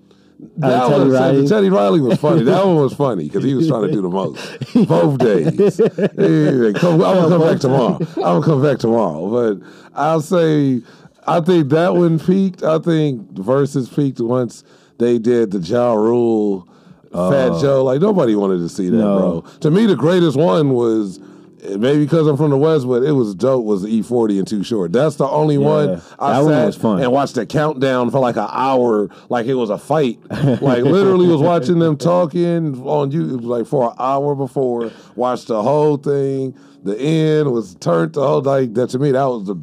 Uh, 0.63 0.69
That 0.69 0.89
Teddy 0.89 1.05
was, 1.05 1.15
uh, 1.15 1.19
Riley. 1.21 1.49
Teddy 1.49 1.71
Riley 1.71 2.01
was 2.01 2.19
funny. 2.19 2.43
That 2.43 2.67
one 2.67 2.77
was 2.77 2.95
funny 2.95 3.25
because 3.25 3.45
he 3.45 3.55
was 3.55 3.69
trying 3.69 3.83
to 3.87 3.93
do 3.93 4.03
the 4.03 4.09
most 4.09 4.37
both 4.89 5.19
days. 5.19 5.79
Yeah, 5.79 6.73
come- 6.79 6.95
I'm 7.03 7.17
gonna 7.17 7.29
come 7.29 7.41
back 7.41 7.61
tomorrow. 7.61 7.99
I'm 8.01 8.41
gonna 8.41 8.43
come 8.45 8.63
back 8.63 8.79
tomorrow. 8.79 9.29
But 9.59 9.67
I'll 9.95 10.21
say, 10.21 10.83
I 11.27 11.41
think 11.41 11.69
that 11.71 11.95
one 11.95 12.19
peaked. 12.19 12.63
I 12.63 12.79
think 12.81 13.31
versus 13.33 13.89
peaked 13.89 14.21
once 14.21 14.65
they 14.99 15.19
did 15.19 15.53
the 15.53 15.59
Ja 15.61 15.93
Rule, 15.95 16.69
uh, 17.13 17.31
Fat 17.31 17.49
Oh. 17.53 17.61
Joe. 17.61 17.85
Like 17.85 18.01
nobody 18.01 18.35
wanted 18.35 18.59
to 18.59 18.69
see 18.69 18.89
that, 18.91 18.97
No. 18.97 19.19
bro. 19.19 19.45
To 19.61 19.71
me, 19.71 19.87
the 19.87 19.97
greatest 19.97 20.37
one 20.37 20.71
was. 20.71 21.21
Eh, 21.63 21.77
maybe 21.77 22.05
because 22.05 22.27
I'm 22.27 22.37
from 22.37 22.51
the 22.51 22.57
West, 22.57 22.87
but 22.89 23.03
it 23.05 23.13
was 23.13 23.35
dope. 23.35 23.65
Was 23.65 23.83
the 23.83 23.89
E40 24.03 24.39
and 24.39 24.49
Too 24.49 24.65
Short? 24.65 24.93
That's 24.93 25.17
the 25.17 25.29
only 25.29 25.59
one 25.59 26.03
I 26.19 26.33
that 26.35 26.45
one 26.45 26.67
was 26.67 26.77
fun. 26.77 27.01
and 27.03 27.13
watched 27.13 27.37
the 27.37 27.47
countdown 27.47 28.11
for 28.11 28.19
like 28.19 28.37
an 28.37 28.49
hour, 28.51 29.09
like 29.29 29.47
it 29.47 29.55
was 29.55 29.71
a 29.71 29.79
fight. 29.79 30.19
like 30.31 30.83
literally 30.85 31.29
was 31.29 31.41
watching 31.41 31.79
them 31.79 31.97
talking 31.99 32.81
on 32.87 33.11
you 33.13 33.23
like 33.39 33.67
for 33.67 33.91
an 33.91 33.97
hour 33.99 34.35
before. 34.35 34.91
Watched 35.15 35.49
the 35.49 35.63
whole 35.63 35.97
thing. 35.99 36.57
The 36.83 36.99
end 36.99 37.53
was 37.53 37.77
turned 37.77 38.15
the 38.15 38.27
whole 38.27 38.43
like 38.43 38.75
that 38.75 38.91
to 38.91 38.99
me. 38.99 39.13
That 39.13 39.25
was 39.27 39.47
the 39.47 39.57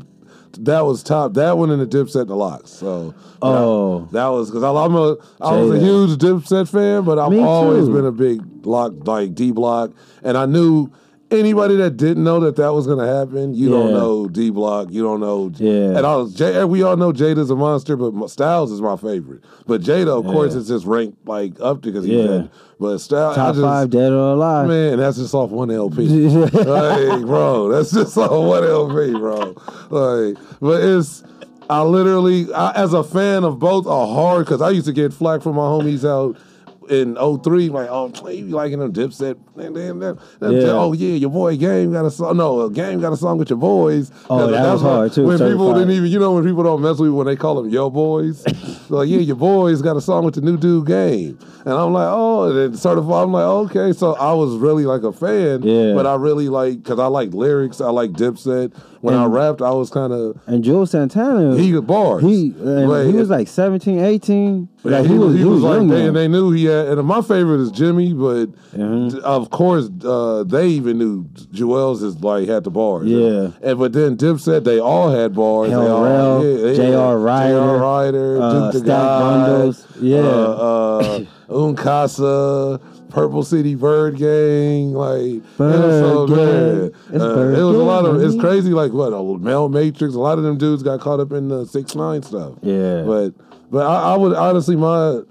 that 0.61 0.85
was 0.85 1.03
top. 1.03 1.33
That 1.33 1.57
one 1.57 1.69
in 1.69 1.79
the 1.79 1.85
Dipset 1.85 2.27
the 2.27 2.35
LOX. 2.35 2.69
So 2.71 3.13
Oh. 3.41 3.99
that, 4.05 4.11
that 4.13 4.27
was 4.27 4.49
because 4.49 4.63
I'm 4.63 4.95
a 4.95 5.15
I 5.41 5.55
was 5.57 5.71
a 5.71 5.79
huge 5.79 6.11
Dipset 6.17 6.69
fan, 6.69 7.03
but 7.03 7.19
I've 7.19 7.37
always 7.39 7.89
been 7.89 8.05
a 8.05 8.11
big 8.11 8.41
block 8.61 8.93
like 9.05 9.35
D 9.35 9.51
block, 9.51 9.91
and 10.23 10.37
I 10.37 10.45
knew. 10.45 10.91
Anybody 11.31 11.75
that 11.77 11.97
didn't 11.97 12.23
know 12.23 12.39
that 12.41 12.55
that 12.57 12.73
was 12.73 12.87
gonna 12.87 13.05
happen, 13.07 13.53
you 13.53 13.69
don't 13.69 13.91
know 13.93 14.27
D 14.27 14.49
Block, 14.49 14.87
you 14.91 15.03
don't 15.03 15.19
know. 15.19 15.51
Yeah. 15.55 15.97
And 15.97 16.05
I 16.05 16.15
was, 16.15 16.33
J, 16.33 16.63
we 16.65 16.83
all 16.83 16.97
know 16.97 17.11
Jada's 17.11 17.49
a 17.49 17.55
monster, 17.55 17.95
but 17.95 18.27
Styles 18.29 18.71
is 18.71 18.81
my 18.81 18.95
favorite. 18.97 19.43
But 19.67 19.81
Jada, 19.81 20.07
of 20.19 20.25
course, 20.25 20.53
Yeah. 20.53 20.59
is 20.59 20.67
just 20.67 20.85
ranked 20.85 21.27
like 21.27 21.59
up 21.61 21.81
to 21.83 21.89
because 21.91 22.05
he's 22.05 22.15
Yeah. 22.15 22.27
dead. 22.27 22.49
But 22.79 22.97
Styles, 22.99 23.37
I 23.37 23.41
Top 23.45 23.55
just, 23.55 23.63
five, 23.63 23.89
dead 23.89 24.11
or 24.11 24.33
alive. 24.33 24.67
Man, 24.67 24.97
that's 24.99 25.17
just 25.17 25.33
off 25.33 25.49
one 25.51 25.69
LP. 25.69 26.07
like, 26.29 27.21
bro, 27.21 27.69
that's 27.69 27.91
just 27.91 28.17
off 28.17 28.31
one 28.31 28.63
LP, 28.63 29.11
bro. 29.11 29.55
Like, 29.89 30.37
but 30.59 30.81
it's. 30.83 31.23
I 31.71 31.83
literally, 31.83 32.51
I, 32.51 32.71
as 32.71 32.93
a 32.93 33.03
fan 33.03 33.43
of 33.43 33.59
both, 33.59 33.85
are 33.85 34.07
hard 34.07 34.47
because 34.47 34.59
I 34.59 34.71
used 34.71 34.87
to 34.87 34.91
get 34.91 35.13
flack 35.13 35.43
from 35.43 35.55
my 35.55 35.61
homies 35.61 36.03
out 36.03 36.35
in 36.89 37.15
03, 37.15 37.69
like, 37.69 37.87
oh, 37.89 38.11
you 38.29 38.47
liking 38.47 38.79
them 38.79 38.91
Dipset, 38.91 39.37
and 39.57 39.75
then 39.75 39.99
that, 39.99 40.17
that- 40.39 40.51
Yeah. 40.51 40.71
oh 40.71 40.93
yeah, 40.93 41.15
your 41.15 41.29
boy 41.29 41.55
Game 41.57 41.91
got 41.93 42.05
a 42.05 42.11
song. 42.11 42.37
No, 42.37 42.61
uh, 42.61 42.67
Game 42.69 42.99
got 42.99 43.13
a 43.13 43.17
song 43.17 43.37
with 43.37 43.49
your 43.49 43.59
boys. 43.59 44.11
Oh, 44.29 44.47
that 44.47 44.51
That's 44.51 44.71
was 44.73 44.83
when- 44.83 44.91
hard, 44.93 45.11
too, 45.13 45.25
When 45.25 45.37
people 45.37 45.73
didn't 45.73 45.91
even, 45.91 46.07
you 46.09 46.19
know, 46.19 46.33
when 46.33 46.43
people 46.43 46.63
don't 46.63 46.81
mess 46.81 46.97
with 46.99 47.09
you 47.09 47.13
when 47.15 47.27
they 47.27 47.35
call 47.35 47.61
them 47.61 47.69
yo 47.71 47.89
boys. 47.89 48.43
like, 48.89 49.07
yeah, 49.09 49.19
your 49.19 49.35
boys 49.35 49.81
got 49.81 49.95
a 49.97 50.01
song 50.01 50.25
with 50.25 50.35
the 50.35 50.41
new 50.41 50.57
dude 50.57 50.87
Game, 50.87 51.37
and 51.65 51.73
I'm 51.73 51.93
like, 51.93 52.07
oh, 52.09 52.43
and 52.49 52.57
then 52.57 52.75
certified. 52.77 53.23
I'm 53.23 53.31
like, 53.33 53.43
okay, 53.45 53.93
so 53.93 54.13
I 54.15 54.33
was 54.33 54.55
really 54.55 54.85
like 54.85 55.03
a 55.03 55.11
fan, 55.13 55.61
Yeah. 55.63 55.93
but 55.93 56.05
I 56.07 56.15
really 56.15 56.49
like 56.49 56.81
because 56.83 56.99
I 56.99 57.07
like 57.07 57.33
lyrics, 57.33 57.81
I 57.81 57.89
like 57.91 58.11
Dipset. 58.11 58.73
When 59.01 59.15
I 59.15 59.25
rapped, 59.25 59.61
I 59.61 59.71
was 59.71 59.89
kind 59.89 60.11
of 60.11 60.39
And 60.45 60.63
Juelz 60.63 60.89
Santana, 60.89 61.57
he 61.57 61.71
got 61.71 61.87
bars. 61.87 62.21
he 62.23 62.53
and 62.59 62.89
Like, 62.89 63.07
he 63.07 63.13
was 63.13 63.29
like 63.29 63.47
17, 63.47 63.99
18. 63.99 64.69
Yeah, 64.83 64.91
Like, 64.99 65.05
he, 65.07 65.17
was, 65.17 65.35
he 65.37 65.43
was 65.45 65.61
like, 65.61 65.87
they, 65.87 66.07
and 66.07 66.15
they 66.15 66.27
knew 66.27 66.51
he 66.51 66.65
had. 66.65 66.87
And 66.97 67.07
my 67.07 67.21
favorite 67.21 67.59
is 67.61 67.71
Jimmy, 67.71 68.13
but 68.13 68.47
Mm-hmm. 68.69 69.19
of 69.23 69.49
course, 69.49 69.89
uh, 70.05 70.43
they 70.43 70.67
even 70.67 70.99
knew 70.99 71.23
Juelz 71.53 72.03
is 72.03 72.19
like 72.23 72.47
had 72.47 72.63
the 72.63 72.69
bars. 72.69 73.07
Yeah. 73.07 73.51
and 73.63 73.79
but 73.79 73.93
then 73.93 74.15
Dipset, 74.15 74.63
they 74.63 74.79
all 74.79 75.09
had 75.09 75.33
bars. 75.33 75.71
Hell 75.71 75.83
they 75.83 75.89
all, 75.89 76.03
Rel, 76.03 76.45
yeah, 76.45 76.73
J.R. 76.75 77.17
Writer, 77.17 77.53
J.R. 77.55 77.77
Writer, 77.77 78.41
uh, 78.41 78.71
Duke 78.71 78.83
the 78.83 78.89
Bundles, 78.89 79.87
yeah. 79.99 80.19
uh, 80.19 81.23
uh, 81.49 81.49
Un 81.49 81.75
Kasa, 81.75 82.79
Purple 83.09 83.43
City 83.43 83.75
Byrd 83.75 84.17
Gang, 84.17 84.93
like 84.93 85.41
Byrd 85.57 86.29
Gang. 86.29 87.01
It's 87.13 87.23
uh, 87.23 87.35
Bird 87.35 87.57
it 87.57 87.63
was 87.63 87.75
a 87.75 87.83
lot 87.83 88.05
of. 88.05 88.21
It's 88.21 88.39
crazy, 88.39 88.71
like 88.71 88.93
what 88.93 89.13
a 89.13 89.37
Mel 89.39 89.69
Matrix. 89.69 90.15
A 90.15 90.19
lot 90.19 90.37
of 90.37 90.43
them 90.43 90.57
dudes 90.57 90.83
got 90.83 90.99
caught 90.99 91.19
up 91.19 91.31
in 91.31 91.47
the 91.47 91.65
six 91.65 91.95
nine 91.95 92.23
stuff. 92.23 92.53
Yeah. 92.61 93.03
But 93.03 93.33
but 93.71 93.85
I, 93.85 94.13
I 94.13 94.17
would 94.17 94.35
honestly 94.35 94.75
my 94.75 95.21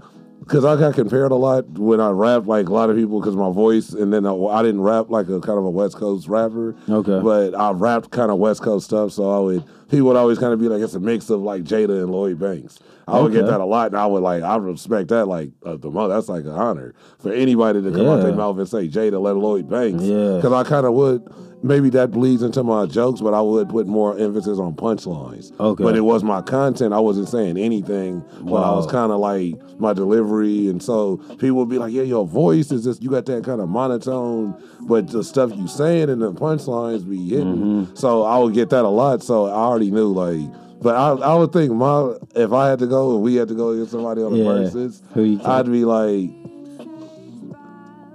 because 0.41 0.65
I 0.65 0.77
got 0.77 0.95
compared 0.95 1.31
a 1.31 1.37
lot 1.37 1.69
when 1.79 2.01
I 2.01 2.09
rap 2.11 2.47
like 2.47 2.69
a 2.69 2.73
lot 2.73 2.89
of 2.89 2.97
people 2.97 3.21
because 3.21 3.37
my 3.37 3.53
voice 3.53 3.91
and 3.91 4.13
then 4.13 4.27
I, 4.27 4.33
I 4.33 4.63
didn't 4.63 4.81
rap 4.81 5.11
like 5.11 5.29
a 5.29 5.41
kind 5.41 5.59
of 5.59 5.65
a 5.65 5.71
West 5.71 5.97
Coast 5.97 6.27
rapper. 6.27 6.75
Okay. 6.89 7.21
But 7.21 7.55
I 7.55 7.71
rapped 7.73 8.11
kind 8.11 8.31
of 8.31 8.39
West 8.39 8.63
Coast 8.63 8.87
stuff, 8.87 9.13
so 9.13 9.31
I 9.31 9.39
would 9.41 9.65
people 9.89 10.09
would 10.09 10.17
always 10.17 10.39
kind 10.39 10.53
of 10.53 10.59
be 10.59 10.69
like 10.69 10.83
it's 10.83 10.95
a 10.95 11.01
mix 11.01 11.31
of 11.31 11.41
like 11.41 11.65
Jada 11.65 12.03
and 12.03 12.11
Lloyd 12.11 12.39
Banks. 12.39 12.79
I 13.09 13.21
would 13.21 13.33
get 13.33 13.47
that 13.47 13.61
a 13.61 13.65
lot, 13.65 13.87
and 13.89 13.97
I 13.97 14.07
would 14.07 14.23
like 14.23 14.43
I 14.43 14.57
respect 14.57 15.09
that 15.09 15.27
like 15.27 15.51
uh, 15.65 15.77
the 15.77 15.91
most. 15.91 16.11
That's 16.11 16.29
like 16.29 16.45
an 16.45 16.51
honor 16.51 16.95
for 17.19 17.33
anybody 17.33 17.83
to 17.83 17.91
come 17.91 18.07
out 18.07 18.23
their 18.23 18.33
mouth 18.33 18.59
and 18.59 18.69
say 18.69 18.89
Jada, 18.89 19.21
let 19.21 19.37
Lloyd 19.37 19.69
Banks. 19.69 20.03
Yeah. 20.05 20.37
Because 20.37 20.53
I 20.53 20.65
kind 20.65 20.87
of 20.87 20.95
would. 20.95 21.23
Maybe 21.61 21.91
that 21.91 22.13
bleeds 22.13 22.45
into 22.45 22.63
my 22.63 22.87
jokes, 22.87 23.21
but 23.21 23.35
I 23.35 23.41
would 23.41 23.69
put 23.69 23.89
more 23.89 24.17
emphasis 24.17 24.61
on 24.61 24.75
punchlines. 24.75 25.59
Okay. 25.59 25.83
But 25.83 25.97
it 25.97 26.03
was 26.03 26.23
my 26.23 26.41
content. 26.41 26.95
I 26.95 27.01
wasn't 27.01 27.29
saying 27.29 27.57
anything, 27.57 28.23
but 28.43 28.63
I 28.63 28.71
was 28.71 28.87
kind 28.87 29.11
of 29.11 29.19
like 29.19 29.57
my 29.81 29.93
delivery, 29.93 30.69
and 30.69 30.81
so 30.81 31.17
people 31.41 31.57
would 31.57 31.69
be 31.69 31.79
like, 31.79 31.93
"Yeah, 31.93 32.05
your 32.05 32.25
voice 32.27 32.71
is 32.71 32.85
just 32.85 33.03
you 33.03 33.11
got 33.11 33.27
that 33.27 33.43
kind 33.43 33.61
of 33.61 33.69
monotone, 33.69 34.55
but 34.83 35.09
the 35.09 35.25
stuff 35.25 35.51
you 35.57 35.67
saying 35.67 36.11
and 36.11 36.23
the 36.23 36.33
punchlines 36.33 37.09
be 37.09 37.29
hitting." 37.29 37.57
Mm-hmm. 37.57 37.97
So 37.97 38.23
I 38.23 38.39
would 38.39 38.55
get 38.55 38.71
that 38.71 38.85
a 38.85 38.89
lot. 38.89 39.25
So 39.25 39.47
I 39.47 39.55
already 39.55 39.91
knew 39.91 40.13
like. 40.13 40.49
But 40.81 40.95
I, 40.95 41.11
I 41.11 41.35
would 41.35 41.53
think 41.53 41.73
my 41.73 42.15
if 42.37 42.53
I 42.53 42.69
had 42.71 42.79
to 42.81 42.87
go, 42.87 43.17
if 43.17 43.23
we 43.23 43.35
had 43.35 43.49
to 43.49 43.55
go 43.55 43.71
against 43.71 43.91
somebody 43.93 44.23
on 44.23 44.33
the 44.33 44.39
Yeah. 44.39 44.45
verses, 44.45 45.03
Who 45.15 45.23
you 45.25 45.37
think? 45.39 45.49
I'd 45.49 45.67
be 45.67 45.85
like, 45.85 46.31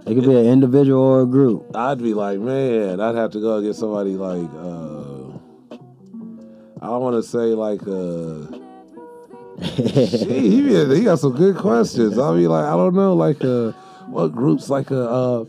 It 0.06 0.16
could 0.16 0.24
be 0.24 0.36
an 0.38 0.46
individual 0.46 1.02
or 1.02 1.22
a 1.22 1.26
group. 1.26 1.76
I'd 1.76 2.02
be 2.02 2.14
like, 2.14 2.40
man, 2.40 3.00
I'd 3.02 3.16
have 3.16 3.32
to 3.32 3.42
go 3.42 3.58
against 3.58 3.80
somebody 3.80 4.12
like, 4.16 4.50
uh, 4.56 5.76
I 6.82 6.88
don't 6.88 7.02
want 7.02 7.16
to 7.22 7.24
say 7.24 7.54
like, 7.54 7.82
uh, 7.84 8.60
Gee, 9.76 10.50
he, 10.50 10.62
be- 10.62 10.96
he 10.96 11.04
got 11.04 11.20
some 11.20 11.36
good 11.36 11.58
questions. 11.58 12.18
I'd 12.18 12.36
be 12.38 12.48
like, 12.48 12.66
I 12.66 12.72
don't 12.72 12.96
know, 12.96 13.14
like, 13.14 13.44
uh, 13.44 13.72
what 14.08 14.30
groups, 14.34 14.70
like, 14.70 14.90
a, 14.90 15.00
uh, 15.10 15.46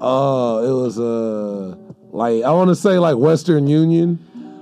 uh 0.00 0.62
it 0.62 0.72
was, 0.72 0.98
uh, 0.98 1.76
like, 2.10 2.42
I 2.42 2.50
want 2.52 2.68
to 2.68 2.74
say, 2.74 2.98
like, 2.98 3.16
Western 3.16 3.68
Union. 3.68 4.18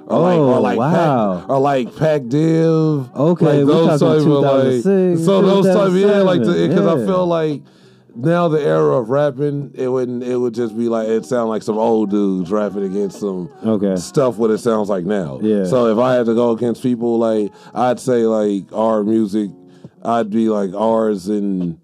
Or 0.06 0.20
like, 0.20 0.38
or 0.38 0.54
Oh, 0.54 0.60
like, 0.60 0.78
wow. 0.78 1.40
Pac, 1.40 1.48
or 1.50 1.58
like 1.58 1.96
Pac 1.96 2.26
Div. 2.28 3.10
Okay, 3.16 3.44
like 3.44 3.66
those 3.66 4.00
type 4.00 4.10
of 4.20 4.26
like, 4.26 4.82
so 5.24 5.42
those 5.42 5.66
type, 5.66 5.92
yeah, 6.00 6.22
like, 6.22 6.40
because 6.40 6.84
yeah. 6.84 6.92
I 6.92 7.06
feel 7.06 7.26
like 7.26 7.62
now 8.14 8.48
the 8.48 8.60
era 8.62 8.98
of 8.98 9.10
rapping, 9.10 9.72
it 9.74 9.88
wouldn't, 9.88 10.22
it 10.22 10.36
would 10.36 10.54
just 10.54 10.76
be 10.78 10.88
like, 10.88 11.08
it 11.08 11.24
sound 11.26 11.48
like 11.50 11.62
some 11.62 11.76
old 11.76 12.10
dudes 12.10 12.50
rapping 12.50 12.84
against 12.84 13.20
some 13.20 13.50
Okay. 13.64 13.96
stuff 13.96 14.36
what 14.36 14.50
it 14.50 14.58
sounds 14.58 14.88
like 14.88 15.04
now. 15.04 15.38
Yeah. 15.42 15.64
So 15.64 15.86
if 15.88 15.98
I 15.98 16.14
had 16.14 16.26
to 16.26 16.34
go 16.34 16.52
against 16.52 16.82
people 16.82 17.18
like 17.18 17.52
I'd 17.74 18.00
say 18.00 18.22
like 18.22 18.72
our 18.72 19.02
music, 19.02 19.50
I'd 20.02 20.30
be 20.30 20.48
like 20.48 20.72
ours 20.72 21.26
and 21.28 21.78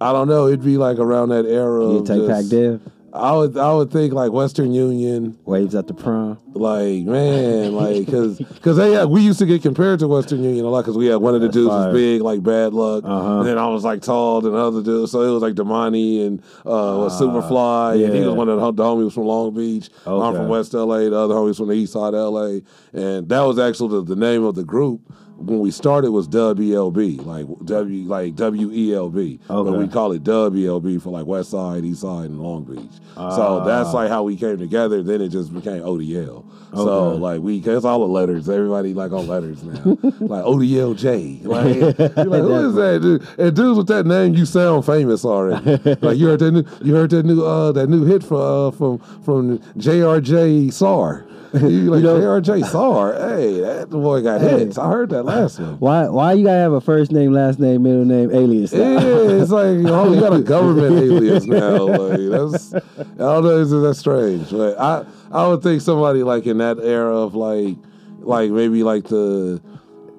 I 0.00 0.12
don't 0.12 0.28
know, 0.28 0.46
it'd 0.48 0.64
be 0.64 0.76
like 0.76 0.98
around 0.98 1.28
that 1.28 1.46
era. 1.46 1.82
You 1.84 1.98
of 1.98 2.06
take 2.06 2.26
Pac 2.26 2.46
Div, 2.46 2.80
I 3.16 3.32
would 3.36 3.56
I 3.56 3.72
would 3.72 3.92
think 3.92 4.12
like 4.12 4.32
Western 4.32 4.74
Union, 4.74 5.38
waves 5.44 5.76
at 5.76 5.86
the 5.86 5.94
prom. 5.94 6.36
like 6.52 7.04
man, 7.04 7.72
like 7.72 8.04
because 8.06 8.38
because 8.38 8.76
they 8.76 8.90
had, 8.92 9.08
we 9.08 9.20
used 9.22 9.38
to 9.38 9.46
get 9.46 9.62
compared 9.62 10.00
to 10.00 10.08
Western 10.08 10.42
Union 10.42 10.64
a 10.64 10.68
lot 10.68 10.82
because 10.82 10.96
we 10.96 11.06
had 11.06 11.16
one 11.16 11.32
of 11.36 11.40
the 11.40 11.48
dudes 11.48 11.68
fire. 11.68 11.92
was 11.92 11.94
big 11.96 12.22
like 12.22 12.42
Bad 12.42 12.72
Lucc, 12.72 13.04
Uh-huh. 13.04 13.38
and 13.38 13.46
then 13.48 13.56
I 13.56 13.68
was 13.68 13.84
like 13.84 14.02
tall 14.02 14.40
than 14.40 14.56
other 14.56 14.82
dudes, 14.82 15.12
so 15.12 15.22
it 15.22 15.30
was 15.30 15.42
like 15.42 15.54
Damani 15.54 16.26
and 16.26 16.40
uh, 16.66 16.98
was 17.06 17.20
Superfly, 17.20 18.04
and 18.04 18.12
he 18.14 18.20
was 18.22 18.34
one 18.34 18.48
of 18.48 18.58
the, 18.60 18.72
the 18.72 18.82
homies 18.82 19.12
from 19.12 19.24
Long 19.26 19.54
Beach. 19.54 19.90
I'm 20.06 20.34
from 20.34 20.48
West 20.48 20.74
LA, 20.74 20.98
the 21.08 21.16
other 21.16 21.34
homies 21.34 21.56
from 21.56 21.68
the 21.68 21.74
East 21.74 21.92
Side 21.92 22.14
LA, 22.14 22.58
and 22.92 23.28
that 23.28 23.40
was 23.42 23.60
actually 23.60 23.90
the, 23.90 24.02
the 24.02 24.16
name 24.16 24.42
of 24.42 24.56
the 24.56 24.64
group. 24.64 25.00
When 25.36 25.58
we 25.58 25.70
started 25.72 26.10
was 26.12 26.28
WLB, 26.28 27.24
like 27.26 27.46
W 27.64 28.04
like 28.08 28.34
W 28.36 28.70
E 28.72 28.94
L 28.94 29.10
B, 29.10 29.40
but 29.48 29.72
we 29.72 29.88
call 29.88 30.12
it 30.12 30.22
WLB 30.22 31.02
for 31.02 31.10
like 31.10 31.26
West 31.26 31.50
Side, 31.50 31.84
East 31.84 32.02
Side, 32.02 32.26
and 32.30 32.40
Long 32.40 32.64
Beach. 32.64 32.78
so 33.14 33.20
Ah. 33.60 33.64
that's 33.64 33.92
like 33.92 34.08
how 34.08 34.22
we 34.22 34.36
came 34.36 34.58
together. 34.58 35.02
Then 35.02 35.20
it 35.20 35.28
just 35.28 35.52
became 35.52 35.82
ODL. 35.82 36.44
So 36.74 37.10
like 37.16 37.40
we, 37.40 37.58
it's 37.58 37.84
all 37.84 38.00
the 38.00 38.06
letters. 38.06 38.48
Everybody 38.48 38.94
like 38.94 39.12
on 39.12 39.26
letters 39.26 39.62
now, 39.62 39.72
like 40.20 40.44
ODLJ. 40.44 41.44
Like, 41.44 41.74
you're 42.16 42.26
like 42.26 42.42
who 42.42 42.68
is 42.68 42.74
that 42.76 42.98
dude? 43.02 43.26
And 43.38 43.54
dudes 43.56 43.76
with 43.78 43.86
that 43.88 44.06
name, 44.06 44.34
you 44.34 44.46
sound 44.46 44.86
famous 44.86 45.24
already. 45.24 45.96
like 46.00 46.16
you 46.16 46.28
heard 46.28 46.40
that 46.40 46.50
new, 46.52 46.64
you 46.82 46.94
heard 46.94 47.10
that 47.10 47.24
new, 47.26 47.44
uh, 47.44 47.72
that 47.72 47.88
new 47.88 48.04
hit 48.04 48.22
from 48.24 48.38
uh, 48.40 48.70
from 48.70 48.98
from 49.22 49.58
JRJ 49.78 50.72
Sar. 50.72 51.26
You 51.60 51.90
like 51.90 52.02
JRJ 52.02 52.66
Sar? 52.66 53.14
Hey, 53.14 53.60
that 53.60 53.88
boy 53.90 54.22
got 54.22 54.40
Hey. 54.40 54.58
hits. 54.60 54.76
I 54.76 54.88
heard 54.88 55.10
that 55.10 55.22
last 55.24 55.60
one. 55.60 55.78
Why? 55.78 56.08
Why 56.08 56.32
you 56.32 56.44
gotta 56.44 56.58
have 56.58 56.72
a 56.72 56.80
first 56.80 57.12
name, 57.12 57.32
last 57.32 57.58
name, 57.60 57.82
middle 57.84 58.04
name, 58.04 58.30
alias? 58.32 58.72
Yeah, 58.72 58.98
it's 59.00 59.50
like 59.52 59.76
oh, 59.86 60.12
you 60.12 60.20
got 60.20 60.34
a 60.34 60.40
government 60.40 60.96
alias 60.98 61.46
now. 61.46 61.84
Like 61.84 62.30
that's 62.30 62.74
I 62.74 62.78
don't 63.18 63.44
know, 63.44 63.60
it's 63.62 63.70
that's 63.70 63.98
strange. 64.00 64.50
But 64.50 64.78
I 64.80 65.04
I 65.30 65.46
would 65.46 65.62
think 65.62 65.80
somebody 65.80 66.22
like 66.24 66.46
in 66.46 66.58
that 66.58 66.78
era 66.80 67.16
of 67.16 67.34
like 67.36 67.76
like 68.20 68.50
maybe 68.50 68.82
like 68.82 69.04
the 69.04 69.60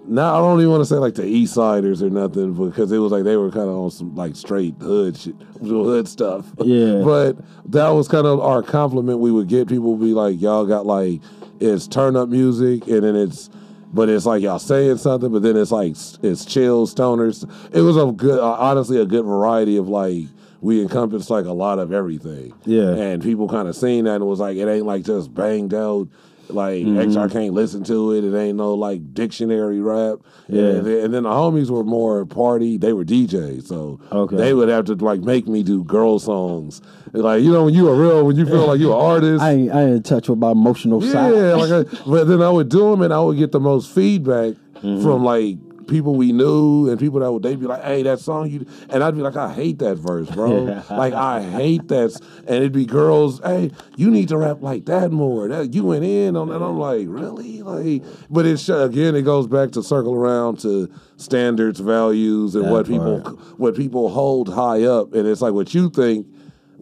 now 0.07 0.35
I 0.35 0.37
don't 0.39 0.59
even 0.59 0.71
want 0.71 0.81
to 0.81 0.85
say 0.85 0.95
like 0.95 1.15
the 1.15 1.25
East 1.25 1.53
Siders 1.53 2.01
or 2.01 2.09
nothing 2.09 2.53
because 2.53 2.91
it 2.91 2.97
was 2.97 3.11
like 3.11 3.23
they 3.23 3.37
were 3.37 3.51
kind 3.51 3.69
of 3.69 3.75
on 3.75 3.91
some 3.91 4.15
like 4.15 4.35
straight 4.35 4.75
hood 4.79 5.17
shit, 5.17 5.35
hood 5.61 6.07
stuff. 6.07 6.45
Yeah. 6.63 7.01
but 7.03 7.37
that 7.71 7.89
was 7.89 8.07
kind 8.07 8.25
of 8.27 8.39
our 8.39 8.61
compliment 8.61 9.19
we 9.19 9.31
would 9.31 9.47
get. 9.47 9.67
People 9.67 9.95
would 9.95 10.05
be 10.05 10.13
like, 10.13 10.39
y'all 10.39 10.65
got 10.65 10.85
like 10.85 11.21
it's 11.59 11.87
turn 11.87 12.15
up 12.15 12.29
music 12.29 12.87
and 12.87 13.03
then 13.03 13.15
it's 13.15 13.49
but 13.93 14.09
it's 14.09 14.25
like 14.25 14.43
y'all 14.43 14.59
saying 14.59 14.97
something, 14.97 15.31
but 15.31 15.41
then 15.41 15.55
it's 15.55 15.71
like 15.71 15.91
it's 16.21 16.43
chill 16.43 16.85
stoners. 16.85 17.49
It 17.73 17.81
was 17.81 17.95
a 17.95 18.11
good, 18.11 18.39
uh, 18.39 18.53
honestly, 18.53 18.99
a 18.99 19.05
good 19.05 19.23
variety 19.23 19.77
of 19.77 19.87
like 19.87 20.25
we 20.59 20.81
encompassed 20.81 21.29
like 21.29 21.45
a 21.45 21.53
lot 21.53 21.79
of 21.79 21.93
everything. 21.93 22.53
Yeah. 22.65 22.89
and 22.89 23.23
people 23.23 23.47
kind 23.47 23.67
of 23.67 23.75
seen 23.75 24.05
that 24.05 24.15
and 24.15 24.27
was 24.27 24.39
like, 24.39 24.57
it 24.57 24.67
ain't 24.67 24.85
like 24.85 25.05
just 25.05 25.33
banged 25.33 25.73
out. 25.73 26.09
Like 26.49 26.83
Mhm. 26.85 26.97
extra, 27.03 27.23
I 27.23 27.27
can't 27.27 27.53
listen 27.53 27.83
to 27.85 28.13
it. 28.13 28.23
It 28.23 28.35
ain't 28.37 28.57
no 28.57 28.73
like 28.75 29.13
dictionary 29.13 29.79
rap. 29.81 30.19
Yeah. 30.47 30.61
and 30.61 30.85
then, 30.85 31.03
and 31.05 31.13
then 31.13 31.23
the 31.23 31.29
homies 31.29 31.69
were 31.71 31.83
more 31.83 32.23
party. 32.25 32.77
They 32.77 32.93
were 32.93 33.03
DJs, 33.03 33.67
so 33.67 33.99
Okay. 34.11 34.35
they 34.37 34.53
would 34.53 34.69
have 34.69 34.85
to 34.85 34.93
like 34.95 35.21
make 35.21 35.47
me 35.47 35.63
do 35.63 35.83
girl 35.83 36.19
songs. 36.19 36.81
Like 37.13 37.41
you 37.43 37.51
know, 37.51 37.65
when 37.65 37.73
you 37.73 37.87
a 37.89 37.95
real, 37.95 38.25
when 38.25 38.35
you 38.35 38.45
feel 38.45 38.67
like 38.67 38.79
you're 38.79 38.93
an 38.95 39.01
artist, 39.05 39.41
I 39.43 39.51
ain't, 39.53 39.71
I 39.73 39.81
ain't 39.83 39.91
in 39.95 40.03
touch 40.03 40.29
with 40.29 40.37
my 40.37 40.51
emotional 40.51 41.01
side. 41.01 41.33
yeah, 41.33 41.55
like 41.55 41.71
I, 41.71 41.83
but 42.05 42.25
then 42.25 42.41
I 42.41 42.49
would 42.49 42.69
do 42.69 42.91
them 42.91 43.01
and 43.01 43.13
I 43.13 43.19
would 43.21 43.37
get 43.37 43.51
the 43.51 43.59
most 43.59 43.89
feedback 43.91 44.53
Mm-hmm. 44.83 45.01
from 45.01 45.23
like 45.23 45.57
people 45.87 46.15
we 46.15 46.31
knew 46.31 46.89
and 46.89 46.99
people 46.99 47.19
that 47.19 47.31
would 47.31 47.43
they'd 47.43 47.59
be 47.59 47.67
like, 47.67 47.83
"Hey, 47.83 48.03
that 48.03 48.19
song 48.19 48.49
you," 48.49 48.65
and 48.89 49.03
I'd 49.03 49.15
be 49.15 49.21
like, 49.21 49.35
"I 49.35 49.53
hate 49.53 49.79
that 49.79 49.95
verse, 49.97 50.29
bro. 50.29 50.67
Yeah. 50.67 50.83
like 50.97 51.13
I 51.13 51.41
hate 51.43 51.87
that." 51.89 52.19
And 52.47 52.57
it'd 52.57 52.71
be 52.71 52.85
girls, 52.85 53.39
"Hey, 53.43 53.71
you 53.95 54.09
need 54.09 54.29
to 54.29 54.37
rap 54.37 54.61
like 54.61 54.85
that 54.85 55.11
more. 55.11 55.47
That 55.47 55.73
you 55.73 55.83
went 55.83 56.03
in 56.05 56.35
on 56.35 56.49
that." 56.49 56.61
I'm 56.61 56.79
like, 56.79 57.07
really? 57.09 57.61
Like, 57.61 58.03
but 58.29 58.45
it's 58.45 58.67
again, 58.69 59.15
it 59.15 59.23
goes 59.23 59.47
back 59.47 59.71
to 59.71 59.83
circle 59.83 60.15
around 60.15 60.59
to 60.59 60.89
standards, 61.17 61.79
values, 61.79 62.55
and 62.55 62.65
That 62.65 62.71
what 62.71 62.87
people 62.87 63.19
what 63.57 63.75
people 63.75 64.09
hold 64.09 64.53
high 64.53 64.83
up, 64.83 65.13
and 65.13 65.27
it's 65.27 65.41
like 65.41 65.53
what 65.53 65.73
you 65.73 65.89
think. 65.89 66.27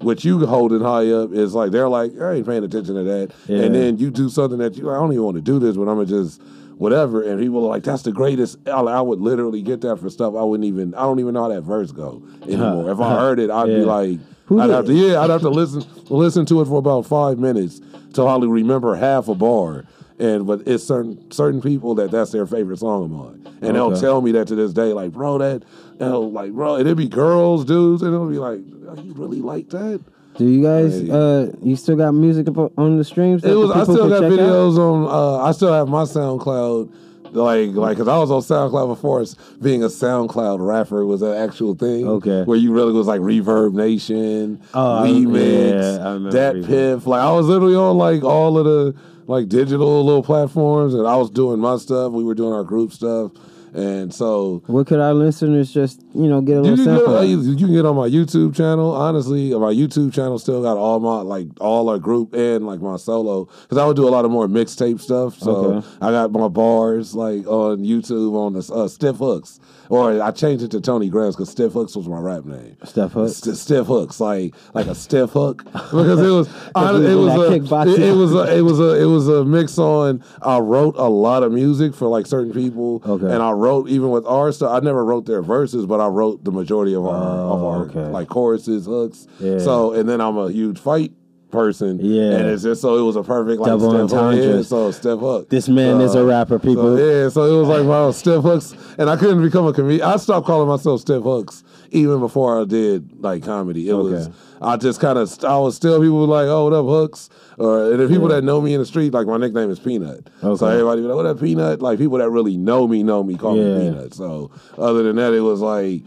What 0.01 0.25
you 0.25 0.45
holding 0.45 0.81
high 0.81 1.11
up 1.11 1.31
is 1.31 1.53
like 1.53 1.71
they're 1.71 1.87
like 1.87 2.19
I 2.19 2.33
ain't 2.33 2.45
paying 2.47 2.63
attention 2.65 2.95
to 2.95 3.03
that, 3.03 3.31
Yeah. 3.47 3.59
and 3.61 3.75
then 3.75 3.97
you 3.99 4.09
do 4.11 4.27
something 4.27 4.57
that 4.59 4.75
you 4.75 4.89
I 4.89 4.95
don't 4.95 5.13
even 5.13 5.23
want 5.23 5.35
to 5.35 5.41
do 5.41 5.59
this, 5.59 5.77
but 5.77 5.83
I'm 5.83 5.95
gonna 5.95 6.05
just 6.07 6.41
whatever. 6.77 7.21
And 7.23 7.39
people 7.39 7.63
are 7.65 7.69
like, 7.69 7.83
that's 7.83 8.03
the 8.03 8.11
greatest. 8.11 8.57
I, 8.67 9.01
would 9.01 9.19
literally 9.19 9.61
get 9.61 9.81
that 9.81 9.97
for 9.97 10.09
stuff 10.09 10.35
I 10.35 10.43
wouldn't 10.43 10.67
even. 10.67 10.93
I 10.95 11.01
don't 11.03 11.19
even 11.19 11.33
know 11.33 11.43
how 11.43 11.49
that 11.49 11.61
verse 11.61 11.91
go 11.91 12.23
anymore. 12.43 12.91
if 12.91 12.99
I 12.99 13.15
heard 13.19 13.39
it, 13.39 13.49
I'd 13.49 13.65
be 13.67 13.85
like, 13.85 14.19
Who 14.45 14.59
I'd 14.59 14.67
did- 14.67 14.73
have 14.75 14.85
to 14.87 14.93
yeah, 14.93 15.21
I'd 15.21 15.29
have 15.29 15.41
to 15.41 15.49
listen 15.49 15.83
listen 16.09 16.45
to 16.47 16.61
it 16.61 16.65
for 16.65 16.77
about 16.77 17.05
five 17.05 17.39
minutes 17.39 17.81
to 18.13 18.23
hardly 18.23 18.47
remember 18.47 18.95
half 18.95 19.27
a 19.27 19.35
bar. 19.35 19.85
And 20.19 20.45
but 20.45 20.67
it's 20.67 20.83
certain 20.83 21.31
certain 21.31 21.59
people 21.61 21.95
that 21.95 22.11
that's 22.11 22.31
their 22.31 22.45
favorite 22.45 22.77
song 22.77 23.05
of 23.05 23.09
mine, 23.09 23.57
and 23.63 23.75
they'll 23.75 23.99
tell 23.99 24.21
me 24.21 24.31
that 24.33 24.47
to 24.49 24.55
this 24.55 24.71
day, 24.71 24.93
like 24.93 25.11
bro, 25.11 25.39
that, 25.39 25.63
they'll 25.97 26.31
like 26.31 26.51
bro, 26.51 26.75
and 26.75 26.81
it'd 26.81 26.97
be 26.97 27.07
girls, 27.09 27.65
dudes, 27.65 28.03
and 28.03 28.13
it'll 28.13 28.29
be 28.29 28.37
like, 28.37 28.59
oh, 28.87 29.01
you 29.01 29.13
really 29.13 29.41
like 29.41 29.69
that? 29.69 30.01
Do 30.37 30.45
you 30.47 30.63
guys? 30.63 31.07
Uh, 31.09 31.51
you 31.61 31.75
still 31.75 31.95
got 31.95 32.11
music 32.13 32.47
up 32.47 32.71
on 32.77 32.97
the 32.97 33.03
streams? 33.03 33.43
It 33.43 33.53
was. 33.53 33.71
I 33.71 33.79
people 33.81 33.93
still 33.95 34.09
got 34.09 34.21
check 34.21 34.31
out? 34.31 34.39
videos 34.39 34.77
on. 34.77 35.05
Uh, 35.07 35.43
I 35.43 35.51
still 35.51 35.73
have 35.73 35.87
my 35.87 36.03
SoundCloud. 36.03 36.91
Like, 37.33 37.69
like, 37.71 37.97
cause 37.97 38.07
I 38.07 38.17
was 38.19 38.29
on 38.29 38.41
SoundCloud 38.41 38.89
before 38.89 39.19
it's 39.21 39.33
being 39.59 39.83
a 39.83 39.87
SoundCloud 39.87 40.59
rapper 40.65 41.03
was 41.03 41.23
an 41.23 41.33
actual 41.33 41.73
thing. 41.73 42.07
Okay. 42.07 42.43
Where 42.43 42.57
you 42.57 42.71
really 42.71 42.93
was 42.93 43.07
like 43.07 43.21
Reverb 43.21 43.73
Nation, 43.73 44.61
Oh, 44.75 45.01
Remix, 45.03 45.97
yeah, 45.97 46.05
I 46.07 46.13
remember 46.13 46.29
Dat 46.29 46.55
Reverb. 46.57 46.67
Piff. 46.67 47.07
Like, 47.07 47.21
I 47.23 47.31
was 47.31 47.47
literally 47.47 47.75
on 47.75 47.97
like 47.97 48.23
all 48.23 48.55
of 48.59 48.65
the 48.65 48.95
like 49.25 49.49
digital 49.49 50.03
little 50.05 50.21
platforms, 50.21 50.93
and 50.93 51.07
I 51.07 51.15
was 51.15 51.31
doing 51.31 51.59
my 51.59 51.77
stuff. 51.77 52.11
We 52.11 52.23
were 52.23 52.35
doing 52.35 52.53
our 52.53 52.63
group 52.63 52.91
stuff, 52.93 53.31
and 53.73 54.13
so 54.13 54.61
What 54.67 54.87
could 54.87 54.99
our 54.99 55.13
listeners 55.13 55.73
just 55.73 56.01
you 56.13 56.27
know 56.27 56.41
get 56.41 56.57
a 56.57 56.61
little 56.61 56.77
get, 56.77 56.83
sample? 56.85 57.17
of? 57.17 57.27
you 57.27 57.41
you 57.41 57.55
can 57.57 57.73
get 57.73 57.85
on 57.85 57.95
my 57.95 58.07
YouTube 58.07 58.55
channel. 58.55 58.91
Honestly, 58.91 59.49
my 59.51 59.73
YouTube 59.73 60.13
channel 60.13 60.37
still 60.39 60.61
got 60.61 60.77
all 60.77 60.99
my 60.99 61.21
like 61.21 61.47
all 61.59 61.89
our 61.89 61.99
group 61.99 62.33
and 62.33 62.65
like 62.67 62.81
my 62.81 62.97
solo 62.97 63.45
because 63.63 63.77
I 63.77 63.85
would 63.85 63.95
do 63.95 64.07
a 64.07 64.11
lot 64.11 64.25
of 64.25 64.31
more 64.31 64.47
mixtape 64.47 64.99
stuff. 65.01 65.37
So 65.39 65.51
Okay. 65.53 65.87
I 66.01 66.11
got 66.11 66.31
my 66.31 66.47
bars 66.47 67.15
like 67.15 67.45
on 67.47 67.79
YouTube 67.79 68.35
on 68.35 68.53
the 68.53 68.73
uh, 68.73 68.87
Stiff 68.87 69.17
Hooks, 69.17 69.59
or 69.89 70.21
I 70.21 70.31
changed 70.31 70.63
it 70.63 70.71
to 70.71 70.81
Tony 70.81 71.09
Grams 71.09 71.35
because 71.35 71.49
Stiff 71.49 71.73
Hooks 71.73 71.95
was 71.95 72.07
my 72.07 72.19
rap 72.19 72.45
name. 72.45 72.77
Steph 72.83 73.11
Hooks? 73.11 73.37
St- 73.37 73.57
stiff 73.57 73.87
hooks, 73.87 74.19
like 74.19 74.53
like 74.73 74.87
a 74.87 74.95
stiff 74.95 75.31
hook, 75.31 75.63
because 75.73 76.19
it 76.19 76.29
was 76.29 76.49
I, 76.75 76.89
it 76.95 77.15
was 77.15 77.33
a, 77.33 77.51
it, 77.51 77.99
it 78.09 78.13
was 78.13 78.33
a, 78.33 78.57
it 78.57 78.61
was 78.61 78.79
a 78.79 79.01
it 79.01 79.05
was 79.05 79.27
a 79.27 79.45
mix 79.45 79.77
on. 79.77 80.23
I 80.41 80.59
wrote 80.59 80.95
a 80.97 81.09
lot 81.09 81.43
of 81.43 81.51
music 81.51 81.93
for 81.93 82.07
like 82.07 82.25
certain 82.25 82.53
people, 82.53 83.01
Okay. 83.05 83.25
and 83.31 83.41
I 83.41 83.51
wrote 83.51 83.87
even 83.89 84.09
with 84.09 84.25
our 84.25 84.51
stuff. 84.51 84.71
I 84.71 84.79
never 84.79 85.03
wrote 85.03 85.25
their 85.25 85.41
verses, 85.41 85.85
but 85.85 85.99
I 85.99 86.07
wrote 86.07 86.43
the 86.43 86.51
majority 86.51 86.93
of 86.95 87.05
our 87.05 87.13
of 87.15 87.63
our 87.63 87.81
okay. 87.85 88.05
like 88.07 88.27
choruses, 88.27 88.85
hooks. 88.85 89.27
Yeah. 89.39 89.59
So 89.59 89.93
and 89.93 90.07
then 90.07 90.21
I'm 90.21 90.37
a 90.37 90.51
huge 90.51 90.79
fight 90.79 91.11
person, 91.53 91.99
Yeah. 92.01 92.31
and 92.31 92.49
it's 92.49 92.63
just 92.63 92.81
so 92.81 92.97
it 92.97 93.01
was 93.03 93.15
a 93.15 93.23
perfect 93.23 93.61
like 93.61 93.69
Double 93.69 93.91
Hook. 93.91 94.01
entendre. 94.11 94.57
Yeah, 94.57 94.61
so 94.63 94.91
Steph 94.91 95.19
Hook. 95.19 95.47
This 95.49 95.69
man 95.69 96.01
is 96.01 96.15
a 96.15 96.19
Uh, 96.21 96.25
rapper, 96.25 96.59
people. 96.59 96.97
so, 96.97 96.97
yeah, 96.97 97.29
so 97.29 97.43
it 97.45 97.57
was 97.57 97.69
like 97.69 97.85
my 97.85 98.11
Steph 98.11 98.43
Hooks, 98.43 98.75
and 98.97 99.09
I 99.09 99.15
couldn't 99.15 99.41
become 99.41 99.65
a 99.67 99.71
comedian. 99.71 100.01
I 100.05 100.17
stopped 100.17 100.45
calling 100.47 100.67
myself 100.67 100.99
Steph 100.99 101.23
Hooks 101.23 101.63
even 101.91 102.19
before 102.19 102.59
I 102.59 102.65
did 102.65 103.07
like 103.21 103.43
comedy. 103.43 103.87
It 103.87 103.93
was 103.93 104.25
Okay. 104.27 104.31
I 104.61 104.77
just 104.77 104.99
kind 104.99 105.17
of 105.19 105.31
I 105.45 105.57
was 105.59 105.75
still 105.75 105.99
people 106.01 106.19
were 106.21 106.25
like, 106.25 106.47
"Oh, 106.47 106.63
what 106.65 106.73
up, 106.73 106.85
Hooks?" 106.85 107.29
Or 107.59 107.91
and 107.91 107.99
the 107.99 108.07
people 108.07 108.29
Yeah. 108.29 108.35
that 108.37 108.43
know 108.43 108.59
me 108.61 108.73
in 108.73 108.79
the 108.79 108.85
street, 108.85 109.13
like 109.13 109.27
my 109.27 109.37
nickname 109.37 109.69
is 109.69 109.77
Peanut. 109.79 110.29
Okay. 110.43 110.57
So 110.57 110.65
everybody 110.67 111.01
be 111.01 111.07
like, 111.07 111.15
"What 111.17 111.25
up, 111.25 111.39
Peanut?" 111.39 111.81
Like 111.81 111.99
people 111.99 112.17
that 112.17 112.29
really 112.29 112.57
know 112.57 112.87
me 112.87 113.03
know 113.03 113.23
me 113.23 113.35
call 113.35 113.55
Yeah. 113.57 113.77
me 113.77 113.89
Peanut. 113.91 114.13
So 114.13 114.49
other 114.77 115.03
than 115.03 115.17
that, 115.17 115.33
it 115.33 115.41
was 115.41 115.59
like 115.61 116.01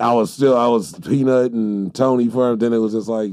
I 0.00 0.12
was 0.12 0.30
still 0.30 0.54
I 0.56 0.66
was 0.68 0.92
Peanut 1.06 1.52
and 1.52 1.92
Tony 1.94 2.28
for 2.28 2.50
him. 2.50 2.58
then 2.58 2.72
it 2.74 2.78
was 2.78 2.92
just 2.92 3.08
like 3.08 3.32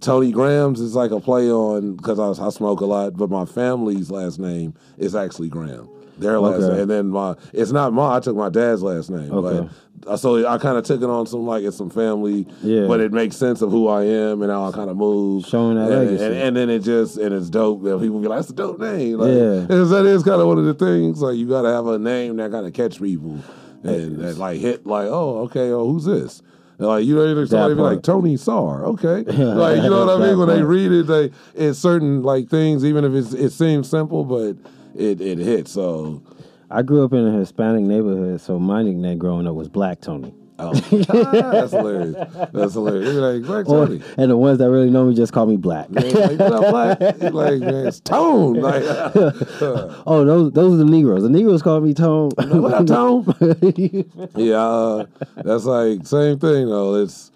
Tony 0.00 0.30
Grams 0.32 0.80
is 0.80 0.94
like 0.94 1.10
a 1.10 1.20
play 1.20 1.50
on 1.50 1.94
because 1.96 2.18
I, 2.18 2.44
I 2.46 2.50
smoke 2.50 2.80
a 2.80 2.86
lot, 2.86 3.16
but 3.16 3.30
my 3.30 3.44
family's 3.44 4.10
last 4.10 4.38
name 4.38 4.74
is 4.96 5.14
actually 5.16 5.48
Graham. 5.48 5.88
Their 6.18 6.40
last 6.40 6.62
Okay. 6.62 6.68
name, 6.72 6.80
and 6.82 6.90
then 6.90 7.08
my 7.08 7.36
it's 7.52 7.70
not 7.70 7.92
my 7.92 8.16
I 8.16 8.20
took 8.20 8.36
my 8.36 8.48
dad's 8.48 8.82
last 8.82 9.08
name, 9.10 9.32
Okay. 9.32 9.68
but 10.04 10.16
so 10.16 10.46
I 10.48 10.58
kind 10.58 10.76
of 10.76 10.82
took 10.84 11.00
it 11.00 11.08
on 11.08 11.26
some 11.26 11.46
like 11.46 11.62
it's 11.62 11.76
some 11.76 11.90
family, 11.90 12.44
Yeah. 12.62 12.86
but 12.88 12.98
it 13.00 13.12
makes 13.12 13.36
sense 13.36 13.62
of 13.62 13.70
who 13.70 13.86
I 13.86 14.02
am 14.04 14.42
and 14.42 14.50
how 14.50 14.64
I 14.68 14.72
kind 14.72 14.90
of 14.90 14.96
move, 14.96 15.46
Showing 15.46 15.76
that 15.76 15.90
and, 15.92 16.06
legacy. 16.06 16.24
and, 16.24 16.34
and 16.34 16.56
then 16.56 16.70
it 16.70 16.80
just 16.80 17.18
and 17.18 17.32
it's 17.32 17.48
dope 17.48 17.82
that 17.84 18.00
people 18.00 18.18
be 18.20 18.26
like, 18.26 18.38
"That's 18.38 18.50
a 18.50 18.54
dope 18.54 18.80
name." 18.80 19.18
Like, 19.18 19.28
Yeah. 19.30 19.60
that 19.68 20.06
is 20.06 20.22
kind 20.24 20.40
of 20.40 20.48
one 20.48 20.58
of 20.58 20.64
the 20.64 20.74
things. 20.74 21.22
Like 21.22 21.36
you 21.36 21.48
got 21.48 21.62
to 21.62 21.68
have 21.70 21.86
a 21.86 21.98
name 22.00 22.36
that 22.38 22.50
kind 22.50 22.66
of 22.66 22.72
catch 22.72 23.00
people 23.00 23.38
and 23.84 24.18
that 24.18 24.38
like 24.38 24.58
hit 24.60 24.86
like, 24.86 25.06
oh, 25.06 25.38
okay, 25.44 25.70
oh, 25.70 25.88
who's 25.92 26.04
this? 26.04 26.42
Like 26.78 27.04
you 27.04 27.16
know, 27.16 27.44
somebody 27.44 27.74
be 27.74 27.80
part. 27.80 27.94
like 27.94 28.02
Tony 28.04 28.34
Asar, 28.34 28.86
okay, 28.86 29.22
like 29.24 29.82
you 29.82 29.90
know 29.90 30.06
what 30.06 30.20
I 30.20 30.26
mean. 30.26 30.38
When 30.38 30.48
they 30.48 30.62
read 30.62 30.92
it, 30.92 31.08
they 31.08 31.32
it's 31.56 31.78
certain 31.78 32.22
like 32.22 32.48
things, 32.48 32.84
even 32.84 33.04
if 33.04 33.12
it's, 33.14 33.32
it 33.32 33.50
seems 33.50 33.90
simple, 33.90 34.24
but 34.24 34.56
it 34.94 35.20
it 35.20 35.38
hits. 35.38 35.72
So 35.72 36.22
I 36.70 36.82
grew 36.82 37.04
up 37.04 37.12
in 37.12 37.26
a 37.26 37.32
Hispanic 37.32 37.82
neighborhood, 37.82 38.40
so 38.40 38.60
my 38.60 38.84
nickname 38.84 39.18
growing 39.18 39.48
up 39.48 39.56
was 39.56 39.68
Black 39.68 40.00
Tony. 40.00 40.32
Oh, 40.58 40.72
that's 40.72 41.72
hilarious. 41.72 42.16
That's 42.52 42.74
hilarious. 42.74 43.08
They 43.08 43.14
be 43.14 43.20
like 43.20 43.42
Black 43.44 43.68
Or- 43.68 43.86
Tony. 43.86 44.02
and 44.16 44.30
the 44.30 44.36
ones 44.36 44.58
that 44.58 44.70
really 44.70 44.90
know 44.90 45.04
me 45.06 45.14
just 45.14 45.32
call 45.32 45.46
me 45.46 45.56
Black. 45.56 45.90
Man, 45.90 46.12
like, 46.12 46.38
Black? 46.38 46.98
Like, 47.32 47.60
man, 47.60 47.86
it's 47.86 48.00
Tone. 48.00 48.54
Like, 48.54 48.82
oh, 48.86 50.24
those 50.24 50.52
those 50.52 50.74
are 50.74 50.84
the 50.84 50.84
Negroes. 50.84 51.22
The 51.22 51.28
Negroes 51.30 51.62
call 51.62 51.80
me 51.80 51.94
Tone. 51.94 52.30
what 52.36 52.74
up, 52.74 52.86
Tone? 52.86 53.24
yeah, 54.36 54.56
uh, 54.60 55.06
that's 55.36 55.64
like 55.64 56.06
same 56.06 56.38
thing 56.38 56.68
though. 56.68 56.96
It's 56.96 57.30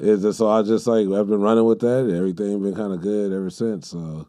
it's 0.00 0.22
just, 0.22 0.38
so 0.38 0.48
I 0.48 0.62
just 0.62 0.86
like 0.86 1.06
I've 1.08 1.28
been 1.28 1.40
running 1.40 1.64
with 1.64 1.80
that. 1.80 2.12
Everything 2.16 2.62
been 2.62 2.74
kind 2.74 2.92
of 2.92 3.00
good 3.00 3.32
ever 3.32 3.50
since. 3.50 3.88
So 3.88 4.28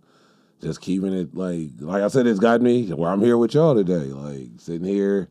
just 0.62 0.82
keeping 0.82 1.14
it 1.14 1.36
like 1.36 1.70
like 1.80 2.02
I 2.02 2.08
said, 2.08 2.26
it's 2.28 2.40
got 2.40 2.62
me 2.62 2.92
where 2.92 3.10
I'm 3.12 3.22
here 3.22 3.38
with 3.38 3.54
y'all 3.54 3.76
today. 3.76 4.06
Like 4.12 4.50
sitting 4.58 4.88
here. 4.88 5.30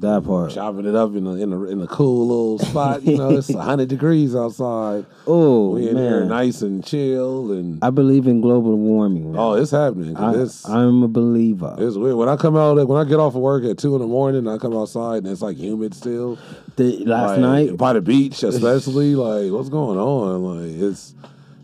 That 0.00 0.24
part. 0.24 0.50
chopping 0.52 0.86
it 0.86 0.94
up 0.94 1.14
in 1.14 1.24
the 1.24 1.32
in 1.32 1.50
the 1.50 1.64
in 1.64 1.78
the 1.78 1.86
cool 1.86 2.26
little 2.26 2.58
spot. 2.58 3.02
You 3.02 3.16
know, 3.18 3.30
it's 3.36 3.52
hundred 3.54 3.88
degrees 3.88 4.34
outside. 4.34 5.06
Oh 5.26 5.70
we 5.72 5.88
in 5.88 5.96
here 5.96 6.24
nice 6.24 6.62
and 6.62 6.84
chill, 6.84 7.52
and 7.52 7.78
I 7.82 7.90
believe 7.90 8.26
in 8.26 8.40
global 8.40 8.76
warming. 8.76 9.32
Man. 9.32 9.40
oh, 9.40 9.54
it's 9.54 9.70
happening. 9.70 10.16
I, 10.16 10.34
it's 10.34 10.68
I'm 10.68 11.02
a 11.02 11.08
believer. 11.08 11.76
it's 11.78 11.96
weird 11.96 12.16
when 12.16 12.28
I 12.28 12.36
come 12.36 12.56
out 12.56 12.76
when 12.88 12.98
I 12.98 13.08
get 13.08 13.18
off 13.18 13.34
of 13.34 13.40
work 13.42 13.64
at 13.64 13.78
two 13.78 13.94
in 13.94 14.00
the 14.00 14.06
morning. 14.06 14.48
I 14.48 14.58
come 14.58 14.76
outside 14.76 15.18
and 15.18 15.28
it's 15.28 15.42
like 15.42 15.56
humid 15.56 15.94
still. 15.94 16.38
The, 16.76 17.04
last 17.04 17.32
Like, 17.32 17.40
night, 17.40 17.76
by 17.76 17.92
the 17.92 18.00
beach, 18.00 18.42
especially 18.42 19.14
like 19.26 19.52
what's 19.52 19.68
going 19.68 19.98
on? 19.98 20.42
Like 20.42 20.80
it's 20.80 21.14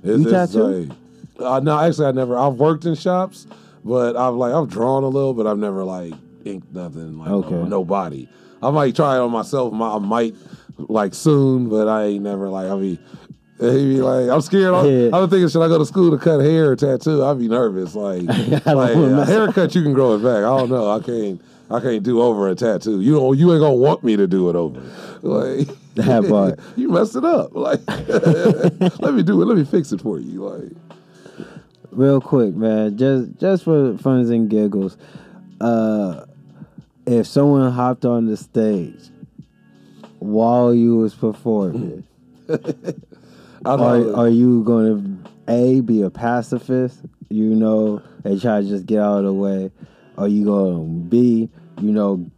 it's, 0.04 0.22
You 0.22 0.28
it's 0.36 0.52
tattoo? 0.52 0.62
like 0.64 0.96
uh, 1.40 1.60
no, 1.60 1.78
actually 1.78 2.06
I 2.06 2.12
never. 2.12 2.36
I've 2.38 2.54
worked 2.54 2.84
in 2.86 2.94
shops, 2.94 3.46
but 3.84 4.16
I've 4.16 4.34
like 4.34 4.52
I've 4.52 4.68
drawn 4.68 5.02
a 5.04 5.08
little, 5.08 5.32
but 5.34 5.46
I've 5.46 5.58
never 5.58 5.82
like 5.84 6.12
inked 6.47 6.73
nothing. 6.73 7.18
Like 7.18 7.28
Okay. 7.28 7.68
nobody. 7.68 8.28
I 8.62 8.70
might 8.70 8.94
try 8.97 9.16
it 9.16 9.20
on 9.20 9.31
myself. 9.31 9.73
my- 9.73 9.97
I 9.97 9.98
might 9.98 10.35
like 10.78 11.14
soon, 11.14 11.68
but 11.68 11.89
I 11.89 12.05
ain't 12.05 12.24
never 12.24 12.48
like. 12.48 12.70
I 12.70 12.77
be. 12.78 12.98
He 13.59 13.94
be 13.94 14.02
like, 14.02 14.28
I'm 14.28 14.43
scared. 14.43 14.74
I'm, 14.74 14.85
Yeah. 14.85 15.09
I'm 15.14 15.31
thinking, 15.31 15.48
should 15.48 15.62
I 15.64 15.68
go 15.68 15.78
to 15.78 15.86
school 15.86 16.10
to 16.10 16.18
cut 16.18 16.40
hair 16.40 16.73
or 16.73 16.77
tattoo? 16.77 17.24
I'd 17.24 17.39
be 17.39 17.48
nervous. 17.48 17.94
Like, 17.94 18.24
like 18.66 18.94
a 18.94 19.24
haircut, 19.24 19.74
you 19.74 19.82
can 19.82 19.94
grow 19.94 20.14
it 20.14 20.18
back. 20.18 20.44
I 20.44 20.59
don't 20.59 20.68
know. 20.68 20.90
I 20.90 21.01
can't. 21.01 21.40
I 21.70 21.81
can't 21.81 22.02
do 22.02 22.20
over 22.20 22.51
a 22.51 22.55
tattoo. 22.55 23.01
You 23.01 23.14
don't. 23.14 23.39
You 23.39 23.51
ain't 23.52 23.60
gonna 23.62 23.74
want 23.77 24.05
me 24.05 24.14
to 24.18 24.27
do 24.27 24.51
it 24.51 24.56
over. 24.56 24.82
Like 25.23 25.68
That 25.94 26.28
part. 26.28 26.59
you 26.77 26.90
messed 26.90 27.16
it 27.16 27.24
up. 27.24 27.55
Like, 27.56 27.81
let 29.01 29.14
me 29.14 29.23
do 29.23 29.40
it. 29.40 29.47
Let 29.47 29.56
me 29.56 29.64
fix 29.64 29.90
it 29.90 30.02
for 30.02 30.18
you. 30.20 30.44
Like, 30.47 30.73
real 31.93 32.20
quick, 32.20 32.55
man, 32.55 32.98
just 32.98 33.39
just 33.40 33.64
for 33.64 33.97
funs 33.97 34.28
and 34.28 34.51
giggles, 34.51 34.98
uh, 35.62 36.25
if 37.06 37.26
someone 37.26 37.70
hopped 37.72 38.04
on 38.04 38.26
the 38.26 38.36
stage 38.36 39.10
while 40.18 40.74
you 40.74 40.96
was 40.96 41.14
performing, 41.14 42.04
are, 43.64 44.14
are 44.14 44.28
you 44.28 44.64
going 44.64 45.22
to 45.24 45.30
a 45.48 45.80
be 45.80 46.02
a 46.02 46.10
pacifist? 46.10 47.00
You 47.28 47.54
know, 47.54 48.02
and 48.24 48.40
try 48.40 48.60
to 48.60 48.68
just 48.68 48.86
get 48.86 49.00
out 49.00 49.18
of 49.18 49.24
the 49.24 49.32
way. 49.32 49.70
Are 50.18 50.28
you 50.28 50.44
going 50.44 50.74
to 50.74 51.08
b 51.08 51.48
you 51.80 51.92
know 51.92 52.28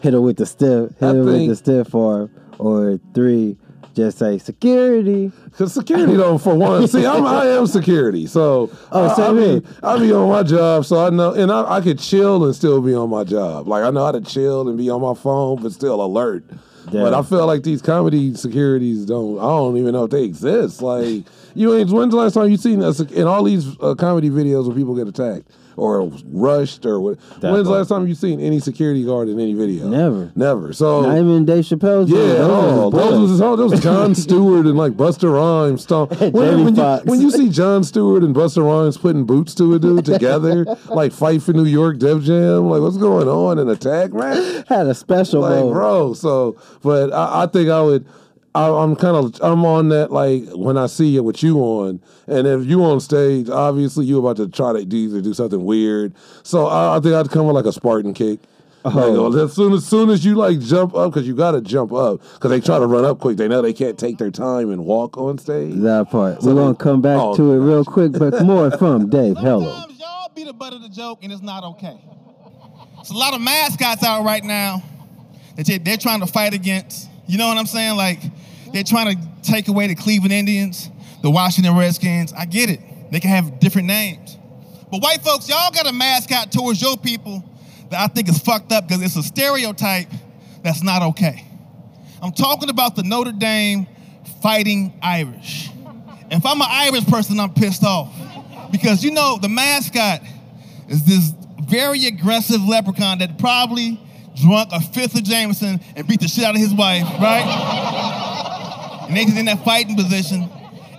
hit 0.00 0.12
her 0.12 0.20
with 0.20 0.36
the 0.36 0.46
stiff, 0.46 0.90
hit 0.98 1.02
I 1.02 1.12
her 1.12 1.24
with 1.24 1.48
the 1.48 1.56
stiff 1.56 1.94
arm, 1.94 2.30
or 2.58 3.00
three? 3.14 3.56
Just 3.94 4.18
say 4.18 4.38
security. 4.38 5.32
Cause 5.58 5.74
security 5.74 6.16
don't 6.16 6.38
for 6.40 6.54
one. 6.54 6.86
See, 6.86 7.04
I'm 7.04 7.26
I 7.26 7.46
am 7.46 7.66
security, 7.66 8.26
so 8.26 8.70
Oh, 8.92 9.08
I, 9.08 9.14
same 9.14 9.36
I 9.38 9.40
be 9.60 9.66
I 9.82 9.98
be 9.98 10.12
on 10.12 10.28
my 10.28 10.42
job, 10.42 10.84
so 10.84 11.04
I 11.04 11.10
know, 11.10 11.32
and 11.32 11.50
I, 11.50 11.76
I 11.76 11.80
could 11.80 11.98
chill 11.98 12.44
and 12.44 12.54
still 12.54 12.80
be 12.80 12.94
on 12.94 13.10
my 13.10 13.24
job. 13.24 13.66
Like 13.66 13.82
I 13.82 13.90
know 13.90 14.04
how 14.04 14.12
to 14.12 14.20
chill 14.20 14.68
and 14.68 14.78
be 14.78 14.88
on 14.90 15.00
my 15.00 15.14
phone, 15.14 15.62
but 15.62 15.72
still 15.72 16.02
alert. 16.02 16.44
But 16.92 17.14
I 17.14 17.22
feel 17.22 17.46
like 17.46 17.62
these 17.62 17.82
comedy 17.82 18.34
securities 18.34 19.06
don't. 19.06 19.38
I 19.38 19.42
don't 19.42 19.76
even 19.76 19.92
know 19.92 20.04
if 20.04 20.10
they 20.10 20.24
exist. 20.24 20.82
Like 20.82 21.24
you 21.54 21.74
ain't. 21.74 21.90
When's 21.90 22.10
the 22.12 22.16
last 22.16 22.34
time 22.34 22.48
you 22.50 22.56
seen 22.56 22.82
us 22.82 23.00
in 23.00 23.26
all 23.26 23.44
these 23.44 23.76
uh, 23.80 23.94
comedy 23.94 24.30
videos 24.30 24.66
where 24.66 24.76
people 24.76 24.96
get 24.96 25.06
attacked 25.06 25.48
or 25.80 26.10
rushed 26.24 26.84
or 26.84 27.00
what? 27.00 27.18
That 27.40 27.52
when's 27.52 27.66
the 27.66 27.72
last 27.72 27.88
time 27.88 28.06
you 28.06 28.14
seen 28.14 28.38
any 28.38 28.60
security 28.60 29.04
guard 29.04 29.28
in 29.28 29.40
any 29.40 29.54
video? 29.54 29.88
Never. 29.88 30.30
Never. 30.36 30.72
So 30.74 31.02
Not 31.02 31.16
even 31.18 31.46
Dave 31.46 31.64
Chappelle's. 31.64 32.10
yeah, 32.10 32.18
one. 32.18 32.26
Those 32.36 32.50
oh, 32.50 32.86
are 32.86 32.90
those 32.90 33.20
boys. 33.20 33.30
was 33.30 33.40
oh, 33.40 33.56
those 33.56 33.70
was 33.72 33.80
John 33.82 34.14
Stewart 34.26 34.66
and 34.66 34.76
like 34.76 34.92
Busta 34.92 35.32
Rhymes. 35.32 35.82
Stuff. 35.82 36.10
When, 36.30 36.64
when, 36.64 36.76
you, 36.76 37.00
when 37.04 37.20
you 37.20 37.30
see 37.30 37.48
Jon 37.48 37.82
Stewart 37.82 38.22
and 38.22 38.34
Busta 38.34 38.64
Rhymes 38.64 38.96
putting 38.98 39.24
boots 39.24 39.54
to 39.56 39.74
a 39.74 39.78
dude 39.78 40.04
together, 40.04 40.64
like 40.86 41.12
fight 41.12 41.42
for 41.42 41.52
New 41.52 41.64
York 41.64 41.98
Def 41.98 42.22
Jam, 42.22 42.68
like 42.68 42.80
what's 42.82 42.98
going 42.98 43.26
on? 43.26 43.58
An 43.58 43.68
attack, 43.68 44.12
man? 44.12 44.64
Had 44.68 44.86
a 44.86 44.94
special 44.94 45.40
like, 45.40 45.52
mode. 45.52 45.72
bro. 45.72 46.14
So, 46.14 46.56
but 46.82 47.12
I, 47.12 47.42
I 47.42 47.46
think 47.46 47.68
I 47.70 47.80
would. 47.80 48.06
I, 48.54 48.68
I'm 48.68 48.96
kind 48.96 49.16
of 49.16 49.40
I'm 49.42 49.64
on 49.64 49.90
that 49.90 50.10
like 50.10 50.42
when 50.54 50.76
I 50.76 50.86
see 50.86 51.16
it 51.16 51.20
with 51.24 51.42
you 51.42 51.58
on, 51.58 52.00
and 52.26 52.46
if 52.48 52.64
you 52.66 52.82
on 52.84 52.98
stage, 53.00 53.48
obviously 53.48 54.06
you 54.06 54.18
about 54.18 54.36
to 54.38 54.48
try 54.48 54.72
to 54.72 54.84
do 54.84 54.96
either 54.96 55.20
do 55.20 55.32
something 55.34 55.64
weird. 55.64 56.14
So 56.42 56.66
I, 56.66 56.96
I 56.96 57.00
think 57.00 57.14
I'd 57.14 57.30
come 57.30 57.46
with 57.46 57.54
like 57.54 57.66
a 57.66 57.72
Spartan 57.72 58.12
kick. 58.14 58.40
Oh. 58.82 58.88
Like, 58.88 59.42
as 59.44 59.52
soon 59.52 59.74
as 59.74 59.86
soon 59.86 60.08
as 60.08 60.24
you 60.24 60.34
like 60.36 60.58
jump 60.58 60.94
up, 60.94 61.12
because 61.12 61.28
you 61.28 61.34
got 61.36 61.50
to 61.52 61.60
jump 61.60 61.92
up, 61.92 62.20
because 62.34 62.50
they 62.50 62.60
try 62.60 62.78
to 62.78 62.86
run 62.86 63.04
up 63.04 63.18
quick. 63.20 63.36
They 63.36 63.46
know 63.46 63.60
they 63.60 63.74
can't 63.74 63.98
take 63.98 64.16
their 64.18 64.30
time 64.30 64.70
and 64.70 64.84
walk 64.86 65.18
on 65.18 65.36
stage. 65.38 65.74
That 65.76 66.10
part. 66.10 66.40
So 66.42 66.48
We're 66.48 66.54
they- 66.54 66.60
gonna 66.62 66.74
come 66.76 67.02
back 67.02 67.20
Oh, 67.20 67.36
to 67.36 67.52
it 67.52 67.58
real 67.58 67.84
quick, 67.84 68.12
but 68.12 68.42
more 68.42 68.70
from 68.70 69.10
Dave. 69.10 69.36
Hello. 69.36 69.70
Sometimes 69.70 70.00
Y'all 70.00 70.30
be 70.34 70.44
the 70.44 70.54
butt 70.54 70.72
of 70.72 70.80
the 70.80 70.88
joke, 70.88 71.18
and 71.22 71.30
it's 71.30 71.42
not 71.42 71.62
okay. 71.62 72.00
There's 72.96 73.10
a 73.10 73.16
lot 73.16 73.34
of 73.34 73.42
mascots 73.42 74.02
out 74.02 74.24
right 74.24 74.42
now 74.42 74.82
that 75.56 75.66
they- 75.66 75.76
they're 75.78 75.96
trying 75.98 76.20
to 76.20 76.26
fight 76.26 76.54
against. 76.54 77.09
You 77.30 77.38
know 77.38 77.46
what 77.46 77.58
I'm 77.58 77.66
saying? 77.66 77.96
Like 77.96 78.20
they're 78.72 78.82
trying 78.82 79.16
to 79.16 79.42
take 79.48 79.68
away 79.68 79.86
the 79.86 79.94
Cleveland 79.94 80.32
Indians, 80.32 80.90
the 81.22 81.30
Washington 81.30 81.76
Redskins. 81.76 82.32
I 82.32 82.44
get 82.44 82.70
it. 82.70 82.80
They 83.12 83.20
can 83.20 83.30
have 83.30 83.60
different 83.60 83.86
names. 83.86 84.36
But 84.90 85.00
white 85.00 85.22
folks, 85.22 85.48
y'all 85.48 85.70
got 85.70 85.86
a 85.86 85.92
mascot 85.92 86.50
towards 86.50 86.82
your 86.82 86.96
people 86.96 87.44
that 87.90 88.00
I 88.00 88.08
think 88.08 88.28
is 88.28 88.38
fucked 88.38 88.72
up 88.72 88.88
because 88.88 89.00
it's 89.00 89.14
a 89.14 89.22
stereotype 89.22 90.08
that's 90.64 90.82
not 90.82 91.02
okay. 91.02 91.46
I'm 92.20 92.32
talking 92.32 92.68
about 92.68 92.96
the 92.96 93.04
Notre 93.04 93.30
Dame 93.30 93.86
Fighting 94.42 94.92
Irish. 95.00 95.70
If 96.32 96.44
I'm 96.44 96.60
an 96.60 96.68
Irish 96.68 97.06
person, 97.06 97.38
I'm 97.38 97.54
pissed 97.54 97.84
off. 97.84 98.12
Because 98.72 99.04
you 99.04 99.12
know, 99.12 99.38
the 99.40 99.48
mascot 99.48 100.20
is 100.88 101.04
this 101.04 101.32
very 101.62 102.06
aggressive 102.06 102.60
leprechaun 102.66 103.18
that 103.18 103.38
probably 103.38 104.00
drunk 104.40 104.70
a 104.72 104.80
fifth 104.80 105.14
of 105.14 105.24
Jameson 105.24 105.80
and 105.96 106.06
beat 106.06 106.20
the 106.20 106.28
shit 106.28 106.44
out 106.44 106.54
of 106.54 106.60
his 106.60 106.74
wife, 106.74 107.04
right? 107.20 107.80
and 109.10 109.16
they 109.16 109.40
in 109.40 109.46
that 109.46 109.64
fighting 109.64 109.96
position. 109.96 110.48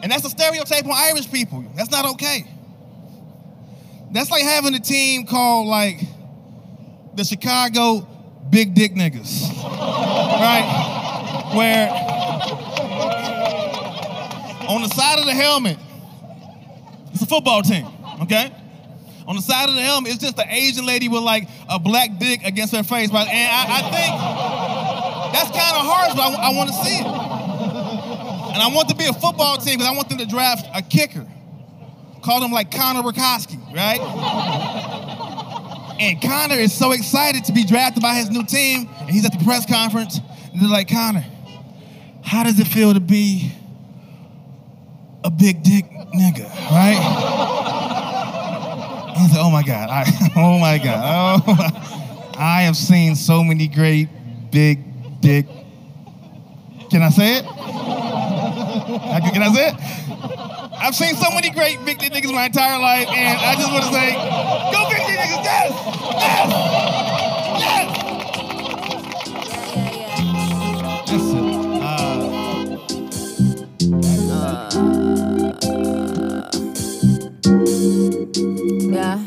And 0.03 0.11
that's 0.11 0.25
a 0.25 0.29
stereotype 0.29 0.85
on 0.85 0.91
Irish 0.91 1.31
people. 1.31 1.63
That's 1.75 1.91
not 1.91 2.05
okay. 2.13 2.45
That's 4.11 4.29
like 4.29 4.43
having 4.43 4.75
a 4.75 4.79
team 4.79 5.25
called 5.25 5.67
like 5.67 6.01
the 7.15 7.23
Chicago 7.23 8.07
Big 8.49 8.73
Dick 8.73 8.93
Niggas. 8.93 9.63
right? 9.63 11.51
Where 11.55 11.89
on 14.67 14.81
the 14.81 14.89
side 14.89 15.19
of 15.19 15.25
the 15.25 15.33
helmet, 15.33 15.77
it's 17.13 17.21
a 17.21 17.25
football 17.25 17.61
team, 17.61 17.87
okay? 18.21 18.51
On 19.27 19.35
the 19.35 19.41
side 19.41 19.69
of 19.69 19.75
the 19.75 19.81
helmet, 19.81 20.11
it's 20.11 20.21
just 20.21 20.37
an 20.39 20.49
Asian 20.49 20.85
lady 20.85 21.07
with 21.07 21.21
like 21.21 21.47
a 21.69 21.79
black 21.79 22.17
dick 22.19 22.41
against 22.43 22.75
her 22.75 22.83
face. 22.83 23.11
Right? 23.11 23.27
And 23.27 23.51
I, 23.51 23.77
I 23.77 23.81
think 23.91 24.11
that's 25.33 25.51
kind 25.51 25.77
of 25.77 25.85
harsh, 25.85 26.13
but 26.15 26.21
I, 26.39 26.51
want 26.55 26.69
to 26.69 26.75
see 26.75 26.97
it. 26.99 27.05
And 27.05 28.61
I 28.61 28.69
want 28.73 28.89
to 28.89 28.95
be 28.95 29.05
a 29.05 29.13
football 29.13 29.57
team 29.57 29.77
because 29.77 29.87
I 29.91 29.95
want 29.95 30.09
them 30.09 30.17
to 30.17 30.25
draft 30.25 30.67
a 30.73 30.81
kicker. 30.81 31.27
Call 32.21 32.43
him 32.43 32.51
like 32.51 32.71
Connor 32.71 33.01
Burkowski, 33.01 33.57
right? 33.73 33.99
And 35.99 36.21
Connor 36.21 36.55
is 36.55 36.73
so 36.73 36.91
excited 36.91 37.45
to 37.45 37.53
be 37.53 37.63
drafted 37.63 38.01
by 38.01 38.15
his 38.15 38.29
new 38.29 38.43
team, 38.43 38.89
and 38.99 39.09
he's 39.09 39.25
at 39.25 39.37
the 39.37 39.43
press 39.43 39.65
conference, 39.65 40.19
and 40.51 40.61
they're 40.61 40.69
like, 40.69 40.89
Connor, 40.89 41.25
how 42.23 42.43
does 42.43 42.59
it 42.59 42.67
feel 42.67 42.93
to 42.93 42.99
be 42.99 43.51
a 45.23 45.29
big 45.29 45.63
dick 45.63 45.85
nigga, 46.13 46.49
right? 46.71 47.70
Like, 49.21 49.31
oh 49.37 49.49
my 49.49 49.63
God, 49.63 49.89
I, 49.89 50.31
oh 50.35 50.57
my 50.57 50.77
God, 50.77 51.43
oh 51.47 51.53
my, 51.53 52.33
I 52.37 52.63
have 52.63 52.75
seen 52.75 53.15
so 53.15 53.43
many 53.43 53.67
great 53.67 54.09
big 54.51 54.79
dick. 55.21 55.45
Can 56.89 57.01
I 57.03 57.09
say 57.09 57.37
it? 57.37 57.45
Can 59.33 59.43
I 59.43 59.53
say 59.53 59.69
it? 59.69 59.75
I've 60.73 60.95
seen 60.95 61.15
so 61.15 61.29
many 61.31 61.51
great 61.51 61.83
big 61.85 61.99
dick 61.99 62.11
niggas 62.11 62.33
my 62.33 62.45
entire 62.45 62.79
life, 62.79 63.07
and 63.09 63.37
I 63.37 63.53
just 63.55 63.71
want 63.71 63.83
to 63.85 63.91
say, 63.93 64.13
go 64.13 64.89
big 64.89 65.05
dick 65.05 65.19
niggas, 65.19 65.43
yes! 65.43 65.71
yes, 66.17 67.00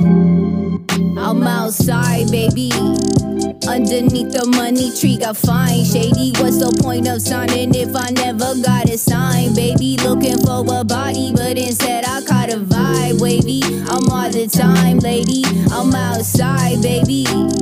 I'm 0.01 1.43
outside, 1.43 2.31
baby. 2.31 2.71
Underneath 3.69 4.33
the 4.33 4.45
money 4.57 4.93
tree, 4.99 5.17
got 5.17 5.37
fine. 5.37 5.85
Shady, 5.85 6.33
what's 6.41 6.59
the 6.59 6.77
point 6.83 7.09
of 7.09 7.23
signing 7.23 7.75
if 7.75 7.95
I 7.95 8.11
never 8.11 8.55
got 8.63 8.91
a 8.91 8.99
sign? 8.99 9.55
Baby, 9.55 9.97
looking 10.03 10.39
for 10.39 10.65
a 10.69 10.85
body, 10.85 11.33
but 11.35 11.57
instead 11.57 12.05
I 12.05 12.23
caught 12.25 12.53
a 12.53 12.57
vibe, 12.57 13.21
wavy. 13.21 13.63
I'm 13.89 14.09
all 14.11 14.31
the 14.31 14.49
time, 14.49 14.99
lady. 14.99 15.45
I'm 15.71 15.95
outside, 15.95 16.83
baby. 16.83 17.54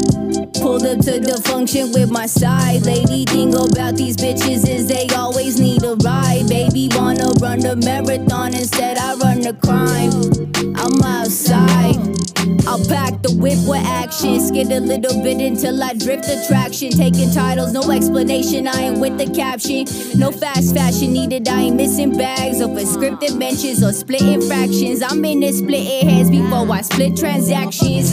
Pulled 0.60 0.86
up 0.86 0.98
to 1.00 1.20
the 1.20 1.42
function 1.44 1.92
with 1.92 2.10
my 2.10 2.26
side 2.26 2.82
lady. 2.86 3.24
Thing 3.24 3.54
about 3.54 3.96
these 3.96 4.16
bitches 4.16 4.68
is 4.68 4.88
they 4.88 5.06
always 5.14 5.60
need 5.60 5.82
a 5.84 5.94
ride, 5.96 6.48
baby. 6.48 6.88
Wanna 6.94 7.30
run 7.40 7.60
the 7.60 7.76
marathon, 7.76 8.54
instead 8.54 8.98
I 8.98 9.14
run 9.16 9.40
the 9.40 9.54
crime. 9.54 10.12
I'm 10.76 11.02
outside. 11.02 12.41
I'll 12.66 12.84
pack 12.86 13.22
the 13.22 13.32
whip 13.36 13.58
with 13.66 13.84
action. 13.84 14.40
Skid 14.40 14.70
a 14.70 14.80
little 14.80 15.22
bit 15.22 15.40
until 15.40 15.82
I 15.82 15.94
drift 15.94 16.28
attraction. 16.28 16.90
Taking 16.90 17.30
titles, 17.32 17.72
no 17.72 17.90
explanation. 17.90 18.68
I 18.68 18.90
ain't 18.90 18.98
with 18.98 19.18
the 19.18 19.26
caption. 19.34 19.84
No 20.18 20.30
fast 20.30 20.74
fashion 20.74 21.12
needed. 21.12 21.48
I 21.48 21.62
ain't 21.62 21.76
missing 21.76 22.16
bags 22.16 22.60
over 22.60 22.80
scripted 22.80 23.36
mentions 23.36 23.82
or 23.82 23.92
splitting 23.92 24.42
fractions. 24.42 25.02
I'm 25.02 25.24
in 25.24 25.40
this 25.40 25.58
splitting 25.58 26.08
heads 26.08 26.30
before 26.30 26.70
I 26.70 26.82
split 26.82 27.16
transactions. 27.16 28.10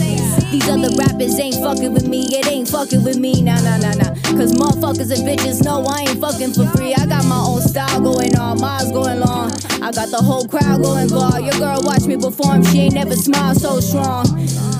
These 0.50 0.68
other 0.68 0.90
rappers 0.96 1.38
ain't 1.38 1.56
fucking 1.56 1.92
with 1.92 2.08
me. 2.08 2.26
It 2.34 2.46
ain't 2.46 2.68
fucking 2.68 3.04
with 3.04 3.18
me. 3.18 3.42
Nah, 3.42 3.60
nah, 3.60 3.78
nah, 3.78 3.94
nah. 3.94 4.14
Cause 4.36 4.52
motherfuckers 4.52 5.10
and 5.14 5.26
bitches 5.26 5.62
know 5.64 5.84
I 5.86 6.00
ain't 6.08 6.20
fucking 6.20 6.54
for 6.54 6.66
free. 6.76 6.94
I 6.94 7.06
got 7.06 7.24
my 7.24 7.38
own 7.38 7.60
style 7.60 8.00
going 8.00 8.36
on, 8.36 8.60
miles 8.60 8.90
going 8.90 9.20
long. 9.20 9.50
I 9.90 9.92
got 9.92 10.10
the 10.10 10.22
whole 10.22 10.46
crowd 10.46 10.82
going 10.82 11.10
wild. 11.10 11.44
Your 11.44 11.58
girl 11.58 11.80
watch 11.82 12.06
me 12.06 12.16
perform, 12.16 12.62
she 12.66 12.82
ain't 12.82 12.94
never 12.94 13.16
smiled 13.16 13.56
so 13.56 13.80
strong. 13.80 14.24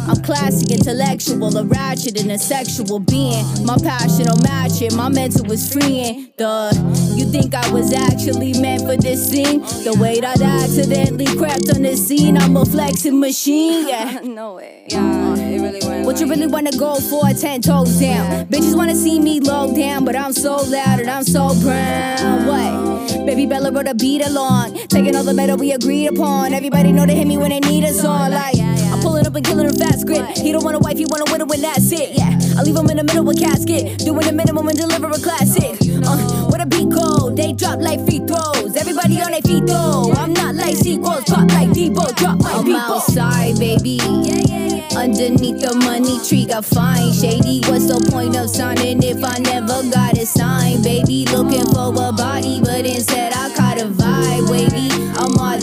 I'm 0.06 0.22
classic, 0.22 0.70
intellectual, 0.70 1.56
a 1.56 1.64
ratchet, 1.64 2.20
and 2.20 2.30
a 2.30 2.38
sexual 2.38 3.00
being. 3.00 3.44
My 3.66 3.76
passion 3.76 4.26
don't 4.26 4.40
match 4.44 4.80
it, 4.80 4.94
my 4.94 5.08
mental 5.08 5.50
is 5.50 5.72
freeing. 5.72 6.30
Duh, 6.36 6.70
you 7.16 7.24
think 7.26 7.56
I 7.56 7.68
was 7.72 7.92
actually 7.92 8.52
meant 8.60 8.82
for 8.82 8.96
this 8.96 9.28
scene? 9.28 9.62
The 9.82 9.98
way 10.00 10.20
that 10.20 10.40
I 10.40 10.62
accidentally 10.62 11.26
crept 11.36 11.74
on 11.74 11.82
the 11.82 11.96
scene, 11.96 12.36
I'm 12.38 12.56
a 12.56 12.64
flexing 12.64 13.18
machine. 13.18 13.88
Yeah, 13.88 14.20
no 14.22 14.54
way. 14.54 14.86
Yeah, 14.90 15.34
really. 15.72 16.04
What 16.04 16.20
you 16.20 16.26
really 16.26 16.46
wanna 16.46 16.72
go 16.72 16.96
for? 16.96 17.32
Ten 17.32 17.62
toes 17.62 17.98
down. 18.00 18.46
Bitches 18.46 18.76
wanna 18.76 18.94
see 18.94 19.18
me 19.20 19.40
low 19.40 19.74
down, 19.74 20.04
but 20.04 20.16
I'm 20.16 20.32
so 20.32 20.56
loud 20.56 21.00
and 21.00 21.10
I'm 21.10 21.24
so 21.24 21.54
brown. 21.60 22.46
What? 22.46 23.26
Baby 23.26 23.46
Bella 23.46 23.70
wrote 23.70 23.88
a 23.88 23.94
beat 23.94 24.26
along, 24.26 24.74
taking 24.88 25.14
all 25.14 25.24
the 25.24 25.34
metal 25.34 25.56
we 25.56 25.72
agreed 25.72 26.06
upon. 26.06 26.54
Everybody 26.54 26.92
know 26.92 27.06
to 27.06 27.12
hit 27.12 27.26
me 27.26 27.36
when 27.36 27.50
they 27.50 27.60
need 27.60 27.84
a 27.84 27.92
song. 27.92 28.30
Like 28.30 28.69
I'm 29.00 29.06
pulling 29.06 29.26
up 29.26 29.34
and 29.34 29.46
killing 29.46 29.66
a 29.66 29.72
fast 29.72 30.00
script. 30.02 30.36
He 30.38 30.52
don't 30.52 30.62
want 30.62 30.76
a 30.76 30.78
wife, 30.78 30.98
he 30.98 31.06
want 31.06 31.26
a 31.26 31.32
widow, 31.32 31.48
and 31.48 31.64
that's 31.64 31.90
it. 31.90 32.18
Yeah, 32.18 32.36
I 32.58 32.62
leave 32.62 32.76
him 32.76 32.84
in 32.90 32.98
the 32.98 33.04
middle 33.04 33.24
with 33.24 33.40
casket, 33.40 33.96
doing 33.98 34.26
the 34.26 34.32
minimum 34.32 34.68
and 34.68 34.76
deliver 34.76 35.08
a 35.08 35.16
classic. 35.18 35.72
Uh, 36.04 36.44
what 36.52 36.60
a 36.60 36.66
beat 36.66 36.92
code, 36.92 37.34
They 37.34 37.54
drop 37.54 37.80
like 37.80 38.04
free 38.04 38.20
throws. 38.20 38.76
Everybody 38.76 39.22
on 39.22 39.30
their 39.32 39.40
feet 39.40 39.64
though. 39.64 40.12
I'm 40.12 40.34
not 40.34 40.54
like 40.54 40.76
sequels. 40.76 41.24
Pop 41.24 41.48
like 41.48 41.70
Debo. 41.72 42.14
Drop 42.16 42.42
my 42.44 42.52
I'm 42.52 42.64
people. 42.64 42.76
outside, 43.00 43.58
baby. 43.58 43.96
Yeah, 44.04 44.44
yeah, 44.44 44.84
yeah. 44.92 44.98
Underneath 45.00 45.64
the 45.64 45.72
money 45.80 46.20
tree, 46.28 46.44
got 46.44 46.66
fine 46.66 47.10
shady. 47.14 47.64
What's 47.72 47.88
the 47.88 48.04
point 48.12 48.36
of 48.36 48.50
signing 48.50 49.02
if 49.02 49.24
I 49.24 49.38
never 49.40 49.80
got 49.88 50.12
a 50.20 50.26
sign, 50.26 50.82
baby? 50.82 51.24
Looking 51.32 51.64
for 51.72 51.88
a 51.88 52.12
body, 52.12 52.60
but 52.60 52.84
instead 52.84 53.32
I 53.32 53.48
caught 53.56 53.80
a 53.80 53.86
vibe, 53.88 54.50
wavy. 54.50 54.89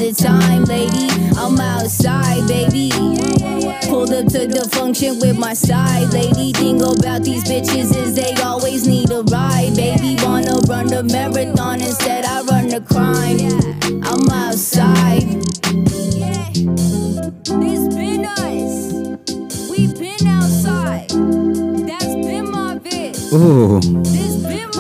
I'm 0.08 0.14
the 0.14 0.24
time, 0.24 0.64
lady. 0.64 1.10
I'm 1.36 1.60
outside, 1.60 2.48
baby. 2.48 2.92
Pulled 3.90 4.14
up 4.14 4.26
to 4.28 4.48
the 4.48 4.70
function 4.72 5.20
with 5.20 5.38
my 5.38 5.54
side, 5.54 6.14
lady. 6.14 6.54
Thing 6.54 6.82
about 6.82 7.24
these 7.24 7.44
bitches 7.44 7.94
is 7.94 8.16
they 8.16 8.34
always 8.42 8.88
need 8.88 9.12
a 9.12 9.24
ride, 9.24 9.76
baby. 9.76 10.16
Wanna 10.24 10.60
run 10.70 10.88
the 10.88 11.04
marathon 11.04 11.82
instead 11.82 12.24
I 12.24 12.42
run 12.44 12.70
the 12.70 12.80
crime. 12.80 13.52
I'm 14.02 14.30
outside. 14.30 15.28
Yeah. 16.16 16.52
This 17.60 17.94
been 17.94 18.26
us. 18.40 18.94
We 19.70 19.88
been 19.92 20.26
outside. 20.26 21.10
That's 21.10 22.16
been 22.16 22.50
my 22.50 22.80
bitch. 22.80 23.34
Ooh. 23.34 23.82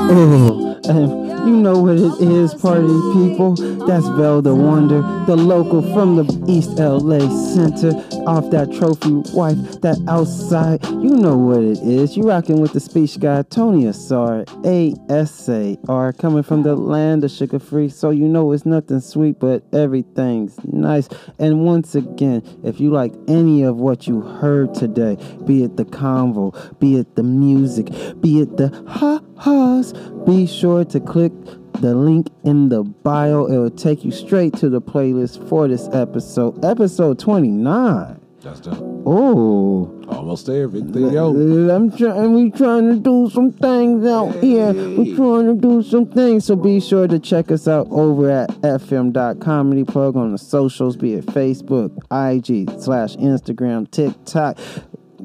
Ooh. 0.09 1.23
You 1.45 1.55
know 1.55 1.79
what 1.79 1.97
it 1.97 2.21
is, 2.21 2.53
party 2.53 2.87
people. 3.13 3.55
That's 3.85 4.07
Vel 4.07 4.41
the 4.41 4.55
Wonder, 4.55 5.01
the 5.25 5.35
local 5.35 5.81
from 5.93 6.15
the 6.15 6.45
East 6.47 6.71
LA 6.71 7.19
Center. 7.53 7.91
Off 8.27 8.49
that 8.51 8.73
trophy 8.73 9.11
wife, 9.33 9.57
that 9.81 9.97
outside. 10.07 10.83
You 10.85 11.15
know 11.15 11.37
what 11.37 11.61
it 11.61 11.77
is. 11.79 12.17
You 12.17 12.23
rocking 12.23 12.59
with 12.59 12.73
the 12.73 12.79
speech 12.79 13.19
guy, 13.19 13.43
Tony 13.43 13.85
Asar, 13.85 14.45
A 14.65 14.93
S 15.09 15.47
A 15.47 15.77
R, 15.87 16.11
coming 16.11 16.43
from 16.43 16.63
the 16.63 16.75
land 16.75 17.23
of 17.23 17.31
sugar 17.31 17.59
free. 17.59 17.89
So 17.89 18.09
you 18.09 18.27
know 18.27 18.51
it's 18.51 18.65
nothing 18.65 18.99
sweet, 18.99 19.39
but 19.39 19.63
everything's 19.73 20.61
nice. 20.65 21.07
And 21.39 21.65
once 21.65 21.95
again, 21.95 22.43
if 22.63 22.79
you 22.79 22.91
liked 22.91 23.17
any 23.29 23.63
of 23.63 23.77
what 23.77 24.07
you 24.07 24.21
heard 24.21 24.73
today, 24.73 25.17
be 25.45 25.63
it 25.63 25.77
the 25.77 25.85
convo, 25.85 26.79
be 26.79 26.97
it 26.97 27.15
the 27.15 27.23
music, 27.23 27.87
be 28.19 28.41
it 28.41 28.57
the 28.57 28.69
ha 28.87 29.21
ha's, 29.39 29.93
be 30.25 30.45
sure 30.45 30.83
to 30.85 30.99
click 30.99 31.33
the 31.81 31.93
link 31.93 32.27
in 32.43 32.69
the 32.69 32.83
bio. 32.83 33.45
It 33.45 33.57
will 33.57 33.69
take 33.69 34.03
you 34.03 34.11
straight 34.11 34.53
to 34.55 34.69
the 34.69 34.81
playlist 34.81 35.47
for 35.49 35.67
this 35.67 35.87
episode, 35.93 36.63
episode 36.63 37.19
29. 37.19 38.19
That's 38.41 38.59
dope. 38.59 38.77
Oh, 39.05 39.97
Almost 40.07 40.45
there, 40.45 40.69
big 40.69 40.93
thing, 40.93 41.11
yo. 41.11 41.31
I'm 41.69 41.91
trying. 41.91 42.33
We 42.33 42.49
trying 42.49 42.87
to 42.87 42.95
do 42.95 43.29
some 43.29 43.51
things 43.51 44.05
out 44.05 44.41
here. 44.41 44.71
We 44.71 45.13
trying 45.15 45.47
to 45.47 45.55
do 45.55 45.83
some 45.83 46.05
things. 46.05 46.45
So 46.45 46.55
be 46.55 46.79
sure 46.79 47.09
to 47.09 47.19
check 47.19 47.51
us 47.51 47.67
out 47.67 47.87
over 47.91 48.29
at 48.29 48.49
fm.comedy 48.61 49.83
plug 49.83 50.15
on 50.15 50.31
the 50.31 50.37
socials, 50.37 50.95
be 50.95 51.15
it 51.15 51.25
Facebook, 51.25 51.91
IG 52.09 52.69
slash 52.81 53.17
Instagram, 53.17 53.91
TikTok. 53.91 54.57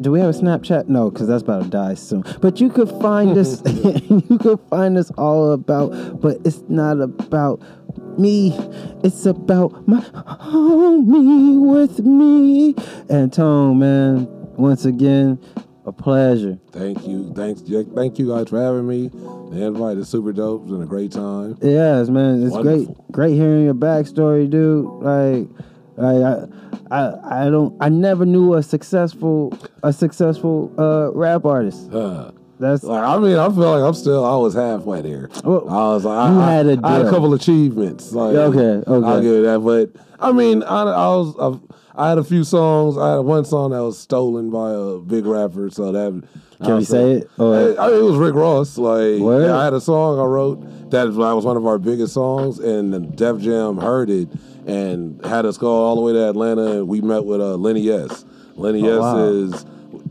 Do 0.00 0.10
we 0.10 0.20
have 0.20 0.34
a 0.34 0.38
Snapchat? 0.38 0.88
No, 0.88 1.10
because 1.10 1.28
that's 1.28 1.42
about 1.42 1.64
to 1.64 1.68
die 1.68 1.94
soon. 1.94 2.24
But 2.40 2.60
you 2.60 2.70
could 2.70 2.88
find 3.00 3.36
us. 3.36 3.62
you 3.66 4.38
could 4.40 4.60
find 4.70 4.96
us 4.96 5.10
all 5.12 5.52
about. 5.52 6.20
But 6.20 6.38
it's 6.44 6.62
not 6.68 7.00
about 7.00 7.62
me. 8.18 8.52
It's 9.04 9.26
about 9.26 9.86
my 9.86 10.00
homie 10.00 11.60
with 11.60 12.00
me. 12.00 12.74
And 13.08 13.32
Tone, 13.32 13.78
man. 13.78 14.26
Once 14.56 14.84
again, 14.84 15.38
a 15.84 15.92
pleasure. 15.92 16.58
Thank 16.70 17.06
you. 17.06 17.32
Thanks. 17.34 17.60
Jack. 17.62 17.86
Thank 17.94 18.18
you 18.18 18.28
guys 18.28 18.48
for 18.48 18.62
having 18.62 18.86
me. 18.86 19.08
The 19.08 19.66
invite 19.66 19.96
is 19.96 20.08
super 20.08 20.32
dope. 20.32 20.62
It's 20.62 20.70
been 20.70 20.82
a 20.82 20.86
great 20.86 21.12
time. 21.12 21.58
Yes, 21.60 22.08
man. 22.08 22.42
It's 22.42 22.52
Wonderful. 22.52 22.84
great. 22.86 23.12
Great 23.12 23.34
hearing 23.34 23.64
your 23.64 23.74
backstory, 23.74 24.48
dude. 24.48 24.86
Like, 24.86 25.48
like 25.48 25.71
I, 26.04 26.46
I, 26.90 27.46
I 27.46 27.50
don't. 27.50 27.76
I 27.80 27.88
never 27.88 28.24
knew 28.26 28.54
a 28.54 28.62
successful, 28.62 29.56
a 29.82 29.92
successful 29.92 30.72
uh, 30.78 31.10
rap 31.12 31.44
artist. 31.44 31.90
That's 32.62 32.84
like 32.84 33.02
I 33.02 33.18
mean 33.18 33.36
I 33.36 33.48
feel 33.48 33.76
like 33.76 33.82
I'm 33.82 33.94
still 33.94 34.24
I 34.24 34.36
was 34.36 34.54
halfway 34.54 35.02
there. 35.02 35.28
I 35.44 35.48
was 35.48 36.04
like 36.04 36.30
you 36.30 36.40
I, 36.40 36.52
had 36.52 36.66
a 36.66 36.80
I, 36.84 36.90
I 36.90 36.92
had 36.98 37.06
a 37.06 37.10
couple 37.10 37.34
achievements. 37.34 38.12
Like, 38.12 38.36
Okay, 38.36 38.88
okay. 38.88 39.06
I'll 39.08 39.20
give 39.20 39.34
it 39.34 39.42
that. 39.42 39.58
But 39.58 40.00
I 40.20 40.30
mean 40.30 40.62
I, 40.62 40.82
I 40.82 41.08
was 41.08 41.34
I, 41.40 42.04
I 42.04 42.08
had 42.10 42.18
a 42.18 42.24
few 42.24 42.44
songs. 42.44 42.96
I 42.96 43.14
had 43.14 43.18
one 43.18 43.44
song 43.44 43.72
that 43.72 43.82
was 43.82 43.98
stolen 43.98 44.50
by 44.50 44.70
a 44.70 44.98
big 44.98 45.26
rapper. 45.26 45.70
So 45.70 45.90
that 45.90 46.22
Can 46.64 46.76
we 46.76 46.84
say 46.84 47.14
it? 47.14 47.30
Or- 47.36 47.80
I, 47.80 47.92
it 47.94 48.02
was 48.02 48.16
Rick 48.16 48.34
Ross. 48.36 48.78
Like 48.78 49.20
Word? 49.20 49.50
I 49.50 49.64
had 49.64 49.74
a 49.74 49.80
song 49.80 50.20
I 50.20 50.24
wrote 50.24 50.90
that 50.92 51.08
was 51.08 51.44
one 51.44 51.56
of 51.56 51.66
our 51.66 51.78
biggest 51.78 52.14
songs, 52.14 52.58
and 52.58 53.16
Def 53.16 53.38
Jam 53.40 53.78
heard 53.78 54.08
it 54.10 54.28
and 54.66 55.24
had 55.24 55.44
us 55.46 55.58
go 55.58 55.68
all 55.68 55.96
the 55.96 56.00
way 56.02 56.12
to 56.12 56.28
Atlanta, 56.28 56.78
and 56.78 56.88
we 56.88 57.00
met 57.00 57.24
with 57.24 57.40
uh, 57.40 57.56
Lenny 57.56 57.90
S. 57.90 58.24
Lenny 58.54 58.82
Oh, 58.88 58.96
S. 58.96 59.00
wow. 59.00 59.24
is 59.28 59.66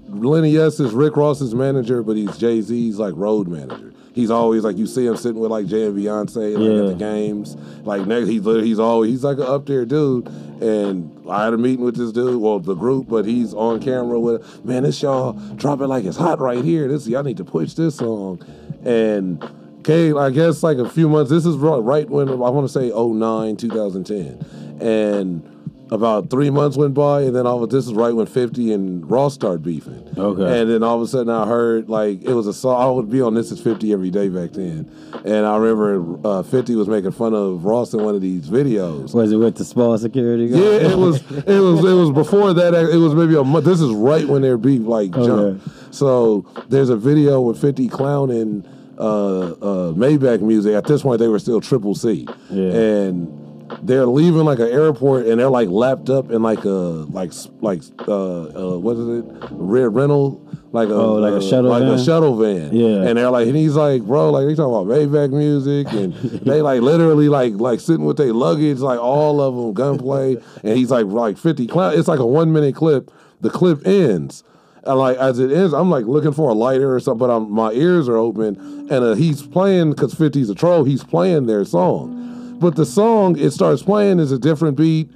Lenny 0.10 0.58
S 0.58 0.80
is 0.80 0.94
Rick 0.94 1.16
Ross's 1.16 1.54
manager, 1.56 2.04
but 2.04 2.16
he's 2.18 2.38
Jay 2.38 2.62
Z's 2.62 3.00
like 3.00 3.14
road 3.16 3.48
manager. 3.48 3.94
He's 4.14 4.30
always 4.30 4.66
like 4.66 4.78
you 4.78 4.88
see 4.88 5.06
him 5.06 5.16
sitting 5.16 5.40
with 5.40 5.52
like 5.52 5.68
Jay 5.68 5.86
and 5.86 5.98
Beyonce 5.98 6.58
like 6.58 6.68
Yeah. 6.70 6.82
at 6.82 6.88
the 6.90 6.96
games. 6.96 7.56
Like 7.86 8.06
next, 8.08 8.28
he's 8.28 8.44
he's 8.44 8.78
always 8.80 9.10
he's 9.12 9.24
like 9.24 9.38
an 9.38 9.44
up 9.44 9.66
there 9.68 9.86
dude. 9.86 10.28
And 10.62 11.18
I 11.30 11.46
had 11.46 11.54
a 11.54 11.58
meeting 11.58 11.86
with 11.86 11.96
this 11.96 12.12
dude, 12.12 12.42
well 12.42 12.60
the 12.60 12.76
group, 12.76 13.08
but 13.08 13.26
he's 13.26 13.54
on 13.54 13.80
camera 13.82 14.20
with 14.20 14.66
man. 14.66 14.84
This 14.84 15.02
y'all 15.02 15.32
drop 15.56 15.80
it 15.80 15.88
like 15.88 16.04
it's 16.04 16.18
hot 16.18 16.40
right 16.40 16.64
here. 16.64 16.90
This 16.90 17.08
y'all 17.08 17.24
need 17.24 17.38
to 17.38 17.46
push 17.46 17.74
this 17.74 17.96
song. 17.96 18.42
And 18.84 19.42
came 19.84 20.18
I 20.18 20.30
guess 20.30 20.64
like 20.64 20.78
a 20.78 20.90
few 20.90 21.10
months. 21.10 21.30
This 21.30 21.46
is 21.46 21.56
right 21.58 22.10
when 22.10 22.30
I 22.30 22.34
want 22.34 22.68
to 22.68 22.74
say 22.74 22.90
09, 22.90 23.58
2010, 23.58 24.82
and 24.82 25.48
about 25.92 26.30
three 26.30 26.50
months 26.50 26.78
went 26.78 26.94
by, 26.94 27.24
and 27.24 27.36
then 27.36 27.46
all 27.46 27.62
of 27.62 27.70
this 27.70 27.86
is 27.86 27.94
right 27.94 28.16
when 28.16 28.26
Fifty 28.26 28.72
and 28.72 29.10
Ross 29.12 29.34
started 29.34 29.62
beefing. 29.62 30.08
Okay. 30.18 30.62
And 30.62 30.72
then 30.72 30.84
all 30.84 30.96
of 30.96 31.02
a 31.02 31.08
sudden 31.08 31.30
I 31.30 31.46
heard 31.46 31.90
like 31.90 32.24
it 32.24 32.34
was 32.34 32.48
a 32.48 32.54
song. 32.54 32.82
I 32.82 32.90
would 32.90 33.10
be 33.12 33.22
on 33.22 33.34
This 33.34 33.52
Is 33.52 33.60
Fifty 33.60 33.92
every 33.92 34.10
day 34.10 34.30
back 34.30 34.52
then, 34.52 34.90
and 35.26 35.46
I 35.46 35.58
remember 35.58 36.18
uh, 36.26 36.44
Fifty 36.44 36.76
was 36.76 36.88
making 36.88 37.12
fun 37.12 37.34
of 37.34 37.66
Ross 37.66 37.94
in 37.94 38.02
one 38.02 38.16
of 38.16 38.22
these 38.22 38.50
videos. 38.50 39.14
Was 39.14 39.34
it 39.34 39.36
with 39.36 39.58
the 39.58 39.66
small 39.66 39.98
security 39.98 40.48
guard? 40.48 40.64
Yeah, 40.64 40.92
it 40.92 40.98
was. 40.98 41.18
It 41.30 41.60
was. 41.60 41.84
It 41.84 41.94
was 41.94 42.12
before 42.12 42.54
that. 42.54 42.74
It 42.74 42.98
was 42.98 43.14
maybe 43.14 43.36
a 43.36 43.44
month. 43.44 43.66
This 43.66 43.82
is 43.82 43.92
right 43.92 44.26
when 44.26 44.42
their 44.42 44.58
beef 44.58 44.84
like 44.84 45.14
Okay. 45.14 45.62
So 45.92 46.46
there's 46.70 46.90
a 46.90 46.96
video 46.96 47.42
with 47.42 47.60
Fifty 47.60 47.90
clowning 47.90 48.66
uh, 49.02 49.40
uh, 49.62 49.94
Maybach 49.94 50.42
music. 50.42 50.74
At 50.76 50.86
this 50.86 51.02
point, 51.02 51.20
they 51.20 51.28
were 51.28 51.40
still 51.40 51.60
Triple 51.62 51.96
C, 51.96 52.28
Yeah. 52.50 52.64
and 52.72 53.38
they're 53.84 54.06
leaving 54.06 54.44
like 54.46 54.60
an 54.60 54.68
airport, 54.68 55.26
and 55.28 55.40
they're 55.40 55.50
like 55.50 55.70
lapped 55.70 56.10
up 56.10 56.30
in 56.32 56.42
like 56.44 56.64
a 56.66 56.70
like 56.70 57.32
like 57.62 57.82
uh, 58.08 58.42
uh 58.74 58.78
what 58.78 58.98
is 58.98 59.08
it? 59.20 59.26
Red 59.52 59.94
rental. 59.96 60.46
Like 60.74 60.88
a, 60.88 60.94
Oh, 60.94 61.16
like 61.16 61.34
a 61.34 61.38
uh, 61.38 61.42
shuttle 61.42 61.70
like 61.70 61.84
van? 61.84 61.92
a 61.96 62.02
shuttle 62.04 62.38
van, 62.38 62.74
Yeah. 62.74 63.02
And 63.04 63.18
they're 63.18 63.30
like, 63.30 63.46
and 63.48 63.58
he's 63.58 63.76
like, 63.76 64.04
bro, 64.04 64.30
like 64.32 64.48
they 64.48 64.56
talking 64.56 64.74
about 64.74 64.88
Maybach 64.88 65.30
music, 65.32 65.92
and 65.92 66.14
they 66.46 66.62
like 66.62 66.82
literally 66.82 67.28
like 67.28 67.56
like 67.56 67.82
sitting 67.82 68.06
with 68.06 68.16
their 68.16 68.32
luggage, 68.32 68.80
like 68.80 68.98
all 69.00 69.42
of 69.42 69.54
them 69.54 69.74
gunplay, 69.74 70.38
and 70.64 70.78
he's 70.78 70.90
like 70.92 71.08
like 71.08 71.38
fifty 71.38 71.68
clown. 71.68 71.98
It's 72.00 72.08
like 72.08 72.20
a 72.20 72.26
one 72.26 72.54
minute 72.54 72.74
clip. 72.76 73.12
The 73.42 73.50
clip 73.50 73.86
ends, 73.86 74.44
and 74.84 74.98
like 75.00 75.18
as 75.18 75.40
it 75.40 75.52
ends, 75.52 75.74
I'm 75.74 75.90
like 75.90 76.06
looking 76.06 76.34
for 76.34 76.50
a 76.50 76.54
lighter 76.54 76.94
or 76.94 77.00
something, 77.00 77.20
but 77.28 77.30
I'm, 77.36 77.52
my 77.52 77.72
ears 77.72 78.10
are 78.10 78.18
open, 78.18 78.56
and 78.90 78.92
uh, 78.92 79.14
he's 79.14 79.42
playing 79.44 79.92
because 79.92 80.14
50's 80.16 80.50
a 80.50 80.56
troll. 80.56 80.84
He's 80.84 81.04
playing 81.04 81.46
their 81.46 81.66
song, 81.66 82.58
but 82.60 82.76
the 82.76 82.86
song 82.86 83.38
it 83.38 83.52
starts 83.52 83.84
playing 83.84 84.20
is 84.20 84.32
a 84.32 84.40
different 84.40 84.78
beat. 84.78 85.10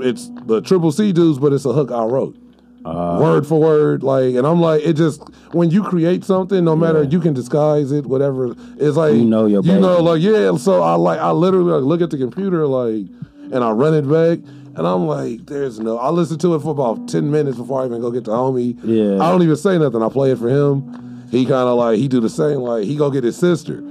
It's 0.00 0.30
the 0.46 0.62
Triple 0.62 0.92
C 0.92 1.12
dudes, 1.12 1.38
but 1.38 1.52
it's 1.52 1.64
a 1.66 1.72
hook 1.72 1.90
I 1.90 2.04
wrote 2.04 2.36
word 3.18 3.46
for 3.46 3.58
word 3.58 4.02
like 4.02 4.34
and 4.34 4.46
i'm 4.46 4.60
like 4.60 4.82
it 4.82 4.92
just 4.92 5.22
when 5.52 5.70
you 5.70 5.82
create 5.82 6.22
something 6.22 6.62
no 6.64 6.76
matter 6.76 7.02
you 7.02 7.18
can 7.18 7.32
disguise 7.32 7.90
it 7.92 8.04
whatever 8.04 8.54
it's 8.76 8.96
like 8.96 9.14
You 9.14 9.24
know 9.24 9.46
your 9.46 9.62
you 9.62 9.80
know 9.80 10.02
like 10.02 10.20
yeah 10.20 10.54
so 10.58 10.82
i 10.82 10.94
like 10.94 11.18
i 11.18 11.30
literally 11.30 11.72
like 11.72 11.82
look 11.82 12.02
at 12.02 12.10
the 12.10 12.18
computer 12.18 12.66
like 12.66 13.06
and 13.52 13.64
i 13.64 13.70
run 13.70 13.94
it 13.94 14.02
back 14.02 14.38
and 14.76 14.86
i'm 14.86 15.06
like 15.06 15.44
there's 15.46 15.78
no 15.80 15.98
i 15.98 16.08
listen 16.10 16.38
to 16.38 16.54
it 16.54 16.60
for 16.60 16.70
about 16.70 17.08
10 17.08 17.30
minutes 17.30 17.56
before 17.56 17.82
i 17.82 17.86
even 17.86 18.00
go 18.00 18.10
get 18.10 18.24
the 18.24 18.32
homie 18.32 18.78
Yeah. 18.82 19.24
i 19.24 19.30
don't 19.30 19.42
even 19.42 19.56
say 19.56 19.78
nothing 19.78 20.02
i 20.02 20.08
play 20.08 20.32
it 20.32 20.38
for 20.38 20.48
him 20.48 21.26
he 21.30 21.44
kind 21.44 21.68
of 21.68 21.76
like 21.78 21.98
he 21.98 22.08
do 22.08 22.20
the 22.20 22.28
same 22.28 22.58
like 22.60 22.84
he 22.84 22.96
go 22.96 23.10
get 23.10 23.24
his 23.24 23.36
sister 23.36 23.82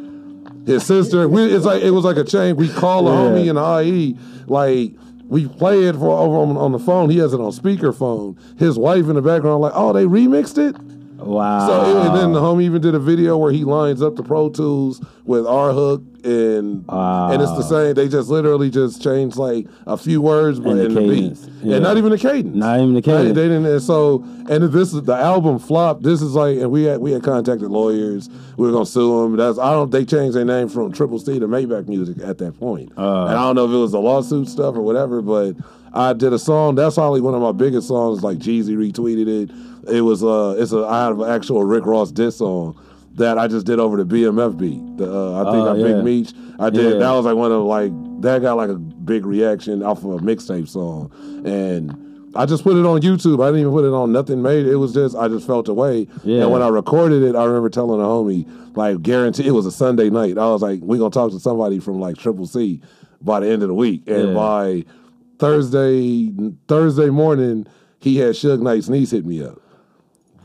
his 0.65 0.85
sister. 0.85 1.27
We, 1.27 1.43
it's 1.53 1.65
like 1.65 1.83
it 1.83 1.91
was 1.91 2.05
like 2.05 2.15
a 2.15 2.23
chain. 2.23 2.55
We 2.55 2.69
call 2.69 3.09
a 3.09 3.11
Yeah. 3.11 3.17
homie 3.17 3.49
in 3.49 3.55
the 3.55 3.83
IE, 3.83 4.17
like 4.47 4.93
we 5.27 5.45
play 5.45 5.83
it 5.83 5.95
for 5.95 6.17
over 6.17 6.37
on, 6.37 6.55
on 6.55 6.71
the 6.71 6.79
phone. 6.79 7.09
He 7.09 7.17
has 7.17 7.33
it 7.33 7.41
on 7.41 7.51
speakerphone. 7.51 8.37
His 8.57 8.77
wife 8.79 9.09
in 9.09 9.15
the 9.15 9.21
background, 9.21 9.59
like, 9.59 9.73
oh, 9.75 9.91
they 9.91 10.05
remixed 10.05 10.57
it. 10.57 10.77
Wow. 11.25 11.67
So 11.67 12.07
and 12.07 12.15
then 12.17 12.33
the 12.33 12.39
homie 12.41 12.63
even 12.63 12.81
did 12.81 12.95
a 12.95 12.99
video 12.99 13.37
where 13.37 13.51
he 13.51 13.63
lines 13.63 14.01
up 14.01 14.15
the 14.15 14.23
Pro 14.23 14.49
Tools 14.49 15.01
with 15.25 15.45
our 15.47 15.71
hook 15.71 16.01
and 16.23 16.85
and 16.87 17.41
it's 17.41 17.51
the 17.53 17.63
same. 17.63 17.93
They 17.95 18.07
just 18.07 18.29
literally 18.29 18.69
just 18.69 19.01
changed 19.01 19.35
like 19.37 19.67
a 19.85 19.97
few 19.97 20.21
words, 20.21 20.59
but 20.59 20.71
And 20.71 20.79
the 20.79 20.85
in 20.85 20.93
the 20.93 21.01
beat. 21.29 21.37
Yeah. 21.63 21.75
and 21.75 21.83
not 21.83 21.97
even 21.97 22.11
the 22.11 22.17
cadence. 22.17 22.55
Not 22.55 22.79
even 22.79 22.93
the 22.93 23.01
They, 23.01 23.11
cadence. 23.11 23.35
they 23.35 23.43
didn't. 23.43 23.65
And 23.65 23.81
so 23.81 24.23
and 24.49 24.63
this 24.71 24.93
is 24.93 25.01
the 25.03 25.15
album 25.15 25.59
flopped. 25.59 26.03
This 26.03 26.21
is 26.21 26.33
like, 26.33 26.57
and 26.57 26.71
we 26.71 26.83
had 26.83 26.99
we 26.99 27.11
had 27.11 27.23
contacted 27.23 27.69
lawyers. 27.69 28.29
We 28.57 28.67
were 28.67 28.73
gonna 28.73 28.85
sue 28.85 29.21
them. 29.23 29.35
That's 29.37 29.57
I 29.59 29.71
don't. 29.71 29.91
They 29.91 30.05
changed 30.05 30.35
their 30.37 30.45
name 30.45 30.69
from 30.69 30.91
Triple 30.93 31.19
C 31.19 31.39
to 31.39 31.47
Maybach 31.47 31.87
Music 31.87 32.17
at 32.23 32.37
that 32.39 32.57
point. 32.59 32.91
Uh. 32.97 33.25
and 33.25 33.35
I 33.37 33.41
don't 33.43 33.55
know 33.55 33.65
if 33.65 33.71
it 33.71 33.77
was 33.77 33.91
the 33.91 33.99
lawsuit 33.99 34.47
stuff 34.49 34.75
or 34.75 34.81
whatever, 34.81 35.21
but. 35.21 35.55
I 35.95 36.13
did 36.13 36.33
a 36.33 36.39
song. 36.39 36.73
That's 36.73 36.95
probably 36.95 37.21
one 37.21 37.35
of 37.35 37.41
my 37.43 37.51
biggest 37.51 37.87
songs. 37.87 38.23
Like 38.23 38.39
Jeezy 38.39 38.75
retweeted 38.75 39.27
it. 39.27 39.51
It 39.87 40.01
was 40.01 40.23
uh, 40.23 40.55
it's 40.57 40.71
a 40.71 40.79
I 40.85 41.03
have 41.05 41.19
an 41.19 41.29
actual 41.29 41.63
Rick 41.63 41.85
Ross 41.85 42.11
diss 42.11 42.37
song 42.37 42.79
that 43.15 43.37
I 43.37 43.47
just 43.47 43.65
did 43.65 43.79
over 43.79 44.01
the 44.03 44.05
BMF 44.05 44.57
beat. 44.57 44.81
The, 44.97 45.05
uh, 45.05 45.41
I 45.41 45.51
think 45.51 45.63
Oh, 45.67 45.73
I 45.73 45.75
yeah. 45.77 45.83
Big 45.95 46.03
Meech. 46.03 46.33
I 46.59 46.69
did. 46.69 46.93
Yeah. 46.93 46.99
That 46.99 47.11
was 47.11 47.25
like 47.25 47.35
one 47.35 47.51
of 47.51 47.63
like 47.63 47.91
that 48.21 48.41
got 48.41 48.55
like 48.57 48.69
a 48.69 48.75
big 48.75 49.25
reaction 49.25 49.83
off 49.83 49.99
of 49.99 50.11
a 50.11 50.17
mixtape 50.19 50.67
song, 50.69 51.11
and 51.45 52.31
I 52.35 52.45
just 52.47 52.63
put 52.63 52.75
it 52.77 52.85
on 52.85 53.01
YouTube. 53.01 53.43
I 53.43 53.47
didn't 53.49 53.61
even 53.61 53.73
put 53.73 53.85
it 53.85 53.93
on 53.93 54.11
nothing 54.11 54.41
made. 54.41 54.65
It 54.65 54.77
was 54.77 54.93
just 54.93 55.15
I 55.15 55.27
just 55.27 55.45
felt 55.45 55.67
away. 55.67 56.07
Yeah. 56.23 56.43
And 56.43 56.51
when 56.51 56.61
I 56.61 56.69
recorded 56.69 57.21
it, 57.23 57.35
I 57.35 57.43
remember 57.45 57.69
telling 57.69 57.99
a 57.99 58.03
homie 58.03 58.47
like 58.75 59.01
guarantee 59.03 59.45
it 59.47 59.51
was 59.51 59.65
a 59.67 59.71
Sunday 59.71 60.09
night. 60.09 60.37
I 60.37 60.45
was 60.47 60.61
like, 60.61 60.79
we 60.81 60.97
gonna 60.97 61.11
talk 61.11 61.31
to 61.31 61.39
somebody 61.39 61.79
from 61.79 61.99
like 61.99 62.17
Triple 62.17 62.47
C 62.47 62.81
by 63.21 63.41
the 63.41 63.49
end 63.49 63.61
of 63.61 63.67
the 63.67 63.75
week, 63.75 64.03
and 64.07 64.29
Yeah. 64.29 64.33
by 64.33 64.85
Thursday 65.39 66.31
Thursday 66.67 67.09
morning, 67.09 67.67
he 67.99 68.17
had 68.17 68.31
Suge 68.33 68.61
Knight's 68.61 68.89
niece 68.89 69.11
hit 69.11 69.25
me 69.25 69.43
up. 69.43 69.59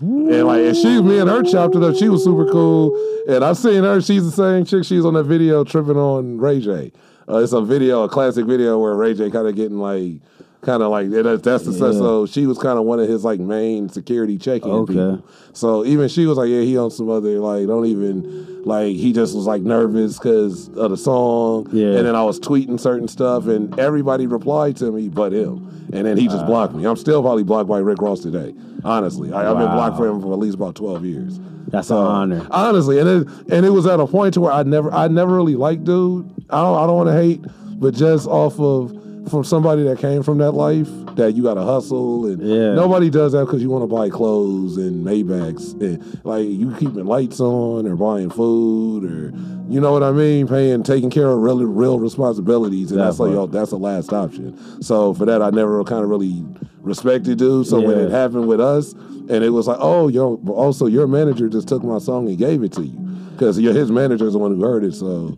And 0.01 0.47
like, 0.47 0.65
and 0.65 0.77
she, 0.77 1.03
me 1.03 1.19
and 1.19 1.29
her 1.29 1.43
chopped 1.43 1.75
it 1.75 1.83
up. 1.83 1.97
She 1.97 2.09
was 2.09 2.23
super 2.23 2.47
cool. 2.51 2.97
And 3.29 3.45
I've 3.45 3.57
seen 3.57 3.83
her. 3.83 4.01
She's 4.01 4.25
the 4.25 4.31
same 4.31 4.65
chick. 4.65 4.85
She's 4.85 5.05
on 5.05 5.15
that 5.15 5.25
video 5.25 5.65
tripping 5.65 5.97
on 5.97 6.39
Ray 6.39 6.61
J. 6.61 6.93
Uh, 7.29 7.39
it's 7.39 7.53
a 7.53 7.61
video, 7.61 8.05
a 8.05 8.09
classic 8.09 8.47
video 8.47 8.79
where 8.79 8.95
Ray 8.95 9.15
J 9.15 9.31
kind 9.31 9.47
of 9.49 9.55
getting 9.55 9.79
like, 9.79 10.20
kind 10.63 10.83
of 10.83 10.91
like 10.91 11.11
that's, 11.11 11.65
the 11.65 11.71
Yeah. 11.73 11.93
so 11.93 12.27
she 12.27 12.47
was 12.47 12.59
kind 12.59 12.79
of 12.79 12.85
one 12.85 12.99
of 13.01 13.09
his 13.09 13.25
like 13.25 13.41
main 13.41 13.89
security 13.89 14.39
check-in 14.39 14.71
Okay. 14.71 14.93
people. 14.93 15.25
So 15.53 15.85
even 15.85 16.09
she 16.09 16.27
was 16.27 16.37
like, 16.39 16.49
yeah, 16.49 16.61
he 16.61 16.77
on 16.77 16.91
some 16.91 17.09
other 17.11 17.39
like, 17.39 17.67
don't 17.67 17.87
even 17.87 18.63
like. 18.65 18.95
He 18.97 19.13
just 19.13 19.35
was 19.35 19.47
like 19.47 19.63
nervous 19.63 20.19
because 20.19 20.69
of 20.71 20.91
the 20.91 20.97
song. 20.97 21.69
Yeah. 21.73 21.87
And 21.97 22.07
then 22.07 22.15
I 22.15 22.23
was 22.25 22.39
tweeting 22.41 22.79
certain 22.79 23.09
stuff, 23.09 23.47
and 23.47 23.79
everybody 23.79 24.27
replied 24.27 24.77
to 24.79 24.91
me 24.93 25.09
but 25.09 25.33
him. 25.33 25.89
And 25.93 26.07
then 26.07 26.17
he 26.19 26.27
just 26.29 26.45
blocked 26.45 26.75
me. 26.75 26.85
I'm 26.87 26.97
still 26.97 27.23
probably 27.23 27.45
blocked 27.45 27.69
by 27.69 27.79
Rick 27.79 28.03
Ross 28.03 28.21
today. 28.21 28.55
Honestly, 28.85 29.33
I, 29.33 29.51
I've 29.51 29.57
been 29.57 29.71
blocked 29.71 29.97
for 29.97 30.07
him 30.07 30.21
for 30.21 30.33
at 30.35 30.39
least 30.39 30.55
about 30.57 30.75
12 30.75 31.05
years. 31.05 31.41
That's 31.69 31.91
an 31.91 31.97
honor. 31.97 32.47
Honestly, 32.51 32.99
and 32.99 33.09
it 33.09 33.29
and 33.51 33.65
it 33.67 33.71
was 33.71 33.87
at 33.87 33.99
a 34.01 34.07
point 34.07 34.35
to 34.35 34.41
where 34.41 34.53
I 34.53 34.63
never 34.63 34.93
I 34.93 35.09
never 35.09 35.35
really 35.37 35.55
liked 35.55 35.85
dude. 35.85 36.27
I 36.51 36.63
don't 36.63 36.79
I 36.79 36.87
don't 36.87 36.97
want 36.97 37.09
to 37.09 37.15
hate, 37.15 37.43
but 37.81 37.95
just 37.95 38.27
off 38.27 38.59
of 38.61 38.93
from 39.29 39.45
somebody 39.45 39.83
that 39.85 39.99
came 39.99 40.23
from 40.23 40.39
that 40.39 40.53
life 40.53 40.89
that 41.17 41.33
you 41.35 41.43
got 41.43 41.55
to 41.55 41.63
hustle 41.63 42.27
and 42.27 42.43
Yeah. 42.43 42.75
nobody 42.75 43.11
does 43.11 43.33
that 43.33 43.47
because 43.47 43.63
you 43.63 43.71
want 43.71 43.83
to 43.83 43.95
buy 43.95 44.09
clothes 44.09 44.77
and 44.77 45.05
Maybachs 45.05 45.81
and 45.81 46.25
like 46.25 46.47
you 46.47 46.73
keeping 46.79 47.05
lights 47.07 47.41
on 47.41 47.87
or 47.87 47.97
buying 47.97 48.31
food 48.31 49.05
or 49.05 49.33
you 49.71 49.81
know 49.81 49.93
what 49.93 50.03
I 50.03 50.13
mean, 50.13 50.49
paying 50.49 50.83
taking 50.83 51.11
care 51.11 51.29
of 51.29 51.41
real 51.41 51.63
real 51.65 51.99
responsibilities 51.99 52.91
and 52.91 53.01
That 53.01 53.05
that's 53.05 53.19
like 53.19 53.51
that's 53.51 53.71
the 53.71 53.79
last 53.79 54.13
option. 54.13 54.57
So 54.83 55.13
for 55.13 55.27
that, 55.27 55.43
I 55.43 55.51
never 55.51 55.85
kind 55.85 56.03
of 56.03 56.09
really 56.09 56.43
respected 56.81 57.37
dude. 57.39 57.67
So 57.67 57.81
when 57.81 57.99
it 57.99 58.11
happened 58.11 58.49
with 58.49 58.61
us, 58.61 58.93
and 59.31 59.45
it 59.45 59.51
was 59.51 59.67
like, 59.67 59.77
oh, 59.79 60.09
yo, 60.09 60.37
also 60.49 60.87
your 60.87 61.07
manager 61.07 61.51
just 61.51 61.69
took 61.69 61.85
my 61.85 61.99
song 61.99 62.29
and 62.29 62.39
gave 62.39 62.63
it 62.63 62.73
to 62.73 62.83
you 62.83 62.99
because 63.33 63.57
his 63.57 63.91
manager 63.91 64.27
is 64.27 64.33
the 64.33 64.39
one 64.39 64.57
who 64.57 64.63
heard 64.65 64.85
it. 64.85 64.95
So 64.95 65.37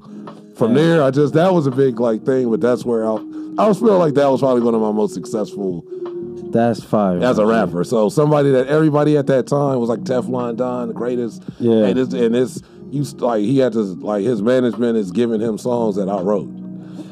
from 0.61 0.75
there, 0.75 1.03
I 1.03 1.11
just 1.11 1.35
that 1.35 1.53
was 1.53 1.67
a 1.67 1.71
big 1.71 1.99
like 1.99 2.25
thing, 2.25 2.51
but 2.51 2.61
that's 2.61 2.85
where 2.85 3.05
I 3.05 3.15
I 3.59 3.67
was 3.69 3.79
feel 3.79 3.99
like 3.99 4.15
that 4.15 4.29
was 4.31 4.41
probably 4.41 4.63
one 4.63 4.75
of 4.75 4.81
my 4.81 4.93
most 4.93 5.13
successful 5.15 5.85
That's 6.53 6.83
fire. 6.83 7.19
as 7.23 7.39
a 7.39 7.47
rapper. 7.47 7.85
So 7.85 8.09
somebody 8.09 8.51
that 8.53 8.69
everybody 8.69 9.17
at 9.17 9.27
that 9.27 9.47
time 9.47 9.81
was 9.81 9.89
like 9.89 10.01
Teflon 10.01 10.57
Don, 10.57 10.89
the 10.89 10.95
greatest. 10.95 11.43
Yeah. 11.59 11.87
And 11.87 11.97
this 11.97 12.13
and 12.13 12.35
this 12.35 12.63
you 12.91 13.03
like 13.19 13.41
he 13.43 13.59
had 13.59 13.73
to 13.73 13.81
like 13.81 14.25
his 14.25 14.43
management 14.43 14.97
is 14.97 15.11
giving 15.11 15.41
him 15.41 15.59
songs 15.59 15.97
that 15.97 16.09
I 16.09 16.21
wrote. 16.21 16.49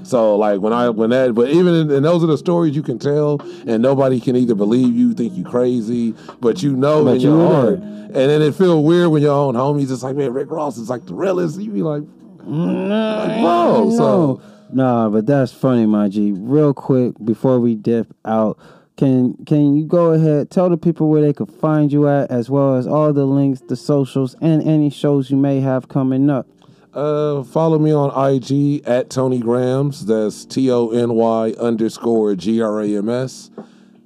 So 0.04 0.36
like 0.36 0.60
when 0.60 0.72
I 0.72 0.88
when 0.88 1.10
that 1.10 1.34
but 1.34 1.50
even 1.50 1.74
in, 1.74 1.90
and 1.90 2.04
those 2.04 2.24
are 2.24 2.28
the 2.28 2.38
stories 2.38 2.74
you 2.74 2.82
can 2.82 2.98
tell 2.98 3.40
and 3.66 3.82
nobody 3.82 4.20
can 4.20 4.36
either 4.36 4.54
believe 4.54 4.94
you, 4.94 5.12
think 5.12 5.34
you 5.34 5.44
crazy, 5.44 6.14
but 6.40 6.62
you 6.62 6.74
know 6.74 7.04
But 7.04 7.16
in 7.16 7.20
you 7.20 7.36
your 7.36 7.48
heart. 7.48 7.74
And 7.78 8.14
then 8.14 8.40
it 8.40 8.54
feel 8.54 8.82
weird 8.82 9.08
when 9.08 9.20
your 9.20 9.34
own 9.34 9.54
homies 9.54 9.92
it's 9.92 10.02
like, 10.02 10.16
man, 10.16 10.32
Rick 10.32 10.50
Ross 10.50 10.78
is 10.78 10.88
like 10.88 11.04
the 11.04 11.12
realest. 11.14 11.60
You 11.60 11.70
be 11.70 11.82
like, 11.82 12.04
whoa. 12.48 13.96
So 13.96 14.42
Nah, 14.70 15.08
but 15.08 15.26
that's 15.26 15.52
funny, 15.52 15.86
my 15.86 16.08
G. 16.08 16.32
Real 16.32 16.74
quick 16.74 17.14
before 17.24 17.58
we 17.58 17.74
dip 17.74 18.14
out, 18.24 18.58
can 18.96 19.34
can 19.46 19.76
you 19.76 19.86
go 19.86 20.12
ahead 20.12 20.50
tell 20.50 20.68
the 20.68 20.76
people 20.76 21.08
where 21.08 21.22
they 21.22 21.32
could 21.32 21.50
find 21.50 21.92
you 21.92 22.08
at, 22.08 22.30
as 22.30 22.50
well 22.50 22.76
as 22.76 22.86
all 22.86 23.12
the 23.12 23.24
links, 23.24 23.62
the 23.68 23.76
socials, 23.76 24.34
and 24.42 24.62
any 24.62 24.90
shows 24.90 25.30
you 25.30 25.36
may 25.36 25.60
have 25.60 25.88
coming 25.88 26.28
up. 26.28 26.46
Uh, 26.92 27.42
follow 27.44 27.78
me 27.78 27.92
on 27.92 28.10
IG 28.34 28.82
at 28.86 29.08
Tony 29.08 29.38
Grams. 29.38 30.06
That's 30.06 30.44
T 30.44 30.70
O 30.70 30.90
N 30.90 31.14
Y 31.14 31.54
underscore 31.58 32.34
G 32.34 32.60
R 32.60 32.82
A 32.82 32.96
M 32.96 33.08
S. 33.08 33.50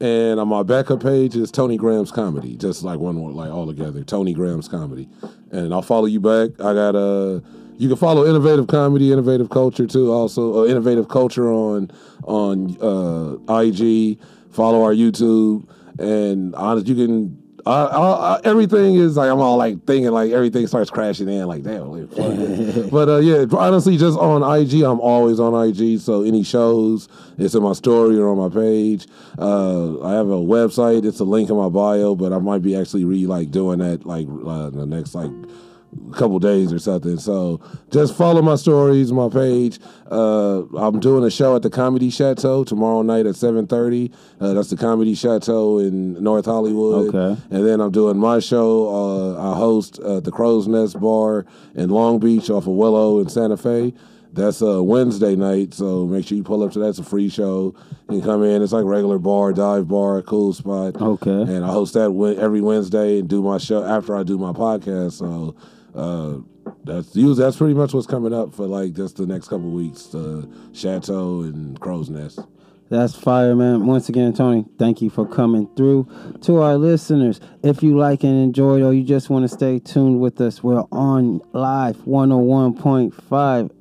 And 0.01 0.41
on 0.41 0.49
my 0.49 0.65
backup 0.65 1.01
page 1.01 1.37
is 1.37 1.53
Tony 1.53 1.77
Grams 1.77 2.11
Comedy, 2.11 2.57
just 2.57 2.83
like 2.83 2.99
one 2.99 3.15
more, 3.15 3.31
like 3.31 3.53
all 3.53 3.69
together. 3.69 4.03
Tony 4.03 4.35
Grams 4.35 4.67
Comedy, 4.67 5.09
and 5.53 5.73
I'll 5.73 5.83
follow 5.83 6.07
you 6.07 6.19
back. 6.19 6.61
I 6.61 6.75
got 6.75 6.97
uh, 6.97 7.41
you 7.79 7.89
can 7.89 7.97
follow 7.97 8.27
Innovative 8.27 8.67
Comedy, 8.67 9.13
Innovative 9.13 9.51
Culture 9.51 9.87
too. 9.87 10.13
Also, 10.13 10.63
uh, 10.63 10.67
Innovative 10.67 11.09
Culture 11.09 11.51
on 11.51 11.91
on 12.25 12.77
uh, 12.81 13.55
IG. 13.61 14.19
Follow 14.51 14.83
our 14.83 14.93
YouTube, 14.93 15.69
and 15.99 16.55
honest, 16.55 16.87
you 16.87 16.95
can. 16.95 17.39
I, 17.65 17.71
I, 17.71 18.35
I, 18.35 18.41
everything 18.43 18.97
is 18.97 19.17
like 19.17 19.31
I'm 19.31 19.39
all 19.39 19.57
like 19.57 19.87
thinking 19.87 20.11
like 20.11 20.33
everything 20.33 20.67
starts 20.67 20.91
crashing 20.91 21.29
in 21.29 21.47
like 21.47 21.63
damn. 21.63 21.93
Like, 21.93 22.11
but 22.91 23.09
uh, 23.09 23.19
yeah, 23.19 23.45
honestly, 23.57 23.97
just 23.97 24.19
on 24.19 24.43
IG, 24.43 24.83
I'm 24.83 24.99
always 25.01 25.39
on 25.39 25.69
IG. 25.69 26.01
So 26.01 26.23
any 26.23 26.43
shows, 26.43 27.09
it's 27.39 27.55
in 27.55 27.63
my 27.63 27.73
story 27.73 28.19
or 28.19 28.29
on 28.29 28.39
my 28.39 28.49
page. 28.49 29.07
Uh, 29.39 30.03
I 30.03 30.15
have 30.15 30.29
a 30.29 30.37
website. 30.37 31.05
It's 31.05 31.21
a 31.21 31.25
link 31.25 31.51
in 31.51 31.57
my 31.57 31.69
bio, 31.69 32.17
but 32.17 32.33
I 32.33 32.39
might 32.39 32.63
be 32.63 32.75
actually 32.75 33.05
re 33.05 33.27
like 33.27 33.53
doing 33.53 33.79
that 33.79 34.05
like 34.05 34.27
uh, 34.45 34.71
the 34.71 34.85
next 34.85 35.15
like 35.15 35.31
couple 36.13 36.39
days 36.39 36.73
or 36.73 36.79
something. 36.79 37.19
So 37.19 37.61
just 37.91 38.17
follow 38.17 38.43
my 38.43 38.57
stories, 38.57 39.13
my 39.13 39.29
page. 39.29 39.79
Uh, 40.11 40.63
I'm 40.77 41.01
doing 41.01 41.25
a 41.25 41.31
show 41.31 41.57
at 41.57 41.63
the 41.63 41.71
Comedy 41.71 42.11
Chateau 42.11 42.65
tomorrow 42.65 43.03
night 43.03 43.27
at 43.27 43.35
7:30. 43.35 44.13
Uh, 44.41 44.55
that's 44.55 44.71
the 44.71 44.77
Comedy 44.77 45.15
Chateau 45.15 45.79
in 45.79 46.23
North 46.23 46.47
Hollywood. 46.47 47.15
Okay. 47.15 47.43
And 47.51 47.67
then 47.67 47.81
I'm 47.81 47.91
doing 47.91 48.19
my 48.19 48.39
show. 48.39 48.89
Uh, 48.89 49.53
I 49.53 49.57
host 49.57 49.99
uh, 50.01 50.21
the 50.21 50.31
Crow's 50.31 50.67
Nest 50.67 50.99
Bar 51.01 51.47
in 51.75 51.91
Long 51.91 52.19
Beach 52.19 52.51
off 52.51 52.67
of 52.67 52.75
Willow 52.75 53.21
in 53.21 53.29
Santa 53.29 53.57
Fe. 53.57 53.95
That's 54.35 54.63
a 54.63 54.83
Wednesday 54.83 55.37
night, 55.37 55.75
so 55.75 56.07
make 56.07 56.27
sure 56.27 56.39
you 56.39 56.43
pull 56.43 56.63
up 56.63 56.73
to 56.73 56.79
that. 56.79 56.89
It's 56.89 56.99
a 56.99 57.05
free 57.05 57.29
show. 57.29 57.75
You 58.09 58.19
can 58.19 58.23
come 58.23 58.43
in. 58.43 58.63
It's 58.63 58.73
like 58.73 58.87
regular 58.87 59.19
bar, 59.19 59.53
dive 59.53 59.89
bar, 59.89 60.23
cool 60.23 60.55
spot. 60.55 60.97
Okay. 60.97 61.43
And 61.43 61.63
I 61.63 61.69
host 61.69 61.93
that 61.95 62.37
every 62.41 62.63
Wednesday 62.63 63.19
and 63.19 63.29
do 63.29 63.43
my 63.43 63.59
show 63.59 63.85
after 63.85 64.17
I 64.17 64.23
do 64.23 64.39
my 64.39 64.53
podcast. 64.53 65.13
So 65.13 65.55
uh, 65.95 66.39
that's 66.85 67.13
that's 67.13 67.57
pretty 67.57 67.75
much 67.75 67.93
what's 67.93 68.07
coming 68.07 68.33
up 68.33 68.55
for 68.55 68.67
like 68.67 68.95
just 68.95 69.17
the 69.17 69.27
next 69.27 69.49
couple 69.49 69.71
weeks. 69.71 70.07
The 70.07 70.49
Chateau 70.73 71.43
and 71.43 71.79
Crow's 71.81 72.11
Nest. 72.11 72.41
That's 72.93 73.15
fire, 73.17 73.57
man. 73.57 73.87
Once 73.87 74.11
again, 74.11 74.35
Tony, 74.35 74.67
thank 74.79 75.01
you 75.01 75.09
for 75.09 75.27
coming 75.27 75.67
through. 75.77 76.07
To 76.43 76.59
our 76.59 76.77
listeners, 76.77 77.41
if 77.63 77.83
you 77.83 77.97
like 77.97 78.23
and 78.23 78.39
enjoyed 78.39 78.83
or 78.83 78.93
you 78.93 79.03
just 79.03 79.31
want 79.31 79.45
to 79.45 79.49
stay 79.49 79.79
tuned 79.79 80.21
with 80.21 80.39
us, 80.43 80.63
we're 80.63 80.85
on 80.93 81.41
live 81.55 81.97
101.5 82.05 83.15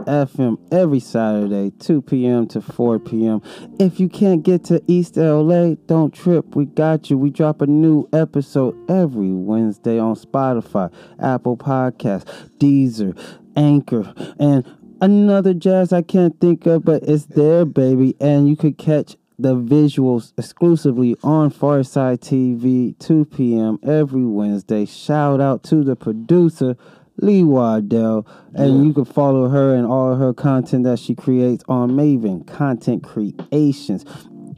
FM 0.05 0.57
every 0.71 1.01
Saturday, 1.01 1.73
2 1.79 2.01
p.m. 2.03 2.47
to 2.47 2.61
4 2.61 2.99
p.m. 2.99 3.41
If 3.81 3.99
you 3.99 4.07
can't 4.07 4.43
get 4.43 4.63
to 4.65 4.81
East 4.87 5.17
LA, 5.17 5.75
don't 5.87 6.13
trip. 6.13 6.55
We 6.55 6.63
got 6.63 7.09
you. 7.09 7.17
We 7.17 7.31
drop 7.31 7.61
a 7.61 7.67
new 7.67 8.07
episode 8.13 8.77
every 8.89 9.33
Wednesday 9.33 9.99
on 9.99 10.15
Spotify, 10.15 10.89
Apple 11.19 11.57
Podcasts, 11.57 12.49
Deezer, 12.59 13.19
Anchor, 13.57 14.13
and 14.39 14.65
another 15.01 15.53
jazz 15.53 15.91
I 15.91 16.03
can't 16.03 16.39
think 16.39 16.65
of, 16.65 16.85
but 16.85 17.03
it's 17.03 17.25
there, 17.25 17.65
baby. 17.65 18.15
And 18.19 18.47
you 18.47 18.55
could 18.55 18.77
catch 18.77 19.17
the 19.37 19.55
visuals 19.55 20.33
exclusively 20.37 21.17
on 21.23 21.51
Farside 21.51 22.19
TV, 22.19 22.97
2 22.99 23.25
p.m. 23.25 23.79
every 23.83 24.23
Wednesday. 24.23 24.85
Shout 24.85 25.41
out 25.41 25.63
to 25.63 25.83
the 25.83 25.95
producer, 25.95 26.77
Lee 27.17 27.43
Waddell. 27.43 28.27
And 28.53 28.85
you 28.85 28.93
can 28.93 29.05
follow 29.05 29.49
her 29.49 29.73
and 29.73 29.87
all 29.87 30.15
her 30.15 30.33
content 30.33 30.83
that 30.83 30.99
she 30.99 31.15
creates 31.15 31.63
on 31.67 31.91
Maven 31.91 32.45
Content 32.45 33.03
Creations. 33.03 34.05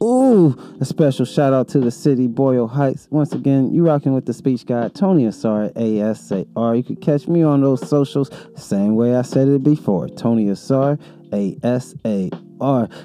Ooh, 0.02 0.56
a 0.80 0.84
special 0.84 1.24
shout 1.24 1.52
out 1.52 1.68
to 1.68 1.78
the 1.78 1.90
city, 1.90 2.26
Boyle 2.26 2.66
Heights. 2.66 3.06
Once 3.10 3.32
again, 3.32 3.72
you 3.72 3.86
rocking 3.86 4.12
with 4.12 4.26
the 4.26 4.32
speech 4.32 4.66
guy, 4.66 4.88
Tony 4.88 5.24
Asar, 5.26 5.70
A-S-A-R. 5.76 6.74
You 6.74 6.82
could 6.82 7.00
catch 7.00 7.28
me 7.28 7.42
on 7.42 7.60
those 7.60 7.88
socials, 7.88 8.30
same 8.56 8.96
way 8.96 9.14
I 9.14 9.22
said 9.22 9.48
it 9.48 9.62
before, 9.62 10.08
Tony 10.08 10.48
Asar, 10.48 10.98
A-S-A-R. 11.32 12.43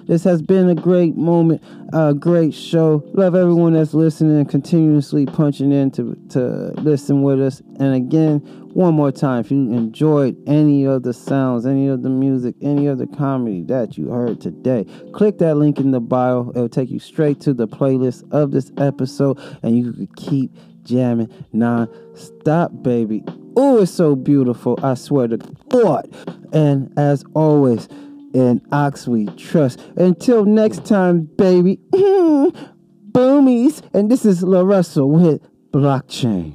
This 0.06 0.24
has 0.24 0.42
been 0.42 0.70
a 0.70 0.76
great 0.76 1.16
moment, 1.16 1.62
a 1.94 2.14
great 2.14 2.54
show. 2.54 3.04
Love 3.14 3.36
everyone 3.36 3.74
that's 3.74 3.94
listening 3.94 4.38
and 4.38 4.50
continuously 4.50 5.26
punching 5.26 5.72
in 5.72 5.92
to, 5.92 6.16
to 6.30 6.72
listen 6.82 7.24
with 7.24 7.42
us. 7.42 7.62
And 7.80 7.94
again, 7.94 8.40
one 8.74 8.94
more 8.94 9.12
time, 9.12 9.42
if 9.42 9.52
you 9.52 9.58
enjoyed 9.74 10.38
any 10.48 10.86
of 10.86 11.04
the 11.04 11.14
sounds, 11.14 11.66
any 11.66 11.88
of 11.88 12.04
the 12.04 12.10
music, 12.10 12.56
any 12.62 12.86
of 12.88 13.00
the 13.00 13.08
comedy 13.08 13.64
that 13.64 13.98
you 13.98 14.10
heard 14.10 14.40
today, 14.40 14.86
click 15.14 15.40
that 15.40 15.56
link 15.56 15.80
in 15.80 15.92
the 15.92 16.00
bio. 16.00 16.52
It'll 16.52 16.70
take 16.70 16.90
you 16.92 17.00
straight 17.00 17.42
to 17.42 17.54
the 17.54 17.68
playlist 17.68 18.32
of 18.32 18.52
this 18.52 18.72
episode, 18.78 19.40
and 19.64 19.76
you 19.76 19.92
can 19.92 20.08
keep 20.16 20.56
jamming 20.84 21.30
non-stop, 21.52 22.72
baby. 22.84 23.24
Oh, 23.56 23.82
it's 23.82 23.92
so 23.92 24.16
beautiful. 24.16 24.80
I 24.84 24.94
swear 24.94 25.28
to 25.28 25.38
God. 25.70 26.08
And 26.54 26.94
as 26.98 27.24
always, 27.34 27.90
in 28.34 28.62
Aux 28.72 29.08
we 29.08 29.26
trust. 29.36 29.80
Until 29.96 30.46
next 30.46 30.86
time, 30.86 31.22
baby. 31.38 31.80
Mm-hmm. 31.92 33.12
Boomies. 33.12 33.82
And 33.94 34.10
this 34.10 34.26
is 34.26 34.44
LaRussell 34.44 35.10
with 35.10 35.42
Blockchain. 35.72 36.54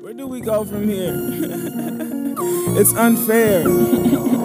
Where 0.00 0.14
do 0.14 0.26
we 0.26 0.40
go 0.40 0.64
from 0.64 0.88
here? 0.88 1.14
it's 2.78 2.94
unfair. 2.94 3.64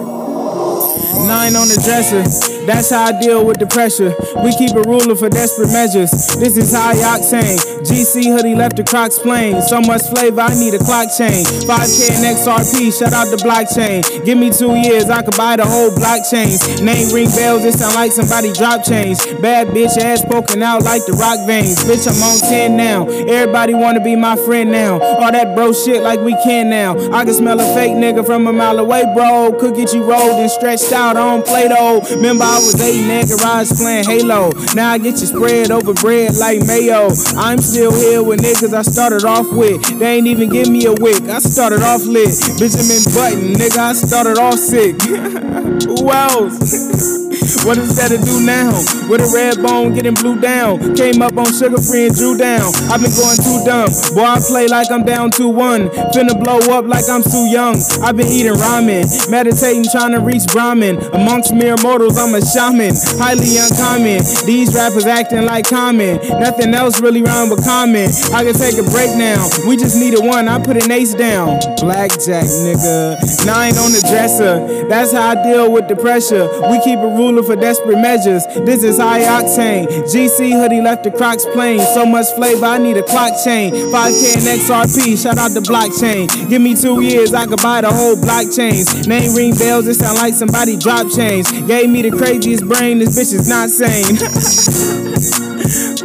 Nine 1.26 1.56
on 1.56 1.68
the 1.68 1.80
dresser. 1.84 2.22
That's 2.66 2.90
how 2.90 3.04
I 3.04 3.20
deal 3.20 3.44
with 3.44 3.58
the 3.58 3.66
pressure. 3.66 4.14
We 4.44 4.54
keep 4.56 4.76
a 4.76 4.82
ruler 4.88 5.16
for 5.16 5.28
desperate 5.28 5.72
measures. 5.72 6.10
This 6.36 6.56
is 6.56 6.72
high 6.72 6.94
octane. 6.94 7.58
GC 7.82 8.30
hoodie 8.30 8.54
left 8.54 8.76
the 8.76 8.84
Crocs 8.84 9.18
plain. 9.18 9.60
So 9.62 9.80
much 9.80 10.02
flavor, 10.10 10.40
I 10.40 10.54
need 10.54 10.74
a 10.74 10.78
clock 10.78 11.08
chain. 11.16 11.44
5K 11.66 12.00
and 12.14 12.24
XRP, 12.36 12.92
shout 12.92 13.12
out 13.12 13.28
the 13.30 13.40
blockchain. 13.42 14.04
Give 14.24 14.38
me 14.38 14.50
two 14.50 14.76
years, 14.76 15.08
I 15.08 15.22
could 15.22 15.36
buy 15.36 15.56
the 15.56 15.66
whole 15.66 15.90
blockchain. 15.90 16.54
Name 16.84 17.12
ring 17.12 17.30
bells, 17.34 17.64
it 17.64 17.74
sound 17.74 17.94
like 17.94 18.12
somebody 18.12 18.52
drop 18.52 18.84
chains. 18.84 19.24
Bad 19.40 19.68
bitch 19.68 19.96
ass 19.98 20.24
poking 20.24 20.62
out 20.62 20.82
like 20.82 21.04
the 21.06 21.12
rock 21.14 21.46
veins. 21.46 21.82
Bitch, 21.84 22.06
I'm 22.06 22.22
on 22.22 22.38
10 22.38 22.76
now. 22.76 23.08
Everybody 23.08 23.74
wanna 23.74 24.02
be 24.02 24.16
my 24.16 24.36
friend 24.36 24.70
now. 24.70 25.00
All 25.00 25.32
that 25.32 25.56
bro 25.56 25.72
shit 25.72 26.02
like 26.02 26.20
we 26.20 26.32
can 26.44 26.70
now. 26.70 26.96
I 27.12 27.24
can 27.24 27.34
smell 27.34 27.58
a 27.58 27.74
fake 27.74 27.92
nigga 27.92 28.24
from 28.24 28.46
a 28.46 28.52
mile 28.52 28.78
away, 28.78 29.04
bro. 29.14 29.52
Could 29.58 29.74
get 29.74 29.92
you 29.92 30.04
rolled 30.04 30.38
and 30.38 30.50
stretched 30.50 30.92
out 30.92 31.09
on 31.16 31.42
Play-Doh. 31.42 32.00
Remember 32.16 32.44
I 32.44 32.58
was 32.58 32.80
eight 32.80 33.08
in 33.08 33.28
garage 33.28 33.70
playing 33.72 34.04
Halo. 34.04 34.50
Now 34.74 34.90
I 34.90 34.98
get 34.98 35.20
you 35.20 35.26
spread 35.26 35.70
over 35.70 35.94
bread 35.94 36.36
like 36.36 36.66
mayo. 36.66 37.08
I'm 37.36 37.58
still 37.58 37.92
here 37.92 38.22
with 38.22 38.40
niggas 38.40 38.74
I 38.74 38.82
started 38.82 39.24
off 39.24 39.50
with. 39.52 39.98
They 39.98 40.16
ain't 40.16 40.26
even 40.26 40.48
give 40.48 40.68
me 40.68 40.86
a 40.86 40.92
wick. 40.92 41.22
I 41.22 41.38
started 41.38 41.82
off 41.82 42.04
lit. 42.04 42.34
Benjamin 42.58 43.02
Button, 43.14 43.54
nigga, 43.54 43.78
I 43.78 43.92
started 43.92 44.38
off 44.38 44.58
sick. 44.58 45.00
Who 45.02 46.10
else? 46.10 47.19
What 47.64 47.78
is 47.78 47.96
that 47.96 48.08
to 48.08 48.18
do 48.18 48.40
now? 48.44 48.70
With 49.08 49.20
a 49.20 49.30
red 49.34 49.62
bone 49.62 49.94
getting 49.94 50.14
blue 50.14 50.40
down. 50.40 50.94
Came 50.94 51.22
up 51.22 51.36
on 51.36 51.52
sugar 51.52 51.80
free 51.80 52.06
and 52.06 52.14
drew 52.14 52.36
down. 52.36 52.72
I've 52.90 53.02
been 53.02 53.12
going 53.12 53.36
too 53.36 53.58
dumb. 53.66 53.90
Boy, 54.14 54.24
I 54.24 54.38
play 54.40 54.68
like 54.68 54.90
I'm 54.90 55.04
down 55.04 55.30
2 55.30 55.48
1. 55.48 56.14
Finna 56.14 56.38
blow 56.38 56.58
up 56.70 56.86
like 56.86 57.08
I'm 57.08 57.22
too 57.22 57.46
young. 57.50 57.76
I've 58.02 58.16
been 58.16 58.28
eating 58.28 58.54
ramen. 58.54 59.04
Meditating, 59.30 59.84
trying 59.90 60.12
to 60.12 60.20
reach 60.20 60.46
Brahmin. 60.48 60.98
Amongst 61.12 61.52
mere 61.52 61.76
mortals, 61.82 62.18
I'm 62.18 62.34
a 62.34 62.40
shaman. 62.40 62.94
Highly 63.18 63.58
uncommon. 63.58 64.22
These 64.46 64.74
rappers 64.74 65.06
acting 65.06 65.44
like 65.44 65.68
common. 65.68 66.16
Nothing 66.38 66.74
else 66.74 67.00
really 67.00 67.22
rhyme 67.22 67.50
with 67.50 67.64
common. 67.64 68.08
I 68.32 68.44
can 68.44 68.54
take 68.54 68.78
a 68.78 68.86
break 68.90 69.16
now. 69.16 69.42
We 69.66 69.76
just 69.76 69.96
needed 69.96 70.20
one. 70.24 70.48
I 70.48 70.62
put 70.62 70.82
an 70.82 70.90
ace 70.90 71.14
down. 71.14 71.58
Blackjack, 71.80 72.46
nigga. 72.46 73.18
Nine 73.44 73.76
on 73.78 73.92
the 73.92 74.00
dresser. 74.00 74.86
That's 74.88 75.12
how 75.12 75.30
I 75.30 75.42
deal 75.42 75.70
with 75.72 75.88
the 75.88 75.96
pressure. 75.96 76.48
We 76.70 76.80
keep 76.84 76.98
a 76.98 77.08
ruler 77.08 77.39
for 77.42 77.56
desperate 77.56 77.98
measures. 77.98 78.44
This 78.64 78.82
is 78.82 78.98
high 78.98 79.22
octane. 79.22 79.86
GC 79.86 80.52
hoodie 80.52 80.80
left 80.80 81.04
the 81.04 81.10
Crocs 81.10 81.44
plain. 81.46 81.80
So 81.94 82.04
much 82.06 82.26
flavor, 82.36 82.66
I 82.66 82.78
need 82.78 82.96
a 82.96 83.02
clock 83.02 83.32
chain. 83.44 83.72
5K 83.72 84.36
and 84.36 84.60
XRP, 84.60 85.22
shout 85.22 85.38
out 85.38 85.52
the 85.52 85.60
blockchain. 85.60 86.28
Give 86.48 86.60
me 86.60 86.74
two 86.74 87.02
years, 87.02 87.32
I 87.34 87.46
could 87.46 87.62
buy 87.62 87.82
the 87.82 87.92
whole 87.92 88.16
blockchains. 88.16 89.06
Name 89.06 89.34
ring 89.34 89.54
bells, 89.54 89.86
it 89.86 89.94
sound 89.94 90.18
like 90.18 90.34
somebody 90.34 90.76
drop 90.76 91.10
chains. 91.10 91.50
Gave 91.66 91.88
me 91.90 92.02
the 92.02 92.10
craziest 92.10 92.66
brain, 92.66 92.98
this 92.98 93.18
bitch 93.18 93.34
is 93.34 93.48
not 93.48 93.70
sane. 93.70 94.16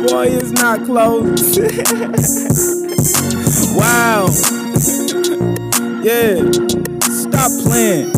Boy, 0.07 0.27
it's 0.27 0.51
not 0.51 0.85
close. 0.85 1.57
wow. 3.75 4.27
yeah. 6.03 6.51
Stop 7.01 7.51
playing. 7.63 8.11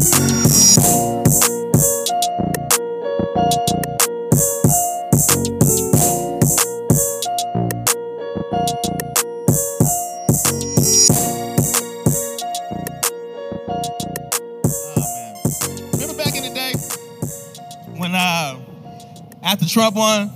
After 19.47 19.65
Trump 19.65 19.95
won, 19.95 20.29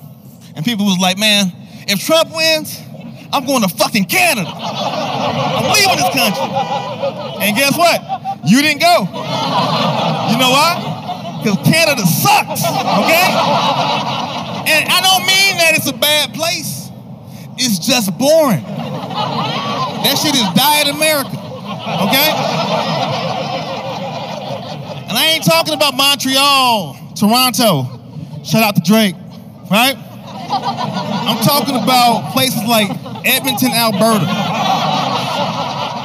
and 0.55 0.63
people 0.63 0.85
was 0.85 0.97
like, 0.97 1.17
man, 1.19 1.51
if 1.89 1.99
Trump 1.99 2.33
wins, 2.33 2.79
I'm 3.33 3.45
going 3.45 3.61
to 3.61 3.67
fucking 3.67 4.05
Canada. 4.05 4.47
I'm 4.47 5.67
leaving 5.67 5.99
this 5.99 6.15
country. 6.15 6.47
And 7.43 7.51
guess 7.57 7.77
what? 7.77 7.99
You 8.47 8.61
didn't 8.61 8.79
go. 8.79 9.03
You 10.31 10.37
know 10.39 10.55
why? 10.55 11.43
Because 11.43 11.59
Canada 11.67 12.07
sucks, 12.07 12.63
okay? 12.63 13.27
And 14.71 14.87
I 14.87 15.01
don't 15.03 15.27
mean 15.27 15.57
that 15.59 15.73
it's 15.75 15.89
a 15.89 15.93
bad 15.93 16.33
place. 16.33 16.89
It's 17.57 17.79
just 17.79 18.17
boring. 18.17 18.63
That 18.63 20.15
shit 20.23 20.35
is 20.35 20.47
diet 20.55 20.87
America, 20.87 21.35
okay? 22.07 22.31
And 25.03 25.17
I 25.17 25.33
ain't 25.35 25.43
talking 25.43 25.73
about 25.73 25.97
Montreal, 25.97 26.95
Toronto. 27.13 28.00
Shout 28.43 28.63
out 28.63 28.75
to 28.75 28.81
Drake, 28.81 29.15
right? 29.69 29.95
I'm 29.97 31.43
talking 31.43 31.75
about 31.75 32.33
places 32.33 32.63
like 32.63 32.89
Edmonton, 33.25 33.71
Alberta, 33.71 34.25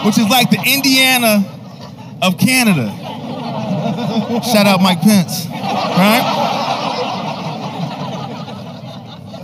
which 0.04 0.18
is 0.18 0.28
like 0.28 0.50
the 0.50 0.62
Indiana 0.64 1.44
of 2.22 2.38
Canada. 2.38 2.92
Shout 4.52 4.66
out 4.66 4.80
Mike 4.80 5.00
Pence, 5.00 5.46
right? 5.46 6.22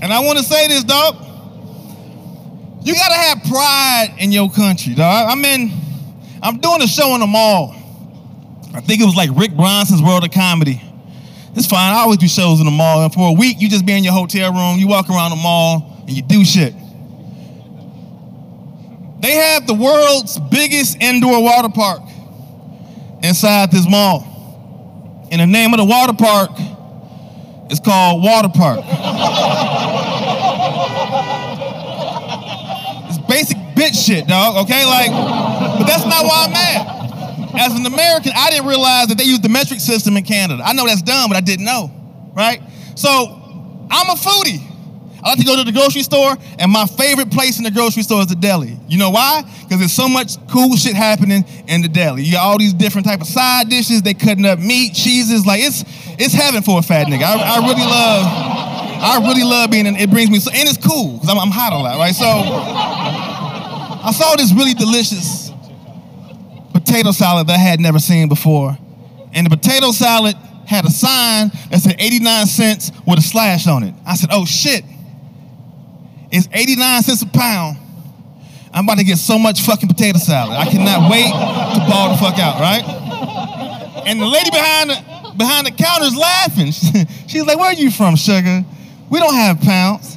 And 0.03 0.13
I 0.13 0.21
want 0.21 0.39
to 0.39 0.45
say 0.45 0.69
this, 0.69 0.85
dog. 0.85 1.17
You 2.85 2.95
gotta 2.95 3.15
have 3.15 3.45
pride 3.45 4.17
in 4.19 4.33
your 4.33 4.51
country, 4.51 4.95
dog. 4.95 5.31
I'm 5.31 5.45
in, 5.45 5.71
I'm 6.43 6.59
doing 6.59 6.83
a 6.83 6.89
show 6.89 7.15
in 7.15 7.21
the 7.21 7.27
mall. 7.27 7.75
I 8.75 8.81
think 8.81 9.01
it 9.01 9.05
was 9.05 9.15
like 9.15 9.31
Rick 9.35 9.57
Bronson's 9.57 10.03
World 10.03 10.25
of 10.25 10.33
Comedy. 10.33 10.83
It's 11.55 11.67
fine. 11.67 11.93
I 11.93 11.99
always 11.99 12.19
do 12.19 12.29
shows 12.29 12.61
in 12.61 12.65
the 12.65 12.73
mall. 12.73 13.03
And 13.03 13.13
for 13.13 13.29
a 13.29 13.33
week, 13.33 13.61
you 13.61 13.69
just 13.69 13.85
be 13.85 13.93
in 13.93 14.05
your 14.05 14.15
hotel 14.15 14.53
room, 14.53 14.79
you 14.79 14.89
walk 14.89 15.11
around 15.11 15.31
the 15.31 15.37
mall, 15.37 16.03
and 16.07 16.11
you 16.11 16.23
do 16.23 16.45
shit. 16.45 16.75
They 19.21 19.33
have 19.33 19.67
the 19.67 19.75
world's 19.75 20.39
biggest 20.39 21.01
indoor 21.01 21.43
water 21.43 21.69
park 21.69 22.03
inside 23.23 23.71
this 23.71 23.89
mall. 23.89 24.29
And 25.31 25.41
the 25.41 25.47
name 25.47 25.73
of 25.73 25.79
the 25.79 25.85
water 25.85 26.15
park 26.15 26.51
is 27.71 27.81
called 27.81 28.23
Water 28.23 28.49
Park. 28.49 28.81
it's 33.09 33.19
basic 33.29 33.57
bitch 33.77 34.07
shit, 34.07 34.27
dog, 34.27 34.65
okay? 34.65 34.85
Like, 34.85 35.11
but 35.11 35.85
that's 35.85 36.05
not 36.05 36.25
why 36.25 36.45
I'm 36.47 36.53
mad 36.53 37.02
as 37.55 37.79
an 37.79 37.85
American, 37.87 38.33
I 38.35 38.51
didn't 38.51 38.67
realize 38.67 39.09
that 39.09 39.19
they 39.19 39.25
use 39.25 39.41
the 39.41 39.49
metric 39.49 39.81
system 39.81 40.17
in 40.17 40.25
Canada. 40.25 40.63
I 40.65 40.73
know 40.73 40.87
that's 40.87 41.03
dumb, 41.03 41.29
but 41.29 41.37
I 41.37 41.41
didn't 41.41 41.65
know, 41.65 41.91
right? 42.35 42.61
So 42.95 43.09
I'm 43.91 44.09
a 44.11 44.15
foodie. 44.15 44.69
I 45.23 45.31
like 45.31 45.39
to 45.39 45.45
go 45.45 45.57
to 45.57 45.63
the 45.63 45.71
grocery 45.71 46.03
store, 46.03 46.37
and 46.59 46.73
my 46.73 46.85
favorite 46.85 47.31
place 47.31 47.59
in 47.59 47.65
the 47.65 47.71
grocery 47.71 48.03
store 48.03 48.23
is 48.23 48.27
the 48.27 48.35
deli. 48.35 48.77
You 48.89 48.99
know 48.99 49.11
why? 49.11 49.43
Because 49.63 49.79
there's 49.79 49.93
so 49.93 50.09
much 50.09 50.35
cool 50.49 50.75
shit 50.75 50.97
happening 50.97 51.45
in 51.69 51.81
the 51.81 51.89
deli. 51.89 52.25
You 52.25 52.33
got 52.33 52.43
all 52.43 52.59
these 52.59 52.73
different 52.73 53.07
type 53.07 53.21
of 53.21 53.29
side 53.29 53.69
dishes. 53.69 54.03
They 54.03 54.15
cutting 54.15 54.45
up 54.45 54.59
meat, 54.59 54.95
cheeses. 54.95 55.47
Like 55.47 55.61
it's 55.63 55.85
it's 56.19 56.35
heaven 56.35 56.63
for 56.63 56.81
a 56.81 56.83
fat 56.83 57.07
nigga. 57.07 57.23
I, 57.23 57.35
I 57.39 57.59
really 57.59 57.87
love. 57.87 58.27
I 59.05 59.19
really 59.29 59.45
love 59.45 59.71
being 59.71 59.87
in. 59.87 59.95
It 59.95 60.11
brings 60.11 60.29
me 60.29 60.41
so, 60.41 60.51
and 60.51 60.69
it's 60.69 60.79
cool 60.79 61.15
because 61.15 61.29
I'm, 61.29 61.39
I'm 61.39 61.51
hot 61.53 61.73
a 61.73 61.77
lot, 61.77 61.99
right? 61.99 62.15
So 62.15 62.27
I 62.27 64.11
saw 64.13 64.35
this 64.35 64.53
really 64.53 64.75
delicious 64.75 65.52
potato 66.85 67.13
salad 67.13 67.47
that 67.47 67.55
I 67.55 67.59
had 67.59 67.81
never 67.81 67.99
seen 67.99 68.29
before. 68.29 68.77
And 69.33 69.47
the 69.47 69.57
potato 69.57 69.93
salad 69.93 70.37
had 70.67 70.85
a 70.85 70.91
sign 70.91 71.51
that 71.71 71.81
said 71.81 71.97
89 71.99 72.47
cents 72.47 72.93
with 73.07 73.19
a 73.19 73.23
slash 73.23 73.67
on 73.67 73.83
it. 73.83 73.95
I 74.07 74.15
said, 74.15 74.31
oh 74.33 74.45
shit. 74.45 74.85
It's 76.31 76.49
89 76.53 77.03
cents 77.03 77.23
a 77.23 77.27
pound. 77.27 77.79
I'm 78.73 78.85
about 78.85 78.99
to 78.99 79.05
get 79.05 79.19
so 79.19 79.39
much 79.39 79.61
fucking 79.61 79.89
potato 79.89 80.19
salad. 80.19 80.57
I 80.57 80.65
cannot 80.65 81.11
wait 81.11 81.29
to 81.29 81.91
ball 81.91 82.13
the 82.13 82.17
fuck 82.17 82.39
out, 82.39 82.59
right? 82.59 82.83
And 84.07 84.21
the 84.21 84.27
lady 84.27 84.51
behind 84.51 84.91
the 84.91 85.35
behind 85.37 85.67
the 85.67 85.71
counter 85.71 86.07
is 86.07 86.17
laughing. 86.17 86.73
She's 87.27 87.45
like, 87.45 87.59
where 87.59 87.69
are 87.69 87.75
you 87.75 87.91
from, 87.91 88.17
sugar? 88.17 88.65
We 89.11 89.19
don't 89.19 89.35
have 89.35 89.61
pounds. 89.61 90.17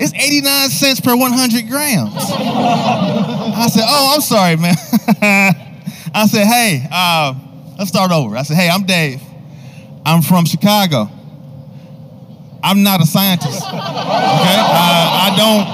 It's 0.00 0.14
89 0.14 0.70
cents 0.70 1.00
per 1.00 1.16
100 1.16 1.68
grams. 1.68 2.12
I 2.14 3.68
said, 3.70 3.84
oh, 3.86 4.14
I'm 4.14 4.20
sorry, 4.20 4.56
man. 4.56 4.74
I 6.14 6.26
said, 6.26 6.46
hey, 6.46 6.86
uh, 6.90 7.34
let's 7.78 7.90
start 7.90 8.10
over. 8.10 8.36
I 8.36 8.42
said, 8.42 8.56
hey, 8.56 8.68
I'm 8.68 8.84
Dave. 8.84 9.20
I'm 10.04 10.22
from 10.22 10.44
Chicago. 10.46 11.10
I'm 12.62 12.82
not 12.82 13.00
a 13.00 13.06
scientist. 13.06 13.62
Okay? 13.62 13.76
Uh, 13.76 15.26
I 15.26 15.34
don't. 15.36 15.66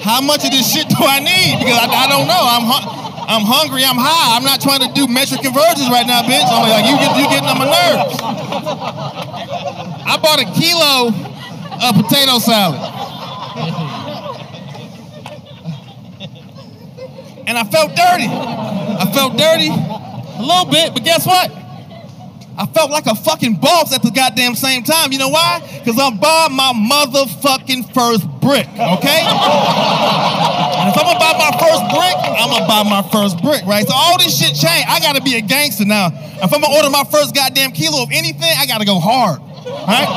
How 0.00 0.20
much 0.20 0.44
of 0.44 0.50
this 0.50 0.72
shit 0.72 0.88
do 0.88 0.96
I 0.98 1.20
need? 1.20 1.58
Because 1.60 1.78
I, 1.78 1.86
I 1.86 2.08
don't 2.08 2.26
know. 2.26 2.42
I'm 2.42 2.64
hu- 2.64 3.00
I'm 3.30 3.44
hungry. 3.46 3.84
I'm 3.84 3.94
high. 4.00 4.34
I'm 4.34 4.42
not 4.42 4.60
trying 4.60 4.80
to 4.80 4.90
do 4.92 5.06
metric 5.06 5.42
conversions 5.42 5.86
right 5.86 6.06
now, 6.06 6.22
bitch. 6.26 6.42
I'm 6.50 6.66
like, 6.66 6.82
you 6.88 6.96
get 6.98 7.14
you 7.14 7.28
getting 7.30 7.46
on 7.46 7.58
my 7.62 7.68
nerves. 7.70 8.18
I 10.02 10.18
bought 10.18 10.40
a 10.42 10.48
kilo 10.58 11.14
of 11.14 11.94
potato 11.94 12.40
salad. 12.40 12.80
And 17.46 17.58
I 17.58 17.64
felt 17.64 17.90
dirty. 17.96 18.28
I 18.28 19.10
felt 19.12 19.36
dirty 19.36 19.70
a 19.70 20.42
little 20.42 20.70
bit, 20.70 20.94
but 20.94 21.04
guess 21.04 21.26
what? 21.26 21.50
I 22.60 22.66
felt 22.66 22.90
like 22.90 23.06
a 23.06 23.14
fucking 23.14 23.56
boss 23.56 23.94
at 23.94 24.02
the 24.02 24.10
goddamn 24.10 24.54
same 24.54 24.84
time. 24.84 25.12
You 25.12 25.18
know 25.18 25.30
why? 25.30 25.60
Because 25.78 25.98
I'm 25.98 26.18
buying 26.18 26.52
my 26.52 26.72
motherfucking 26.76 27.94
first 27.94 28.28
brick, 28.40 28.68
okay? 28.68 29.24
and 29.24 30.88
if 30.92 30.96
I'm 30.96 31.08
gonna 31.08 31.18
buy 31.18 31.40
my 31.40 31.56
first 31.56 31.82
brick, 31.88 32.16
I'm 32.20 32.50
gonna 32.52 32.68
buy 32.68 32.84
my 32.84 33.00
first 33.08 33.40
brick, 33.40 33.64
right? 33.64 33.86
So 33.86 33.94
all 33.94 34.18
this 34.18 34.36
shit 34.36 34.52
changed. 34.52 34.88
I 34.88 35.00
gotta 35.00 35.22
be 35.22 35.36
a 35.36 35.40
gangster 35.40 35.86
now. 35.86 36.08
If 36.12 36.52
I'm 36.52 36.60
gonna 36.60 36.74
order 36.76 36.90
my 36.90 37.04
first 37.04 37.34
goddamn 37.34 37.72
kilo 37.72 38.02
of 38.02 38.10
anything, 38.12 38.52
I 38.58 38.66
gotta 38.66 38.84
go 38.84 39.00
hard, 39.00 39.40
right? 39.88 40.08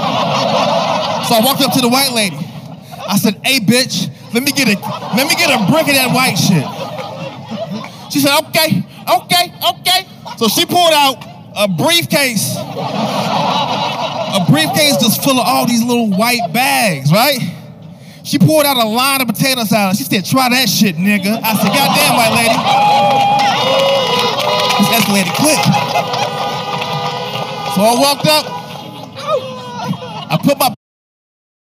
So 1.29 1.35
I 1.35 1.41
walked 1.45 1.61
up 1.61 1.71
to 1.73 1.81
the 1.81 1.87
white 1.89 2.11
lady. 2.11 2.35
I 3.07 3.17
said, 3.17 3.39
"Hey, 3.43 3.59
bitch, 3.59 4.09
let 4.33 4.43
me 4.43 4.51
get 4.51 4.67
a 4.67 4.75
let 5.15 5.27
me 5.27 5.35
get 5.35 5.47
a 5.47 5.63
brick 5.71 5.87
of 5.87 5.95
that 5.95 6.11
white 6.11 6.35
shit." 6.35 6.92
She 8.13 8.19
said, 8.19 8.37
"Okay, 8.45 8.85
okay, 9.09 9.51
okay." 9.73 10.05
So 10.37 10.47
she 10.47 10.67
pulled 10.67 10.93
out 10.93 11.17
a 11.57 11.67
briefcase, 11.67 12.55
a 12.55 14.45
briefcase 14.47 14.97
just 14.97 15.23
full 15.23 15.39
of 15.39 15.47
all 15.47 15.65
these 15.65 15.81
little 15.83 16.11
white 16.11 16.53
bags, 16.53 17.11
right? 17.11 17.39
She 18.23 18.37
pulled 18.37 18.67
out 18.67 18.77
a 18.77 18.85
line 18.85 19.21
of 19.21 19.27
potato 19.27 19.63
salad. 19.63 19.97
She 19.97 20.03
said, 20.03 20.25
"Try 20.25 20.49
that 20.49 20.69
shit, 20.69 20.95
nigga." 20.95 21.41
I 21.41 21.55
said, 21.57 21.73
"Goddamn, 21.73 22.15
white 22.15 22.33
lady." 22.37 22.55
This 24.77 24.89
escalated 24.93 25.33
quick. 25.33 25.63
So 27.73 27.81
I 27.81 27.95
walked 27.99 28.27
up. 28.27 28.45
I 30.29 30.37
put 30.37 30.59
my 30.59 30.73